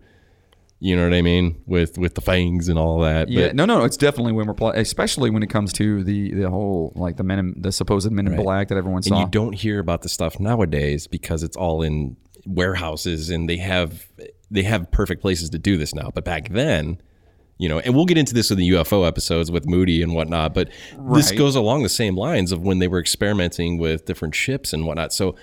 You 0.83 0.97
know 0.97 1.05
what 1.05 1.13
I 1.13 1.21
mean 1.21 1.63
with 1.67 1.99
with 1.99 2.15
the 2.15 2.23
fangs 2.23 2.71
and 2.71 2.79
all 2.79 3.01
that. 3.01 3.29
Yeah, 3.29 3.49
but 3.49 3.55
no, 3.55 3.67
no, 3.67 3.85
it's 3.85 3.99
definitely 3.99 4.33
when 4.33 4.47
we're 4.47 4.55
pl- 4.55 4.71
especially 4.71 5.29
when 5.29 5.43
it 5.43 5.51
comes 5.51 5.75
to 5.75 6.03
the 6.03 6.33
the 6.33 6.49
whole 6.49 6.93
like 6.97 7.19
the 7.19 7.23
men 7.23 7.39
in, 7.39 7.55
the 7.61 7.71
supposed 7.71 8.11
men 8.11 8.27
in 8.27 8.35
black 8.35 8.69
that 8.69 8.79
everyone 8.79 8.99
and 8.99 9.05
saw. 9.05 9.21
you 9.21 9.29
don't 9.29 9.53
hear 9.53 9.79
about 9.79 10.01
the 10.01 10.09
stuff 10.09 10.41
nowadays 10.41 11.07
because 11.07 11.43
it's 11.43 11.57
all 11.57 11.83
in 11.83 12.17
warehouses 12.47 13.29
and 13.29 13.47
they 13.47 13.59
have 13.59 14.07
they 14.51 14.63
have 14.63 14.91
perfect 14.91 15.21
places 15.21 15.51
to 15.51 15.59
do 15.59 15.77
this 15.77 15.95
now. 15.95 16.11
But 16.15 16.25
back 16.25 16.49
then, 16.49 17.01
you 17.59 17.69
know, 17.69 17.79
and 17.79 17.95
we'll 17.95 18.07
get 18.07 18.17
into 18.17 18.33
this 18.33 18.51
in 18.51 18.57
the 18.57 18.71
UFO 18.71 19.07
episodes 19.07 19.51
with 19.51 19.67
Moody 19.67 20.03
and 20.03 20.15
whatnot. 20.15 20.55
But 20.55 20.71
this 21.13 21.31
goes 21.31 21.57
along 21.57 21.83
the 21.83 21.91
same 21.91 22.17
lines 22.17 22.53
of 22.53 22.63
when 22.63 22.79
they 22.79 22.89
were 22.89 22.99
experimenting 22.99 23.77
with 23.77 24.07
different 24.07 24.35
ships 24.35 24.73
and 24.73 24.87
whatnot. 24.87 25.13
So 25.13 25.37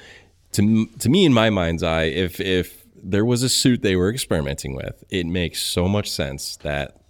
to 0.54 0.88
to 0.88 1.10
me, 1.10 1.26
in 1.26 1.34
my 1.34 1.52
mind's 1.52 1.84
eye, 1.84 2.06
if 2.06 2.40
if 2.40 2.77
there 3.02 3.26
was 3.26 3.44
a 3.44 3.50
suit 3.50 3.82
they 3.82 3.96
were 3.96 4.10
experimenting 4.10 4.76
with, 4.76 5.04
it 5.10 5.26
makes 5.26 5.62
so 5.62 5.88
much 5.88 6.10
sense 6.10 6.58
that 6.58 7.02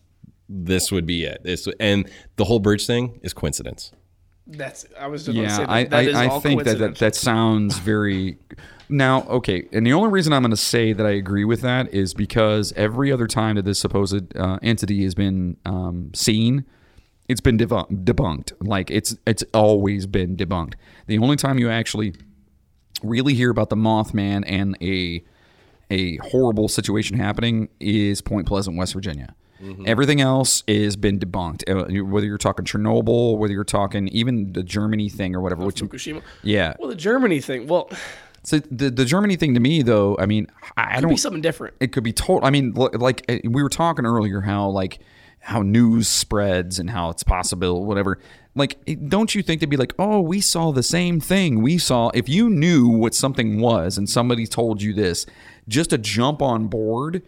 this 0.50 0.92
would 0.92 1.06
be 1.06 1.26
it. 1.26 1.42
This 1.44 1.68
and 1.80 2.10
the 2.36 2.46
whole 2.46 2.60
bridge 2.60 2.86
thing 2.86 3.20
is 3.24 3.34
coincidence. 3.34 3.92
That's 4.46 4.86
I 4.98 5.08
was 5.08 5.26
just 5.26 5.38
about 5.38 5.42
to 5.42 5.48
yeah, 5.50 5.58
say 5.58 5.64
that, 5.64 5.70
I 5.70 5.84
that 5.86 6.06
is 6.06 6.16
I, 6.16 6.36
I 6.36 6.40
think 6.40 6.64
that, 6.64 6.80
that 6.80 6.96
that 6.98 7.16
sounds 7.16 7.80
very. 7.80 8.38
Now, 8.90 9.24
okay, 9.24 9.68
and 9.74 9.86
the 9.86 9.92
only 9.92 10.10
reason 10.10 10.32
I'm 10.32 10.42
going 10.42 10.52
to 10.52 10.58
say 10.58 10.94
that 10.94 11.06
I 11.06 11.12
agree 11.12 11.44
with 11.44 11.60
that 11.62 11.94
is 11.94 12.14
because 12.14 12.72
every 12.78 13.12
other 13.12 13.28
time 13.28 13.58
that 13.58 13.66
this 13.66 13.80
supposed 13.80 14.38
uh, 14.38 14.60
entity 14.62 15.04
has 15.04 15.14
been 15.14 15.58
um, 15.66 16.12
seen, 16.16 16.64
it's 17.28 17.42
been 17.42 17.58
debu- 17.58 18.06
debunked. 18.06 18.54
Like 18.62 18.90
it's 18.90 19.18
it's 19.26 19.44
always 19.54 20.06
been 20.06 20.38
debunked. 20.38 20.76
The 21.08 21.18
only 21.18 21.36
time 21.36 21.60
you 21.60 21.70
actually 21.70 22.14
really 23.04 23.34
hear 23.34 23.50
about 23.50 23.70
the 23.70 23.76
Mothman 23.76 24.46
and 24.48 24.78
a 24.82 25.24
a 25.90 26.18
horrible 26.18 26.68
situation 26.68 27.18
happening 27.18 27.70
is 27.80 28.22
Point 28.22 28.48
Pleasant, 28.48 28.78
West 28.78 28.94
Virginia. 28.94 29.36
Everything 29.88 30.22
else 30.22 30.62
has 30.68 30.96
been 30.96 31.18
debunked. 31.20 31.64
Uh, 31.68 32.04
Whether 32.06 32.28
you're 32.28 32.38
talking 32.38 32.64
Chernobyl, 32.64 33.40
whether 33.40 33.54
you're 33.54 33.64
talking 33.64 34.08
even 34.10 34.54
the 34.54 34.62
Germany 34.62 35.10
thing 35.10 35.36
or 35.36 35.42
whatever, 35.42 35.66
which 35.66 35.82
Fukushima. 35.82 36.22
yeah. 36.44 36.76
Well, 36.78 36.90
the 36.90 36.96
Germany 36.96 37.42
thing. 37.42 37.66
Well, 37.66 37.90
So 38.44 38.60
the 38.60 38.92
the 38.92 39.04
Germany 39.04 39.36
thing 39.36 39.56
to 39.56 39.60
me 39.60 39.82
though, 39.82 40.16
I 40.20 40.28
mean, 40.28 40.46
I, 40.78 40.96
could 40.96 41.02
don't. 41.02 41.10
be 41.10 41.18
something 41.18 41.42
different. 41.42 41.74
It 41.80 41.92
could 41.92 42.04
be 42.04 42.14
total. 42.14 42.46
I 42.46 42.52
mean, 42.52 42.74
like 42.74 43.26
uh, 43.30 43.38
we 43.46 43.64
were 43.64 43.70
talking 43.70 44.06
earlier, 44.06 44.42
how 44.42 44.70
like 44.70 45.00
how 45.40 45.64
news 45.64 46.08
spreads 46.08 46.78
and 46.78 46.92
how 46.92 47.10
it's 47.10 47.24
possible, 47.24 47.84
whatever. 47.84 48.20
Like, 48.54 48.78
don't 49.08 49.34
you 49.34 49.42
think 49.44 49.62
they'd 49.62 49.70
be 49.70 49.78
like, 49.78 49.94
oh, 50.00 50.20
we 50.20 50.42
saw 50.42 50.72
the 50.72 50.84
same 50.84 51.20
thing. 51.20 51.62
We 51.64 51.78
saw. 51.80 52.10
If 52.14 52.28
you 52.30 52.50
knew 52.50 52.88
what 52.90 53.16
something 53.16 53.60
was 53.60 53.98
and 53.98 54.08
somebody 54.10 54.46
told 54.46 54.82
you 54.84 54.94
this, 54.94 55.26
just 55.68 55.90
to 55.92 55.98
jump 55.98 56.42
on 56.42 56.68
board 56.68 57.24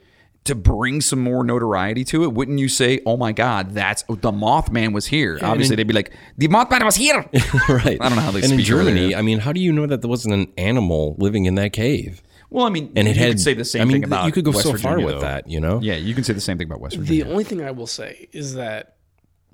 to 0.45 0.55
bring 0.55 1.01
some 1.01 1.19
more 1.19 1.43
notoriety 1.43 2.03
to 2.05 2.23
it, 2.23 2.33
wouldn't 2.33 2.57
you 2.59 2.69
say, 2.69 3.01
oh 3.05 3.17
my 3.17 3.31
God, 3.31 3.71
that's 3.71 4.03
the 4.03 4.31
Mothman 4.31 4.93
was 4.93 5.05
here? 5.07 5.37
Obviously, 5.41 5.73
in- 5.73 5.77
they'd 5.77 5.87
be 5.87 5.93
like, 5.93 6.11
the 6.37 6.47
Mothman 6.47 6.83
was 6.85 6.95
here. 6.95 7.17
right. 7.69 7.97
I 8.01 8.09
don't 8.09 8.15
know 8.15 8.21
how 8.23 8.31
they 8.31 8.41
And 8.41 8.51
in 8.53 8.59
speak 8.59 8.71
over 8.73 8.83
Germany, 8.85 9.09
there. 9.09 9.19
I 9.19 9.21
mean, 9.21 9.39
how 9.39 9.51
do 9.51 9.59
you 9.59 9.71
know 9.71 9.85
that 9.85 10.01
there 10.01 10.09
wasn't 10.09 10.33
an 10.33 10.51
animal 10.57 11.15
living 11.19 11.45
in 11.45 11.55
that 11.55 11.73
cave? 11.73 12.23
Well, 12.49 12.65
I 12.65 12.69
mean, 12.69 12.91
And 12.95 13.07
it 13.07 13.15
you 13.15 13.21
had 13.21 13.31
could 13.33 13.39
say 13.41 13.53
the 13.53 13.63
same 13.65 13.81
I 13.83 13.85
mean, 13.85 13.93
thing 13.97 14.03
about 14.05 14.25
you 14.25 14.31
could 14.31 14.43
go 14.45 14.51
West 14.51 14.63
so 14.63 14.71
Virginia, 14.71 14.97
far 14.97 15.05
with 15.05 15.15
though. 15.15 15.21
that, 15.21 15.47
you 15.49 15.59
know. 15.59 15.79
Yeah, 15.83 15.95
you 15.97 16.15
can 16.15 16.23
say 16.23 16.33
the 16.33 16.41
same 16.41 16.57
thing 16.57 16.65
about 16.67 16.79
West 16.81 16.95
Virginia. 16.95 17.25
The 17.25 17.29
only 17.31 17.43
thing 17.43 17.61
I 17.61 17.69
will 17.71 17.85
say 17.85 18.27
is 18.31 18.55
that 18.55 18.95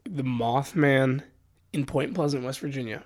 the 0.05 0.23
Mothman 0.23 1.23
in 1.73 1.85
Point 1.85 2.13
Pleasant, 2.13 2.45
West 2.45 2.59
Virginia, 2.61 3.03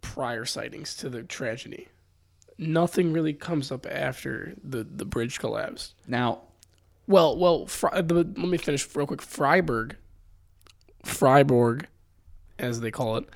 prior 0.00 0.44
sightings 0.44 0.96
to 0.96 1.08
the 1.08 1.22
tragedy, 1.22 1.86
nothing 2.58 3.12
really 3.12 3.32
comes 3.34 3.70
up 3.70 3.86
after 3.90 4.54
the, 4.62 4.84
the 4.84 5.04
bridge 5.04 5.38
collapsed. 5.38 5.94
now, 6.06 6.40
Well, 7.06 7.36
well, 7.38 7.66
Fri- 7.66 8.00
the, 8.02 8.14
let 8.14 8.36
me 8.38 8.58
finish 8.58 8.86
real 8.94 9.06
quick. 9.06 9.22
Freiburg, 9.22 9.96
Freiburg, 11.04 11.86
as 12.58 12.80
they 12.80 12.90
call 12.90 13.16
it, 13.18 13.28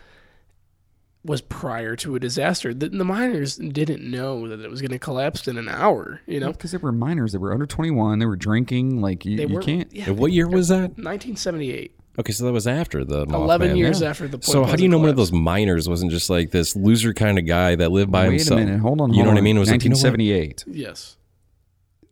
was 1.22 1.42
prior 1.42 1.96
to 1.96 2.16
a 2.16 2.18
disaster. 2.20 2.72
The, 2.72 2.88
the 2.88 3.04
miners 3.04 3.56
didn't 3.56 4.02
know 4.02 4.48
that 4.48 4.60
it 4.60 4.70
was 4.70 4.80
going 4.80 4.90
to 4.92 4.98
collapse 4.98 5.46
in 5.46 5.58
an 5.58 5.68
hour. 5.68 6.20
You 6.26 6.40
know, 6.40 6.50
because 6.52 6.72
they 6.72 6.78
were 6.78 6.92
minors, 6.92 7.32
they 7.32 7.38
were 7.38 7.52
under 7.52 7.66
twenty 7.66 7.90
one, 7.90 8.18
they 8.20 8.26
were 8.26 8.36
drinking. 8.36 9.02
Like 9.02 9.26
you, 9.26 9.36
they 9.36 9.44
you 9.46 9.54
were. 9.56 9.60
can't. 9.60 9.92
Yeah, 9.92 10.06
And 10.06 10.18
what 10.18 10.32
year 10.32 10.48
was 10.48 10.68
that? 10.68 10.96
1978. 10.96 11.94
Okay, 12.20 12.32
so 12.32 12.44
that 12.44 12.52
was 12.52 12.66
after 12.66 13.04
the 13.04 13.26
Mothman. 13.26 13.34
11 13.34 13.76
years 13.76 14.00
Yeah. 14.02 14.10
after 14.10 14.28
the 14.28 14.36
Point 14.38 14.44
So 14.44 14.64
how 14.64 14.76
do 14.76 14.82
you 14.82 14.88
Pleasant 14.88 14.90
know 14.90 14.98
one 14.98 15.08
of 15.08 15.16
those 15.16 15.32
miners 15.32 15.88
wasn't 15.88 16.10
just 16.10 16.28
like 16.28 16.50
this 16.50 16.76
loser 16.76 17.14
kind 17.14 17.38
of 17.38 17.46
guy 17.46 17.74
that 17.76 17.90
lived 17.90 18.12
by 18.12 18.28
Wait 18.28 18.32
himself? 18.32 18.58
Wait 18.58 18.64
a 18.64 18.66
minute, 18.66 18.80
hold 18.80 19.00
on. 19.00 19.10
You 19.10 19.20
know 19.20 19.24
hold 19.24 19.34
what 19.36 19.40
I 19.40 19.42
mean? 19.42 19.56
It 19.56 19.60
was 19.60 19.70
like, 19.70 19.82
you 19.82 19.90
know 19.90 19.94
1978. 19.94 20.64
Yes. 20.68 21.16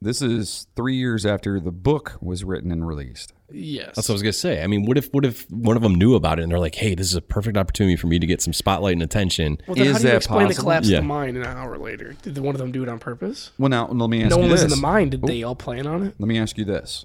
This 0.00 0.22
is 0.22 0.68
three 0.76 0.94
years 0.94 1.26
after 1.26 1.58
the 1.58 1.72
book 1.72 2.16
was 2.20 2.44
written 2.44 2.70
and 2.70 2.86
released. 2.86 3.32
Yes. 3.50 3.96
That's 3.96 4.08
what 4.08 4.12
I 4.12 4.14
was 4.14 4.22
gonna 4.22 4.32
say. 4.32 4.62
I 4.62 4.66
mean, 4.68 4.86
what 4.86 4.96
if 4.96 5.12
what 5.12 5.24
if 5.24 5.50
one 5.50 5.76
of 5.76 5.82
them 5.82 5.96
knew 5.96 6.14
about 6.14 6.38
it 6.38 6.42
and 6.44 6.52
they're 6.52 6.58
like, 6.60 6.76
"Hey, 6.76 6.94
this 6.94 7.08
is 7.08 7.16
a 7.16 7.20
perfect 7.20 7.56
opportunity 7.56 7.96
for 7.96 8.06
me 8.06 8.18
to 8.20 8.26
get 8.26 8.40
some 8.40 8.52
spotlight 8.52 8.92
and 8.92 9.02
attention." 9.02 9.58
Well, 9.66 9.74
then 9.74 9.88
Is 9.88 9.92
how 9.94 9.98
do 9.98 10.04
you 10.04 10.10
that 10.10 10.16
explain 10.16 10.48
the 10.48 10.54
collapse 10.54 10.88
Yeah. 10.88 10.98
of 10.98 11.04
the 11.04 11.08
mine 11.08 11.36
an 11.36 11.44
hour 11.44 11.78
later? 11.78 12.14
Did 12.22 12.38
one 12.38 12.54
of 12.54 12.60
them 12.60 12.70
do 12.70 12.82
it 12.84 12.88
on 12.88 13.00
purpose? 13.00 13.50
Well, 13.58 13.70
now 13.70 13.88
let 13.88 14.08
me 14.08 14.22
ask 14.22 14.30
No 14.30 14.36
you 14.36 14.42
one 14.42 14.50
this. 14.50 14.62
was 14.62 14.72
in 14.72 14.78
the 14.78 14.86
mine. 14.86 15.10
Did 15.10 15.24
oh. 15.24 15.26
they 15.26 15.42
all 15.42 15.56
plan 15.56 15.86
on 15.86 16.04
it? 16.04 16.14
Let 16.18 16.28
me 16.28 16.38
ask 16.38 16.56
you 16.56 16.64
this: 16.64 17.04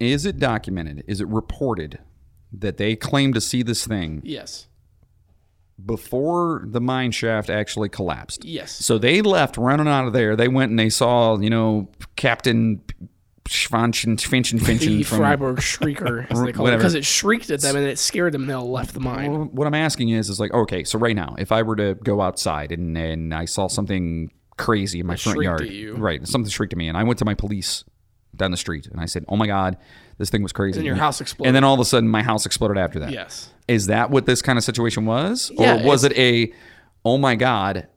Is 0.00 0.24
it 0.24 0.38
documented? 0.38 1.04
Is 1.06 1.20
it 1.20 1.28
reported 1.28 1.98
that 2.52 2.76
they 2.76 2.96
claimed 2.96 3.34
to 3.34 3.40
see 3.40 3.62
this 3.62 3.86
thing 3.86 4.20
Yes. 4.24 4.66
before 5.84 6.64
the 6.66 6.80
mine 6.80 7.10
shaft 7.12 7.50
actually 7.50 7.88
collapsed. 7.88 8.44
Yes. 8.44 8.72
So 8.72 8.98
they 8.98 9.20
left 9.20 9.56
running 9.56 9.88
out 9.88 10.06
of 10.06 10.12
there. 10.12 10.36
They 10.36 10.48
went 10.48 10.70
and 10.70 10.78
they 10.78 10.88
saw, 10.88 11.38
you 11.38 11.50
know, 11.50 11.88
Captain 12.16 12.80
Schwanchen, 13.46 14.16
Finchen, 14.16 14.58
The 14.58 14.64
Finchen 14.72 15.04
from 15.06 15.18
Freiburg 15.18 15.58
Shrieker, 15.58 16.26
as 16.30 16.40
they 16.42 16.52
call 16.52 16.62
it, 16.62 16.68
Whatever. 16.68 16.78
because 16.80 16.94
it 16.94 17.04
shrieked 17.04 17.50
at 17.50 17.60
them 17.60 17.76
and 17.76 17.86
it 17.86 17.98
scared 17.98 18.32
them 18.32 18.42
and 18.42 18.50
they 18.50 18.54
left 18.54 18.94
the 18.94 19.00
mine. 19.00 19.30
Well, 19.32 19.44
what 19.52 19.66
I'm 19.66 19.74
asking 19.74 20.08
is, 20.08 20.28
is 20.30 20.40
like, 20.40 20.52
okay, 20.52 20.82
so 20.82 20.98
right 20.98 21.14
now, 21.14 21.34
if 21.38 21.52
I 21.52 21.62
were 21.62 21.76
to 21.76 21.94
go 21.94 22.20
outside 22.22 22.72
and, 22.72 22.96
and 22.96 23.34
I 23.34 23.44
saw 23.44 23.68
something 23.68 24.30
crazy 24.56 25.00
in 25.00 25.06
my 25.06 25.14
It 25.14 25.20
front 25.20 25.42
yard, 25.42 25.68
right, 25.98 26.26
something 26.26 26.50
shrieked 26.50 26.72
at 26.72 26.78
me, 26.78 26.88
and 26.88 26.96
I 26.96 27.02
went 27.04 27.18
to 27.18 27.24
my 27.24 27.34
police 27.34 27.84
down 28.34 28.50
the 28.50 28.56
street 28.56 28.86
and 28.86 29.00
I 29.00 29.06
said, 29.06 29.24
oh 29.28 29.36
my 29.36 29.46
god, 29.46 29.76
this 30.18 30.30
thing 30.30 30.42
was 30.42 30.52
crazy, 30.52 30.78
And 30.78 30.86
your 30.86 30.96
house 30.96 31.20
exploded. 31.20 31.48
and 31.48 31.56
then 31.56 31.64
all 31.64 31.74
of 31.74 31.80
a 31.80 31.84
sudden 31.84 32.08
my 32.08 32.22
house 32.22 32.46
exploded 32.46 32.78
after 32.78 32.98
that. 33.00 33.10
Yes. 33.10 33.50
is 33.68 33.86
that 33.88 34.10
what 34.10 34.26
this 34.26 34.42
kind 34.42 34.56
of 34.58 34.64
situation 34.64 35.04
was, 35.06 35.50
Yeah, 35.54 35.82
or 35.82 35.84
was 35.86 36.04
it 36.04 36.16
a, 36.16 36.52
oh 37.04 37.18
my 37.18 37.34
god, 37.36 37.88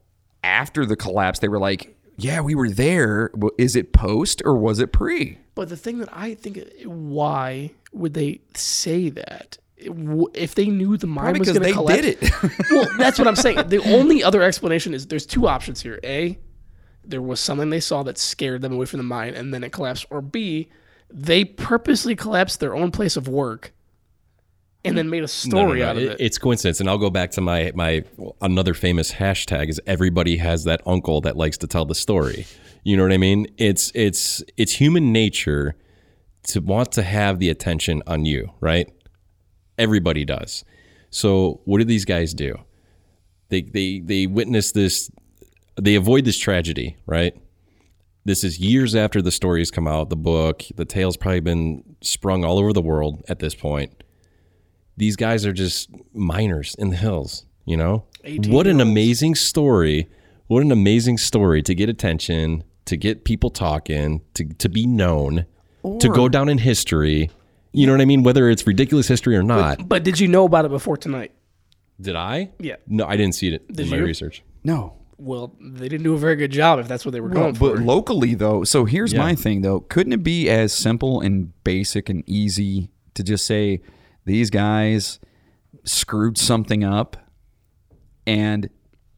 after 0.44 0.86
the 0.86 0.96
collapse 0.96 1.40
they 1.40 1.48
were 1.48 1.60
like, 1.60 1.96
yeah, 2.18 2.42
we 2.42 2.54
were 2.54 2.70
there. 2.70 3.32
Is 3.58 3.78
it 3.78 3.94
post 3.94 4.42
or 4.44 4.58
was 4.58 4.80
it 4.80 4.92
pre? 4.92 5.38
But 5.56 5.70
the 5.70 5.78
thing 5.78 6.00
that 6.00 6.10
I 6.12 6.34
think, 6.36 6.60
why 6.84 7.72
would 7.94 8.14
they 8.14 8.42
say 8.56 9.10
that? 9.10 9.58
If 9.78 10.56
they 10.56 10.66
knew 10.68 10.98
the 10.98 11.08
mine 11.08 11.24
Probably 11.36 11.40
was 11.40 11.48
going 11.50 11.62
to 11.62 11.68
they 11.68 11.72
collapse, 11.72 12.02
did 12.02 12.18
it. 12.22 12.32
well, 12.72 12.90
that's 12.98 13.18
what 13.18 13.28
I'm 13.30 13.38
saying. 13.38 13.70
The 13.70 13.80
only 13.94 14.22
other 14.22 14.42
explanation 14.42 14.94
is 14.94 15.08
there's 15.08 15.26
two 15.26 15.48
options 15.48 15.82
here. 15.82 15.98
A, 16.04 16.38
there 17.06 17.22
was 17.22 17.40
something 17.40 17.70
they 17.70 17.80
saw 17.80 18.04
that 18.04 18.18
scared 18.18 18.62
them 18.62 18.74
away 18.74 18.86
from 18.86 18.98
the 18.98 19.04
mine, 19.06 19.34
and 19.34 19.54
then 19.54 19.64
it 19.64 19.72
collapsed. 19.72 20.06
Or 20.10 20.20
B, 20.22 20.68
they 21.12 21.44
purposely 21.46 22.16
collapsed 22.16 22.60
their 22.60 22.76
own 22.76 22.92
place 22.92 23.18
of 23.18 23.28
work, 23.28 23.74
and 24.86 24.98
then 24.98 25.10
made 25.10 25.18
a 25.18 25.22
No, 25.22 25.24
no, 25.24 25.28
story 25.28 25.80
no. 25.80 25.88
out 25.90 25.98
of 25.98 26.04
it. 26.04 26.18
It's 26.20 26.38
coincidence, 26.38 26.80
and 26.80 26.90
I'll 26.90 26.98
go 26.98 27.10
back 27.10 27.32
to 27.32 27.42
my 27.42 27.72
my 27.76 28.04
another 28.42 28.74
famous 28.74 29.12
hashtag 29.14 29.70
is 29.70 29.82
everybody 29.88 30.38
has 30.38 30.64
that 30.66 30.82
uncle 30.86 31.22
that 31.22 31.36
likes 31.36 31.58
to 31.60 31.68
tell 31.68 31.86
the 31.86 31.96
story. 31.96 32.46
You 32.84 32.96
know 32.96 33.04
what 33.04 33.12
I 33.12 33.18
mean? 33.18 33.48
It's 33.58 33.92
it's 33.94 34.44
it's 34.58 34.74
human 34.74 35.12
nature 35.12 35.76
to 36.48 36.62
want 36.62 36.92
to 36.94 37.04
have 37.04 37.40
the 37.40 37.50
attention 37.50 38.02
on 38.08 38.26
you, 38.26 38.52
right? 38.62 38.90
Everybody 39.78 40.26
does. 40.26 40.64
So 41.10 41.62
what 41.66 41.80
do 41.80 41.84
these 41.86 42.06
guys 42.06 42.34
do? 42.34 42.56
They 43.50 43.64
they 43.64 44.00
they 44.00 44.28
witness 44.28 44.72
this. 44.72 45.12
They 45.82 45.96
avoid 45.96 46.24
this 46.26 46.38
tragedy, 46.38 46.98
right? 47.06 47.34
This 48.26 48.44
is 48.44 48.60
years 48.60 48.96
after 48.96 49.22
the 49.22 49.32
stories 49.32 49.72
come 49.72 49.88
out. 49.88 50.10
The 50.10 50.16
book, 50.18 50.64
the 50.76 50.86
tale's 50.86 51.18
probably 51.18 51.40
been 51.40 51.84
sprung 52.02 52.44
all 52.44 52.60
over 52.60 52.74
the 52.74 52.82
world 52.82 53.24
at 53.28 53.40
this 53.40 53.56
point 53.56 54.04
these 55.00 55.16
guys 55.16 55.46
are 55.46 55.54
just 55.54 55.90
miners 56.14 56.76
in 56.78 56.90
the 56.90 56.98
hills, 56.98 57.46
you 57.66 57.78
know? 57.78 58.04
What 58.48 58.68
an 58.68 58.82
amazing 58.82 59.36
story. 59.36 60.10
What 60.48 60.62
an 60.62 60.74
amazing 60.74 61.18
story 61.18 61.64
to 61.64 61.74
get 61.74 61.88
attention, 61.88 62.66
to 62.86 62.98
get 62.98 63.24
people 63.24 63.50
talking, 63.50 64.22
to, 64.34 64.44
to 64.46 64.68
be 64.68 64.86
known, 64.86 65.46
to 66.00 66.10
go 66.10 66.28
down 66.28 66.50
in 66.50 66.58
history. 66.58 67.32
You 67.72 67.88
know 67.88 67.94
what 67.94 68.02
I 68.02 68.06
mean? 68.06 68.24
Whether 68.24 68.50
it's 68.50 68.68
ridiculous 68.68 69.08
history 69.08 69.38
or 69.38 69.44
not. 69.44 69.88
but 69.88 70.04
did 70.04 70.20
you 70.20 70.28
know 70.28 70.44
about 70.46 70.66
it 70.66 70.70
before 70.72 70.98
tonight? 70.98 71.32
Did 72.02 72.18
I? 72.18 72.52
Yeah. 72.60 72.76
No, 72.86 73.06
I 73.06 73.16
didn't 73.16 73.36
see 73.36 73.54
it 73.54 73.68
Did 73.70 73.86
in 73.86 73.90
my 73.90 73.98
you? 73.98 74.06
research. 74.06 74.44
No. 74.66 74.98
Well, 75.22 75.54
they 75.60 75.90
didn't 75.90 76.04
do 76.06 76.14
a 76.14 76.18
very 76.18 76.38
good 76.38 76.52
job 76.52 76.80
if 76.80 76.88
that's 76.88 77.04
what 77.06 77.12
they 77.12 77.20
were 77.20 77.28
Well, 77.30 77.44
going 77.52 77.56
for. 77.56 77.76
but 77.76 77.84
locally 77.84 78.36
though, 78.36 78.64
so 78.64 78.86
here's 78.86 79.12
Yeah. 79.14 79.20
my 79.20 79.36
thing 79.36 79.62
though. 79.62 79.82
Couldn't 79.82 80.14
it 80.14 80.24
be 80.24 80.50
as 80.50 80.72
simple 80.74 81.20
and 81.20 81.52
basic 81.64 82.10
and 82.10 82.24
easy 82.26 82.90
to 83.16 83.24
just 83.24 83.46
say 83.46 83.82
these 84.26 84.50
guys 84.50 85.20
screwed 85.84 86.38
something 86.38 86.84
up 86.84 87.18
and 88.26 88.70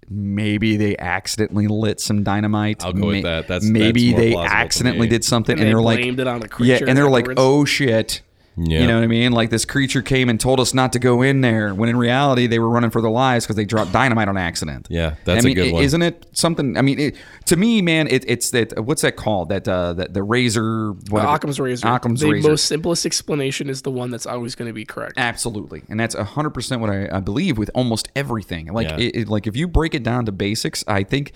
maybe 0.10 0.76
they 0.78 0.97
accidentally 0.97 1.68
lit 1.68 1.99
some 1.99 2.24
dynamite. 2.24 2.84
I'll 2.84 2.93
go 2.93 3.08
with 3.08 3.24
that. 3.24 3.47
That's- 3.47 3.64
maybe 3.64 4.08
that's 4.08 4.12
more 4.12 4.20
they 4.22 4.32
plausible 4.34 4.49
to 4.49 4.56
accidentally 4.58 5.06
me. 5.08 5.10
did 5.10 5.24
something 5.24 5.54
And 5.54 5.60
and, 5.62 5.68
they 5.68 5.72
they're 5.72 5.82
like 5.82 5.99
blamed 5.99 6.20
it 6.20 6.28
on 6.28 6.39
the 6.41 6.49
Yeah, 6.62 6.80
and 6.88 6.97
they're 6.97 7.10
like, 7.10 7.28
"Oh 7.38 7.64
shit." 7.66 8.22
Yeah. 8.58 8.82
You 8.82 8.88
know 8.88 8.95
what 8.95 9.04
I 9.06 9.08
mean? 9.08 9.32
Like 9.32 9.49
this 9.49 9.64
creature 9.64 10.02
came 10.02 10.28
and 10.28 10.39
told 10.39 10.60
us 10.60 10.74
not 10.74 10.91
to 10.93 10.99
go 10.99 11.22
in 11.22 11.39
there, 11.41 11.74
when 11.74 11.88
in 11.88 11.95
reality 11.95 12.47
they 12.47 12.60
were 12.60 12.70
running 12.70 12.89
for 12.89 13.02
their 13.02 13.10
lives 13.10 13.45
because 13.45 13.56
they 13.56 13.64
dropped 13.64 13.93
dynamite 13.93 14.28
on 14.28 14.36
accident. 14.38 14.88
Yeah, 14.89 15.16
that's 15.24 15.38
I 15.38 15.39
a 15.39 15.43
mean, 15.43 15.56
good 15.56 15.74
one. 15.74 15.84
Isn't 15.84 16.02
it 16.02 16.28
something? 16.34 16.78
I 16.78 16.82
mean, 16.82 16.99
it, 16.99 17.16
to 17.45 17.56
me, 17.56 17.82
man, 17.82 18.08
it, 18.08 18.26
it's 18.28 18.52
that. 18.52 18.84
What's 18.84 19.04
that 19.04 19.16
called? 19.16 19.49
That 19.49 19.68
uh, 19.68 19.93
that 19.93 20.14
the 20.14 20.22
razor. 20.22 20.91
whatever- 21.10 21.34
Occam's 21.34 21.60
razor. 21.62 21.88
Occam's 21.88 22.20
the 22.20 22.30
razor. 22.32 22.49
most 22.49 22.66
simplest 22.66 23.06
explanation 23.06 23.70
is 23.70 23.84
the 23.84 23.91
one 23.91 24.12
that's 24.12 24.26
always 24.26 24.54
going 24.56 24.68
to 24.68 24.74
be 24.74 24.84
correct. 24.86 25.14
Absolutely, 25.16 25.84
and 25.88 25.97
that's 25.97 26.14
hundred 26.14 26.49
percent 26.52 26.82
what 26.82 26.89
I, 26.89 27.08
I 27.12 27.20
believe 27.22 27.58
with 27.58 27.72
almost 27.74 28.10
everything. 28.18 28.74
Like, 28.74 28.89
Yeah. 28.89 28.97
it, 28.99 29.16
it- 29.16 29.28
like 29.30 29.47
if 29.47 29.56
you 29.56 29.68
break 29.70 29.95
it 29.95 30.04
down 30.04 30.26
to 30.26 30.32
basics, 30.34 30.84
I 30.88 31.04
think 31.04 31.32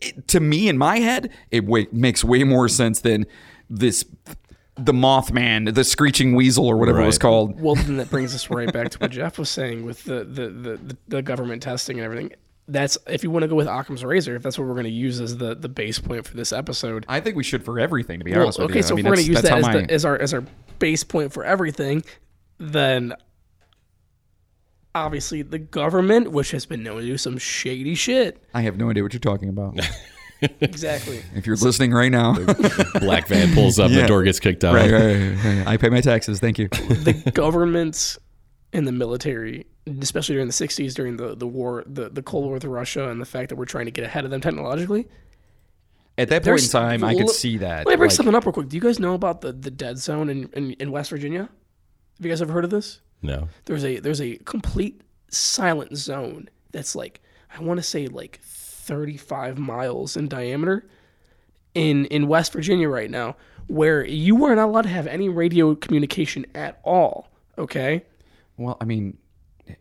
it, 0.00 0.26
to 0.28 0.40
me 0.40 0.68
in 0.68 0.76
my 0.78 0.98
head, 0.98 1.30
it 1.50 1.64
way, 1.64 1.86
makes 1.92 2.24
way 2.24 2.44
more 2.44 2.68
sense 2.68 3.00
than 3.00 3.24
this. 3.70 4.04
The 4.78 4.92
Mothman, 4.92 5.74
the 5.74 5.84
Screeching 5.84 6.34
Weasel, 6.34 6.66
or 6.66 6.76
whatever 6.76 7.00
it 7.00 7.06
was 7.06 7.18
called. 7.18 7.58
Well, 7.60 7.74
then 7.76 7.96
that 7.96 8.10
brings 8.10 8.34
us 8.34 8.50
right 8.50 8.70
back 8.72 8.90
to 8.90 8.98
what 8.98 9.10
Jeff 9.10 9.38
was 9.38 9.48
saying 9.48 9.84
with 9.84 10.04
the 10.04 10.24
the, 10.24 10.48
the, 10.48 10.76
the, 10.76 10.96
the 11.08 11.22
government 11.22 11.62
testing 11.62 11.98
and 11.98 12.04
everything. 12.04 12.32
That's 12.68 12.98
if 13.06 13.22
you 13.22 13.30
want 13.30 13.44
to 13.44 13.48
go 13.48 13.54
with 13.54 13.68
Occam's 13.68 14.04
razor, 14.04 14.34
if 14.36 14.42
that's 14.42 14.58
what 14.58 14.66
we're 14.66 14.74
going 14.74 14.84
to 14.84 14.90
use 14.90 15.20
as 15.20 15.36
the, 15.36 15.54
the 15.54 15.68
base 15.68 15.98
point 16.00 16.26
for 16.26 16.36
this 16.36 16.52
episode. 16.52 17.06
I 17.08 17.20
think 17.20 17.36
we 17.36 17.44
should 17.44 17.64
for 17.64 17.78
everything. 17.78 18.18
To 18.18 18.24
be 18.24 18.32
Well, 18.32 18.42
honest 18.42 18.58
with 18.58 18.70
okay, 18.70 18.78
you, 18.80 18.82
so 18.82 18.94
I 18.94 18.96
mean, 18.96 19.06
if 19.06 19.10
we're 19.10 19.14
going 19.16 19.24
to 19.26 19.32
use 19.32 19.42
that 19.42 19.52
as, 19.58 19.62
my- 19.64 19.72
the, 19.82 19.90
as 19.90 20.04
our 20.04 20.18
as 20.18 20.34
our 20.34 20.44
base 20.78 21.04
point 21.04 21.32
for 21.32 21.44
everything, 21.44 22.04
then 22.58 23.14
obviously 24.94 25.42
the 25.42 25.58
government, 25.58 26.32
which 26.32 26.50
has 26.50 26.66
been 26.66 26.82
known 26.82 27.00
to 27.00 27.06
do 27.06 27.16
some 27.18 27.38
shady 27.38 27.94
shit, 27.94 28.42
I 28.54 28.62
have 28.62 28.76
no 28.76 28.90
idea 28.90 29.02
what 29.02 29.12
you're 29.12 29.20
talking 29.20 29.48
about. 29.48 29.78
exactly. 30.60 31.22
if 31.34 31.46
you're 31.46 31.56
listening 31.56 31.92
right 31.92 32.10
now, 32.12 32.34
Black 33.00 33.26
van 33.28 33.54
pulls 33.54 33.78
up, 33.78 33.90
Yeah. 33.90 34.02
the 34.02 34.06
door 34.08 34.22
gets 34.24 34.40
kicked 34.40 34.64
out. 34.64 34.74
right, 34.74 34.90
right, 34.90 35.02
right, 35.16 35.44
right. 35.44 35.66
I 35.66 35.76
pay 35.76 35.88
my 35.88 36.00
taxes. 36.00 36.40
Thank 36.40 36.58
you. 36.58 36.68
the 36.68 37.30
governments 37.34 38.18
and 38.72 38.86
the 38.86 38.92
military, 38.92 39.66
especially 40.00 40.34
during 40.34 40.46
the 40.48 40.52
'60s, 40.52 40.94
during 40.94 41.16
the, 41.16 41.34
the 41.36 41.46
war, 41.46 41.84
the, 41.86 42.08
the 42.10 42.22
Cold 42.22 42.44
War 42.44 42.54
with 42.54 42.64
Russia, 42.64 43.08
and 43.08 43.20
the 43.20 43.24
fact 43.26 43.48
that 43.48 43.56
we're 43.56 43.64
trying 43.64 43.86
to 43.86 43.90
get 43.90 44.04
ahead 44.04 44.24
of 44.24 44.30
them 44.30 44.40
technologically. 44.40 45.08
At 46.18 46.30
that 46.30 46.44
point 46.44 46.62
in 46.62 46.68
time, 46.70 47.04
I 47.04 47.12
could 47.14 47.22
l- 47.22 47.28
see 47.28 47.58
that. 47.58 47.86
Let 47.86 47.92
me 47.92 47.96
bring 47.96 48.08
like- 48.08 48.16
something 48.16 48.34
up 48.34 48.44
real 48.46 48.52
quick. 48.52 48.68
Do 48.68 48.76
you 48.76 48.80
guys 48.82 48.98
know 48.98 49.14
about 49.14 49.42
the, 49.42 49.52
the 49.52 49.70
dead 49.70 49.98
zone 49.98 50.30
in, 50.30 50.48
in, 50.54 50.72
in 50.72 50.90
West 50.90 51.10
Virginia? 51.10 51.42
Have 51.42 52.24
you 52.24 52.30
guys 52.30 52.40
ever 52.40 52.52
heard 52.54 52.64
of 52.64 52.70
this? 52.70 53.00
No. 53.22 53.48
There's 53.66 53.84
a 53.84 53.98
there's 53.98 54.20
a 54.22 54.36
complete 54.38 55.02
silent 55.30 55.96
zone 55.96 56.48
that's 56.72 56.94
like 56.96 57.20
I 57.54 57.62
want 57.62 57.78
to 57.78 57.82
say 57.82 58.06
like 58.06 58.40
35 58.86 59.58
miles 59.58 60.16
in 60.16 60.28
diameter 60.28 60.86
in 61.74 62.06
in 62.06 62.28
West 62.28 62.52
Virginia 62.52 62.88
right 62.88 63.10
now, 63.10 63.36
where 63.66 64.04
you 64.04 64.44
are 64.44 64.54
not 64.54 64.68
allowed 64.68 64.82
to 64.82 64.88
have 64.88 65.06
any 65.06 65.28
radio 65.28 65.74
communication 65.74 66.46
at 66.54 66.80
all. 66.84 67.28
Okay. 67.58 68.04
Well, 68.56 68.78
I 68.80 68.84
mean, 68.84 69.18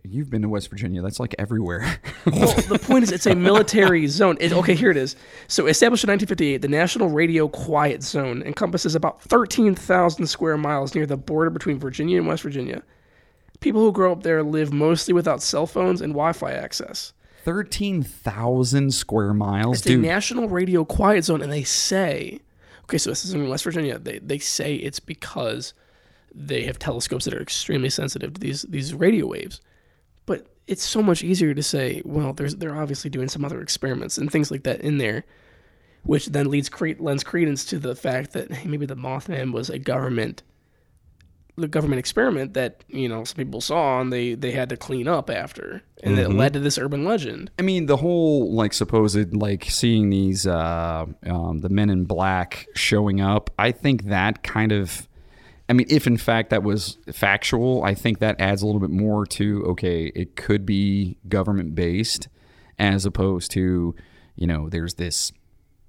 you've 0.03 0.30
been 0.30 0.41
to 0.41 0.49
West 0.49 0.70
Virginia. 0.70 1.01
That's 1.01 1.20
like 1.20 1.36
everywhere. 1.39 2.00
Well, 2.25 2.54
the 2.54 2.79
point 2.84 3.04
is, 3.04 3.12
it's 3.12 3.25
a 3.25 3.36
military 3.36 4.08
zone. 4.08 4.38
It, 4.39 4.51
okay, 4.51 4.75
here 4.75 4.92
it 4.92 4.97
is. 4.97 5.16
So, 5.47 5.67
established 5.67 6.04
in 6.04 6.09
1958, 6.09 6.62
the 6.62 6.67
National 6.67 7.09
Radio 7.09 7.47
Quiet 7.47 8.04
Zone 8.04 8.42
encompasses 8.43 8.96
about 8.96 9.21
13,000 9.21 10.25
square 10.28 10.58
miles 10.58 10.96
near 10.96 11.05
the 11.05 11.17
border 11.17 11.50
between 11.50 11.79
Virginia 11.79 12.17
and 12.17 12.28
West 12.28 12.43
Virginia. 12.43 12.84
People 13.62 13.82
who 13.82 13.92
grow 13.92 14.12
up 14.12 14.24
there 14.24 14.43
live 14.43 14.74
mostly 14.74 15.13
without 15.13 15.42
cell 15.42 15.66
phones 15.66 16.01
and 16.01 16.13
Wi-Fi 16.13 16.51
access. 16.51 17.13
Thirteen 17.46 18.01
thousand 18.01 18.92
square 18.93 19.32
miles, 19.34 19.78
It's 19.78 19.88
a. 19.88 19.96
National 19.97 20.50
Radio 20.50 20.84
Quiet 20.84 21.26
Zone, 21.26 21.43
and 21.43 21.51
they 21.51 21.63
say, 21.63 22.39
okay, 22.86 22.97
so 22.97 23.12
this 23.12 23.24
is 23.24 23.36
in 23.36 23.47
West 23.47 23.63
Virginia. 23.63 24.00
They 24.00 24.17
they 24.17 24.39
say 24.39 24.74
it's 24.74 25.00
because 25.00 25.76
they 26.34 26.63
have 26.63 26.80
telescopes 26.80 27.26
that 27.26 27.36
are 27.36 27.42
extremely 27.42 27.92
sensitive 27.92 28.34
to 28.34 28.42
these 28.42 28.63
these 28.63 28.96
radio 28.96 29.28
waves. 29.28 29.62
But 30.26 30.47
it's 30.66 30.84
so 30.84 31.04
much 31.04 31.24
easier 31.24 31.54
to 31.54 31.62
say, 31.62 32.01
well, 32.04 32.34
there's 32.34 32.55
they're 32.55 32.76
obviously 32.76 33.12
doing 33.12 33.30
some 33.30 33.46
other 33.46 33.62
experiments 33.62 34.17
and 34.17 34.32
things 34.32 34.50
like 34.50 34.63
that 34.63 34.82
in 34.82 34.97
there, 34.97 35.24
which 36.01 36.26
then 36.26 36.50
leads 36.50 36.67
cre- 36.67 37.00
lends 37.00 37.24
credence 37.24 37.63
to 37.66 37.78
the 37.78 37.96
fact 37.96 38.34
that 38.34 38.51
hey, 38.51 38.67
maybe 38.67 38.88
the 38.88 38.96
Mothman 38.96 39.54
was 39.54 39.70
a 39.70 39.78
government 39.78 40.42
the 41.57 41.67
government 41.67 41.99
experiment 41.99 42.53
that 42.53 42.83
you 42.89 43.07
know 43.07 43.23
some 43.23 43.37
people 43.37 43.61
saw 43.61 44.01
and 44.01 44.11
they 44.11 44.33
they 44.36 44.51
had 44.51 44.69
to 44.69 44.77
clean 44.77 45.07
up 45.07 45.29
after, 45.29 45.82
and 46.03 46.17
it 46.19 46.27
Mhm. 46.27 46.37
led 46.37 46.53
to 46.53 46.59
this 46.59 46.77
urban 46.77 47.05
legend. 47.05 47.49
I 47.57 47.61
mean, 47.61 47.86
the 47.86 47.97
whole 47.97 48.53
like 48.53 48.73
supposed 48.73 49.33
like 49.36 49.65
seeing 49.69 50.09
these 50.09 50.45
uh, 50.45 51.05
um, 51.25 51.59
the 51.59 51.69
men 51.69 51.89
in 51.89 52.05
black 52.05 52.67
showing 52.75 53.21
up. 53.21 53.49
I 53.57 53.71
think 53.71 54.05
that 54.05 54.43
kind 54.43 54.71
of. 54.71 55.07
I 55.67 55.73
mean, 55.73 55.87
if 55.89 56.05
in 56.05 56.17
fact 56.17 56.51
that 56.51 56.61
was 56.61 56.99
factual, 57.11 57.83
I 57.83 57.95
think 57.95 58.19
that 58.19 58.39
adds 58.39 58.61
a 58.61 58.65
little 58.67 58.82
bit 58.82 58.91
more 58.91 59.25
to 59.27 59.63
okay, 59.69 60.11
it 60.13 60.36
could 60.36 60.63
be 60.65 61.17
government 61.27 61.73
based, 61.73 62.27
as 62.77 63.03
opposed 63.05 63.49
to, 63.51 63.95
you 64.36 64.45
know, 64.45 64.69
there's 64.69 64.93
this 64.95 65.32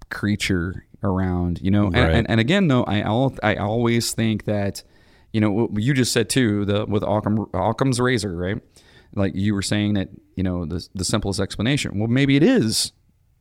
creature 0.08 0.86
around, 1.02 1.60
you 1.60 1.70
know, 1.70 1.86
and, 1.86 1.94
Right. 1.96 2.14
and, 2.14 2.30
and 2.30 2.40
again, 2.40 2.68
though, 2.68 2.84
I 2.84 3.00
al- 3.00 3.36
I 3.42 3.56
always 3.56 4.12
think 4.12 4.44
that, 4.44 4.82
you 5.36 5.40
know, 5.42 5.50
what 5.50 5.82
you 5.82 5.92
just 5.92 6.12
said 6.12 6.30
too, 6.30 6.64
the 6.64 6.86
with 6.86 7.02
Occam, 7.02 7.44
Occam's 7.52 8.00
razor, 8.00 8.34
right? 8.34 8.56
Like 9.14 9.34
you 9.34 9.52
were 9.52 9.60
saying 9.60 9.92
that, 9.92 10.08
you 10.34 10.42
know, 10.42 10.64
the 10.64 10.88
the 10.94 11.04
simplest 11.04 11.40
explanation. 11.40 11.98
Well, 11.98 12.08
maybe 12.08 12.36
it 12.36 12.42
is 12.42 12.92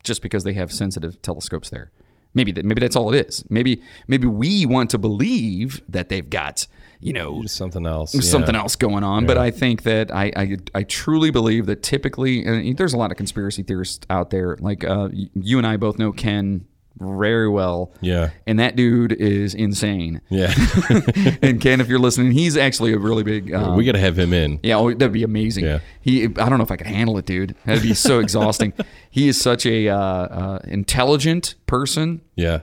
just 0.04 0.22
because 0.22 0.44
they 0.44 0.52
have 0.56 0.74
sensitive 0.74 1.22
telescopes 1.22 1.70
there. 1.70 1.94
Maybe 2.34 2.52
that 2.52 2.66
maybe 2.66 2.82
that's 2.82 2.98
all 2.98 3.14
it 3.14 3.26
is. 3.26 3.46
Maybe 3.50 3.82
maybe 4.10 4.28
we 4.28 4.66
want 4.66 4.90
to 4.90 4.98
believe 4.98 5.82
that 5.88 6.10
they've 6.10 6.30
got, 6.30 6.68
you 7.00 7.14
know, 7.14 7.44
Just 7.44 7.56
something 7.56 7.86
else. 7.86 8.12
something 8.30 8.56
yeah. 8.56 8.62
else 8.62 8.76
going 8.76 9.06
on. 9.06 9.26
But 9.26 9.38
I 9.38 9.50
think 9.50 9.84
that 9.84 10.14
I, 10.14 10.34
I 10.36 10.58
I 10.76 10.84
truly 10.84 11.32
believe 11.32 11.66
that 11.68 11.82
typically, 11.82 12.44
and 12.44 12.78
there's 12.78 12.94
a 12.94 12.98
lot 12.98 13.12
of 13.12 13.16
conspiracy 13.16 13.64
theorists 13.64 14.06
out 14.10 14.32
there. 14.32 14.58
Like 14.60 14.84
uh, 14.84 15.08
you 15.14 15.58
and 15.60 15.66
I 15.66 15.78
both 15.78 15.98
know 15.98 16.12
Ken 16.12 16.66
very 17.00 17.50
well. 17.50 17.92
Yeah. 18.02 18.30
And 18.48 18.60
that 18.60 18.76
dude 18.76 19.12
is 19.12 19.54
insane. 19.54 20.22
Yeah. 20.30 20.54
and 21.42 21.60
Ken, 21.62 21.82
if 21.82 21.88
you're 21.90 22.00
listening, 22.00 22.32
he's 22.32 22.56
actually 22.58 22.94
a 22.94 22.98
really 22.98 23.24
big. 23.24 23.54
Um, 23.54 23.76
we 23.76 23.86
got 23.86 23.94
to 23.94 24.00
have 24.00 24.18
him 24.18 24.34
in. 24.34 24.60
yeah, 24.64 24.78
oh, 24.78 24.92
that'd 24.92 25.12
be 25.12 25.24
amazing. 25.24 25.66
Yeah. 25.66 25.80
He, 26.02 26.24
I 26.24 26.28
don't 26.28 26.58
know 26.58 26.64
if 26.64 26.72
I 26.72 26.78
could 26.78 26.88
handle 26.88 27.18
it, 27.18 27.26
dude. 27.26 27.56
That'd 27.66 27.84
be 27.84 27.94
so 27.94 28.20
exhausting. 28.26 28.74
He 29.10 29.28
is 29.28 29.40
such 29.40 29.66
a 29.66 29.90
uh, 29.90 29.98
uh, 29.98 30.60
intelligent 30.66 31.56
person 31.68 32.22
Yeah. 32.36 32.60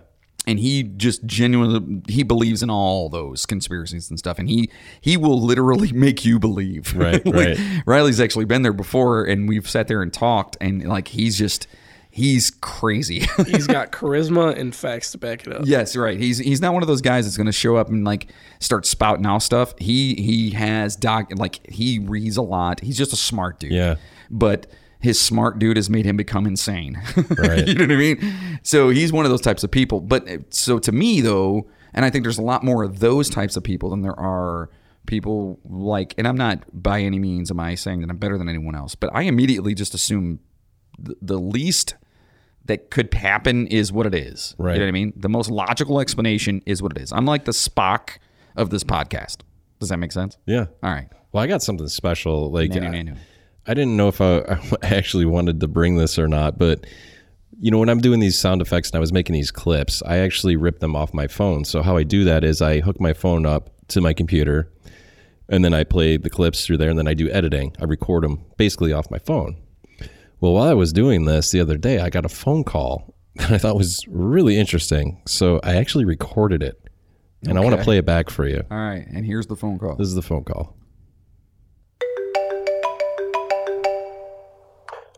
and 0.47 0.59
he 0.59 0.83
just 0.83 1.25
genuinely 1.27 2.03
he 2.09 2.23
believes 2.23 2.63
in 2.63 2.71
all 2.71 3.09
those 3.09 3.47
conspiracies 3.47 4.11
and 4.11 4.19
stuff 4.19 4.39
and 4.39 4.49
he 4.49 4.69
he 5.01 5.17
will 5.17 5.41
literally 5.41 5.93
make 5.93 6.25
you 6.25 6.39
believe 6.39 6.95
Right, 6.95 7.25
Like, 7.25 7.35
right. 7.59 7.59
riley's 7.87 8.21
actually 8.21 8.45
been 8.47 8.63
there 8.63 8.73
before 8.73 9.25
and 9.25 9.49
we've 9.49 9.69
sat 9.69 9.87
there 9.89 10.03
and 10.03 10.13
talked 10.13 10.57
and 10.61 10.85
like 10.89 11.09
he's 11.09 11.39
just 11.39 11.67
he's 12.15 12.51
crazy 12.61 13.21
He's 13.47 13.67
got 13.67 13.91
charisma 13.91 14.55
and 14.59 14.75
facts 14.75 15.13
to 15.13 15.19
back 15.19 15.47
it 15.47 15.53
up. 15.53 15.63
yes 15.65 15.97
right 15.97 16.19
he's 16.21 16.37
he's 16.39 16.61
not 16.61 16.75
one 16.75 16.83
of 16.83 16.87
those 16.87 17.01
guys 17.01 17.25
that's 17.25 17.37
going 17.39 17.47
to 17.47 17.53
show 17.53 17.77
up 17.77 17.89
and 17.89 18.05
like 18.05 18.31
start 18.61 18.85
spouting 18.87 19.25
out 19.25 19.43
stuff 19.43 19.73
he 19.79 20.15
he 20.17 20.51
has 20.51 20.95
doc 20.95 21.31
like 21.37 21.67
he 21.71 21.99
reads 21.99 22.37
a 22.37 22.43
lot 22.43 22.81
he's 22.81 22.99
just 22.99 23.13
a 23.15 23.17
smart 23.17 23.59
dude 23.61 23.73
Yeah. 23.73 23.97
but 24.31 24.67
his 25.01 25.19
smart 25.21 25.59
dude 25.59 25.77
has 25.77 25.91
made 25.91 26.05
him 26.07 26.17
become 26.17 26.47
insane. 26.47 26.97
Right. 27.37 27.67
you 27.67 27.75
know 27.75 27.83
what 27.87 27.91
I 27.93 27.97
mean? 27.97 28.61
So 28.63 28.91
he's 28.91 29.13
one 29.13 29.25
of 29.25 29.33
those 29.33 29.41
types 29.41 29.65
of 29.65 29.71
people. 29.73 30.01
But 30.01 30.29
uh, 30.31 30.37
so 30.51 30.79
to 30.79 30.93
me 30.93 31.21
though, 31.21 31.69
and 31.93 32.05
I 32.05 32.11
think 32.11 32.25
there's 32.25 32.39
a 32.39 32.43
lot 32.43 32.63
more 32.63 32.85
of 32.85 33.01
those 33.01 33.29
types 33.29 33.57
of 33.57 33.65
people 33.65 33.91
than 33.91 34.03
there 34.03 34.17
are 34.17 34.71
people 35.07 35.59
like 35.65 36.15
and 36.19 36.29
I'm 36.29 36.37
not 36.37 36.63
by 36.73 37.01
any 37.01 37.19
means 37.19 37.51
am 37.51 37.59
I 37.59 37.75
saying 37.75 38.03
that 38.03 38.11
I'm 38.11 38.19
better 38.19 38.39
than 38.39 38.49
anyone 38.49 38.77
else, 38.77 38.95
but 38.95 39.11
I 39.13 39.23
immediately 39.23 39.75
just 39.75 39.93
assume 39.93 40.39
the, 40.99 41.39
least 41.39 41.95
that 42.67 42.91
could 42.91 43.13
happen 43.15 43.67
is 43.67 43.93
what 43.93 44.07
it 44.07 44.15
is. 44.15 44.55
Right. 44.59 44.75
You 44.75 44.81
know 44.81 44.87
what 44.87 44.89
I 44.89 44.93
mean? 44.93 45.13
The 45.17 45.29
most 45.29 45.51
logical 45.51 46.01
explanation 46.01 46.63
is 46.67 46.83
what 46.83 46.93
it 46.97 47.03
is. 47.03 47.13
I'm 47.13 47.25
like 47.27 47.45
the 47.45 47.53
Spock 47.53 48.19
of 48.57 48.71
this 48.71 48.85
podcast. 48.85 49.39
Does 49.81 49.89
that 49.89 49.97
make 49.97 50.13
sense? 50.13 50.39
Yeah. 50.47 50.67
All 50.83 50.91
right. 50.91 51.09
Well, 51.33 51.43
I 51.43 51.47
got 51.47 51.63
something 51.63 51.89
special. 51.89 52.51
Like 52.51 52.71
Nanu, 52.71 52.89
I, 52.89 52.91
nanu. 52.91 53.17
I 53.67 53.75
didn't 53.75 53.97
know 53.97 54.09
if 54.09 54.21
I, 54.21 54.39
I 54.83 54.95
actually 54.95 55.25
wanted 55.25 55.61
to 55.61 55.69
bring 55.69 55.97
this 55.97 56.19
or 56.19 56.29
not, 56.29 56.59
but 56.59 56.87
you 57.59 57.71
know, 57.71 57.79
when 57.79 57.89
I'm 57.89 58.01
doing 58.01 58.21
these 58.21 58.39
sound 58.39 58.61
effects 58.61 58.91
and 58.91 58.97
I 58.97 59.01
was 59.01 59.13
making 59.13 59.35
these 59.35 59.51
clips, 59.51 60.03
I 60.05 60.19
actually 60.19 60.57
ripped 60.57 60.81
them 60.81 60.97
off 60.97 61.15
my 61.15 61.29
phone. 61.29 61.65
So 61.65 61.83
how 61.83 61.97
I 61.97 62.03
do 62.03 62.25
that 62.25 62.45
is 62.45 62.63
I 62.63 62.81
hook 62.81 63.01
my 63.01 63.13
phone 63.13 63.47
up 63.47 63.71
to 63.89 64.01
my 64.01 64.13
computer, 64.13 64.73
and 65.49 65.65
then 65.65 65.75
I 65.75 65.85
play 65.85 66.17
the 66.17 66.31
clips 66.31 66.65
through 66.67 66.79
there, 66.79 66.91
and 66.91 66.99
then 66.99 67.07
I 67.07 67.15
do 67.15 67.31
editing. 67.31 67.77
I 67.81 67.85
record 67.85 68.25
them 68.25 68.45
basically 68.57 68.93
off 68.93 69.11
my 69.11 69.19
phone. 69.19 69.57
Well, 70.43 70.55
while 70.55 70.69
I 70.69 70.75
was 70.75 70.93
doing 70.93 71.25
this 71.25 71.53
the 71.53 71.61
other 71.61 71.77
day, 71.77 72.01
I 72.01 72.11
got 72.11 72.25
a 72.25 72.29
phone 72.29 72.65
call 72.65 73.15
that 73.37 73.53
I 73.53 73.59
thought 73.59 73.77
was 73.77 74.05
really 74.09 74.59
interesting. 74.59 75.23
So 75.25 75.61
I 75.63 75.77
actually 75.77 76.05
recorded 76.05 76.65
it, 76.65 76.83
and 77.47 77.57
I 77.57 77.61
want 77.61 77.77
to 77.77 77.85
play 77.85 77.99
it 77.99 78.05
back 78.05 78.29
for 78.29 78.49
you. 78.49 78.65
All 78.69 78.77
right. 78.77 79.07
And 79.07 79.25
here's 79.25 79.47
the 79.47 79.55
phone 79.55 79.79
call. 79.79 79.95
This 79.95 80.09
is 80.09 80.17
the 80.17 80.23
phone 80.23 80.43
call. 80.43 80.77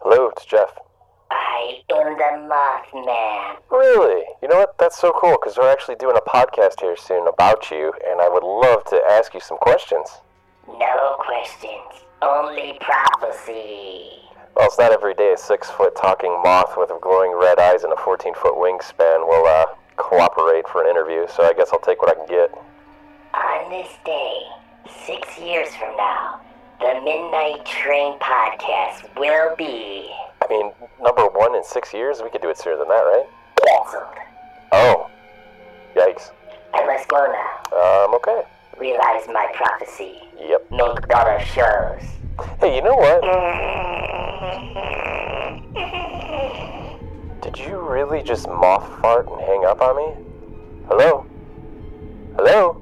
Hello, 0.03 0.29
it's 0.29 0.45
Jeff. 0.45 0.69
I 1.31 1.81
am 1.91 2.19
the 2.19 2.55
Mothman. 2.55 3.57
Really? 3.71 4.25
You 4.43 4.49
know 4.49 4.59
what? 4.59 4.77
That's 4.77 4.99
so 4.99 5.11
cool 5.19 5.39
because 5.41 5.57
we're 5.57 5.73
actually 5.73 5.95
doing 5.95 6.19
a 6.19 6.31
podcast 6.31 6.83
here 6.83 6.99
soon 6.99 7.27
about 7.29 7.71
you, 7.71 7.95
and 8.07 8.21
I 8.21 8.29
would 8.29 8.45
love 8.45 8.85
to 8.91 9.01
ask 9.13 9.33
you 9.33 9.41
some 9.41 9.57
questions. 9.57 10.07
No 10.69 11.17
questions, 11.19 12.05
only 12.21 12.79
prophecy. 12.83 14.24
Well, 14.57 14.67
it's 14.67 14.79
not 14.79 14.93
every 14.93 15.15
day 15.15 15.33
a 15.33 15.39
six 15.39 15.69
foot 15.69 15.97
talking 15.97 16.31
moth 16.43 16.75
with 16.77 16.91
glowing 17.01 17.33
red 17.33 17.59
eyes 17.59 17.83
and 17.83 17.93
a 17.93 17.97
14 17.97 18.35
foot 18.35 18.55
wingspan 18.55 19.27
will 19.27 19.47
uh, 19.47 19.67
cooperate 19.97 20.69
for 20.69 20.83
an 20.85 20.89
interview, 20.89 21.27
so 21.29 21.43
I 21.43 21.53
guess 21.53 21.71
I'll 21.73 21.81
take 21.81 22.01
what 22.03 22.11
I 22.11 22.15
can 22.15 22.27
get. 22.27 22.51
On 23.35 23.71
this 23.71 23.91
day, 24.05 24.43
six 25.07 25.39
years 25.39 25.75
from 25.75 25.97
now, 25.97 26.41
the 26.79 27.01
Midnight 27.03 27.67
Train 27.67 28.19
podcast 28.21 29.09
will 29.19 29.57
be 29.57 30.11
I 30.43 30.47
mean, 30.51 30.73
number 31.01 31.27
one 31.27 31.55
in 31.57 31.65
six 31.65 31.95
years? 31.95 32.21
We 32.23 32.31
could 32.31 32.43
do 32.43 32.51
it 32.51 32.59
sooner 32.59 32.77
than 32.77 32.89
that, 32.89 33.01
right? 33.01 33.27
canceled. 33.67 34.19
Oh. 34.73 35.11
Yikes. 35.97 36.31
I 36.75 36.85
must 36.87 37.09
go 37.09 37.17
now. 37.17 38.05
Um, 38.05 38.15
okay. 38.17 38.43
Realize 38.79 39.27
my 39.29 39.51
prophecy. 39.55 40.24
Yep. 40.41 40.71
Make 40.71 41.09
dollar 41.09 41.41
shows. 41.41 42.03
Hey, 42.61 42.77
you 42.77 42.83
know 42.83 42.95
what? 42.97 43.23
Did 47.43 47.59
you 47.59 47.77
really 47.79 48.23
just 48.23 48.49
moth 48.49 48.87
fart 49.01 49.29
and 49.29 49.41
hang 49.41 49.65
up 49.67 49.81
on 49.81 49.97
me? 49.97 50.15
Hello? 50.89 51.27
Hello? 52.37 52.73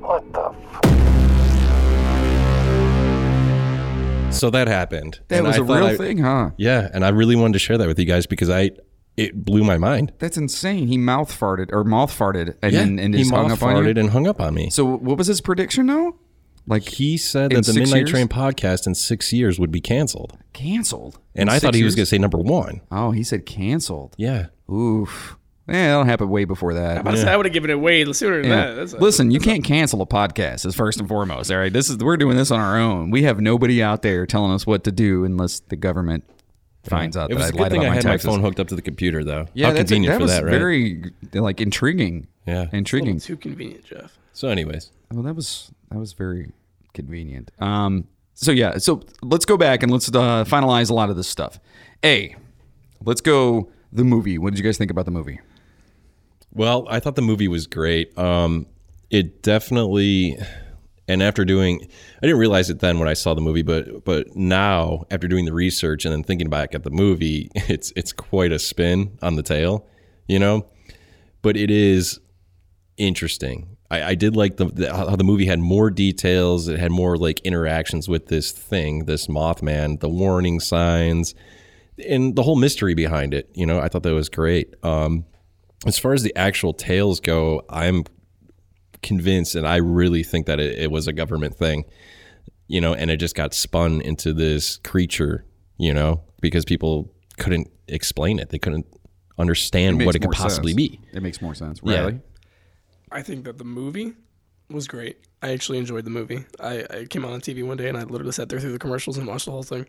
What 0.00 0.32
the 0.32 0.50
f- 0.50 0.82
So 4.34 4.50
that 4.50 4.66
happened. 4.68 5.20
That 5.28 5.38
And 5.38 5.46
was 5.46 5.56
I 5.56 5.60
a 5.60 5.62
real 5.62 5.86
I- 5.86 5.96
thing, 5.96 6.18
huh? 6.18 6.50
Yeah, 6.56 6.88
and 6.92 7.04
I 7.04 7.08
really 7.10 7.36
wanted 7.36 7.52
to 7.54 7.58
share 7.58 7.78
that 7.78 7.88
with 7.88 7.98
you 7.98 8.04
guys 8.04 8.26
because 8.26 8.50
I 8.50 8.70
it 9.16 9.44
blew 9.46 9.64
my 9.64 9.78
mind. 9.78 10.12
That's 10.18 10.36
insane. 10.36 10.88
He 10.88 10.98
mouth 10.98 11.32
farted 11.38 11.72
or 11.72 11.84
mouth 11.84 12.12
farted 12.16 12.54
and 12.62 12.72
yeah, 12.72 12.80
then 12.80 12.98
and 12.98 13.14
he 13.14 13.20
just 13.22 13.32
hung 13.32 13.50
up 13.50 13.62
on 13.62 13.74
you. 13.76 13.82
farted 13.82 13.98
and 13.98 14.10
hung 14.10 14.26
up 14.26 14.40
on 14.42 14.52
me. 14.54 14.68
So 14.68 14.84
what 14.84 15.16
was 15.16 15.26
his 15.28 15.40
prediction 15.40 15.86
now? 15.86 16.14
Like 16.68 16.88
he 16.88 17.16
said 17.16 17.52
that 17.52 17.64
the 17.64 17.74
Midnight 17.74 17.98
years? 17.98 18.10
Train 18.10 18.28
podcast 18.28 18.86
in 18.86 18.94
six 18.94 19.32
years 19.32 19.58
would 19.60 19.70
be 19.70 19.80
canceled, 19.80 20.36
canceled. 20.52 21.18
and 21.34 21.42
In 21.42 21.48
I 21.48 21.58
thought 21.60 21.68
six 21.74 21.76
he 21.78 21.84
was 21.84 21.94
going 21.94 22.02
to 22.04 22.10
say 22.10 22.18
number 22.18 22.38
one. 22.38 22.80
Oh, 22.90 23.12
he 23.12 23.22
said 23.22 23.46
canceled. 23.46 24.14
Yeah. 24.18 24.46
Oof. 24.70 25.36
Yeah, 25.68 25.88
that'll 25.88 26.04
happen 26.04 26.28
way 26.28 26.44
before 26.44 26.74
that. 26.74 26.90
I, 26.90 26.92
was 26.94 27.00
about 27.00 27.10
to 27.12 27.16
say, 27.18 27.32
I 27.32 27.36
would 27.36 27.46
have 27.46 27.52
given 27.52 27.70
it 27.70 27.80
way 27.80 28.04
sooner 28.12 28.40
than 28.42 28.50
Yeah. 28.50 28.66
that. 28.66 28.74
That's 28.74 28.92
a- 28.92 28.98
Listen, 28.98 29.30
you 29.32 29.40
can't 29.40 29.64
cancel 29.64 30.00
a 30.02 30.06
podcast. 30.06 30.64
Is 30.66 30.74
first 30.76 30.98
and 31.00 31.08
foremost. 31.08 31.50
All 31.50 31.58
right, 31.58 31.72
this 31.72 31.88
is 31.90 31.96
we're 31.98 32.16
doing 32.16 32.36
this 32.36 32.50
on 32.52 32.60
our 32.60 32.78
own. 32.78 33.10
We 33.10 33.22
have 33.24 33.40
nobody 33.40 33.82
out 33.82 34.02
there 34.02 34.26
telling 34.26 34.52
us 34.52 34.64
what 34.66 34.84
to 34.84 34.92
do 34.92 35.24
unless 35.24 35.60
the 35.60 35.74
government 35.76 36.22
finds 36.84 37.16
out 37.16 37.30
It 37.32 37.34
that 37.34 37.40
was 37.40 37.44
I 37.46 37.48
a 37.48 37.52
good 37.52 37.60
lied 37.62 37.70
thing 37.72 37.80
about 37.80 37.86
I 37.86 37.88
my 37.90 37.94
had 37.96 38.02
taxes. 38.04 38.26
my 38.26 38.32
phone 38.34 38.40
hooked 38.42 38.60
up 38.60 38.68
to 38.68 38.76
the 38.76 38.82
computer, 38.82 39.24
though. 39.24 39.46
Yeah, 39.54 39.66
How 39.68 39.72
that's 39.72 39.90
convenient 39.90 40.12
that 40.12 40.16
for 40.18 40.22
was 40.22 40.30
that, 40.32 40.44
right? 40.44 40.50
very 40.50 41.02
like 41.32 41.60
intriguing. 41.60 42.28
Yeah. 42.46 42.62
It's 42.62 42.72
a 42.72 42.76
intriguing. 42.76 43.18
too 43.18 43.36
convenient, 43.36 43.84
Jeff. 43.86 44.16
So, 44.32 44.46
anyways, 44.48 44.92
Well, 45.12 45.24
that 45.24 45.34
was 45.34 45.72
that 45.90 45.98
was 45.98 46.12
very 46.12 46.52
convenient. 46.94 47.50
Um. 47.58 48.08
So 48.34 48.52
yeah. 48.52 48.78
So 48.78 49.02
let's 49.22 49.44
go 49.44 49.56
back 49.56 49.82
and 49.82 49.90
let's 49.90 50.08
uh, 50.08 50.44
finalize 50.44 50.90
a 50.90 50.94
lot 50.94 51.10
of 51.10 51.16
this 51.16 51.28
stuff. 51.28 51.58
A. 52.04 52.36
Let's 53.04 53.20
go 53.20 53.70
the 53.92 54.04
movie. 54.04 54.38
What 54.38 54.50
did 54.50 54.58
you 54.58 54.64
guys 54.64 54.78
think 54.78 54.90
about 54.90 55.04
the 55.04 55.10
movie? 55.10 55.40
Well, 56.52 56.86
I 56.88 57.00
thought 57.00 57.16
the 57.16 57.22
movie 57.22 57.48
was 57.48 57.66
great. 57.66 58.16
Um, 58.18 58.66
it 59.10 59.42
definitely, 59.42 60.38
and 61.06 61.22
after 61.22 61.44
doing, 61.44 61.80
I 61.82 62.20
didn't 62.26 62.38
realize 62.38 62.70
it 62.70 62.80
then 62.80 62.98
when 62.98 63.08
I 63.08 63.14
saw 63.14 63.34
the 63.34 63.40
movie, 63.40 63.62
but 63.62 64.04
but 64.04 64.34
now 64.34 65.04
after 65.10 65.28
doing 65.28 65.44
the 65.44 65.52
research 65.52 66.04
and 66.04 66.12
then 66.12 66.22
thinking 66.22 66.48
back 66.48 66.74
at 66.74 66.82
the 66.82 66.90
movie, 66.90 67.50
it's 67.54 67.92
it's 67.96 68.12
quite 68.12 68.52
a 68.52 68.58
spin 68.58 69.18
on 69.22 69.36
the 69.36 69.42
tale, 69.42 69.86
you 70.28 70.38
know. 70.38 70.66
But 71.42 71.56
it 71.56 71.70
is 71.70 72.18
interesting. 72.96 73.75
I, 73.90 74.02
I 74.02 74.14
did 74.14 74.36
like 74.36 74.56
the, 74.56 74.66
the 74.66 74.94
how 74.94 75.16
the 75.16 75.24
movie 75.24 75.46
had 75.46 75.58
more 75.58 75.90
details. 75.90 76.68
It 76.68 76.78
had 76.78 76.90
more 76.90 77.16
like 77.16 77.40
interactions 77.40 78.08
with 78.08 78.26
this 78.26 78.52
thing, 78.52 79.04
this 79.04 79.26
Mothman, 79.26 80.00
the 80.00 80.08
warning 80.08 80.60
signs, 80.60 81.34
and 82.08 82.34
the 82.34 82.42
whole 82.42 82.56
mystery 82.56 82.94
behind 82.94 83.34
it. 83.34 83.50
You 83.54 83.66
know, 83.66 83.80
I 83.80 83.88
thought 83.88 84.02
that 84.02 84.14
was 84.14 84.28
great. 84.28 84.74
Um, 84.82 85.24
as 85.86 85.98
far 85.98 86.12
as 86.12 86.22
the 86.22 86.34
actual 86.36 86.72
tales 86.72 87.20
go, 87.20 87.62
I'm 87.68 88.04
convinced, 89.02 89.54
and 89.54 89.66
I 89.66 89.76
really 89.76 90.22
think 90.22 90.46
that 90.46 90.58
it, 90.58 90.78
it 90.78 90.90
was 90.90 91.06
a 91.06 91.12
government 91.12 91.56
thing, 91.56 91.84
you 92.66 92.80
know, 92.80 92.94
and 92.94 93.10
it 93.10 93.18
just 93.18 93.34
got 93.34 93.54
spun 93.54 94.00
into 94.00 94.32
this 94.32 94.78
creature, 94.78 95.44
you 95.78 95.94
know, 95.94 96.22
because 96.40 96.64
people 96.64 97.12
couldn't 97.38 97.68
explain 97.86 98.38
it. 98.38 98.48
They 98.48 98.58
couldn't 98.58 98.86
understand 99.38 99.98
makes 99.98 100.06
what 100.06 100.16
it 100.16 100.20
could 100.20 100.32
possibly 100.32 100.72
sense. 100.72 100.76
be. 100.76 101.00
It 101.12 101.22
makes 101.22 101.40
more 101.40 101.54
sense. 101.54 101.80
Yeah. 101.84 102.10
I 103.16 103.22
think 103.22 103.44
that 103.44 103.58
the 103.58 103.64
movie 103.64 104.14
was 104.70 104.86
great. 104.88 105.18
I 105.42 105.52
actually 105.52 105.78
enjoyed 105.78 106.04
the 106.04 106.10
movie. 106.10 106.44
I, 106.60 106.84
I 106.90 107.04
came 107.08 107.24
on 107.24 107.32
on 107.32 107.40
TV 107.40 107.66
one 107.66 107.76
day 107.76 107.88
and 107.88 107.96
I 107.96 108.02
literally 108.02 108.32
sat 108.32 108.48
there 108.48 108.60
through 108.60 108.72
the 108.72 108.78
commercials 108.78 109.16
and 109.16 109.26
watched 109.26 109.44
the 109.46 109.52
whole 109.52 109.62
thing. 109.62 109.86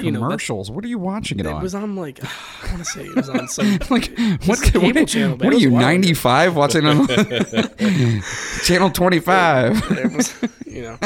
you 0.00 0.10
know, 0.12 0.20
that- 0.20 0.24
Commercials. 0.26 0.70
what 0.70 0.84
are 0.84 0.88
you 0.88 0.98
watching 0.98 1.40
it, 1.40 1.46
on? 1.46 1.52
it 1.52 1.56
on? 1.56 1.62
was 1.62 1.74
on 1.74 1.96
like 1.96 2.20
I 2.64 2.66
want 2.72 2.78
to 2.78 2.84
say 2.84 3.04
it 3.04 3.14
was 3.16 3.28
on 3.28 3.48
some 3.48 3.78
like 3.90 4.16
what? 4.46 4.62
cable 4.72 4.86
What, 4.92 5.08
channel. 5.08 5.36
man. 5.36 5.38
what 5.38 5.46
It 5.46 5.48
are 5.48 5.54
was 5.54 5.62
you? 5.62 5.70
wild. 5.72 5.82
Ninety 5.84 6.14
five 6.14 6.56
watching 6.56 6.86
on 6.86 7.06
channel 8.64 8.90
twenty 8.90 9.20
five. 9.20 9.76
It 9.90 10.12
was, 10.12 10.34
you 10.66 10.82
know, 10.82 10.98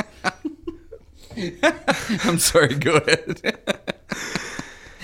I'm 2.25 2.39
sorry. 2.39 2.75
Go 2.75 2.97
ahead. 2.97 3.41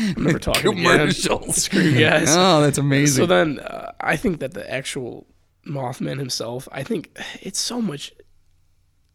I'm 0.00 0.22
never 0.22 0.38
talking 0.38 0.62
Commercials. 0.76 1.42
Again. 1.42 1.52
Screw 1.54 1.80
you 1.82 1.98
guys. 2.00 2.28
Oh, 2.30 2.60
that's 2.60 2.78
amazing. 2.78 3.16
So 3.22 3.26
then, 3.26 3.58
uh, 3.58 3.90
I 4.00 4.14
think 4.16 4.38
that 4.40 4.52
the 4.54 4.70
actual 4.70 5.26
Mothman 5.68 6.18
himself, 6.18 6.68
I 6.72 6.82
think 6.82 7.16
it's 7.40 7.58
so 7.58 7.80
much 7.80 8.12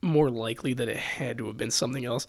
more 0.01 0.29
likely 0.29 0.73
that 0.73 0.87
it 0.89 0.97
had 0.97 1.37
to 1.37 1.47
have 1.47 1.57
been 1.57 1.71
something 1.71 2.05
else. 2.05 2.27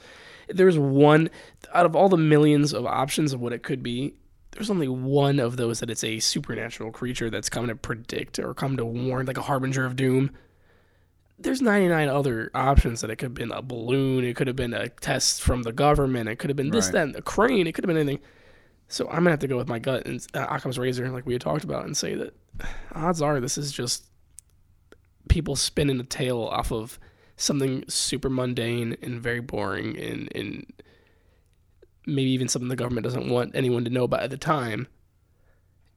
There's 0.49 0.79
one 0.79 1.31
out 1.73 1.87
of 1.87 1.97
all 1.97 2.09
the 2.09 2.17
millions 2.17 2.73
of 2.73 2.87
options 2.87 3.33
of 3.33 3.41
what 3.41 3.53
it 3.53 3.63
could 3.63 3.83
be. 3.83 4.15
There's 4.53 4.71
only 4.71 4.87
one 4.89 5.41
of 5.41 5.57
those 5.57 5.81
that 5.81 5.91
it's 5.91 6.05
a 6.05 6.21
supernatural 6.21 6.93
creature 6.93 7.31
that's 7.31 7.49
come 7.49 7.67
to 7.67 7.75
predict 7.75 8.39
or 8.39 8.55
come 8.55 8.77
to 8.77 8.85
warn, 8.85 9.27
like 9.27 9.39
a 9.39 9.43
harbinger 9.43 9.85
of 9.85 9.97
doom. 9.97 10.31
There's 11.39 11.61
99 11.61 12.09
other 12.09 12.51
options 12.55 13.01
that 13.01 13.11
it 13.11 13.17
could 13.17 13.27
have 13.27 13.35
been 13.35 13.51
a 13.51 13.61
balloon, 13.63 14.25
it 14.25 14.37
could 14.37 14.47
have 14.47 14.55
been 14.55 14.73
a 14.73 14.89
test 14.89 15.43
from 15.43 15.65
the 15.65 15.73
government, 15.73 16.29
it 16.29 16.37
could 16.37 16.51
have 16.51 16.57
been 16.57 16.71
this, 16.71 16.87
Right. 16.87 16.93
that, 16.93 17.03
and 17.09 17.17
a 17.17 17.23
crane, 17.23 17.67
it 17.67 17.73
could 17.73 17.83
have 17.85 17.89
been 17.89 17.97
anything. 17.97 18.23
So 18.87 19.09
I'm 19.09 19.17
gonna 19.17 19.31
have 19.31 19.41
to 19.41 19.49
go 19.49 19.57
with 19.57 19.67
my 19.67 19.81
gut 19.81 20.07
and 20.07 20.25
uh, 20.35 20.47
Occam's 20.49 20.79
razor, 20.79 21.11
like 21.11 21.27
we 21.27 21.33
had 21.33 21.43
talked 21.43 21.65
about, 21.65 21.87
and 21.87 21.97
say 21.97 22.15
that 22.15 22.35
odds 22.93 23.21
are 23.21 23.41
this 23.41 23.59
is 23.59 23.73
just 23.73 24.05
people 25.29 25.57
spinning 25.57 26.01
a 26.01 26.05
tale 26.05 26.43
off 26.43 26.71
of 26.73 26.99
something 27.37 27.85
super 27.89 28.31
mundane 28.31 28.97
and 29.03 29.21
very 29.21 29.41
boring, 29.41 29.99
and 29.99 30.29
and 30.35 30.67
maybe 32.07 32.31
even 32.31 32.49
something 32.49 32.69
the 32.69 32.77
government 32.77 33.05
doesn't 33.05 33.29
want 33.29 33.55
anyone 33.55 33.85
to 33.85 33.91
know 33.91 34.05
about 34.05 34.23
at 34.23 34.31
the 34.31 34.37
time. 34.37 34.87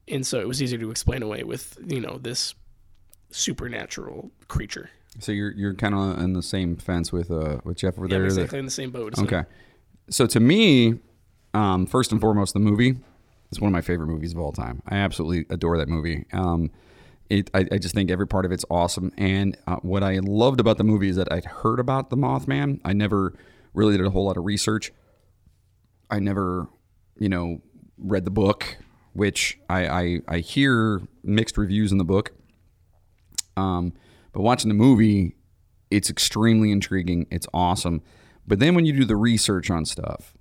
And 0.06 0.26
so 0.26 0.40
it 0.40 0.48
was 0.48 0.62
easier 0.62 0.78
to 0.78 0.90
explain 0.90 1.22
away 1.22 1.42
with 1.42 1.78
you 1.86 2.00
know 2.00 2.18
this 2.18 2.54
supernatural 3.30 4.30
creature. 4.48 4.90
So 5.18 5.32
you're 5.32 5.52
you're 5.52 5.74
kind 5.74 5.94
of 5.94 6.00
on 6.00 6.32
the 6.32 6.42
same 6.42 6.76
fence 6.76 7.12
with 7.12 7.30
uh 7.30 7.58
with 7.64 7.76
Jeff 7.78 7.98
over 7.98 8.06
Yeah, 8.06 8.18
there. 8.18 8.22
I'm 8.22 8.28
that- 8.28 8.34
exactly 8.40 8.58
in 8.58 8.64
the 8.64 8.70
same 8.70 8.90
boat. 8.90 9.18
him. 9.18 9.24
Okay. 9.24 9.42
So 10.10 10.26
to 10.26 10.40
me, 10.40 10.98
um, 11.52 11.84
first 11.86 12.12
and 12.12 12.20
foremost, 12.20 12.54
the 12.54 12.60
movie 12.60 12.96
is 13.50 13.60
one 13.60 13.68
of 13.68 13.72
my 13.72 13.82
favorite 13.82 14.06
movies 14.06 14.32
of 14.32 14.38
all 14.38 14.52
time. 14.52 14.82
I 14.88 14.96
absolutely 14.96 15.44
adore 15.54 15.76
that 15.78 15.88
movie. 15.88 16.24
Um, 16.32 16.70
it, 17.30 17.50
I, 17.52 17.66
I 17.72 17.78
just 17.78 17.94
think 17.94 18.10
every 18.10 18.26
part 18.26 18.44
of 18.44 18.52
it's 18.52 18.64
awesome. 18.70 19.12
And 19.18 19.56
uh, 19.66 19.76
what 19.76 20.02
I 20.02 20.18
loved 20.22 20.60
about 20.60 20.78
the 20.78 20.84
movie 20.84 21.08
is 21.08 21.16
that 21.16 21.30
I'd 21.30 21.44
heard 21.44 21.78
about 21.78 22.10
the 22.10 22.16
Mothman. 22.16 22.80
I 22.84 22.92
never 22.92 23.34
really 23.74 23.96
did 23.96 24.06
a 24.06 24.10
whole 24.10 24.26
lot 24.26 24.36
of 24.36 24.44
research. 24.44 24.92
I 26.10 26.20
never, 26.20 26.68
you 27.18 27.28
know, 27.28 27.60
read 27.98 28.24
the 28.24 28.30
book, 28.30 28.78
which 29.12 29.58
I, 29.68 29.86
I, 29.86 30.20
I 30.28 30.38
hear 30.38 31.02
mixed 31.22 31.58
reviews 31.58 31.92
in 31.92 31.98
the 31.98 32.04
book. 32.04 32.32
Um, 33.56 33.92
but 34.32 34.42
watching 34.42 34.68
the 34.68 34.74
movie, 34.74 35.36
it's 35.90 36.08
extremely 36.08 36.70
intriguing. 36.70 37.26
It's 37.30 37.46
awesome. 37.52 38.02
But 38.46 38.58
then 38.58 38.74
when 38.74 38.86
you 38.86 38.94
do 38.94 39.04
the 39.04 39.16
research 39.16 39.70
on 39.70 39.84
stuff, 39.84 40.34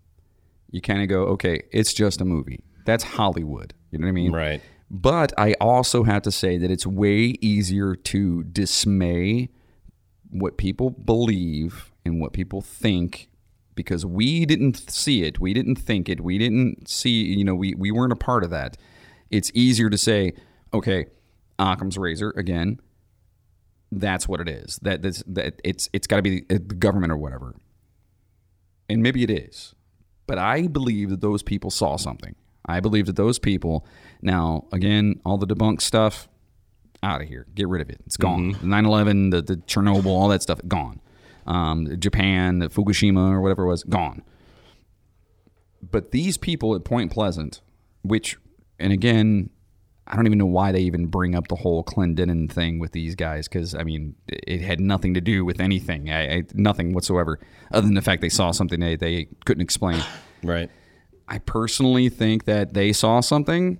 you 0.72 0.82
kind 0.82 1.02
of 1.02 1.10
go, 1.10 1.24
okay, 1.24 1.64
it's 1.72 1.94
just 1.94 2.22
a 2.22 2.26
movie. 2.26 2.64
That's 2.86 3.04
Hollywood. 3.04 3.74
You 3.92 4.00
know 4.00 4.06
what 4.06 4.10
I 4.10 4.14
mean? 4.14 4.32
Right. 4.32 4.62
But 4.90 5.34
I 5.38 5.54
also 5.60 6.04
have 6.04 6.22
to 6.24 6.32
say 6.32 6.58
that 6.58 6.72
it's 6.72 6.88
way 6.88 7.36
easier 7.42 7.96
to 7.96 8.44
dismay 8.44 9.50
what 10.30 10.58
people 10.58 10.90
believe 10.90 11.92
and 12.06 12.22
what 12.22 12.34
people 12.34 12.62
think 12.62 13.30
because 13.76 14.06
we 14.06 14.46
didn't 14.46 14.90
see 14.90 15.24
it, 15.24 15.40
we 15.40 15.54
didn't 15.54 15.76
think 15.76 16.10
it, 16.10 16.22
we 16.22 16.38
didn't 16.38 16.90
see, 16.90 17.24
you 17.24 17.44
know, 17.44 17.56
we, 17.56 17.76
we 17.76 17.92
weren't 17.92 18.12
a 18.12 18.18
part 18.18 18.44
of 18.44 18.50
that. 18.50 18.76
It's 19.30 19.52
easier 19.54 19.90
to 19.90 19.98
say, 19.98 20.34
okay, 20.74 21.06
Occam's 21.60 21.98
razor 21.98 22.32
again. 22.32 22.80
That's 23.92 24.28
what 24.28 24.42
it 24.42 24.50
is. 24.50 24.80
That 24.82 25.02
that's, 25.02 25.24
that 25.28 25.62
it's 25.64 25.90
it's 25.94 26.08
got 26.08 26.18
to 26.18 26.22
be 26.22 26.42
the 26.50 26.60
government 26.60 27.12
or 27.12 27.18
whatever. 27.18 27.56
And 28.90 29.02
maybe 29.02 29.24
it 29.24 29.30
is. 29.30 29.74
But 30.26 30.38
I 30.38 30.68
believe 30.68 31.10
that 31.10 31.22
those 31.22 31.42
people 31.42 31.72
saw 31.72 31.96
something. 31.96 32.36
I 32.68 32.80
believe 32.80 33.06
that 33.06 33.16
those 33.16 33.40
people, 33.40 33.86
now, 34.22 34.66
again, 34.72 35.22
all 35.26 35.38
the 35.38 35.48
debunked 35.48 35.82
stuff, 35.82 36.28
out 37.04 37.22
of 37.22 37.28
here. 37.28 37.46
Get 37.56 37.68
rid 37.68 37.82
of 37.82 37.90
it. 37.90 38.02
It's 38.06 38.18
gone. 38.18 38.54
The 38.54 38.66
9 38.66 38.86
11, 38.86 39.30
the, 39.30 39.42
the 39.42 39.56
Chernobyl, 39.58 40.08
all 40.08 40.28
that 40.30 40.42
stuff, 40.42 40.60
gone. 40.68 41.00
Um, 41.46 41.88
Japan, 42.00 42.60
the 42.60 42.70
Fukushima, 42.70 43.32
or 43.32 43.42
whatever 43.42 43.64
it 43.64 43.68
was, 43.68 43.84
gone. 43.84 44.24
But 45.90 46.12
these 46.12 46.38
people 46.38 46.76
at 46.76 46.84
Point 46.84 47.12
Pleasant, 47.12 47.62
which, 48.02 48.38
and 48.80 48.92
again, 48.92 49.50
I 50.08 50.16
don't 50.16 50.26
even 50.26 50.38
know 50.38 50.46
why 50.46 50.72
they 50.72 50.82
even 50.82 51.08
bring 51.08 51.36
up 51.36 51.48
the 51.48 51.56
whole 51.56 51.84
Clendenin 51.84 52.52
thing 52.52 52.80
with 52.80 52.94
these 52.94 53.14
guys 53.16 53.48
because 53.48 53.76
I 53.76 53.84
mean 53.84 54.16
it 54.28 54.62
had 54.62 54.80
nothing 54.80 55.14
to 55.16 55.22
do 55.22 55.44
with 55.44 55.60
anything, 55.60 56.10
I, 56.10 56.36
I, 56.38 56.44
nothing 56.54 56.94
whatsoever, 56.94 57.40
other 57.72 57.86
than 57.86 57.94
the 57.94 58.02
fact 58.02 58.22
they 58.22 58.30
saw 58.30 58.52
something 58.52 58.80
they, 58.80 58.96
they 58.96 59.28
couldn't 59.46 59.62
explain. 59.62 60.02
Right. 60.44 60.70
I 61.28 61.40
personally 61.40 62.10
think 62.10 62.46
that 62.46 62.74
they 62.74 62.94
saw 62.94 63.20
something, 63.20 63.80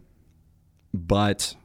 but 0.94 1.56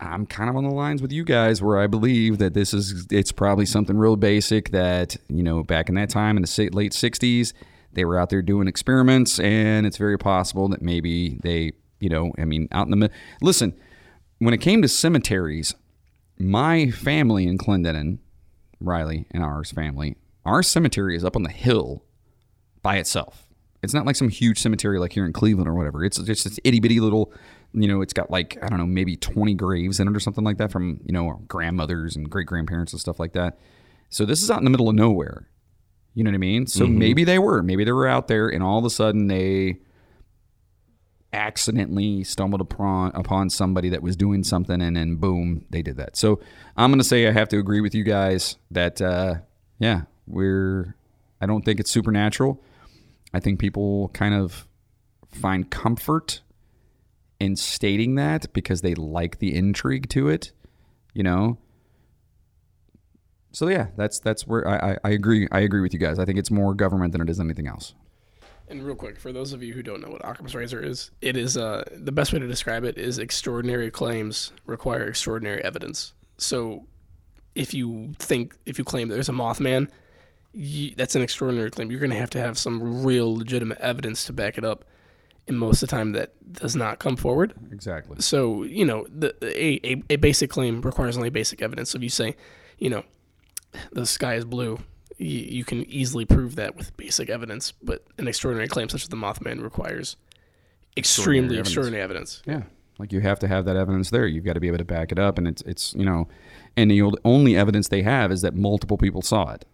I'm 0.00 0.26
kind 0.26 0.50
of 0.50 0.56
on 0.56 0.64
the 0.64 0.74
lines 0.74 1.02
with 1.02 1.12
you 1.12 1.24
guys 1.24 1.62
where 1.62 1.78
I 1.78 1.86
believe 1.86 2.38
that 2.38 2.54
this 2.54 2.74
is 2.74 3.06
it's 3.10 3.32
probably 3.32 3.66
something 3.66 3.96
real 3.96 4.16
basic 4.16 4.70
that 4.70 5.16
you 5.28 5.42
know 5.42 5.62
back 5.62 5.88
in 5.88 5.94
that 5.96 6.10
time 6.10 6.36
in 6.36 6.42
the 6.42 6.70
late 6.72 6.92
'60s 6.92 7.52
they 7.94 8.04
were 8.04 8.18
out 8.18 8.30
there 8.30 8.42
doing 8.42 8.68
experiments, 8.68 9.38
and 9.38 9.86
it's 9.86 9.96
very 9.96 10.18
possible 10.18 10.68
that 10.68 10.82
maybe 10.82 11.38
they 11.42 11.72
you 12.00 12.08
know 12.08 12.32
I 12.38 12.44
mean 12.44 12.68
out 12.72 12.86
in 12.86 12.90
the 12.90 12.96
middle. 12.96 13.16
Listen, 13.40 13.74
when 14.38 14.54
it 14.54 14.58
came 14.58 14.82
to 14.82 14.88
cemeteries, 14.88 15.74
my 16.38 16.90
family 16.90 17.46
in 17.46 17.58
Clendenin, 17.58 18.18
Riley 18.80 19.26
and 19.30 19.42
ours 19.42 19.70
family, 19.70 20.16
our 20.44 20.62
cemetery 20.62 21.16
is 21.16 21.24
up 21.24 21.36
on 21.36 21.44
the 21.44 21.50
hill 21.50 22.04
by 22.82 22.96
itself. 22.96 23.43
It's 23.84 23.94
not 23.94 24.06
like 24.06 24.16
some 24.16 24.28
huge 24.28 24.58
cemetery 24.58 24.98
like 24.98 25.12
here 25.12 25.24
in 25.24 25.32
Cleveland 25.32 25.68
or 25.68 25.74
whatever. 25.74 26.04
It's 26.04 26.18
just 26.18 26.44
this 26.44 26.58
itty 26.64 26.80
bitty 26.80 26.98
little, 27.00 27.32
you 27.72 27.86
know, 27.86 28.00
it's 28.02 28.12
got 28.12 28.30
like, 28.30 28.58
I 28.62 28.68
don't 28.68 28.78
know, 28.78 28.86
maybe 28.86 29.16
20 29.16 29.54
graves 29.54 30.00
in 30.00 30.08
it 30.08 30.16
or 30.16 30.20
something 30.20 30.44
like 30.44 30.58
that 30.58 30.72
from, 30.72 31.00
you 31.04 31.12
know, 31.12 31.26
our 31.28 31.38
grandmothers 31.46 32.16
and 32.16 32.28
great 32.28 32.46
grandparents 32.46 32.92
and 32.92 33.00
stuff 33.00 33.20
like 33.20 33.32
that. 33.34 33.58
So 34.10 34.24
this 34.24 34.42
is 34.42 34.50
out 34.50 34.58
in 34.58 34.64
the 34.64 34.70
middle 34.70 34.88
of 34.88 34.94
nowhere. 34.94 35.48
You 36.14 36.24
know 36.24 36.30
what 36.30 36.36
I 36.36 36.38
mean? 36.38 36.66
So 36.66 36.86
Mhm. 36.86 36.94
maybe 36.94 37.24
they 37.24 37.38
were. 37.38 37.62
Maybe 37.62 37.84
they 37.84 37.92
were 37.92 38.06
out 38.06 38.28
there 38.28 38.48
and 38.48 38.62
all 38.62 38.78
of 38.78 38.84
a 38.84 38.90
sudden 38.90 39.26
they 39.28 39.80
accidentally 41.32 42.22
stumbled 42.22 42.60
upon 42.60 43.10
upon 43.14 43.50
somebody 43.50 43.88
that 43.88 44.02
was 44.02 44.14
doing 44.14 44.44
something 44.44 44.80
and 44.80 44.96
then 44.96 45.16
boom, 45.16 45.64
they 45.70 45.82
did 45.82 45.96
that. 45.96 46.16
So 46.16 46.40
I'm 46.76 46.90
going 46.90 47.00
to 47.00 47.04
say 47.04 47.26
I 47.26 47.32
have 47.32 47.48
to 47.48 47.58
agree 47.58 47.80
with 47.80 47.94
you 47.94 48.04
guys 48.04 48.56
that 48.70 49.02
uh 49.02 49.36
yeah, 49.80 50.02
we're 50.28 50.94
I 51.40 51.46
don't 51.46 51.64
think 51.64 51.80
it's 51.80 51.90
supernatural. 51.90 52.62
I 53.34 53.40
think 53.40 53.58
people 53.58 54.10
kind 54.14 54.32
of 54.32 54.68
find 55.28 55.68
comfort 55.68 56.40
in 57.40 57.56
stating 57.56 58.14
that 58.14 58.52
because 58.52 58.80
they 58.80 58.94
like 58.94 59.40
the 59.40 59.56
intrigue 59.56 60.08
to 60.10 60.28
it, 60.28 60.52
you 61.12 61.24
know. 61.24 61.58
So 63.50 63.68
yeah, 63.68 63.88
that's 63.96 64.20
that's 64.20 64.46
where 64.46 64.66
I, 64.66 64.98
I, 65.02 65.10
agree. 65.10 65.48
I 65.50 65.60
agree 65.60 65.80
with 65.80 65.92
you 65.92 65.98
guys. 65.98 66.20
I 66.20 66.24
think 66.24 66.38
it's 66.38 66.50
more 66.50 66.74
government 66.74 67.10
than 67.10 67.20
it 67.20 67.28
is 67.28 67.40
anything 67.40 67.66
else. 67.66 67.94
And 68.68 68.84
real 68.84 68.94
quick, 68.94 69.18
for 69.18 69.32
those 69.32 69.52
of 69.52 69.64
you 69.64 69.74
who 69.74 69.82
don't 69.82 70.00
know 70.00 70.10
what 70.10 70.24
Occam's 70.24 70.54
razor 70.54 70.80
is, 70.80 71.10
it 71.20 71.36
is 71.36 71.56
uh, 71.56 71.84
the 71.92 72.12
best 72.12 72.32
way 72.32 72.38
to 72.38 72.46
describe 72.46 72.84
it 72.84 72.96
is 72.96 73.18
extraordinary 73.18 73.90
claims 73.90 74.52
require 74.64 75.08
extraordinary 75.08 75.62
evidence. 75.64 76.14
So, 76.38 76.86
if 77.56 77.74
you 77.74 78.14
think 78.20 78.56
if 78.64 78.78
you 78.78 78.84
claim 78.84 79.08
there's 79.08 79.28
a 79.28 79.32
Mothman, 79.32 79.88
you, 80.54 80.94
that's 80.96 81.16
an 81.16 81.22
extraordinary 81.22 81.70
claim. 81.70 81.90
You're 81.90 82.00
going 82.00 82.10
to 82.10 82.18
have 82.18 82.30
to 82.30 82.38
have 82.38 82.56
some 82.56 83.04
real 83.04 83.34
legitimate 83.36 83.78
evidence 83.78 84.24
to 84.26 84.32
back 84.32 84.56
it 84.56 84.64
up. 84.64 84.84
And 85.46 85.58
most 85.58 85.82
of 85.82 85.90
the 85.90 85.96
time, 85.96 86.12
that 86.12 86.32
does 86.54 86.74
not 86.74 87.00
come 87.00 87.16
forward. 87.16 87.52
Exactly. 87.70 88.16
So 88.20 88.62
you 88.62 88.84
know, 88.84 89.06
the 89.10 89.34
a, 89.42 89.78
a, 89.84 90.02
a 90.10 90.16
basic 90.16 90.48
claim 90.48 90.80
requires 90.80 91.18
only 91.18 91.28
basic 91.28 91.60
evidence. 91.60 91.90
So 91.90 91.96
if 91.96 92.02
you 92.02 92.08
say, 92.08 92.36
you 92.78 92.88
know, 92.88 93.04
the 93.92 94.06
sky 94.06 94.36
is 94.36 94.46
blue, 94.46 94.78
you, 95.18 95.40
you 95.40 95.64
can 95.64 95.84
easily 95.90 96.24
prove 96.24 96.56
that 96.56 96.76
with 96.76 96.96
basic 96.96 97.28
evidence. 97.28 97.72
But 97.72 98.04
an 98.16 98.26
extraordinary 98.26 98.68
claim 98.68 98.88
such 98.88 99.02
as 99.02 99.08
the 99.08 99.16
Mothman 99.16 99.62
requires 99.62 100.16
extremely 100.96 101.58
extraordinary 101.58 102.02
evidence. 102.02 102.40
Yeah, 102.46 102.62
like 102.98 103.12
you 103.12 103.20
have 103.20 103.38
to 103.40 103.48
have 103.48 103.66
that 103.66 103.76
evidence 103.76 104.08
there. 104.08 104.26
You've 104.26 104.44
got 104.44 104.54
to 104.54 104.60
be 104.60 104.68
able 104.68 104.78
to 104.78 104.84
back 104.84 105.12
it 105.12 105.18
up, 105.18 105.36
and 105.36 105.46
it's 105.46 105.60
it's 105.62 105.92
you 105.92 106.06
know, 106.06 106.26
and 106.74 106.90
the 106.90 107.02
only 107.22 107.54
evidence 107.54 107.88
they 107.88 108.00
have 108.00 108.32
is 108.32 108.40
that 108.40 108.54
multiple 108.54 108.96
people 108.96 109.20
saw 109.20 109.50
it. 109.50 109.66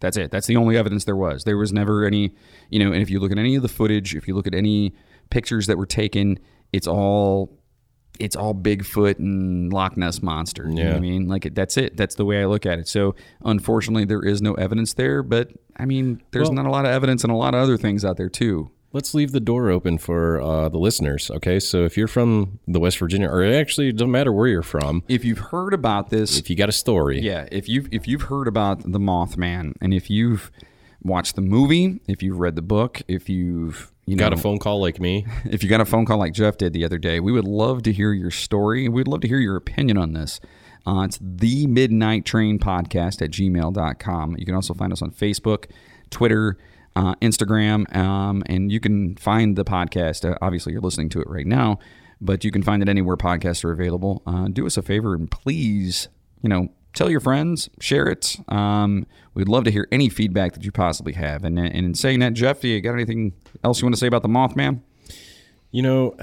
That's 0.00 0.16
it. 0.16 0.30
That's 0.30 0.46
the 0.46 0.56
only 0.56 0.76
evidence 0.76 1.04
there 1.04 1.16
was. 1.16 1.44
There 1.44 1.56
was 1.56 1.72
never 1.72 2.04
any, 2.04 2.34
you 2.70 2.78
know. 2.78 2.92
And 2.92 3.02
if 3.02 3.10
you 3.10 3.20
look 3.20 3.32
at 3.32 3.38
any 3.38 3.56
of 3.56 3.62
the 3.62 3.68
footage, 3.68 4.14
if 4.14 4.28
you 4.28 4.34
look 4.34 4.46
at 4.46 4.54
any 4.54 4.94
pictures 5.30 5.66
that 5.66 5.76
were 5.78 5.86
taken, 5.86 6.38
it's 6.72 6.86
all 6.86 7.56
it's 8.20 8.34
all 8.34 8.52
Bigfoot 8.52 9.18
and 9.20 9.72
Loch 9.72 9.96
Ness 9.96 10.22
monster. 10.22 10.68
You 10.68 10.74
know 10.82 10.86
what 10.90 10.96
I 10.96 11.00
mean? 11.00 11.28
Like 11.28 11.54
that's 11.54 11.76
it. 11.76 11.96
That's 11.96 12.16
the 12.16 12.24
way 12.24 12.42
I 12.42 12.46
look 12.46 12.66
at 12.66 12.78
it. 12.78 12.88
So 12.88 13.14
unfortunately, 13.44 14.04
there 14.04 14.22
is 14.24 14.42
no 14.42 14.54
evidence 14.54 14.94
there. 14.94 15.22
But 15.22 15.52
I 15.76 15.84
mean, 15.84 16.20
there's 16.32 16.48
Well- 16.48 16.54
not 16.54 16.66
a 16.66 16.70
lot 16.70 16.84
of 16.84 16.90
evidence 16.90 17.22
and 17.22 17.32
a 17.32 17.36
lot 17.36 17.54
of 17.54 17.60
other 17.60 17.76
things 17.76 18.04
out 18.04 18.16
there 18.16 18.28
too. 18.28 18.70
Let's 18.92 19.14
leave 19.14 19.32
the 19.32 19.40
door 19.40 19.70
open 19.70 19.98
for 19.98 20.40
uh, 20.40 20.68
the 20.68 20.78
listeners. 20.78 21.30
Okay, 21.30 21.60
so 21.60 21.84
if 21.84 21.96
you're 21.96 22.08
from 22.08 22.58
the 22.66 22.80
West 22.80 22.98
Virginia, 22.98 23.28
or 23.28 23.44
actually 23.44 23.88
it 23.88 23.92
doesn't 23.96 24.10
matter 24.10 24.32
where 24.32 24.46
you're 24.48 24.62
from, 24.62 25.02
If 25.08 25.24
you've 25.24 25.38
heard 25.38 25.74
about 25.74 26.10
this, 26.10 26.38
if 26.38 26.48
you 26.50 26.56
got 26.56 26.68
a 26.68 26.72
story, 26.72 27.20
yeah, 27.20 27.46
if 27.50 27.68
you've 27.68 27.88
if 27.92 28.08
you've 28.08 28.22
heard 28.22 28.48
about 28.48 28.80
the 28.80 28.98
Mothman, 28.98 29.74
and 29.80 29.92
if 29.92 30.10
you've 30.10 30.50
watched 31.02 31.36
the 31.36 31.42
movie, 31.42 32.00
if 32.08 32.22
you've 32.22 32.38
read 32.38 32.56
the 32.56 32.62
book, 32.62 33.02
if 33.08 33.28
you've 33.28 33.92
you 34.06 34.16
got 34.16 34.32
a 34.32 34.36
phone 34.36 34.58
call 34.58 34.80
like 34.80 34.98
me, 35.00 35.26
if 35.44 35.62
you 35.62 35.68
got 35.68 35.80
a 35.80 35.84
phone 35.84 36.06
call 36.06 36.18
like 36.18 36.32
Jeff 36.32 36.56
did 36.56 36.72
the 36.72 36.84
other 36.84 36.98
day, 36.98 37.20
we 37.20 37.32
would 37.32 37.46
love 37.46 37.82
to 37.82 37.92
hear 37.92 38.12
your 38.12 38.30
story. 38.30 38.88
We'd 38.88 39.08
love 39.08 39.20
to 39.20 39.28
hear 39.28 39.38
your 39.38 39.56
opinion 39.56 39.98
on 39.98 40.12
this. 40.14 40.40
Uh, 40.86 41.02
it's 41.02 41.18
the 41.20 41.66
Midnight 41.66 42.24
Train 42.24 42.58
Podcast 42.58 43.20
at 43.20 43.30
gmail.com. 43.30 44.36
You 44.38 44.46
can 44.46 44.54
also 44.54 44.72
find 44.72 44.90
us 44.92 45.02
on 45.02 45.10
Facebook, 45.10 45.66
Twitter, 46.08 46.56
uh, 46.98 47.14
Instagram, 47.22 47.94
um, 47.96 48.42
and 48.46 48.72
you 48.72 48.80
can 48.80 49.14
find 49.16 49.56
the 49.56 49.64
podcast. 49.64 50.28
Uh, 50.28 50.36
obviously, 50.42 50.72
you're 50.72 50.82
listening 50.82 51.08
to 51.10 51.20
it 51.20 51.28
right 51.28 51.46
now, 51.46 51.78
but 52.20 52.42
you 52.44 52.50
can 52.50 52.62
find 52.62 52.82
it 52.82 52.88
anywhere 52.88 53.16
podcasts 53.16 53.64
are 53.64 53.70
available. 53.70 54.20
Uh, 54.26 54.48
do 54.48 54.66
us 54.66 54.76
a 54.76 54.82
favor 54.82 55.14
and 55.14 55.30
please, 55.30 56.08
you 56.42 56.48
know, 56.48 56.68
tell 56.94 57.08
your 57.08 57.20
friends, 57.20 57.70
share 57.80 58.08
it. 58.08 58.36
Um, 58.48 59.06
we'd 59.34 59.48
love 59.48 59.62
to 59.64 59.70
hear 59.70 59.86
any 59.92 60.08
feedback 60.08 60.54
that 60.54 60.64
you 60.64 60.72
possibly 60.72 61.12
have. 61.12 61.44
And, 61.44 61.56
and 61.56 61.72
in 61.72 61.94
saying 61.94 62.18
that, 62.18 62.32
Jeff, 62.32 62.60
do 62.60 62.66
you 62.68 62.80
got 62.80 62.94
anything 62.94 63.32
else 63.62 63.80
you 63.80 63.86
want 63.86 63.94
to 63.94 64.00
say 64.00 64.08
about 64.08 64.22
the 64.22 64.28
Mothman? 64.28 64.80
You 65.70 65.82
know, 65.82 66.16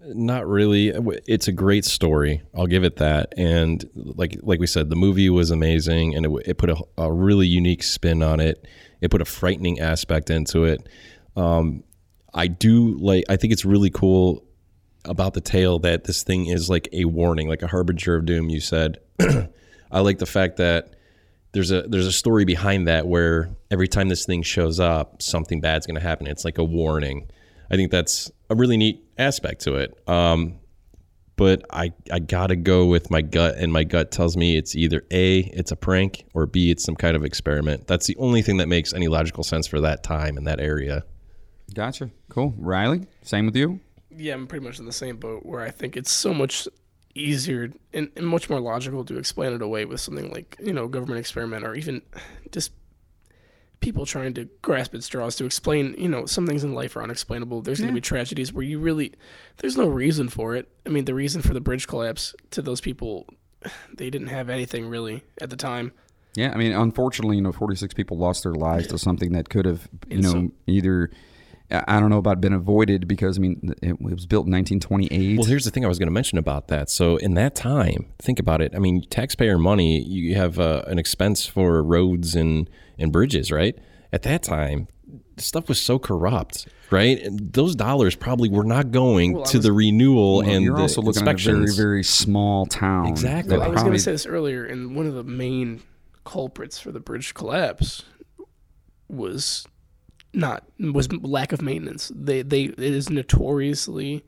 not 0.00 0.46
really. 0.46 0.92
It's 1.26 1.48
a 1.48 1.52
great 1.52 1.84
story. 1.84 2.42
I'll 2.54 2.68
give 2.68 2.84
it 2.84 2.96
that. 2.96 3.34
And 3.36 3.84
like 3.94 4.38
like 4.42 4.60
we 4.60 4.68
said, 4.68 4.88
the 4.88 4.96
movie 4.96 5.30
was 5.30 5.50
amazing, 5.50 6.14
and 6.14 6.26
it, 6.26 6.30
it 6.46 6.58
put 6.58 6.70
a, 6.70 6.76
a 6.96 7.12
really 7.12 7.46
unique 7.46 7.82
spin 7.82 8.22
on 8.22 8.38
it. 8.38 8.64
It 9.00 9.10
put 9.10 9.20
a 9.20 9.24
frightening 9.24 9.80
aspect 9.80 10.30
into 10.30 10.64
it. 10.64 10.88
Um, 11.36 11.82
I 12.32 12.46
do 12.46 12.96
like. 12.98 13.24
I 13.28 13.36
think 13.36 13.52
it's 13.52 13.64
really 13.64 13.90
cool 13.90 14.44
about 15.04 15.34
the 15.34 15.40
tale 15.40 15.80
that 15.80 16.04
this 16.04 16.22
thing 16.22 16.46
is 16.46 16.70
like 16.70 16.88
a 16.92 17.04
warning, 17.04 17.48
like 17.48 17.62
a 17.62 17.66
harbinger 17.66 18.16
of 18.16 18.26
doom. 18.26 18.48
You 18.48 18.60
said. 18.60 18.98
I 19.94 20.00
like 20.00 20.18
the 20.18 20.26
fact 20.26 20.56
that 20.56 20.94
there's 21.52 21.70
a 21.70 21.82
there's 21.82 22.06
a 22.06 22.12
story 22.12 22.44
behind 22.44 22.88
that 22.88 23.06
where 23.06 23.50
every 23.70 23.86
time 23.86 24.08
this 24.08 24.26
thing 24.26 24.42
shows 24.42 24.80
up, 24.80 25.22
something 25.22 25.60
bad's 25.60 25.86
going 25.86 25.94
to 25.94 26.00
happen. 26.00 26.26
It's 26.26 26.44
like 26.44 26.58
a 26.58 26.64
warning. 26.64 27.30
I 27.70 27.76
think 27.76 27.92
that's 27.92 28.30
a 28.54 28.56
really 28.56 28.76
neat 28.76 29.04
aspect 29.18 29.62
to 29.62 29.76
it. 29.76 29.98
Um, 30.08 30.58
but 31.36 31.64
I 31.70 31.92
I 32.12 32.20
gotta 32.20 32.56
go 32.56 32.86
with 32.86 33.10
my 33.10 33.20
gut, 33.20 33.56
and 33.56 33.72
my 33.72 33.84
gut 33.84 34.12
tells 34.12 34.36
me 34.36 34.56
it's 34.56 34.76
either 34.76 35.02
a 35.10 35.40
it's 35.40 35.72
a 35.72 35.76
prank 35.76 36.24
or 36.32 36.46
b 36.46 36.70
it's 36.70 36.84
some 36.84 36.94
kind 36.94 37.16
of 37.16 37.24
experiment. 37.24 37.86
That's 37.86 38.06
the 38.06 38.16
only 38.16 38.42
thing 38.42 38.58
that 38.58 38.68
makes 38.68 38.92
any 38.94 39.08
logical 39.08 39.42
sense 39.42 39.66
for 39.66 39.80
that 39.80 40.02
time 40.02 40.36
and 40.36 40.46
that 40.46 40.60
area. 40.60 41.04
Gotcha. 41.74 42.10
Cool. 42.28 42.54
Riley, 42.56 43.06
same 43.22 43.46
with 43.46 43.56
you. 43.56 43.80
Yeah, 44.16 44.34
I'm 44.34 44.46
pretty 44.46 44.64
much 44.64 44.78
in 44.78 44.86
the 44.86 44.92
same 44.92 45.16
boat 45.16 45.44
where 45.44 45.60
I 45.60 45.70
think 45.70 45.96
it's 45.96 46.12
so 46.12 46.32
much 46.32 46.68
easier 47.16 47.70
and, 47.92 48.10
and 48.16 48.26
much 48.26 48.48
more 48.48 48.60
logical 48.60 49.04
to 49.04 49.16
explain 49.18 49.52
it 49.52 49.62
away 49.62 49.84
with 49.84 50.00
something 50.00 50.30
like 50.32 50.56
you 50.62 50.72
know 50.72 50.86
government 50.86 51.18
experiment 51.18 51.64
or 51.64 51.74
even 51.74 52.02
just 52.52 52.72
people 53.84 54.06
trying 54.06 54.32
to 54.34 54.46
grasp 54.62 54.94
at 54.94 55.02
straws 55.04 55.36
to 55.36 55.44
explain 55.44 55.94
you 55.98 56.08
know 56.08 56.24
some 56.26 56.46
things 56.46 56.64
in 56.64 56.74
life 56.74 56.96
are 56.96 57.02
unexplainable. 57.02 57.60
There's 57.62 57.78
going 57.78 57.90
to 57.90 57.94
be 57.94 58.00
tragedies 58.00 58.52
where 58.52 58.64
you 58.64 58.78
really 58.78 59.12
there's 59.58 59.76
no 59.76 59.86
reason 59.86 60.28
for 60.28 60.56
it. 60.56 60.68
I 60.86 60.88
mean 60.88 61.04
the 61.04 61.14
reason 61.14 61.42
for 61.42 61.52
the 61.54 61.60
bridge 61.60 61.86
collapse 61.86 62.34
to 62.52 62.62
those 62.62 62.80
people 62.80 63.26
they 63.96 64.10
didn't 64.10 64.28
have 64.28 64.48
anything 64.50 64.88
really 64.88 65.22
at 65.40 65.50
the 65.50 65.56
time. 65.56 65.92
Yeah, 66.36 66.50
I 66.52 66.56
mean, 66.56 66.72
unfortunately, 66.72 67.36
you 67.36 67.42
know, 67.42 67.52
46 67.52 67.94
people 67.94 68.18
lost 68.18 68.42
their 68.42 68.54
lives 68.54 68.88
to 68.88 68.98
something 68.98 69.30
that 69.34 69.48
could 69.50 69.66
have, 69.66 69.86
you 70.08 70.14
And 70.16 70.22
know, 70.24 70.32
so- 70.32 70.50
either 70.66 71.10
I 71.74 71.96
I 71.96 72.00
don't 72.00 72.10
know 72.10 72.18
about 72.18 72.40
been 72.40 72.52
avoided 72.52 73.06
because 73.08 73.38
I 73.38 73.40
mean 73.40 73.74
it 73.82 74.00
was 74.00 74.26
built 74.26 74.46
in 74.46 74.52
1928. 74.52 75.38
Well, 75.38 75.46
here's 75.46 75.64
the 75.64 75.70
thing 75.70 75.84
I 75.84 75.88
was 75.88 75.98
going 75.98 76.08
to 76.08 76.12
mention 76.12 76.38
about 76.38 76.68
that. 76.68 76.90
So, 76.90 77.16
in 77.16 77.34
that 77.34 77.54
time, 77.54 78.06
think 78.18 78.38
about 78.38 78.60
it. 78.60 78.74
I 78.74 78.78
mean, 78.78 79.02
taxpayer 79.10 79.58
money, 79.58 80.02
you 80.02 80.34
have 80.34 80.58
uh, 80.58 80.82
an 80.86 80.98
expense 80.98 81.46
for 81.46 81.82
roads 81.82 82.34
and, 82.34 82.68
and 82.98 83.12
bridges, 83.12 83.50
right? 83.52 83.76
At 84.12 84.22
that 84.22 84.42
time, 84.42 84.88
stuff 85.38 85.68
was 85.68 85.80
so 85.80 85.98
corrupt, 85.98 86.66
right? 86.90 87.20
And 87.20 87.52
those 87.52 87.74
dollars 87.74 88.14
probably 88.14 88.48
were 88.48 88.64
not 88.64 88.90
going 88.90 89.34
Well, 89.34 89.44
to 89.46 89.58
was- 89.58 89.64
the 89.64 89.72
renewal 89.72 90.38
Well, 90.38 90.48
and 90.48 90.64
you're 90.64 90.76
the 90.76 90.82
also 90.82 91.02
looking 91.02 91.26
at 91.26 91.34
a 91.34 91.38
very 91.44 91.72
very 91.72 92.04
small 92.04 92.66
town. 92.66 93.06
Exactly. 93.08 93.56
Well, 93.58 93.66
I 93.66 93.68
was 93.68 93.82
going 93.82 93.94
to 93.94 93.98
say 93.98 94.12
this 94.12 94.26
earlier, 94.26 94.64
and 94.64 94.94
one 94.96 95.06
of 95.06 95.14
the 95.14 95.24
main 95.24 95.82
culprits 96.24 96.78
for 96.78 96.90
the 96.92 97.00
bridge 97.00 97.34
collapse 97.34 98.04
was 99.08 99.66
not 100.34 100.64
was 100.78 101.10
lack 101.12 101.52
of 101.52 101.62
maintenance. 101.62 102.10
They 102.14 102.42
they 102.42 102.64
it 102.64 102.78
is 102.78 103.10
notoriously 103.10 104.24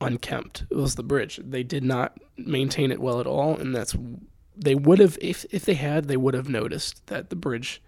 unkempt. 0.00 0.64
It 0.70 0.76
was 0.76 0.94
the 0.94 1.02
bridge. 1.02 1.40
They 1.42 1.62
did 1.62 1.84
not 1.84 2.18
maintain 2.36 2.90
it 2.90 3.00
well 3.00 3.20
at 3.20 3.26
all, 3.26 3.56
and 3.56 3.74
that's 3.74 3.94
they 4.56 4.74
would 4.74 4.98
have 4.98 5.18
if 5.20 5.44
if 5.50 5.64
they 5.64 5.74
had 5.74 6.08
they 6.08 6.16
would 6.16 6.34
have 6.34 6.48
noticed 6.48 7.06
that 7.06 7.30
the 7.30 7.36
bridge 7.36 7.82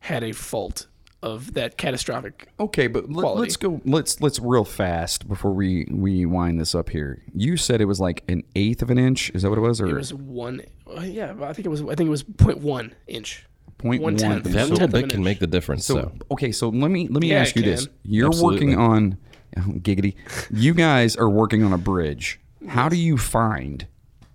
had 0.00 0.22
a 0.22 0.32
fault 0.32 0.86
of 1.22 1.54
that 1.54 1.76
catastrophic. 1.76 2.48
Okay, 2.60 2.86
but 2.86 3.10
let, 3.10 3.36
let's 3.36 3.56
go. 3.56 3.80
Let's 3.84 4.20
let's 4.20 4.38
real 4.38 4.64
fast 4.64 5.26
before 5.26 5.52
we 5.52 5.86
we 5.90 6.24
wind 6.26 6.60
this 6.60 6.74
up 6.74 6.90
here. 6.90 7.22
You 7.34 7.56
said 7.56 7.80
it 7.80 7.86
was 7.86 8.00
like 8.00 8.22
an 8.28 8.44
eighth 8.54 8.82
of 8.82 8.90
an 8.90 8.98
inch. 8.98 9.30
Is 9.34 9.42
that 9.42 9.48
what 9.48 9.58
it 9.58 9.62
was? 9.62 9.80
Or 9.80 9.86
It 9.88 9.94
was 9.94 10.14
one. 10.14 10.62
uh, 10.86 11.00
Yeah, 11.00 11.34
I 11.42 11.52
think 11.52 11.66
it 11.66 11.70
was. 11.70 11.82
I 11.82 11.94
think 11.94 12.06
it 12.06 12.10
was 12.10 12.22
0.1 12.22 12.92
inch. 13.08 13.46
Point 13.78 14.02
one 14.02 14.14
one. 14.14 14.18
tenth. 14.18 14.44
that 14.44 14.66
So- 14.68 14.72
little 14.72 14.88
bit 14.88 15.10
can 15.10 15.22
make 15.22 15.38
the 15.38 15.46
difference. 15.46 15.84
So 15.86 15.94
So, 15.94 16.12
okay, 16.32 16.50
so 16.52 16.68
let 16.70 16.90
me 16.90 17.08
let 17.08 17.20
me 17.20 17.30
Yeah, 17.30 17.40
ask 17.40 17.56
it 17.56 17.64
you 17.64 17.70
this. 17.70 17.88
You're 18.04 18.28
Absolutely. 18.28 18.74
working 18.74 18.78
on 18.78 19.16
giggity. 19.80 20.14
You 20.50 20.74
guys 20.74 21.16
are 21.16 21.28
working 21.30 21.62
on 21.62 21.72
a 21.72 21.78
bridge. 21.78 22.40
How 22.68 22.88
do 22.88 22.96
you 22.96 23.16
find 23.18 23.86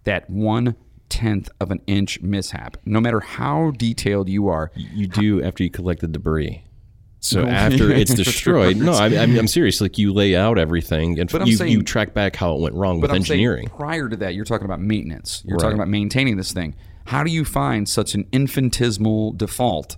that 0.03 0.29
one 0.29 0.75
tenth 1.09 1.49
of 1.59 1.71
an 1.71 1.81
inch 1.87 2.21
mishap? 2.21 2.77
No 2.85 3.01
matter 3.01 3.19
how 3.19 3.71
detailed 3.71 4.29
you 4.29 4.47
are, 4.47 4.71
you 4.75 5.07
do 5.07 5.43
after 5.43 5.63
you 5.63 5.69
collect 5.69 6.01
the 6.01 6.07
debris. 6.07 6.63
So 7.19 7.43
No. 7.43 7.49
after 7.51 7.91
it's 7.91 8.13
destroyed, 8.13 8.77
no, 8.77 8.93
I, 8.93 9.07
I'm, 9.07 9.37
I'm 9.37 9.47
serious. 9.47 9.81
Like 9.81 9.97
you 9.97 10.11
lay 10.13 10.35
out 10.35 10.57
everything, 10.57 11.19
and 11.19 11.31
you, 11.45 11.55
saying- 11.57 11.71
you 11.71 11.83
track 11.83 12.13
back 12.13 12.35
how 12.35 12.55
it 12.55 12.61
went 12.61 12.73
wrong 12.75 12.99
with 13.01 13.11
I'm 13.11 13.17
engineering. 13.17 13.67
prior 13.67 14.07
to 14.09 14.15
that, 14.17 14.33
you're 14.33 14.45
talking 14.45 14.65
about 14.65 14.79
maintenance. 14.81 15.43
You're 15.45 15.57
Right. 15.57 15.63
talking 15.63 15.77
about 15.77 15.89
maintaining 15.89 16.37
this 16.37 16.51
thing. 16.51 16.73
How 17.05 17.23
do 17.23 17.31
you 17.31 17.43
find 17.45 17.87
such 17.89 18.13
an 18.15 18.27
infinitesimal 18.31 19.33
default 19.33 19.97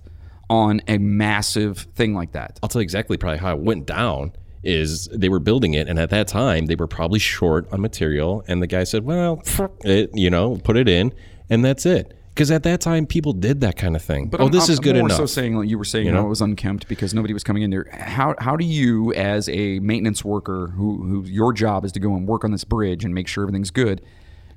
on 0.50 0.80
a 0.88 0.98
massive 0.98 1.86
thing 1.94 2.14
like 2.14 2.32
that? 2.32 2.58
I'll 2.62 2.68
tell 2.68 2.80
you 2.82 2.84
exactly 2.84 3.16
probably 3.16 3.38
how 3.38 3.52
it 3.54 3.60
went 3.60 3.86
down. 3.86 4.32
Is 4.66 5.08
they 5.12 5.28
were 5.28 5.40
building 5.40 5.74
it, 5.74 5.88
and 5.90 5.98
at 5.98 6.08
that 6.08 6.26
time 6.26 6.64
they 6.66 6.74
were 6.74 6.86
probably 6.86 7.18
short 7.18 7.70
on 7.70 7.82
material, 7.82 8.42
and 8.48 8.62
the 8.62 8.66
guy 8.66 8.84
said, 8.84 9.04
"Well, 9.04 9.42
it, 9.84 10.08
you 10.14 10.30
know, 10.30 10.56
put 10.64 10.78
it 10.78 10.88
in, 10.88 11.12
and 11.50 11.62
that's 11.62 11.84
it." 11.84 12.14
Because 12.30 12.50
at 12.50 12.62
that 12.62 12.80
time 12.80 13.04
people 13.06 13.34
did 13.34 13.60
that 13.60 13.76
kind 13.76 13.94
of 13.94 14.02
thing. 14.02 14.28
But 14.28 14.40
oh, 14.40 14.44
I'm- 14.44 14.52
this 14.52 14.68
I'm 14.68 14.72
is 14.72 14.80
good 14.80 14.96
more 14.96 15.04
enough. 15.04 15.18
So 15.18 15.26
saying 15.26 15.54
like 15.56 15.68
you 15.68 15.76
were 15.76 15.84
saying, 15.84 16.06
You 16.06 16.12
know, 16.12 16.20
know? 16.22 16.26
it 16.26 16.30
was 16.30 16.40
unkempt 16.40 16.88
because 16.88 17.12
nobody 17.12 17.34
was 17.34 17.44
coming 17.44 17.62
in 17.62 17.68
there. 17.70 17.86
How 17.92 18.34
how 18.38 18.56
do 18.56 18.64
you, 18.64 19.12
as 19.12 19.50
a 19.50 19.80
maintenance 19.80 20.24
worker, 20.24 20.68
who 20.68 21.02
who 21.04 21.22
your 21.24 21.52
job 21.52 21.84
is 21.84 21.92
to 21.92 22.00
go 22.00 22.14
and 22.16 22.26
work 22.26 22.42
on 22.42 22.50
this 22.50 22.64
bridge 22.64 23.04
and 23.04 23.14
make 23.14 23.28
sure 23.28 23.44
everything's 23.44 23.70
good, 23.70 24.00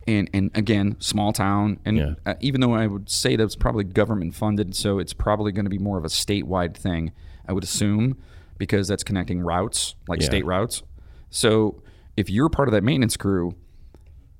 and 0.07 0.29
and 0.33 0.51
again, 0.55 0.95
small 0.99 1.33
town, 1.33 1.79
and 1.85 1.97
Yeah. 1.97 2.13
uh, 2.25 2.33
even 2.39 2.61
though 2.61 2.73
I 2.73 2.87
would 2.87 3.09
say 3.09 3.35
that's 3.35 3.55
probably 3.55 3.83
government 3.83 4.33
funded, 4.35 4.75
so 4.75 4.99
it's 4.99 5.13
probably 5.13 5.51
going 5.51 5.65
to 5.65 5.69
be 5.69 5.77
more 5.77 5.97
of 5.97 6.05
a 6.05 6.09
statewide 6.09 6.75
thing, 6.75 7.11
I 7.47 7.53
would 7.53 7.63
assume, 7.63 8.17
because 8.57 8.87
that's 8.87 9.03
connecting 9.03 9.41
routes 9.41 9.95
like 10.07 10.21
Yeah. 10.21 10.27
state 10.27 10.45
routes. 10.45 10.83
So 11.29 11.81
if 12.15 12.29
you're 12.29 12.49
part 12.49 12.67
of 12.67 12.71
that 12.73 12.83
maintenance 12.83 13.17
crew, 13.17 13.55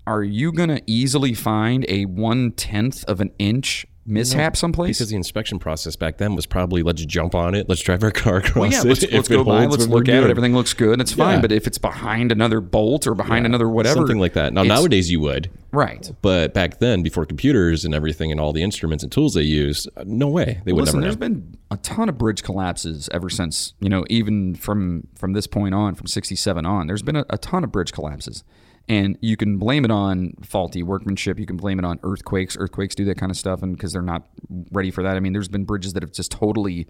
are 0.08 0.24
you 0.24 0.52
going 0.54 0.70
to 0.70 0.82
easily 0.88 1.34
find 1.34 1.86
a 1.90 2.06
one 2.06 2.52
tenth 2.54 3.04
of 3.06 3.20
an 3.20 3.32
inch 3.38 3.86
mishap 4.08 4.56
someplace? 4.56 4.98
because 4.98 5.10
the 5.10 5.16
inspection 5.16 5.60
process 5.60 5.96
back 5.96 6.18
then 6.18 6.34
was 6.36 6.46
probably 6.46 6.82
let's 6.82 7.04
jump 7.06 7.36
on 7.36 7.54
it, 7.54 7.68
let's 7.70 7.82
drive 7.82 8.04
our 8.04 8.12
car 8.12 8.38
across 8.38 8.56
Well, 8.56 8.72
yeah, 8.72 8.82
it. 8.82 8.86
let's, 8.86 9.04
If 9.04 9.12
let's 9.14 9.30
it 9.30 9.34
go 9.34 9.44
by, 9.44 9.66
let's 9.66 9.88
look 9.88 10.08
at 10.08 10.24
it. 10.24 10.30
Everything 10.30 10.54
looks 10.56 10.74
good. 10.74 11.00
It's 11.02 11.12
fine. 11.12 11.36
Yeah. 11.36 11.42
But 11.42 11.52
if 11.52 11.68
it's 11.68 11.78
behind 11.78 12.32
another 12.32 12.62
bolt 12.62 13.06
or 13.06 13.14
behind 13.14 13.46
another 13.46 13.68
whatever, 13.70 13.96
something 13.96 14.18
like 14.20 14.34
that. 14.34 14.54
Now 14.54 14.64
nowadays 14.64 15.12
you 15.12 15.20
would, 15.22 15.52
right? 15.72 16.10
but 16.22 16.54
back 16.54 16.80
then, 16.80 17.04
before 17.04 17.26
computers 17.26 17.84
and 17.86 17.94
everything 17.94 18.32
and 18.32 18.40
all 18.40 18.54
the 18.54 18.64
instruments 18.64 19.04
and 19.04 19.12
tools 19.12 19.34
they 19.34 19.42
used, 19.44 19.90
uh, 19.98 20.04
no 20.08 20.28
way 20.30 20.62
they 20.66 20.74
would 20.74 20.86
Listen, 20.86 21.02
never 21.02 21.16
there's 21.16 21.16
know. 21.20 21.36
been 21.42 21.58
a 21.70 21.78
ton 21.78 22.08
of 22.08 22.18
bridge 22.18 22.44
collapses 22.44 23.10
ever 23.12 23.30
since 23.30 23.74
you 23.80 23.90
know, 23.90 24.06
even 24.10 24.56
from 24.56 25.08
from 25.16 25.34
this 25.34 25.48
point 25.48 25.74
on, 25.76 25.96
from 25.96 26.08
'67 26.08 26.66
on. 26.66 26.88
There's 26.88 27.02
been 27.02 27.18
a, 27.18 27.26
a 27.30 27.38
ton 27.38 27.64
of 27.64 27.72
bridge 27.72 27.92
collapses, 27.92 28.44
and 28.90 29.18
you 29.22 29.36
can 29.36 29.58
blame 29.58 29.84
it 29.84 29.92
on 29.92 30.34
faulty 30.44 30.82
workmanship. 30.82 31.40
You 31.40 31.46
can 31.46 31.58
blame 31.58 31.80
it 31.80 31.86
on 31.86 32.00
earthquakes. 32.04 32.56
Earthquakes 32.58 32.96
do 32.96 33.06
that 33.06 33.18
kind 33.18 33.30
of 33.30 33.38
stuff, 33.38 33.62
and 33.62 33.76
because 33.76 33.92
they're 33.94 34.02
not 34.02 34.28
ready 34.72 34.92
for 34.92 35.04
that. 35.04 35.16
I 35.16 35.20
mean, 35.20 35.34
there's 35.34 35.50
been 35.50 35.66
bridges 35.66 35.94
that 35.94 36.04
have 36.04 36.14
just 36.14 36.32
totally 36.32 36.88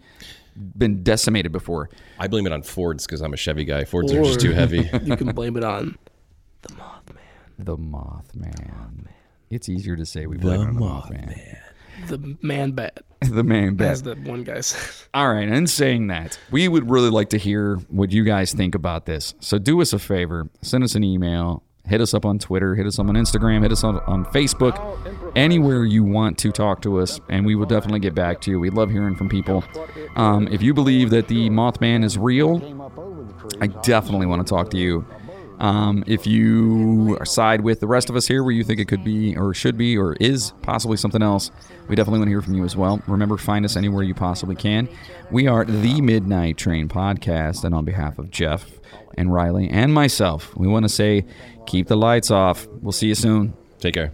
been 0.76 1.02
decimated 1.02 1.52
before. 1.52 1.90
I 2.18 2.28
blame 2.28 2.46
it 2.46 2.52
on 2.52 2.62
Fords 2.62 3.06
because 3.06 3.20
I'm 3.20 3.32
a 3.32 3.36
Chevy 3.36 3.64
guy. 3.64 3.84
Fords 3.84 4.12
are 4.12 4.22
just 4.22 4.40
too 4.40 4.52
heavy. 4.52 4.88
you 5.02 5.16
can 5.16 5.32
blame 5.32 5.56
it 5.56 5.64
on 5.64 5.96
the 6.62 6.68
Mothman. 6.74 7.16
The 7.58 7.76
Mothman. 7.76 9.06
It's 9.50 9.68
easier 9.68 9.96
to 9.96 10.06
say 10.06 10.26
we 10.26 10.36
blame 10.36 10.60
it 10.60 10.66
on 10.68 10.74
the 10.74 10.80
Mothman. 10.80 11.58
The 12.06 12.36
man 12.42 12.72
bat, 12.72 13.00
the 13.20 13.42
man 13.42 13.74
bat. 13.74 13.90
as 13.90 14.02
the 14.04 14.14
one 14.14 14.44
guy 14.44 14.60
said. 14.60 15.08
All 15.14 15.32
right, 15.32 15.48
and 15.48 15.68
saying 15.68 16.06
that, 16.08 16.38
we 16.52 16.68
would 16.68 16.88
really 16.88 17.10
like 17.10 17.30
to 17.30 17.38
hear 17.38 17.76
what 17.88 18.12
you 18.12 18.22
guys 18.22 18.52
think 18.52 18.76
about 18.76 19.06
this. 19.06 19.34
So 19.40 19.58
do 19.58 19.80
us 19.80 19.92
a 19.92 19.98
favor, 19.98 20.48
send 20.62 20.84
us 20.84 20.94
an 20.94 21.02
email, 21.02 21.64
hit 21.88 22.00
us 22.00 22.14
up 22.14 22.24
on 22.24 22.38
Twitter, 22.38 22.74
hit 22.74 22.86
us 22.86 22.98
up 22.98 23.08
on 23.08 23.14
Instagram, 23.14 23.62
hit 23.62 23.72
us 23.72 23.84
on, 23.84 24.00
on 24.00 24.24
Facebook, 24.26 25.32
anywhere 25.36 25.84
you 25.84 26.04
want 26.04 26.38
to 26.38 26.52
talk 26.52 26.82
to 26.82 27.00
us, 27.00 27.20
and 27.28 27.44
we 27.44 27.54
will 27.54 27.66
definitely 27.66 28.00
get 28.00 28.14
back 28.14 28.40
to 28.42 28.50
you. 28.50 28.60
We 28.60 28.70
love 28.70 28.90
hearing 28.90 29.16
from 29.16 29.28
people. 29.28 29.64
Um, 30.16 30.48
if 30.48 30.62
you 30.62 30.74
believe 30.74 31.10
that 31.10 31.28
the 31.28 31.48
Mothman 31.50 32.04
is 32.04 32.18
real, 32.18 32.62
I 33.60 33.66
definitely 33.66 34.26
want 34.26 34.46
to 34.46 34.50
talk 34.50 34.70
to 34.70 34.76
you. 34.76 35.06
Um, 35.58 36.04
if 36.06 36.24
you 36.24 37.18
side 37.24 37.62
with 37.62 37.80
the 37.80 37.88
rest 37.88 38.08
of 38.08 38.14
us 38.14 38.28
here, 38.28 38.44
where 38.44 38.52
you 38.52 38.62
think 38.62 38.78
it 38.78 38.86
could 38.86 39.02
be, 39.02 39.36
or 39.36 39.52
should 39.54 39.76
be, 39.76 39.98
or 39.98 40.14
is 40.20 40.52
possibly 40.62 40.96
something 40.96 41.22
else, 41.22 41.50
we 41.88 41.96
definitely 41.96 42.20
want 42.20 42.28
to 42.28 42.32
hear 42.32 42.42
from 42.42 42.54
you 42.54 42.64
as 42.64 42.76
well. 42.76 43.02
Remember, 43.08 43.36
find 43.36 43.64
us 43.64 43.76
anywhere 43.76 44.04
you 44.04 44.14
possibly 44.14 44.54
can. 44.54 44.88
We 45.32 45.48
are 45.48 45.64
the 45.64 46.00
Midnight 46.00 46.58
Train 46.58 46.88
Podcast, 46.88 47.64
and 47.64 47.74
on 47.74 47.84
behalf 47.84 48.20
of 48.20 48.30
Jeff 48.30 48.70
and 49.16 49.32
Riley 49.32 49.68
and 49.68 49.92
myself, 49.92 50.56
we 50.56 50.68
want 50.68 50.84
to 50.84 50.88
say, 50.88 51.24
keep 51.68 51.86
the 51.86 51.96
lights 51.96 52.30
off. 52.30 52.66
We'll 52.80 52.92
see 52.92 53.08
you 53.08 53.14
soon. 53.14 53.54
Take 53.78 53.94
care. 53.94 54.12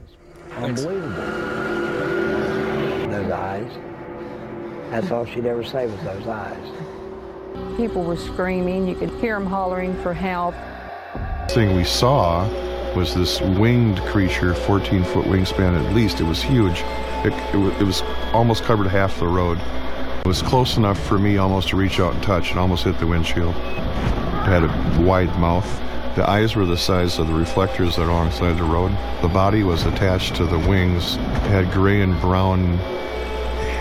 Unbelievable. 0.57 1.09
Those 3.11 3.31
eyes. 3.31 3.73
That's 4.91 5.11
all 5.11 5.25
she'd 5.25 5.47
ever 5.47 5.65
say 5.65 5.87
was 5.87 6.01
those 6.03 6.27
eyes. 6.27 7.77
People 7.77 8.03
were 8.03 8.17
screaming. 8.17 8.89
You 8.89 8.97
could 8.97 9.11
hear 9.21 9.39
them 9.39 9.47
hollering 9.47 9.95
for 10.03 10.13
help. 10.13 10.55
The 11.49 11.55
thing 11.55 11.77
we 11.77 11.85
saw 11.85 12.49
was 12.95 13.15
this 13.15 13.41
winged 13.41 14.01
creature, 14.03 14.55
14 14.55 15.05
foot 15.05 15.27
wingspan 15.27 15.85
at 15.85 15.95
least. 15.95 16.21
It 16.21 16.25
was 16.25 16.43
huge. 16.43 16.83
It, 17.25 17.33
it, 17.55 17.81
it 17.81 17.85
was 17.85 18.03
almost 18.33 18.65
covered 18.65 18.89
half 18.89 19.19
the 19.19 19.27
road. 19.27 19.59
It 20.21 20.27
was 20.27 20.43
close 20.43 20.77
enough 20.77 21.01
for 21.07 21.19
me 21.19 21.37
almost 21.37 21.69
to 21.69 21.77
reach 21.77 22.01
out 22.01 22.15
and 22.15 22.23
touch 22.23 22.51
and 22.51 22.59
almost 22.59 22.85
hit 22.85 22.99
the 22.99 23.07
windshield. 23.07 23.55
It 23.55 24.49
had 24.49 24.65
a 24.65 25.03
wide 25.03 25.37
mouth. 25.39 25.67
The 26.17 26.29
eyes 26.29 26.55
were 26.55 26.67
the 26.67 26.77
size 26.77 27.19
of 27.19 27.27
the 27.27 27.35
reflectors 27.35 27.97
that 27.97 28.03
are 28.03 28.11
alongside 28.11 28.55
the 28.55 28.65
road. 28.65 28.93
The 29.23 29.29
body 29.29 29.63
was 29.63 29.85
attached 29.85 30.37
to 30.37 30.47
the 30.47 30.59
wings. 30.59 31.17
Had 31.47 31.73
gray 31.73 32.03
and 32.03 32.21
brown 32.21 32.79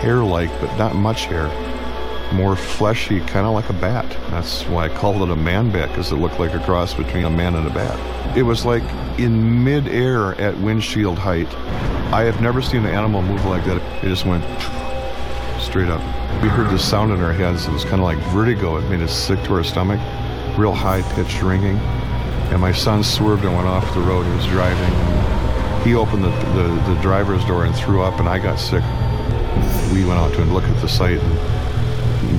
hair 0.00 0.24
like, 0.24 0.50
but 0.60 0.76
not 0.76 0.94
much 0.94 1.26
hair 1.26 1.48
more 2.34 2.56
fleshy, 2.56 3.20
kind 3.20 3.46
of 3.46 3.52
like 3.52 3.70
a 3.70 3.74
bat. 3.74 4.08
That's 4.30 4.62
why 4.64 4.86
I 4.86 4.88
called 4.88 5.22
it 5.22 5.30
a 5.30 5.36
man 5.36 5.70
bat 5.70 5.88
because 5.90 6.10
it 6.10 6.16
looked 6.16 6.40
like 6.40 6.52
a 6.52 6.60
cross 6.60 6.92
between 6.94 7.24
a 7.24 7.30
man 7.30 7.54
and 7.54 7.66
a 7.66 7.70
bat. 7.70 8.36
It 8.36 8.42
was 8.42 8.64
like 8.64 8.82
in 9.18 9.62
midair 9.62 10.34
at 10.40 10.58
windshield 10.58 11.18
height. 11.18 11.52
I 12.12 12.22
have 12.22 12.40
never 12.40 12.60
seen 12.60 12.84
an 12.84 12.94
animal 12.94 13.22
move 13.22 13.44
like 13.44 13.64
that. 13.66 13.76
It 14.04 14.08
just 14.08 14.26
went 14.26 14.44
straight 15.60 15.88
up. 15.88 16.00
We 16.42 16.48
heard 16.48 16.70
the 16.70 16.78
sound 16.78 17.12
in 17.12 17.20
our 17.20 17.32
heads. 17.32 17.66
It 17.66 17.72
was 17.72 17.84
kind 17.84 17.96
of 17.96 18.00
like 18.00 18.18
vertigo. 18.32 18.76
It 18.78 18.88
made 18.90 19.00
us 19.00 19.16
sick 19.16 19.42
to 19.44 19.54
our 19.54 19.64
stomach, 19.64 20.00
real 20.58 20.74
high 20.74 21.02
pitched 21.14 21.42
ringing. 21.42 21.76
And 22.54 22.60
my 22.60 22.70
son 22.70 23.02
swerved 23.02 23.44
and 23.44 23.52
went 23.52 23.66
off 23.66 23.92
the 23.94 24.00
road. 24.00 24.24
He 24.24 24.32
was 24.32 24.46
driving. 24.46 25.84
He 25.84 25.96
opened 25.96 26.22
the, 26.22 26.30
the, 26.30 26.94
the 26.94 27.00
driver's 27.02 27.44
door 27.46 27.64
and 27.64 27.74
threw 27.74 28.00
up, 28.00 28.20
and 28.20 28.28
I 28.28 28.38
got 28.38 28.60
sick. 28.60 28.84
We 29.92 30.04
went 30.04 30.20
out 30.20 30.32
to 30.34 30.44
look 30.44 30.62
at 30.62 30.80
the 30.80 30.88
site. 30.88 31.18
And, 31.18 31.54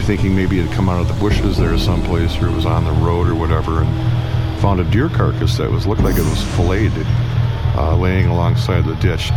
thinking 0.03 0.35
maybe 0.35 0.59
it 0.59 0.67
had 0.67 0.75
come 0.75 0.87
out 0.87 1.01
of 1.01 1.07
the 1.07 1.13
bushes 1.15 1.57
there 1.57 1.75
someplace 1.77 2.37
or 2.37 2.47
it 2.47 2.53
was 2.53 2.65
on 2.65 2.83
the 2.83 2.91
road 2.91 3.27
or 3.27 3.33
whatever 3.33 3.81
and 3.81 4.61
found 4.61 4.79
a 4.79 4.83
deer 4.83 5.09
carcass 5.09 5.57
that 5.57 5.69
was 5.69 5.87
looked 5.87 6.01
like 6.01 6.15
it 6.15 6.29
was 6.29 6.43
filleted 6.55 7.07
uh, 7.75 7.95
laying 7.97 8.27
alongside 8.27 8.85
the 8.85 8.95
ditch 8.95 9.31